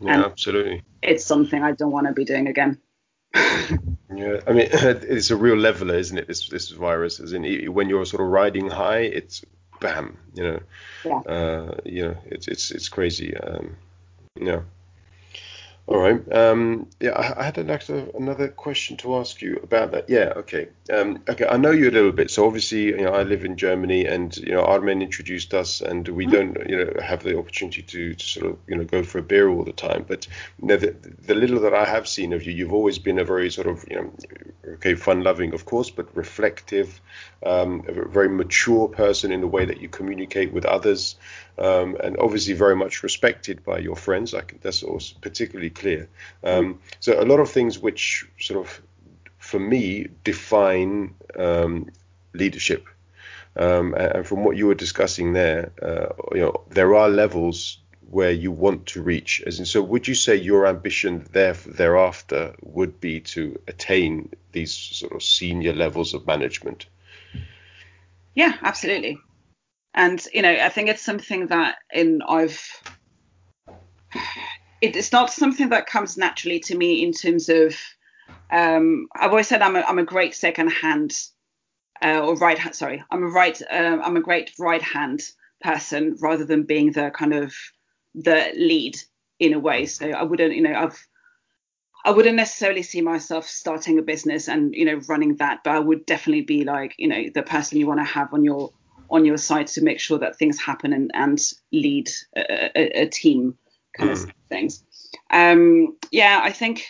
Yeah, 0.00 0.14
and 0.14 0.24
absolutely. 0.24 0.82
It's 1.02 1.24
something 1.24 1.62
I 1.62 1.72
don't 1.72 1.92
want 1.92 2.06
to 2.06 2.12
be 2.12 2.24
doing 2.24 2.48
again. 2.48 2.78
yeah, 3.34 4.40
I 4.46 4.52
mean, 4.52 4.68
it's 4.72 5.30
a 5.30 5.36
real 5.36 5.56
leveler, 5.56 5.96
isn't 5.96 6.18
it? 6.18 6.26
This 6.26 6.48
this 6.48 6.70
virus, 6.70 7.20
as 7.20 7.32
in 7.32 7.72
when 7.72 7.88
you're 7.88 8.04
sort 8.04 8.22
of 8.22 8.28
riding 8.28 8.68
high, 8.68 9.00
it's 9.00 9.44
bam, 9.80 10.18
you 10.34 10.42
know. 10.42 10.60
Yeah. 11.04 11.18
Uh, 11.18 11.76
you 11.84 12.08
know, 12.08 12.16
it's 12.26 12.48
it's 12.48 12.70
it's 12.70 12.88
crazy. 12.88 13.36
Um, 13.36 13.76
yeah. 14.38 14.60
All 15.88 15.98
right. 15.98 16.20
Um, 16.32 16.88
yeah, 16.98 17.12
I, 17.12 17.40
I 17.40 17.44
had 17.44 17.58
another 17.58 18.08
another 18.14 18.48
question 18.48 18.96
to 18.98 19.16
ask 19.16 19.40
you 19.40 19.60
about 19.62 19.92
that. 19.92 20.10
Yeah. 20.10 20.32
Okay. 20.36 20.68
Um, 20.92 21.22
okay. 21.28 21.46
I 21.46 21.58
know 21.58 21.70
you 21.70 21.88
a 21.88 21.92
little 21.92 22.10
bit. 22.10 22.28
So 22.32 22.44
obviously, 22.44 22.86
you 22.86 23.02
know, 23.02 23.12
I 23.12 23.22
live 23.22 23.44
in 23.44 23.56
Germany, 23.56 24.04
and 24.04 24.36
you 24.36 24.52
know, 24.52 24.62
Armen 24.62 25.00
introduced 25.00 25.54
us, 25.54 25.80
and 25.80 26.08
we 26.08 26.26
mm-hmm. 26.26 26.54
don't, 26.54 26.68
you 26.68 26.84
know, 26.84 26.92
have 27.00 27.22
the 27.22 27.38
opportunity 27.38 27.82
to, 27.82 28.14
to 28.14 28.26
sort 28.26 28.46
of, 28.46 28.58
you 28.66 28.76
know, 28.76 28.84
go 28.84 29.04
for 29.04 29.18
a 29.18 29.22
beer 29.22 29.48
all 29.48 29.62
the 29.62 29.72
time. 29.72 30.04
But 30.08 30.26
you 30.60 30.66
know, 30.66 30.76
the, 30.76 30.96
the 31.24 31.36
little 31.36 31.60
that 31.60 31.74
I 31.74 31.84
have 31.84 32.08
seen 32.08 32.32
of 32.32 32.42
you, 32.42 32.52
you've 32.52 32.72
always 32.72 32.98
been 32.98 33.20
a 33.20 33.24
very 33.24 33.48
sort 33.48 33.68
of, 33.68 33.84
you 33.88 33.96
know, 33.96 34.12
okay, 34.74 34.96
fun-loving, 34.96 35.54
of 35.54 35.66
course, 35.66 35.90
but 35.90 36.16
reflective, 36.16 37.00
um, 37.44 37.84
a 37.86 38.08
very 38.08 38.28
mature 38.28 38.88
person 38.88 39.30
in 39.30 39.40
the 39.40 39.46
way 39.46 39.64
that 39.64 39.80
you 39.80 39.88
communicate 39.88 40.52
with 40.52 40.64
others 40.64 41.14
um, 41.58 41.96
and 42.02 42.16
obviously 42.18 42.54
very 42.54 42.76
much 42.76 43.02
respected 43.02 43.64
by 43.64 43.78
your 43.78 43.96
friends. 43.96 44.34
I 44.34 44.42
can, 44.42 44.58
that's 44.62 44.82
also 44.82 45.16
particularly 45.20 45.70
clear. 45.70 46.08
Um, 46.44 46.80
so 47.00 47.20
a 47.20 47.24
lot 47.24 47.40
of 47.40 47.50
things 47.50 47.78
which 47.78 48.26
sort 48.38 48.64
of, 48.66 48.82
for 49.38 49.58
me, 49.58 50.08
define 50.24 51.14
um, 51.36 51.90
leadership. 52.32 52.86
Um, 53.56 53.94
and 53.94 54.26
from 54.26 54.44
what 54.44 54.56
you 54.56 54.66
were 54.66 54.74
discussing 54.74 55.32
there, 55.32 55.72
uh, 55.80 56.08
you 56.34 56.42
know, 56.42 56.62
there 56.68 56.94
are 56.94 57.08
levels 57.08 57.78
where 58.10 58.30
you 58.30 58.52
want 58.52 58.86
to 58.86 59.02
reach. 59.02 59.42
As 59.46 59.58
in, 59.58 59.64
so 59.64 59.82
would 59.82 60.06
you 60.06 60.14
say 60.14 60.36
your 60.36 60.66
ambition 60.66 61.26
there 61.32 61.54
thereafter 61.54 62.54
would 62.62 63.00
be 63.00 63.20
to 63.20 63.58
attain 63.66 64.30
these 64.52 64.72
sort 64.72 65.12
of 65.12 65.22
senior 65.22 65.72
levels 65.72 66.12
of 66.12 66.26
management? 66.26 66.86
Yeah, 68.34 68.52
absolutely 68.62 69.18
and 69.96 70.26
you 70.32 70.42
know 70.42 70.52
i 70.52 70.68
think 70.68 70.88
it's 70.88 71.04
something 71.04 71.48
that 71.48 71.76
in 71.92 72.20
i've 72.28 72.62
it's 74.80 75.12
not 75.12 75.32
something 75.32 75.70
that 75.70 75.86
comes 75.86 76.16
naturally 76.16 76.60
to 76.60 76.76
me 76.76 77.02
in 77.02 77.12
terms 77.12 77.48
of 77.48 77.74
um, 78.50 79.08
I've 79.14 79.30
always 79.30 79.48
said 79.48 79.62
I'm 79.62 79.76
a, 79.76 79.80
I'm 79.80 79.98
a 79.98 80.04
great 80.04 80.34
second 80.34 80.68
hand 80.68 81.12
uh, 82.02 82.20
or 82.20 82.36
right 82.36 82.58
hand. 82.58 82.74
Sorry, 82.74 83.02
I'm 83.10 83.22
a 83.22 83.28
right 83.28 83.60
uh, 83.62 83.98
I'm 84.02 84.16
a 84.16 84.22
great 84.22 84.52
right 84.58 84.82
hand 84.82 85.22
person 85.60 86.16
rather 86.20 86.44
than 86.44 86.62
being 86.62 86.92
the 86.92 87.10
kind 87.10 87.34
of 87.34 87.54
the 88.14 88.52
lead 88.56 88.96
in 89.40 89.52
a 89.52 89.58
way. 89.58 89.86
So 89.86 90.10
I 90.10 90.22
wouldn't 90.22 90.54
you 90.54 90.62
know 90.62 90.74
I've 90.74 91.06
I 92.04 92.12
wouldn't 92.12 92.36
necessarily 92.36 92.82
see 92.82 93.00
myself 93.00 93.48
starting 93.48 93.98
a 93.98 94.02
business 94.02 94.48
and 94.48 94.74
you 94.74 94.84
know 94.84 95.00
running 95.08 95.36
that, 95.36 95.60
but 95.64 95.74
I 95.74 95.80
would 95.80 96.06
definitely 96.06 96.42
be 96.42 96.64
like 96.64 96.94
you 96.98 97.08
know 97.08 97.24
the 97.34 97.42
person 97.42 97.78
you 97.78 97.86
want 97.86 98.00
to 98.00 98.04
have 98.04 98.32
on 98.32 98.44
your 98.44 98.70
on 99.10 99.24
your 99.24 99.36
side 99.36 99.66
to 99.68 99.82
make 99.82 100.00
sure 100.00 100.18
that 100.18 100.36
things 100.36 100.60
happen 100.60 100.92
and, 100.92 101.10
and 101.14 101.40
lead 101.72 102.10
a, 102.36 102.70
a, 102.76 103.02
a 103.02 103.06
team 103.08 103.56
kind 103.96 104.10
mm. 104.10 104.24
of 104.24 104.32
things. 104.48 104.84
Um, 105.30 105.96
yeah, 106.10 106.40
I 106.42 106.52
think 106.52 106.86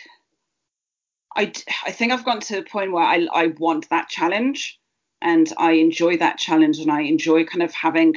I, 1.35 1.51
I 1.85 1.91
think 1.91 2.11
I've 2.11 2.25
gotten 2.25 2.41
to 2.41 2.59
a 2.59 2.63
point 2.63 2.91
where 2.91 3.03
I, 3.03 3.27
I 3.31 3.47
want 3.59 3.89
that 3.89 4.09
challenge 4.09 4.79
and 5.21 5.51
I 5.57 5.73
enjoy 5.73 6.17
that 6.17 6.37
challenge 6.37 6.79
and 6.79 6.91
I 6.91 7.01
enjoy 7.01 7.45
kind 7.45 7.63
of 7.63 7.73
having 7.73 8.15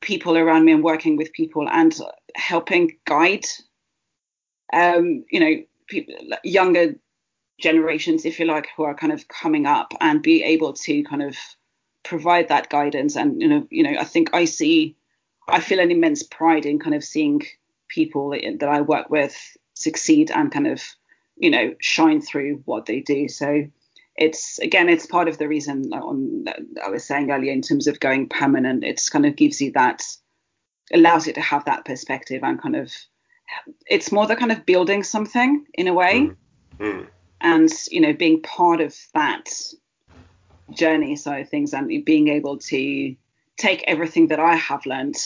people 0.00 0.36
around 0.36 0.64
me 0.64 0.72
and 0.72 0.84
working 0.84 1.16
with 1.16 1.32
people 1.32 1.68
and 1.68 1.96
helping 2.34 2.98
guide 3.06 3.44
um, 4.72 5.24
you 5.30 5.40
know 5.40 5.62
people 5.86 6.14
younger 6.44 6.94
generations 7.60 8.24
if 8.24 8.38
you 8.40 8.46
like 8.46 8.68
who 8.76 8.82
are 8.82 8.94
kind 8.94 9.12
of 9.12 9.28
coming 9.28 9.66
up 9.66 9.92
and 10.00 10.22
be 10.22 10.42
able 10.42 10.72
to 10.72 11.04
kind 11.04 11.22
of 11.22 11.36
provide 12.02 12.48
that 12.48 12.68
guidance 12.68 13.16
and 13.16 13.40
you 13.40 13.48
know 13.48 13.66
you 13.70 13.82
know 13.82 13.98
I 13.98 14.04
think 14.04 14.30
I 14.32 14.44
see 14.44 14.96
I 15.48 15.60
feel 15.60 15.80
an 15.80 15.90
immense 15.90 16.22
pride 16.22 16.66
in 16.66 16.78
kind 16.78 16.94
of 16.94 17.04
seeing 17.04 17.42
people 17.88 18.30
that 18.30 18.68
I 18.68 18.80
work 18.80 19.10
with 19.10 19.36
succeed 19.74 20.30
and 20.30 20.50
kind 20.50 20.66
of 20.66 20.82
you 21.36 21.50
know 21.50 21.74
shine 21.80 22.20
through 22.20 22.62
what 22.64 22.86
they 22.86 23.00
do 23.00 23.28
so 23.28 23.66
it's 24.16 24.58
again 24.58 24.88
it's 24.88 25.06
part 25.06 25.28
of 25.28 25.38
the 25.38 25.48
reason 25.48 25.92
on 25.92 26.44
I 26.84 26.88
was 26.90 27.04
saying 27.04 27.30
earlier 27.30 27.52
in 27.52 27.62
terms 27.62 27.86
of 27.86 28.00
going 28.00 28.28
permanent 28.28 28.84
it's 28.84 29.08
kind 29.08 29.26
of 29.26 29.36
gives 29.36 29.60
you 29.60 29.72
that 29.72 30.02
allows 30.92 31.26
you 31.26 31.32
to 31.32 31.40
have 31.40 31.64
that 31.64 31.84
perspective 31.84 32.42
and 32.42 32.60
kind 32.60 32.76
of 32.76 32.92
it's 33.86 34.12
more 34.12 34.26
the 34.26 34.36
kind 34.36 34.52
of 34.52 34.66
building 34.66 35.02
something 35.02 35.64
in 35.74 35.88
a 35.88 35.94
way 35.94 36.30
mm. 36.30 36.36
Mm. 36.78 37.06
and 37.40 37.70
you 37.90 38.00
know 38.00 38.12
being 38.12 38.42
part 38.42 38.80
of 38.80 38.94
that 39.14 39.48
journey 40.70 41.16
side 41.16 41.42
of 41.42 41.48
things 41.48 41.72
and 41.74 42.04
being 42.04 42.28
able 42.28 42.58
to 42.58 43.14
take 43.56 43.84
everything 43.86 44.28
that 44.28 44.40
I 44.40 44.56
have 44.56 44.86
learned 44.86 45.16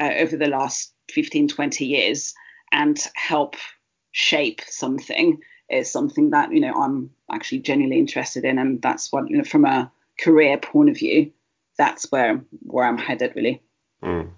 uh, 0.00 0.10
over 0.18 0.36
the 0.36 0.48
last 0.48 0.92
15, 1.10 1.48
20 1.48 1.84
years 1.84 2.34
and 2.72 2.98
help 3.14 3.56
shape 4.12 4.62
something 4.66 5.40
is 5.70 5.90
something 5.90 6.30
that 6.30 6.52
you 6.52 6.60
know 6.60 6.72
I'm 6.74 7.10
actually 7.30 7.60
genuinely 7.60 7.98
interested 7.98 8.44
in, 8.44 8.58
and 8.58 8.80
that's 8.82 9.12
what 9.12 9.28
you 9.30 9.38
know 9.38 9.44
from 9.44 9.64
a 9.64 9.90
career 10.18 10.58
point 10.58 10.90
of 10.90 10.98
view, 10.98 11.32
that's 11.78 12.10
where 12.12 12.42
where 12.62 12.86
I'm 12.86 12.98
headed 12.98 13.32
really. 13.34 13.62
Mm. 14.02 14.30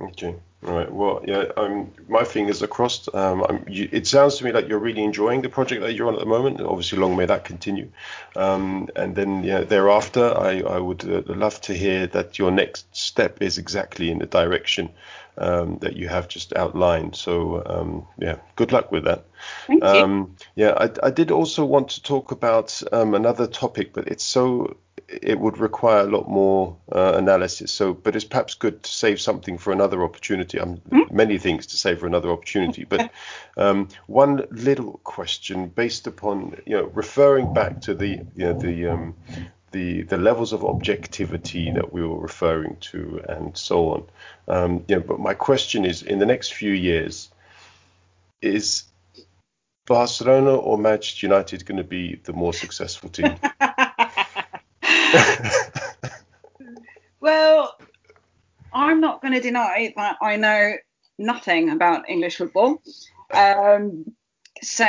Okay. 0.00 0.36
Right. 0.62 0.90
Well, 0.92 1.24
yeah. 1.26 1.46
Um, 1.56 1.90
my 2.08 2.22
fingers 2.22 2.62
are 2.62 2.68
crossed. 2.68 3.12
Um, 3.12 3.64
you, 3.68 3.88
it 3.90 4.06
sounds 4.06 4.36
to 4.36 4.44
me 4.44 4.52
like 4.52 4.68
you're 4.68 4.78
really 4.78 5.02
enjoying 5.02 5.42
the 5.42 5.48
project 5.48 5.82
that 5.82 5.94
you're 5.94 6.06
on 6.06 6.14
at 6.14 6.20
the 6.20 6.26
moment. 6.26 6.60
Obviously, 6.60 6.98
long 6.98 7.16
may 7.16 7.26
that 7.26 7.44
continue. 7.44 7.90
Um, 8.36 8.88
and 8.94 9.16
then, 9.16 9.42
yeah, 9.42 9.62
thereafter, 9.62 10.32
I, 10.38 10.60
I 10.60 10.78
would 10.78 11.04
uh, 11.04 11.22
love 11.26 11.60
to 11.62 11.74
hear 11.74 12.06
that 12.08 12.38
your 12.38 12.52
next 12.52 12.94
step 12.96 13.42
is 13.42 13.58
exactly 13.58 14.08
in 14.08 14.20
the 14.20 14.26
direction 14.26 14.90
um, 15.36 15.78
that 15.78 15.96
you 15.96 16.06
have 16.06 16.28
just 16.28 16.54
outlined. 16.54 17.16
So, 17.16 17.64
um, 17.66 18.06
yeah, 18.16 18.36
good 18.54 18.70
luck 18.70 18.92
with 18.92 19.02
that. 19.04 19.24
Thank 19.66 19.82
you. 19.82 19.88
Um, 19.88 20.36
yeah, 20.54 20.74
I, 20.76 20.90
I, 21.02 21.10
did 21.10 21.32
also 21.32 21.64
want 21.64 21.88
to 21.90 22.02
talk 22.04 22.30
about 22.30 22.80
um, 22.92 23.14
another 23.14 23.48
topic, 23.48 23.92
but 23.92 24.06
it's 24.06 24.24
so 24.24 24.76
it 25.20 25.38
would 25.38 25.58
require 25.58 26.00
a 26.00 26.10
lot 26.10 26.28
more 26.28 26.76
uh, 26.90 27.14
analysis. 27.16 27.70
So, 27.70 27.92
but 27.92 28.16
it's 28.16 28.24
perhaps 28.24 28.54
good 28.54 28.82
to 28.82 28.90
save 28.90 29.20
something 29.20 29.58
for 29.58 29.72
another 29.72 30.02
opportunity. 30.02 30.58
Um, 30.58 30.76
mm-hmm. 30.90 31.14
Many 31.14 31.38
things 31.38 31.66
to 31.68 31.76
save 31.76 32.00
for 32.00 32.06
another 32.06 32.30
opportunity. 32.30 32.84
But 32.84 33.10
um, 33.56 33.88
one 34.06 34.46
little 34.50 35.00
question 35.04 35.68
based 35.68 36.06
upon 36.06 36.60
you 36.66 36.76
know 36.76 36.90
referring 36.94 37.52
back 37.52 37.80
to 37.82 37.94
the 37.94 38.24
you 38.34 38.44
know 38.46 38.54
the 38.54 38.86
um, 38.88 39.14
the 39.72 40.02
the 40.02 40.18
levels 40.18 40.52
of 40.52 40.64
objectivity 40.64 41.70
that 41.72 41.92
we 41.92 42.06
were 42.06 42.18
referring 42.18 42.76
to 42.92 43.20
and 43.28 43.56
so 43.56 43.90
on. 43.90 44.06
Um, 44.48 44.84
you 44.88 44.96
know, 44.96 45.02
but 45.02 45.20
my 45.20 45.34
question 45.34 45.84
is, 45.84 46.02
in 46.02 46.18
the 46.18 46.26
next 46.26 46.54
few 46.54 46.72
years, 46.72 47.30
is 48.40 48.84
Barcelona 49.86 50.54
or 50.54 50.78
Manchester 50.78 51.26
United 51.26 51.66
going 51.66 51.78
to 51.78 51.84
be 51.84 52.20
the 52.24 52.32
more 52.32 52.52
successful 52.52 53.08
team? 53.08 53.36
well, 57.20 57.76
I'm 58.72 59.00
not 59.00 59.20
going 59.22 59.34
to 59.34 59.40
deny 59.40 59.92
that 59.96 60.16
I 60.22 60.36
know 60.36 60.74
nothing 61.18 61.70
about 61.70 62.08
English 62.08 62.36
football. 62.36 62.82
Um, 63.32 64.14
so 64.62 64.84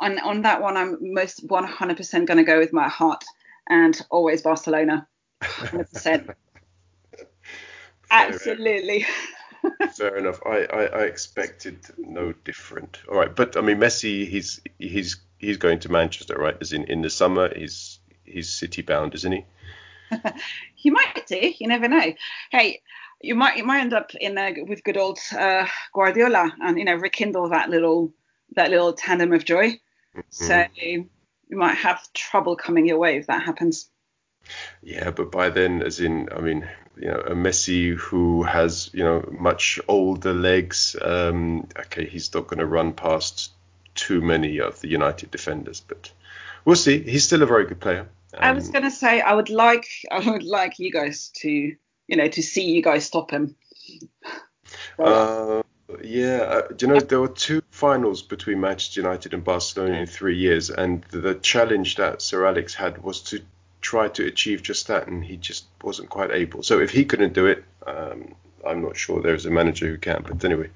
on 0.00 0.18
on 0.18 0.42
that 0.42 0.60
one, 0.60 0.76
I'm 0.76 0.98
most 1.14 1.46
100% 1.46 2.26
going 2.26 2.38
to 2.38 2.44
go 2.44 2.58
with 2.58 2.72
my 2.72 2.88
heart 2.88 3.24
and 3.68 4.00
always 4.10 4.42
Barcelona. 4.42 5.06
100%. 5.42 6.34
Absolutely. 8.10 9.06
Fair 9.96 10.16
enough. 10.16 10.40
I, 10.44 10.64
I, 10.64 10.84
I, 10.84 11.02
expected 11.04 11.80
no 11.96 12.32
different. 12.32 12.98
All 13.08 13.16
right, 13.16 13.34
but 13.34 13.56
I 13.56 13.62
mean 13.62 13.78
Messi, 13.78 14.28
he's 14.28 14.60
he's 14.78 15.16
he's 15.38 15.56
going 15.56 15.78
to 15.80 15.90
Manchester, 15.90 16.36
right? 16.36 16.56
As 16.60 16.72
in 16.72 16.84
in 16.84 17.00
the 17.00 17.08
summer, 17.08 17.50
he's 17.56 17.98
he's 18.24 18.52
city 18.52 18.82
bound, 18.82 19.14
isn't 19.14 19.32
he? 19.32 19.44
you 20.78 20.92
might 20.92 21.26
do. 21.26 21.52
You 21.58 21.68
never 21.68 21.88
know. 21.88 22.14
Hey, 22.50 22.82
you 23.20 23.34
might 23.34 23.56
you 23.56 23.64
might 23.64 23.80
end 23.80 23.94
up 23.94 24.14
in 24.14 24.36
uh, 24.36 24.52
with 24.66 24.84
good 24.84 24.96
old 24.96 25.18
uh, 25.36 25.66
Guardiola 25.94 26.52
and 26.60 26.78
you 26.78 26.84
know 26.84 26.94
rekindle 26.94 27.48
that 27.50 27.70
little 27.70 28.12
that 28.54 28.70
little 28.70 28.92
tandem 28.92 29.32
of 29.32 29.44
joy. 29.44 29.70
Mm-hmm. 29.70 30.20
So 30.30 30.64
you 30.74 31.08
might 31.50 31.76
have 31.76 32.12
trouble 32.12 32.56
coming 32.56 32.86
your 32.86 32.98
way 32.98 33.16
if 33.16 33.26
that 33.26 33.42
happens. 33.42 33.88
Yeah, 34.82 35.10
but 35.10 35.32
by 35.32 35.48
then, 35.48 35.82
as 35.82 36.00
in, 36.00 36.28
I 36.36 36.40
mean, 36.40 36.68
you 36.96 37.08
know, 37.08 37.20
a 37.20 37.34
Messi 37.34 37.96
who 37.96 38.42
has 38.42 38.90
you 38.92 39.02
know 39.02 39.26
much 39.38 39.80
older 39.88 40.34
legs. 40.34 40.96
Um, 41.00 41.68
okay, 41.78 42.06
he's 42.06 42.32
not 42.34 42.46
going 42.46 42.60
to 42.60 42.66
run 42.66 42.92
past 42.92 43.52
too 43.94 44.20
many 44.20 44.60
of 44.60 44.80
the 44.80 44.88
United 44.88 45.30
defenders, 45.30 45.80
but 45.80 46.12
we'll 46.64 46.76
see. 46.76 47.02
He's 47.02 47.24
still 47.24 47.42
a 47.42 47.46
very 47.46 47.66
good 47.66 47.80
player. 47.80 48.08
I 48.36 48.52
was 48.52 48.66
um, 48.66 48.72
going 48.72 48.84
to 48.84 48.90
say 48.90 49.20
I 49.20 49.32
would 49.34 49.50
like 49.50 49.86
I 50.10 50.30
would 50.30 50.42
like 50.42 50.78
you 50.78 50.90
guys 50.90 51.30
to 51.36 51.48
you 51.48 52.16
know 52.16 52.28
to 52.28 52.42
see 52.42 52.72
you 52.72 52.82
guys 52.82 53.04
stop 53.04 53.30
him. 53.30 53.56
Uh, 54.98 55.62
yeah, 56.02 56.38
uh, 56.38 56.62
you 56.78 56.88
know 56.88 56.98
there 56.98 57.20
were 57.20 57.28
two 57.28 57.62
finals 57.70 58.22
between 58.22 58.60
Manchester 58.60 59.00
United 59.00 59.34
and 59.34 59.44
Barcelona 59.44 59.98
in 59.98 60.06
three 60.06 60.36
years, 60.36 60.70
and 60.70 61.04
the 61.10 61.34
challenge 61.34 61.96
that 61.96 62.22
Sir 62.22 62.46
Alex 62.46 62.74
had 62.74 63.02
was 63.02 63.20
to 63.22 63.40
try 63.80 64.08
to 64.08 64.26
achieve 64.26 64.62
just 64.62 64.88
that, 64.88 65.06
and 65.06 65.24
he 65.24 65.36
just 65.36 65.66
wasn't 65.82 66.08
quite 66.08 66.30
able. 66.30 66.62
So 66.62 66.80
if 66.80 66.90
he 66.90 67.04
couldn't 67.04 67.34
do 67.34 67.46
it, 67.46 67.64
um, 67.86 68.34
I'm 68.66 68.82
not 68.82 68.96
sure 68.96 69.20
there's 69.20 69.46
a 69.46 69.50
manager 69.50 69.86
who 69.86 69.98
can. 69.98 70.24
But 70.26 70.44
anyway, 70.44 70.70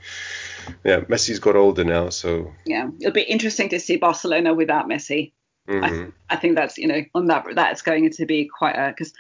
yeah, 0.85 1.01
Messi's 1.01 1.39
got 1.39 1.57
older 1.57 1.85
now, 1.85 2.11
so 2.11 2.53
yeah, 2.67 2.89
it'll 3.01 3.13
be 3.13 3.23
interesting 3.23 3.71
to 3.71 3.81
see 3.81 3.97
Barcelona 3.97 4.55
without 4.55 4.89
Messi. 4.89 5.33
Mm-hmm. 5.69 6.11
I, 6.31 6.35
I, 6.35 6.37
think 6.37 6.55
that's 6.55 6.79
you 6.79 6.89
know 6.89 7.05
on 7.15 7.27
that 7.27 7.45
that's 7.55 7.83
going 7.83 8.09
to 8.11 8.27
be 8.27 8.47
quite 8.47 8.75
a 8.75 8.89
because 8.89 9.13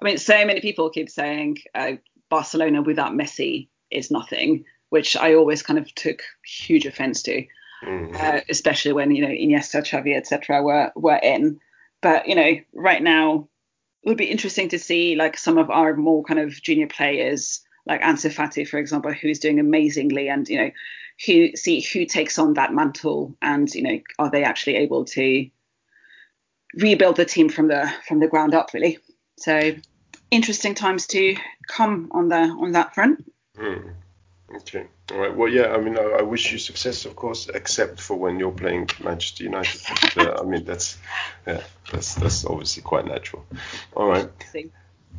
I 0.00 0.04
mean 0.04 0.18
so 0.18 0.44
many 0.44 0.60
people 0.60 0.90
keep 0.90 1.08
saying 1.08 1.58
uh, 1.74 1.92
Barcelona 2.28 2.82
without 2.82 3.12
Messi 3.12 3.68
is 3.90 4.10
nothing, 4.10 4.64
which 4.88 5.16
I 5.16 5.34
always 5.34 5.62
kind 5.62 5.78
of 5.78 5.94
took 5.94 6.22
huge 6.44 6.86
offence 6.86 7.22
to, 7.22 7.46
mm-hmm. 7.84 8.16
uh, 8.18 8.40
especially 8.48 8.92
when 8.92 9.12
you 9.12 9.22
know 9.22 9.28
Iniesta, 9.28 9.82
Xavi, 9.82 10.16
etc. 10.16 10.62
were 10.62 10.90
were 10.96 11.20
in. 11.22 11.60
But 12.00 12.26
you 12.26 12.34
know 12.34 12.56
right 12.74 13.02
now 13.02 13.48
it 14.02 14.08
would 14.08 14.18
be 14.18 14.24
interesting 14.24 14.68
to 14.70 14.80
see 14.80 15.14
like 15.14 15.38
some 15.38 15.56
of 15.56 15.70
our 15.70 15.94
more 15.94 16.24
kind 16.24 16.40
of 16.40 16.50
junior 16.62 16.88
players 16.88 17.60
like 17.86 18.02
Ansu 18.02 18.32
Fati, 18.32 18.66
for 18.66 18.78
example, 18.78 19.12
who's 19.12 19.38
doing 19.38 19.58
amazingly, 19.58 20.28
and 20.28 20.48
you 20.48 20.58
know 20.58 20.70
who 21.26 21.54
see 21.54 21.80
who 21.80 22.06
takes 22.06 22.38
on 22.38 22.54
that 22.54 22.72
mantle, 22.74 23.36
and 23.40 23.72
you 23.72 23.82
know 23.82 24.00
are 24.18 24.30
they 24.30 24.42
actually 24.42 24.76
able 24.76 25.04
to 25.04 25.48
rebuild 26.74 27.16
the 27.16 27.24
team 27.24 27.48
from 27.48 27.68
the 27.68 27.92
from 28.06 28.20
the 28.20 28.28
ground 28.28 28.54
up 28.54 28.72
really. 28.74 28.98
So 29.38 29.72
interesting 30.30 30.74
times 30.74 31.06
to 31.08 31.36
come 31.68 32.10
on 32.12 32.28
the 32.28 32.36
on 32.36 32.72
that 32.72 32.94
front. 32.94 33.24
Mm. 33.56 33.94
Okay. 34.54 34.86
All 35.10 35.18
right. 35.18 35.34
Well, 35.34 35.48
yeah. 35.48 35.72
I 35.72 35.78
mean, 35.78 35.96
I, 35.96 36.02
I, 36.02 36.22
wish 36.22 36.52
you 36.52 36.58
success, 36.58 37.06
of 37.06 37.16
course, 37.16 37.48
except 37.54 38.00
for 38.00 38.16
when 38.16 38.38
you're 38.38 38.52
playing 38.52 38.88
Manchester 39.02 39.44
United. 39.44 39.80
But, 40.14 40.28
uh, 40.28 40.42
I 40.42 40.44
mean, 40.44 40.64
that's 40.64 40.98
yeah, 41.46 41.62
that's 41.90 42.14
that's 42.16 42.44
obviously 42.44 42.82
quite 42.82 43.06
natural. 43.06 43.46
All 43.96 44.08
right. 44.08 44.28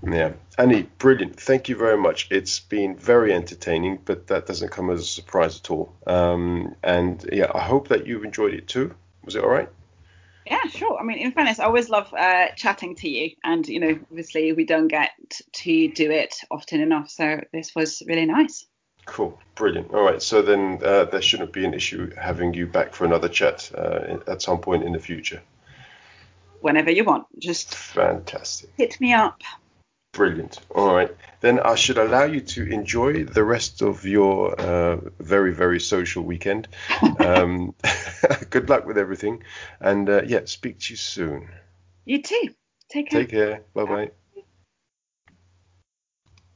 Yeah, 0.05 0.34
Annie, 0.57 0.84
brilliant. 0.97 1.39
Thank 1.39 1.69
you 1.69 1.75
very 1.75 1.97
much. 1.97 2.27
It's 2.30 2.59
been 2.59 2.97
very 2.97 3.34
entertaining, 3.34 3.99
but 4.03 4.27
that 4.27 4.45
doesn't 4.45 4.69
come 4.69 4.89
as 4.89 5.01
a 5.01 5.05
surprise 5.05 5.59
at 5.59 5.71
all. 5.71 5.93
Um, 6.05 6.75
and 6.84 7.27
yeah, 7.31 7.49
I 7.53 7.61
hope 7.61 7.88
that 7.88 8.05
you've 8.05 8.25
enjoyed 8.25 8.53
it 8.53 8.67
too. 8.67 8.93
Was 9.23 9.35
it 9.35 9.43
all 9.43 9.49
right? 9.49 9.69
Yeah, 10.45 10.64
sure. 10.70 10.98
I 10.99 11.03
mean, 11.03 11.20
in 11.20 11.32
fairness, 11.32 11.60
I 11.60 11.65
always 11.65 11.90
love 11.90 12.14
uh, 12.14 12.48
chatting 12.56 12.95
to 12.95 13.10
you, 13.10 13.32
and 13.44 13.68
you 13.68 13.80
know, 13.80 13.99
obviously, 14.11 14.52
we 14.53 14.65
don't 14.65 14.88
get 14.88 15.11
to 15.53 15.88
do 15.90 16.11
it 16.11 16.36
often 16.52 16.82
enough, 16.82 17.10
so 17.10 17.40
this 17.53 17.74
was 17.76 18.03
really 18.07 18.26
nice. 18.26 18.65
Cool, 19.06 19.40
brilliant. 19.56 19.94
All 19.94 20.03
right, 20.03 20.22
so 20.22 20.41
then 20.41 20.80
uh, 20.84 21.06
there 21.06 21.22
shouldn't 21.22 21.53
be 21.53 21.65
an 21.65 21.74
issue 21.74 22.14
having 22.15 22.53
you 22.53 22.68
back 22.68 22.94
for 22.94 23.06
another 23.06 23.30
chat 23.30 23.72
uh, 23.78 24.18
at 24.28 24.41
some 24.41 24.60
point 24.60 24.84
in 24.84 24.94
the 24.94 24.99
future. 24.99 25.41
Whenever 26.61 26.91
you 26.91 27.03
want, 27.03 27.26
just 27.40 27.76
fantastic. 27.76 28.70
Hit 28.78 28.99
me 29.02 29.14
up. 29.14 29.41
Brilliant. 30.14 30.60
All 30.73 30.94
right. 30.94 31.11
Then 31.41 31.60
I 31.60 31.76
should 31.76 31.98
allow 31.98 32.23
you 32.23 32.40
to 32.40 32.64
enjoy 32.72 33.26
the 33.26 33.44
rest 33.44 33.81
of 33.81 34.06
your 34.06 34.60
uh, 34.60 34.98
very, 35.19 35.53
very 35.53 35.80
social 35.80 36.23
weekend. 36.23 36.68
Um, 37.19 37.76
good 38.49 38.69
luck 38.69 38.85
with 38.85 38.98
everything. 38.98 39.44
And 39.80 40.10
uh, 40.10 40.23
yeah, 40.26 40.41
speak 40.45 40.80
to 40.80 40.94
you 40.94 40.98
soon. 40.98 41.48
You 42.06 42.22
too. 42.22 42.49
Take 42.90 43.10
care. 43.10 43.22
Take 43.22 43.30
care. 43.30 43.64
Bye 43.73 43.85
bye. 43.85 44.11